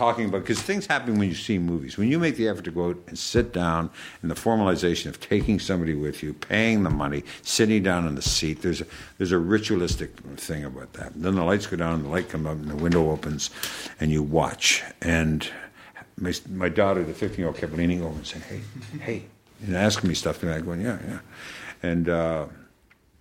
talking 0.00 0.24
about 0.24 0.40
because 0.40 0.62
things 0.62 0.86
happen 0.86 1.18
when 1.18 1.28
you 1.28 1.34
see 1.34 1.58
movies. 1.58 1.98
When 1.98 2.08
you 2.08 2.18
make 2.18 2.36
the 2.36 2.48
effort 2.48 2.64
to 2.64 2.70
go 2.70 2.88
out 2.88 2.98
and 3.06 3.18
sit 3.18 3.52
down, 3.52 3.90
and 4.22 4.30
the 4.30 4.34
formalization 4.34 5.08
of 5.08 5.20
taking 5.20 5.58
somebody 5.60 5.92
with 5.92 6.22
you, 6.22 6.32
paying 6.32 6.84
the 6.84 6.90
money, 6.90 7.22
sitting 7.42 7.82
down 7.82 8.06
in 8.06 8.14
the 8.14 8.22
seat. 8.22 8.62
There's 8.62 8.80
a, 8.80 8.86
there's 9.18 9.30
a 9.30 9.38
ritualistic 9.38 10.16
thing 10.38 10.64
about 10.64 10.94
that. 10.94 11.12
then 11.14 11.34
the 11.34 11.44
lights 11.44 11.66
go 11.66 11.76
down, 11.76 11.96
and 11.96 12.04
the 12.06 12.08
light 12.08 12.30
comes 12.30 12.46
up, 12.46 12.52
and 12.52 12.70
the 12.70 12.76
window 12.76 13.10
opens, 13.10 13.50
and 14.00 14.10
you 14.10 14.22
watch. 14.22 14.82
And 15.02 15.46
my, 16.16 16.32
my 16.48 16.70
daughter, 16.70 17.04
the 17.04 17.12
15 17.12 17.36
year 17.36 17.48
old, 17.48 17.58
kept 17.58 17.74
leaning 17.74 18.02
over 18.02 18.16
and 18.16 18.26
saying, 18.26 18.44
"Hey, 18.48 18.60
hey," 19.00 19.24
and 19.66 19.76
asking 19.76 20.08
me 20.08 20.14
stuff, 20.14 20.42
and 20.42 20.50
I 20.50 20.60
going, 20.62 20.80
"Yeah, 20.80 20.98
yeah," 21.06 21.18
and. 21.82 22.08
Uh, 22.08 22.46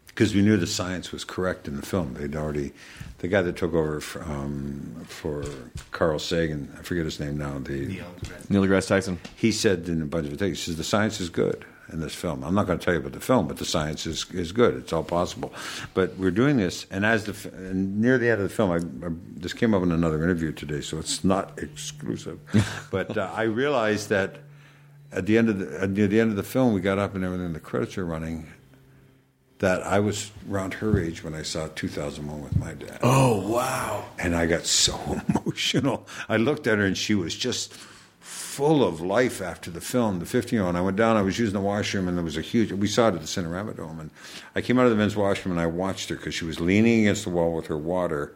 because 0.08 0.36
we 0.36 0.42
knew 0.42 0.58
the 0.58 0.68
science 0.68 1.14
was 1.14 1.24
correct 1.24 1.66
in 1.66 1.78
the 1.78 1.82
film. 1.82 2.16
They'd 2.16 2.36
already, 2.36 2.74
the 3.20 3.28
guy 3.28 3.42
that 3.42 3.56
took 3.56 3.74
over 3.74 4.00
for, 4.00 4.24
um, 4.24 5.06
for 5.08 5.44
Carl 5.92 6.20
Sagan, 6.20 6.74
I 6.78 6.84
forget 6.84 7.06
his 7.06 7.20
name 7.20 7.38
now. 7.38 7.60
The 7.60 8.02
Neil 8.50 8.64
deGrasse 8.64 8.88
Tyson. 8.88 9.20
he 9.36 9.52
said 9.52 9.88
in 9.88 10.02
a 10.02 10.06
bunch 10.06 10.28
of 10.28 10.40
things, 10.40 10.58
he 10.58 10.66
says 10.66 10.78
the 10.78 10.84
science 10.84 11.20
is 11.20 11.30
good 11.30 11.66
in 11.92 12.00
this 12.00 12.16
film. 12.16 12.44
I'm 12.44 12.56
not 12.56 12.68
going 12.68 12.80
to 12.80 12.84
tell 12.84 12.94
you 12.94 13.00
about 13.00 13.14
the 13.14 13.20
film, 13.20 13.48
but 13.48 13.58
the 13.58 13.66
science 13.66 14.06
is 14.06 14.26
is 14.32 14.52
good. 14.52 14.76
It's 14.76 14.94
all 14.94 15.04
possible. 15.04 15.54
But 15.94 16.18
we're 16.18 16.32
doing 16.32 16.58
this, 16.58 16.86
and 16.92 17.06
as 17.06 17.26
the 17.26 17.50
and 17.54 18.00
near 18.00 18.18
the 18.18 18.30
end 18.30 18.42
of 18.42 18.48
the 18.48 18.56
film, 18.56 18.72
I, 18.72 19.08
I, 19.08 19.10
this 19.36 19.54
came 19.54 19.74
up 19.74 19.84
in 19.84 19.92
another 19.92 20.24
interview 20.24 20.52
today, 20.52 20.82
so 20.82 20.98
it's 20.98 21.24
not 21.24 21.60
exclusive. 21.60 22.40
but 22.92 23.18
uh, 23.18 23.32
I 23.34 23.44
realized 23.44 24.10
that 24.10 24.38
at 25.12 25.26
the 25.26 25.38
end 25.38 25.50
of 25.50 25.60
the 25.60 25.82
at 25.82 25.96
the 25.96 26.20
end 26.20 26.32
of 26.32 26.38
the 26.38 26.44
film, 26.44 26.74
we 26.74 26.82
got 26.82 27.00
up 27.00 27.16
and 27.16 27.24
everything. 27.24 27.54
The 27.54 27.60
credits 27.60 27.98
are 27.98 28.06
running. 28.06 28.48
That 29.60 29.86
I 29.86 30.00
was 30.00 30.32
around 30.50 30.76
her 30.76 31.02
age 31.02 31.24
when 31.24 31.36
I 31.36 31.42
saw 31.42 31.68
2001 31.76 32.42
with 32.42 32.58
my 32.58 32.74
dad. 32.74 33.00
Oh 33.02 33.46
wow! 33.50 34.06
And 34.18 34.36
I 34.36 34.46
got 34.46 34.66
so 34.66 34.98
emotional. 35.30 36.08
I 36.28 36.38
looked 36.38 36.66
at 36.66 36.78
her 36.78 36.86
and 36.86 36.98
she 36.98 37.14
was 37.14 37.36
just 37.36 37.74
full 38.60 38.84
of 38.84 39.00
life 39.00 39.42
after 39.42 39.72
the 39.72 39.80
film, 39.80 40.20
the 40.20 40.26
15 40.26 40.58
year 40.58 40.66
old. 40.66 40.76
I 40.76 40.82
went 40.82 40.98
down, 40.98 41.16
I 41.16 41.22
was 41.22 41.40
using 41.40 41.54
the 41.54 41.62
washroom, 41.62 42.10
and 42.10 42.18
there 42.18 42.26
was 42.26 42.36
a 42.36 42.42
huge, 42.42 42.74
we 42.74 42.88
saw 42.88 43.08
it 43.08 43.16
at 43.16 43.22
the 43.22 43.28
Cinerama 43.28 43.78
Dome. 43.78 44.02
And 44.02 44.12
I 44.54 44.60
came 44.60 44.78
out 44.78 44.84
of 44.84 44.92
the 44.92 44.98
men's 44.98 45.16
washroom 45.16 45.58
and 45.58 45.62
I 45.62 45.68
watched 45.68 46.10
her 46.10 46.16
because 46.18 46.36
she 46.36 46.44
was 46.44 46.60
leaning 46.60 47.02
against 47.02 47.24
the 47.24 47.30
wall 47.30 47.54
with 47.54 47.68
her 47.68 47.78
water, 47.78 48.36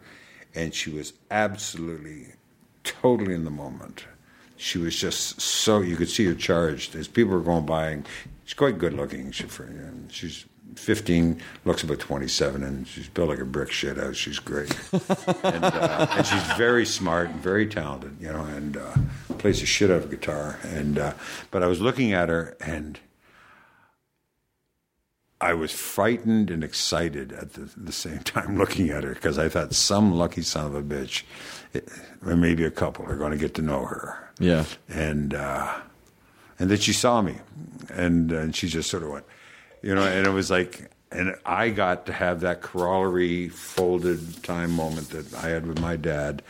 and 0.54 0.72
she 0.74 0.90
was 0.90 1.12
absolutely, 1.30 2.28
totally 2.84 3.34
in 3.34 3.44
the 3.44 3.50
moment. 3.50 4.06
She 4.56 4.78
was 4.78 4.98
just 4.98 5.42
so, 5.42 5.80
you 5.80 5.96
could 5.96 6.08
see 6.08 6.24
her 6.24 6.34
charged 6.34 6.94
as 6.94 7.06
people 7.06 7.34
were 7.34 7.42
going 7.42 7.66
by. 7.66 7.90
And 7.90 8.08
she's 8.44 8.54
quite 8.54 8.78
good 8.78 8.94
looking. 8.94 9.30
She, 9.30 9.44
for, 9.44 9.64
and 9.64 10.10
she's 10.10 10.46
15, 10.76 11.40
looks 11.64 11.82
about 11.82 11.98
27, 11.98 12.62
and 12.62 12.86
she's 12.86 13.08
built 13.08 13.28
like 13.28 13.38
a 13.38 13.44
brick 13.44 13.70
shit 13.70 13.96
house. 13.96 14.16
She's 14.16 14.38
great. 14.38 14.76
and, 14.92 15.64
uh, 15.64 16.06
and 16.10 16.26
she's 16.26 16.42
very 16.56 16.86
smart 16.86 17.30
and 17.30 17.40
very 17.40 17.66
talented, 17.66 18.16
you 18.20 18.32
know, 18.32 18.42
and 18.44 18.76
uh, 18.76 18.94
plays 19.38 19.60
the 19.60 19.66
shit 19.66 19.90
out 19.90 20.02
of 20.02 20.10
guitar. 20.10 20.58
And 20.62 20.98
uh, 20.98 21.14
but 21.50 21.62
I 21.62 21.66
was 21.66 21.80
looking 21.80 22.12
at 22.12 22.28
her, 22.28 22.56
and 22.60 22.98
I 25.40 25.52
was 25.52 25.72
frightened 25.72 26.50
and 26.50 26.64
excited 26.64 27.32
at 27.32 27.52
the, 27.52 27.70
the 27.76 27.92
same 27.92 28.18
time 28.24 28.56
looking 28.56 28.90
at 28.90 29.04
her 29.04 29.14
because 29.14 29.38
I 29.38 29.48
thought 29.48 29.74
some 29.74 30.12
lucky 30.12 30.42
son 30.42 30.66
of 30.66 30.74
a 30.74 30.82
bitch, 30.82 31.22
it, 31.72 31.88
or 32.24 32.36
maybe 32.36 32.64
a 32.64 32.70
couple, 32.70 33.04
are 33.06 33.16
going 33.16 33.32
to 33.32 33.38
get 33.38 33.54
to 33.54 33.62
know 33.62 33.84
her. 33.84 34.30
Yeah. 34.38 34.64
And 34.88 35.34
uh, 35.34 35.74
and 36.58 36.70
then 36.70 36.78
she 36.78 36.92
saw 36.92 37.20
me, 37.20 37.36
and 37.90 38.32
and 38.32 38.54
she 38.54 38.68
just 38.68 38.90
sort 38.90 39.02
of 39.02 39.10
went, 39.10 39.24
you 39.84 39.94
know, 39.94 40.02
and 40.02 40.26
it 40.26 40.30
was 40.30 40.50
like. 40.50 40.90
And 41.12 41.36
I 41.46 41.70
got 41.70 42.06
to 42.06 42.12
have 42.12 42.40
that 42.40 42.60
corollary 42.60 43.48
folded 43.48 44.42
time 44.42 44.72
moment 44.72 45.10
that 45.10 45.32
I 45.44 45.50
had 45.50 45.64
with 45.64 45.78
my 45.80 45.94
dad, 45.94 46.42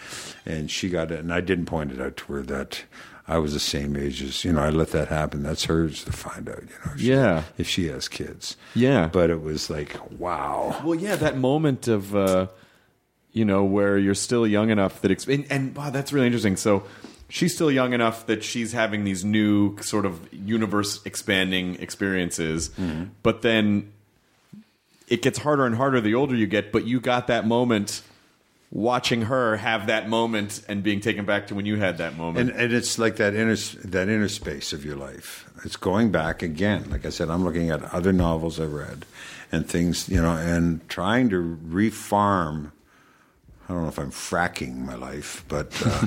and 0.46 0.70
she 0.70 0.88
got 0.88 1.10
it. 1.10 1.18
And 1.20 1.30
I 1.34 1.42
didn't 1.42 1.66
point 1.66 1.92
it 1.92 2.00
out 2.00 2.16
to 2.16 2.32
her 2.32 2.42
that 2.44 2.82
I 3.28 3.36
was 3.36 3.52
the 3.52 3.60
same 3.60 3.94
age 3.94 4.22
as 4.22 4.42
you 4.42 4.54
know. 4.54 4.62
I 4.62 4.70
let 4.70 4.88
that 4.92 5.08
happen. 5.08 5.42
That's 5.42 5.64
hers 5.64 6.02
to 6.04 6.12
find 6.12 6.48
out. 6.48 6.62
You 6.62 6.76
know. 6.86 6.92
if 6.94 7.00
she- 7.00 7.06
Yeah. 7.08 7.42
If 7.58 7.68
she 7.68 7.86
has 7.88 8.08
kids. 8.08 8.56
Yeah. 8.74 9.10
But 9.12 9.28
it 9.28 9.42
was 9.42 9.68
like, 9.68 9.98
wow. 10.18 10.80
Well, 10.82 10.94
yeah, 10.94 11.16
that 11.16 11.36
moment 11.36 11.86
of, 11.86 12.16
uh, 12.16 12.46
you 13.32 13.44
know, 13.44 13.64
where 13.64 13.98
you're 13.98 14.14
still 14.14 14.46
young 14.46 14.70
enough 14.70 15.02
that, 15.02 15.10
exp- 15.10 15.34
and, 15.34 15.44
and 15.50 15.76
wow, 15.76 15.90
that's 15.90 16.10
really 16.10 16.26
interesting. 16.26 16.56
So 16.56 16.84
she's 17.28 17.54
still 17.54 17.70
young 17.70 17.92
enough 17.92 18.26
that 18.26 18.44
she's 18.44 18.72
having 18.72 19.04
these 19.04 19.24
new 19.24 19.76
sort 19.78 20.06
of 20.06 20.32
universe 20.32 21.00
expanding 21.04 21.76
experiences, 21.76 22.70
mm-hmm. 22.70 23.04
but 23.22 23.42
then 23.42 23.92
it 25.08 25.22
gets 25.22 25.38
harder 25.38 25.66
and 25.66 25.76
harder 25.76 26.00
the 26.00 26.14
older 26.14 26.34
you 26.34 26.46
get. 26.46 26.72
But 26.72 26.86
you 26.86 27.00
got 27.00 27.26
that 27.26 27.46
moment 27.46 28.02
watching 28.70 29.22
her 29.22 29.56
have 29.56 29.86
that 29.86 30.08
moment 30.08 30.60
and 30.68 30.82
being 30.82 31.00
taken 31.00 31.24
back 31.24 31.46
to 31.46 31.54
when 31.54 31.64
you 31.64 31.76
had 31.76 31.98
that 31.98 32.16
moment. 32.16 32.50
And, 32.50 32.60
and 32.60 32.72
it's 32.72 32.98
like 32.98 33.16
that 33.16 33.34
inner 33.34 33.56
that 33.56 34.08
inner 34.08 34.28
space 34.28 34.72
of 34.72 34.84
your 34.84 34.96
life. 34.96 35.48
It's 35.64 35.76
going 35.76 36.10
back 36.10 36.42
again. 36.42 36.90
Like 36.90 37.06
I 37.06 37.10
said, 37.10 37.30
I'm 37.30 37.44
looking 37.44 37.70
at 37.70 37.82
other 37.94 38.12
novels 38.12 38.58
I've 38.60 38.72
read 38.72 39.06
and 39.52 39.66
things, 39.66 40.08
you 40.08 40.20
know, 40.20 40.32
and 40.36 40.86
trying 40.88 41.30
to 41.30 41.58
refarm. 41.66 42.72
I 43.68 43.72
don't 43.72 43.82
know 43.82 43.88
if 43.88 43.98
I'm 43.98 44.10
fracking 44.10 44.76
my 44.76 44.94
life, 44.94 45.44
but 45.48 45.72
uh, 45.86 46.06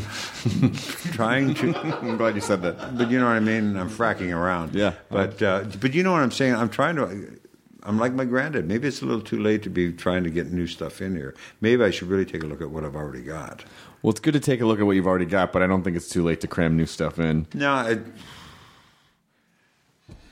trying 1.13 1.55
to. 1.55 1.75
I'm 1.75 2.17
glad 2.17 2.35
you 2.35 2.41
said 2.41 2.61
that. 2.61 2.97
But 2.97 3.09
you 3.09 3.19
know 3.19 3.25
what 3.25 3.31
I 3.35 3.39
mean. 3.39 3.75
I'm 3.75 3.89
fracking 3.89 4.35
around. 4.35 4.75
Yeah. 4.75 4.93
But 5.09 5.41
uh, 5.41 5.63
but 5.79 5.95
you 5.95 6.03
know 6.03 6.11
what 6.11 6.21
I'm 6.21 6.31
saying. 6.31 6.53
I'm 6.55 6.69
trying 6.69 6.97
to. 6.97 7.39
I'm 7.81 7.97
like 7.97 8.13
my 8.13 8.25
granddad. 8.25 8.67
Maybe 8.67 8.87
it's 8.87 9.01
a 9.01 9.05
little 9.05 9.21
too 9.21 9.41
late 9.41 9.63
to 9.63 9.69
be 9.69 9.91
trying 9.91 10.23
to 10.25 10.29
get 10.29 10.51
new 10.51 10.67
stuff 10.67 11.01
in 11.01 11.15
here. 11.15 11.33
Maybe 11.61 11.83
I 11.83 11.89
should 11.89 12.09
really 12.09 12.25
take 12.25 12.43
a 12.43 12.45
look 12.45 12.61
at 12.61 12.69
what 12.69 12.83
I've 12.83 12.95
already 12.95 13.23
got. 13.23 13.63
Well, 14.01 14.11
it's 14.11 14.19
good 14.19 14.33
to 14.33 14.39
take 14.39 14.61
a 14.61 14.65
look 14.65 14.79
at 14.79 14.85
what 14.85 14.95
you've 14.95 15.07
already 15.07 15.25
got, 15.25 15.51
but 15.51 15.63
I 15.63 15.67
don't 15.67 15.83
think 15.83 15.95
it's 15.95 16.09
too 16.09 16.23
late 16.23 16.41
to 16.41 16.47
cram 16.47 16.77
new 16.77 16.85
stuff 16.85 17.17
in. 17.17 17.47
No, 17.53 17.71
I, 17.71 17.99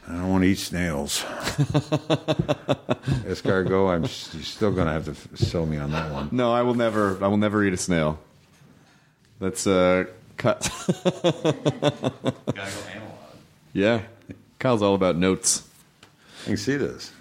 I 0.08 0.12
don't 0.14 0.30
want 0.30 0.44
to 0.44 0.50
eat 0.50 0.60
snails. 0.60 1.24
Escargot, 3.26 3.90
I'm 3.90 4.02
you're 4.04 4.44
still 4.44 4.72
going 4.72 4.86
to 4.88 4.94
have 4.94 5.06
to 5.06 5.16
sell 5.46 5.66
me 5.66 5.78
on 5.78 5.92
that 5.92 6.12
one. 6.12 6.30
No, 6.32 6.54
I 6.54 6.62
will 6.62 6.76
never. 6.76 7.24
I 7.24 7.28
will 7.28 7.38
never 7.38 7.64
eat 7.64 7.74
a 7.74 7.78
snail. 7.78 8.20
That's 9.40 9.66
uh, 9.66 10.06
cut. 10.38 10.70
yeah, 13.74 14.02
Kyle's 14.60 14.82
all 14.82 14.96
about 14.96 15.18
notes. 15.18 15.68
I 16.44 16.50
can 16.50 16.58
see 16.58 16.78
this. 16.78 17.12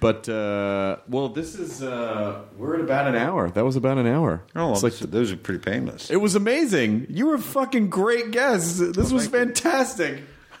But 0.00 0.28
uh, 0.28 0.96
well, 1.08 1.28
this 1.28 1.54
is 1.54 1.80
uh, 1.84 2.42
we're 2.58 2.74
at 2.74 2.80
about 2.80 3.06
an 3.06 3.14
hour. 3.14 3.48
That 3.50 3.64
was 3.64 3.76
about 3.76 3.98
an 3.98 4.08
hour. 4.08 4.42
Oh, 4.56 4.72
well, 4.72 4.72
It's 4.72 4.82
like 4.82 4.94
those 5.10 5.30
are 5.30 5.36
pretty 5.36 5.60
painless. 5.60 6.10
it 6.10 6.16
was 6.16 6.34
amazing. 6.34 7.06
You 7.08 7.26
were 7.26 7.34
a 7.34 7.40
fucking 7.40 7.90
great 7.90 8.32
guest. 8.32 8.92
This 8.94 9.12
was 9.12 9.28
fantastic. 9.28 10.22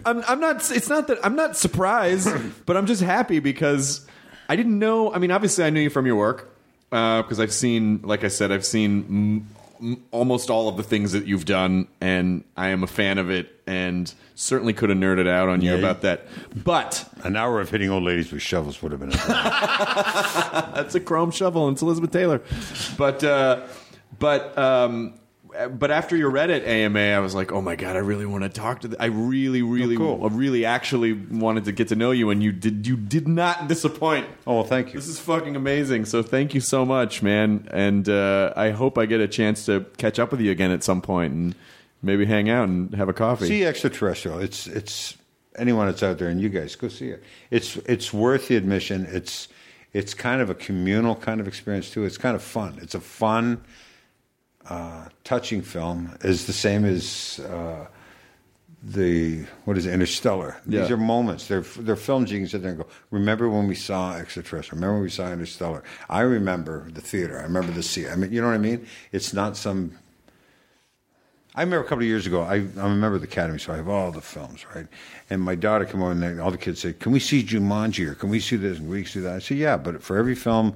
I'm, 0.04 0.22
I'm 0.26 0.40
not. 0.40 0.70
It's 0.70 0.88
not 0.88 1.06
that 1.08 1.18
I'm 1.24 1.36
not 1.36 1.56
surprised, 1.56 2.28
but 2.66 2.76
I'm 2.76 2.86
just 2.86 3.02
happy 3.02 3.38
because 3.40 4.06
I 4.48 4.56
didn't 4.56 4.78
know. 4.78 5.12
I 5.12 5.18
mean, 5.18 5.30
obviously, 5.30 5.64
I 5.64 5.70
knew 5.70 5.80
you 5.80 5.90
from 5.90 6.06
your 6.06 6.16
work 6.16 6.50
because 6.90 7.38
I've 7.40 7.52
seen, 7.52 8.00
like 8.02 8.24
I 8.24 8.28
said, 8.28 8.50
I've 8.50 8.64
seen 8.64 9.04
m- 9.08 9.46
m- 9.80 10.02
almost 10.10 10.48
all 10.50 10.68
of 10.68 10.76
the 10.76 10.82
things 10.82 11.12
that 11.12 11.26
you've 11.26 11.44
done, 11.44 11.86
and 12.00 12.44
I 12.56 12.68
am 12.68 12.82
a 12.82 12.86
fan 12.86 13.18
of 13.18 13.30
it, 13.30 13.60
and 13.66 14.12
certainly 14.34 14.72
could 14.72 14.88
have 14.88 14.98
nerded 14.98 15.28
out 15.28 15.48
on 15.48 15.60
you 15.60 15.72
Yeah, 15.72 15.78
about 15.78 16.00
that. 16.02 16.26
But 16.64 17.04
An 17.24 17.36
hour 17.36 17.60
of 17.60 17.68
hitting 17.70 17.90
old 17.90 18.04
ladies 18.04 18.32
with 18.32 18.40
shovels 18.40 18.80
would 18.82 18.92
have 18.92 19.00
been. 19.00 19.12
A 19.12 19.16
that's 20.74 20.94
a 20.94 21.00
chrome 21.00 21.30
shovel, 21.30 21.68
and 21.68 21.74
it's 21.74 21.82
Elizabeth 21.82 22.10
Taylor. 22.10 22.40
But 22.96 23.22
uh, 23.22 23.66
but 24.18 24.56
um, 24.56 25.14
but 25.66 25.90
after 25.90 26.16
your 26.16 26.30
Reddit 26.30 26.66
AMA, 26.66 26.98
I 26.98 27.18
was 27.18 27.34
like, 27.34 27.50
oh 27.50 27.60
my 27.60 27.74
god, 27.74 27.96
I 27.96 28.00
really 28.00 28.26
want 28.26 28.44
to 28.44 28.48
talk 28.48 28.82
to. 28.82 28.88
The, 28.88 29.02
I 29.02 29.06
really, 29.06 29.62
really, 29.62 29.96
cool. 29.96 30.24
I 30.24 30.28
really, 30.28 30.64
actually 30.64 31.12
wanted 31.12 31.64
to 31.64 31.72
get 31.72 31.88
to 31.88 31.96
know 31.96 32.12
you, 32.12 32.30
and 32.30 32.42
you 32.42 32.52
did. 32.52 32.86
You 32.86 32.96
did 32.96 33.26
not 33.26 33.68
disappoint. 33.68 34.26
oh, 34.46 34.56
well, 34.56 34.64
thank 34.64 34.88
you. 34.88 34.94
This 34.94 35.08
is 35.08 35.18
fucking 35.18 35.56
amazing. 35.56 36.04
So 36.04 36.22
thank 36.22 36.54
you 36.54 36.60
so 36.60 36.84
much, 36.84 37.22
man. 37.22 37.68
And 37.72 38.08
uh, 38.08 38.52
I 38.56 38.70
hope 38.70 38.98
I 38.98 39.06
get 39.06 39.20
a 39.20 39.28
chance 39.28 39.66
to 39.66 39.86
catch 39.96 40.18
up 40.18 40.30
with 40.30 40.40
you 40.40 40.50
again 40.52 40.70
at 40.70 40.84
some 40.84 41.02
point 41.02 41.32
and 41.32 41.54
maybe 42.02 42.24
hang 42.24 42.48
out 42.48 42.68
and 42.68 42.94
have 42.94 43.08
a 43.08 43.12
coffee. 43.12 43.46
See 43.46 43.64
extraterrestrial. 43.64 44.38
It's 44.38 44.66
it's 44.66 45.16
anyone 45.56 45.86
that's 45.86 46.02
out 46.02 46.18
there, 46.18 46.28
and 46.28 46.40
you 46.40 46.48
guys 46.48 46.76
go 46.76 46.88
see 46.88 47.08
it. 47.08 47.22
It's 47.50 47.76
it's 47.78 48.12
worth 48.12 48.48
the 48.48 48.56
admission. 48.56 49.06
It's 49.10 49.48
it's 49.92 50.14
kind 50.14 50.40
of 50.40 50.50
a 50.50 50.54
communal 50.54 51.16
kind 51.16 51.40
of 51.40 51.48
experience 51.48 51.90
too. 51.90 52.04
It's 52.04 52.18
kind 52.18 52.36
of 52.36 52.42
fun. 52.42 52.78
It's 52.82 52.94
a 52.94 53.00
fun, 53.00 53.64
uh, 54.68 55.08
touching 55.24 55.62
film. 55.62 56.16
Is 56.22 56.46
the 56.46 56.52
same 56.52 56.84
as. 56.84 57.40
Uh, 57.40 57.86
the 58.82 59.44
what 59.64 59.76
is 59.76 59.86
it, 59.86 59.92
Interstellar? 59.92 60.60
These 60.66 60.90
are 60.90 60.96
moments. 60.96 61.48
They're 61.48 61.62
they're 61.62 61.96
films 61.96 62.30
you 62.30 62.38
can 62.38 62.48
sit 62.48 62.62
there 62.62 62.70
and 62.70 62.80
go. 62.80 62.86
Remember 63.10 63.48
when 63.48 63.66
we 63.66 63.74
saw 63.74 64.14
Extraterrestrial? 64.14 64.76
Remember 64.76 64.94
when 64.94 65.02
we 65.02 65.10
saw 65.10 65.32
Interstellar? 65.32 65.82
I 66.08 66.20
remember 66.20 66.88
the 66.90 67.00
theater. 67.00 67.38
I 67.38 67.42
remember 67.42 67.72
the 67.72 67.82
sea. 67.82 68.08
I 68.08 68.14
mean, 68.14 68.32
you 68.32 68.40
know 68.40 68.46
what 68.46 68.54
I 68.54 68.58
mean? 68.58 68.86
It's 69.10 69.32
not 69.32 69.56
some. 69.56 69.98
I 71.54 71.62
remember 71.62 71.84
a 71.84 71.88
couple 71.88 72.04
of 72.04 72.08
years 72.08 72.26
ago. 72.26 72.42
I, 72.42 72.54
I 72.54 72.88
remember 72.88 73.18
the 73.18 73.24
Academy, 73.24 73.58
so 73.58 73.72
I 73.72 73.76
have 73.76 73.88
all 73.88 74.12
the 74.12 74.20
films, 74.20 74.64
right? 74.76 74.86
And 75.28 75.42
my 75.42 75.56
daughter 75.56 75.84
came 75.84 76.00
over, 76.00 76.12
and 76.12 76.22
they, 76.22 76.38
all 76.38 76.52
the 76.52 76.58
kids 76.58 76.80
said, 76.80 77.00
"Can 77.00 77.10
we 77.10 77.18
see 77.18 77.42
Jumanji 77.42 78.06
or 78.06 78.14
can 78.14 78.28
we 78.28 78.38
see 78.38 78.56
this 78.56 78.78
and 78.78 78.86
can 78.86 78.92
we 78.92 79.04
see 79.04 79.20
that?" 79.20 79.34
I 79.34 79.38
said, 79.40 79.56
"Yeah, 79.56 79.76
but 79.76 80.02
for 80.02 80.16
every 80.16 80.36
film." 80.36 80.74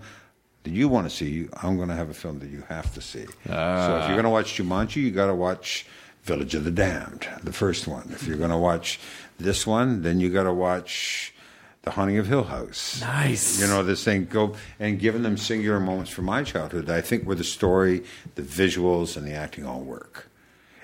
That 0.65 0.71
you 0.71 0.89
want 0.89 1.11
to 1.11 1.15
see, 1.15 1.49
I'm 1.63 1.77
going 1.77 1.89
to 1.89 1.95
have 1.95 2.09
a 2.09 2.15
film 2.15 2.39
that 2.39 2.51
you 2.51 2.63
have 2.69 2.95
to 2.95 3.01
see. 3.01 3.25
So 3.25 3.31
if 3.45 3.49
you're 3.49 3.57
ah. 3.57 4.09
going 4.09 4.25
to 4.25 4.31
watch 4.31 4.57
Jumanji, 4.57 4.97
you 4.97 5.11
got 5.11 5.27
to 5.27 5.35
watch 5.35 5.87
Village 6.25 6.55
of 6.55 6.63
the 6.65 6.71
Damned, 6.71 7.29
the 7.43 7.53
first 7.53 7.89
one. 7.89 8.09
If 8.13 8.27
you're 8.27 8.37
going 8.37 8.51
to 8.51 8.57
watch 8.57 9.01
this 9.39 9.67
one, 9.67 10.03
then 10.03 10.21
you 10.21 10.31
got 10.31 10.45
to 10.45 10.53
watch 10.53 11.35
The 11.83 11.91
Haunting 11.91 12.19
of 12.19 12.29
Hill 12.29 12.45
House. 12.45 13.01
Nice. 13.01 13.61
You 13.61 13.67
know, 13.67 13.83
this 13.83 14.05
thing 14.05 14.27
go 14.27 14.55
and 14.79 15.01
giving 15.01 15.23
them 15.23 15.37
singular 15.37 15.81
moments 15.81 16.13
from 16.13 16.27
my 16.27 16.45
childhood. 16.45 16.87
that 16.87 16.97
I 16.97 17.01
think 17.01 17.25
where 17.25 17.35
the 17.35 17.43
story, 17.43 18.05
the 18.37 18.43
visuals, 18.43 19.17
and 19.17 19.27
the 19.27 19.33
acting 19.33 19.67
all 19.67 19.81
work. 19.81 20.29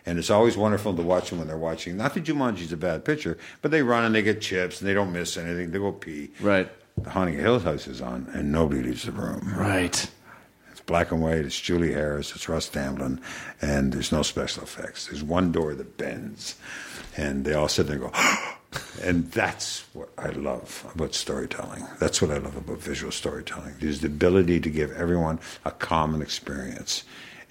And 0.05 0.19
it's 0.19 0.31
always 0.31 0.57
wonderful 0.57 0.97
to 0.97 1.03
watch 1.03 1.31
them 1.31 1.39
when 1.39 1.49
they're 1.49 1.59
watching. 1.59 1.97
Not 1.97 2.15
that 2.15 2.25
Jumanji's 2.25 2.73
a 2.73 2.77
bad 2.77 3.05
picture, 3.05 3.39
but 3.63 3.71
they 3.71 3.83
run 3.83 4.05
and 4.05 4.15
they 4.15 4.23
get 4.23 4.41
chips 4.41 4.81
and 4.81 4.89
they 4.89 4.95
don't 4.95 5.13
miss 5.13 5.37
anything. 5.37 5.71
They 5.71 5.79
go 5.79 5.93
pee. 5.93 6.31
Right. 6.41 6.69
The 7.03 7.11
Haunting 7.11 7.39
Hill 7.39 7.61
House 7.61 7.87
is 7.87 8.01
on, 8.01 8.29
and 8.33 8.53
nobody 8.53 8.83
leaves 8.83 9.05
the 9.05 9.13
room. 9.13 9.53
Right. 9.57 10.11
It's 10.71 10.81
black 10.81 11.13
and 11.13 11.23
white. 11.23 11.39
It's 11.39 11.59
Julie 11.61 11.93
Harris. 11.93 12.35
It's 12.35 12.49
Russ 12.49 12.69
Tamblyn, 12.69 13.21
and 13.61 13.93
there's 13.93 14.13
no 14.13 14.23
special 14.23 14.63
effects. 14.63 15.07
There's 15.07 15.23
one 15.23 15.53
door 15.53 15.75
that 15.75 15.97
bends, 15.97 16.57
and 17.17 17.45
they 17.45 17.55
all 17.55 17.69
sit 17.69 17.87
there 17.87 18.03
and 18.03 18.13
go. 18.13 18.13
and 19.03 19.31
that's 19.31 19.85
what 19.95 20.11
I 20.19 20.31
love 20.31 20.91
about 20.95 21.15
storytelling. 21.15 21.87
That's 21.99 22.21
what 22.21 22.31
I 22.31 22.39
love 22.39 22.57
about 22.57 22.79
visual 22.79 23.13
storytelling. 23.13 23.75
Is 23.81 24.01
the 24.01 24.09
ability 24.09 24.61
to 24.61 24.71
give 24.71 24.93
everyone 24.93 25.41
a 25.65 25.71
common 25.71 26.23
experience. 26.23 27.05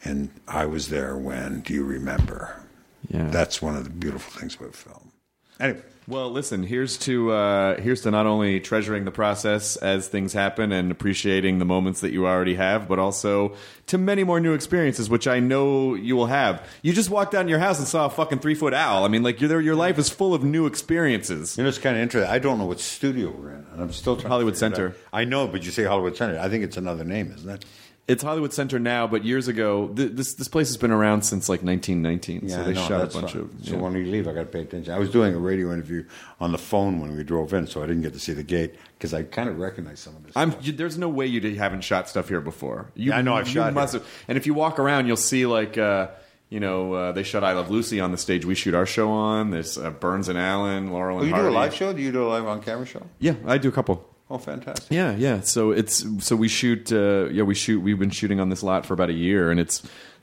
And 0.03 0.29
I 0.47 0.65
was 0.65 0.89
there 0.89 1.17
when. 1.17 1.61
Do 1.61 1.73
you 1.73 1.83
remember? 1.83 2.63
Yeah. 3.09 3.29
That's 3.29 3.61
one 3.61 3.75
of 3.75 3.83
the 3.83 3.89
beautiful 3.89 4.39
things 4.39 4.55
about 4.55 4.75
film. 4.75 5.11
Anyway. 5.59 5.81
Well, 6.09 6.31
listen. 6.31 6.63
Here's 6.63 6.97
to 6.99 7.31
uh, 7.31 7.81
here's 7.81 7.99
to 8.03 8.11
not 8.11 8.25
only 8.25 8.61
treasuring 8.61 9.03
the 9.03 9.11
process 9.11 9.75
as 9.75 10.07
things 10.07 10.31
happen 10.31 10.71
and 10.71 10.89
appreciating 10.89 11.59
the 11.59 11.65
moments 11.65 11.99
that 11.99 12.13
you 12.13 12.25
already 12.25 12.55
have, 12.55 12.87
but 12.87 12.97
also 12.97 13.57
to 13.87 13.97
many 13.97 14.23
more 14.23 14.39
new 14.39 14.53
experiences, 14.53 15.09
which 15.09 15.27
I 15.27 15.41
know 15.41 15.95
you 15.95 16.15
will 16.15 16.27
have. 16.27 16.65
You 16.81 16.93
just 16.93 17.09
walked 17.09 17.35
out 17.35 17.41
in 17.41 17.49
your 17.49 17.59
house 17.59 17.77
and 17.77 17.85
saw 17.85 18.05
a 18.05 18.09
fucking 18.09 18.39
three 18.39 18.55
foot 18.55 18.73
owl. 18.73 19.03
I 19.03 19.09
mean, 19.09 19.21
like 19.21 19.41
your 19.41 19.59
your 19.59 19.75
life 19.75 19.99
is 19.99 20.07
full 20.09 20.33
of 20.33 20.45
new 20.45 20.65
experiences. 20.65 21.57
You 21.57 21.63
know, 21.63 21.67
it's 21.69 21.77
kind 21.77 21.97
of 21.97 22.01
interesting. 22.01 22.31
I 22.31 22.39
don't 22.39 22.57
know 22.57 22.65
what 22.67 22.79
studio 22.79 23.29
we're 23.29 23.49
in, 23.49 23.65
and 23.73 23.81
I'm 23.81 23.91
still 23.91 24.15
trying. 24.15 24.31
Hollywood 24.31 24.53
to 24.53 24.59
figure 24.61 24.75
it 24.75 24.75
Center. 24.77 24.87
out. 24.89 24.95
I 25.11 25.25
know, 25.25 25.49
but 25.49 25.65
you 25.65 25.71
say 25.71 25.83
Hollywood 25.83 26.15
Center. 26.15 26.39
I 26.39 26.47
think 26.47 26.63
it's 26.63 26.77
another 26.77 27.03
name, 27.03 27.33
isn't 27.35 27.49
it? 27.49 27.65
It's 28.07 28.23
Hollywood 28.23 28.53
Center 28.53 28.79
now, 28.79 29.05
but 29.05 29.25
years 29.25 29.49
ago, 29.49 29.89
th- 29.89 30.13
this 30.13 30.35
this 30.35 30.47
place 30.47 30.69
has 30.69 30.77
been 30.77 30.91
around 30.91 31.23
since 31.23 31.49
like 31.49 31.61
1919. 31.61 32.47
so 32.47 32.63
they 32.63 32.73
know, 32.73 32.87
shot 32.87 33.01
a 33.01 33.07
bunch 33.07 33.33
fine. 33.33 33.41
of. 33.41 33.51
So 33.65 33.73
yeah. 33.73 33.81
when 33.81 33.93
we 33.93 34.05
leave, 34.05 34.29
I 34.29 34.33
got 34.33 34.41
to 34.41 34.45
pay 34.45 34.61
attention. 34.61 34.93
I 34.93 34.97
was 34.97 35.11
doing 35.11 35.35
a 35.35 35.37
radio 35.37 35.73
interview 35.73 36.05
on 36.39 36.53
the 36.53 36.57
phone 36.57 37.01
when 37.01 37.17
we 37.17 37.23
drove 37.25 37.53
in, 37.53 37.67
so 37.67 37.83
I 37.83 37.85
didn't 37.85 38.03
get 38.03 38.13
to 38.13 38.19
see 38.19 38.31
the 38.31 38.43
gate 38.43 38.75
because 38.97 39.13
I 39.13 39.23
kind 39.23 39.49
of 39.49 39.59
recognize 39.59 39.99
some 39.99 40.15
of 40.15 40.23
this. 40.23 40.31
I'm, 40.37 40.55
you, 40.61 40.71
there's 40.71 40.97
no 40.97 41.09
way 41.09 41.25
you 41.25 41.55
haven't 41.55 41.81
shot 41.81 42.07
stuff 42.07 42.29
here 42.29 42.39
before. 42.39 42.89
You, 42.95 43.11
Yeah, 43.11 43.17
I 43.17 43.21
know 43.23 43.35
I've 43.35 43.47
you 43.47 43.55
shot 43.55 43.73
must 43.73 43.91
have. 43.91 44.07
And 44.29 44.37
if 44.37 44.45
you 44.47 44.53
walk 44.53 44.79
around, 44.79 45.07
you'll 45.07 45.17
see 45.17 45.45
like 45.45 45.77
uh, 45.77 46.07
you 46.47 46.61
know 46.61 46.93
uh, 46.93 47.11
they 47.11 47.23
shot 47.23 47.43
I 47.43 47.51
Love 47.51 47.69
Lucy 47.69 47.99
on 47.99 48.13
the 48.13 48.17
stage 48.17 48.45
we 48.45 48.55
shoot 48.55 48.73
our 48.73 48.85
show 48.85 49.09
on. 49.09 49.51
There's 49.51 49.77
uh, 49.77 49.89
Burns 49.89 50.29
and 50.29 50.39
Allen, 50.39 50.93
Laurel 50.93 51.17
Oh, 51.17 51.19
and 51.23 51.29
you 51.29 51.35
do 51.35 51.49
a 51.49 51.51
live 51.51 51.73
show? 51.73 51.91
Do 51.91 52.01
you 52.01 52.13
do 52.13 52.25
a 52.25 52.29
live 52.29 52.47
on 52.47 52.61
camera 52.61 52.85
show? 52.85 53.05
Yeah, 53.19 53.33
I 53.45 53.57
do 53.57 53.67
a 53.67 53.73
couple. 53.73 54.07
Oh, 54.30 54.38
fantastic! 54.38 54.91
Yeah, 54.91 55.15
yeah. 55.15 55.39
So 55.41 55.71
it's 55.71 56.05
so 56.19 56.36
we 56.36 56.47
shoot. 56.49 56.91
Uh, 56.91 57.30
yeah, 57.32 57.43
we 57.43 57.55
shoot. 57.55 57.80
We've 57.80 57.99
been 57.99 58.09
shooting 58.09 58.39
on 58.39 58.49
this 58.49 58.61
lot 58.63 58.86
for 58.86 58.93
about 58.93 59.09
a 59.09 59.13
year, 59.13 59.49
and 59.51 59.59
it's 59.59 59.82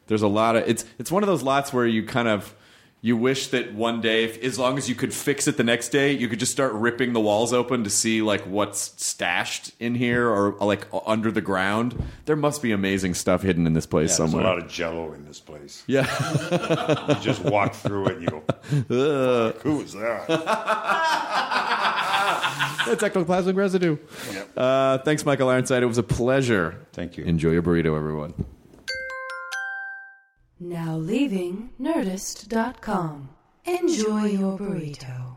there's 0.09 0.23
a 0.23 0.29
lot 0.29 0.57
of 0.57 0.69
it's 0.69 0.85
it's 0.99 1.11
one 1.11 1.23
of 1.23 1.27
those 1.27 1.43
lots 1.43 1.73
where 1.73 1.87
you 1.87 2.05
kind 2.05 2.29
of 2.29 2.55
you 3.01 3.17
wish 3.19 3.49
that 3.49 3.75
one 3.75 4.01
day, 4.01 4.25
if, 4.25 4.43
as 4.43 4.59
long 4.59 4.79
as 4.79 4.89
you 4.89 4.95
could 4.95 5.13
fix 5.13 5.47
it 5.47 5.59
the 5.59 5.63
next 5.65 5.91
day, 5.91 6.13
you 6.13 6.27
could 6.27 6.39
just 6.39 6.53
start 6.53 6.73
ripping 6.73 7.13
the 7.13 7.21
walls 7.21 7.53
open 7.53 7.85
to 7.85 7.91
see 7.91 8.23
like 8.23 8.41
what's 8.45 8.95
stashed 9.03 9.73
in 9.79 9.95
here 9.95 10.27
or 10.27 10.53
like 10.61 10.87
under 11.07 11.31
the 11.31 11.43
ground. 11.43 12.03
There 12.25 12.35
must 12.37 12.63
be 12.63 12.73
amazing 12.73 13.13
stuff 13.13 13.43
hidden 13.43 13.67
in 13.67 13.75
this 13.75 13.85
place 13.85 14.09
Yeah, 14.13 14.17
somewhere. 14.27 14.43
There's 14.45 14.53
a 14.53 14.57
lot 14.57 14.65
of 14.65 14.71
Jello 14.71 15.13
in 15.13 15.27
this 15.27 15.39
place. 15.39 15.83
yeah. 15.87 17.09
You 17.09 17.15
just 17.23 17.43
walk 17.45 17.75
through 17.75 18.07
it 18.07 18.13
and 18.17 18.23
you 18.23 18.29
go, 18.29 18.41
"Fuck, 19.53 19.63
"Who 19.65 19.81
is 19.83 19.93
that?" 19.93 20.25
That's 22.87 23.03
ectoplasmic 23.03 23.57
residue. 23.57 23.97
Uh, 24.57 24.99
thanks, 24.99 25.24
Michael 25.24 25.49
Ironside. 25.49 25.82
It 25.82 25.87
was 25.87 25.99
a 25.99 26.03
pleasure. 26.03 26.87
Thank 26.93 27.16
you. 27.16 27.24
Enjoy 27.24 27.51
your 27.51 27.62
burrito, 27.62 27.97
everyone. 27.97 28.35
Now 30.61 30.97
leaving 30.97 31.70
Nerdist.com. 31.80 33.28
Enjoy 33.64 34.24
your 34.26 34.59
burrito. 34.59 35.37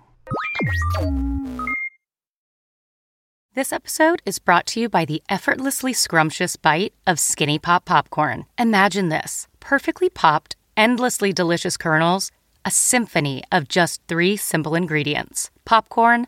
This 3.54 3.74
episode 3.74 4.22
is 4.26 4.38
brought 4.38 4.68
to 4.68 4.80
you 4.80 4.90
by 4.90 5.04
the 5.06 5.24
effortlessly 5.30 5.92
scrumptious 5.92 6.56
bite 6.58 6.94
of 7.08 7.20
Skinny 7.20 7.58
Pop 7.58 7.86
Popcorn. 7.86 8.46
Imagine 8.60 9.10
this 9.10 9.48
perfectly 9.60 10.10
popped, 10.10 10.56
endlessly 10.76 11.34
delicious 11.34 11.76
kernels, 11.76 12.32
a 12.64 12.70
symphony 12.70 13.44
of 13.52 13.68
just 13.68 14.02
three 14.08 14.38
simple 14.38 14.76
ingredients 14.76 15.50
popcorn, 15.66 16.28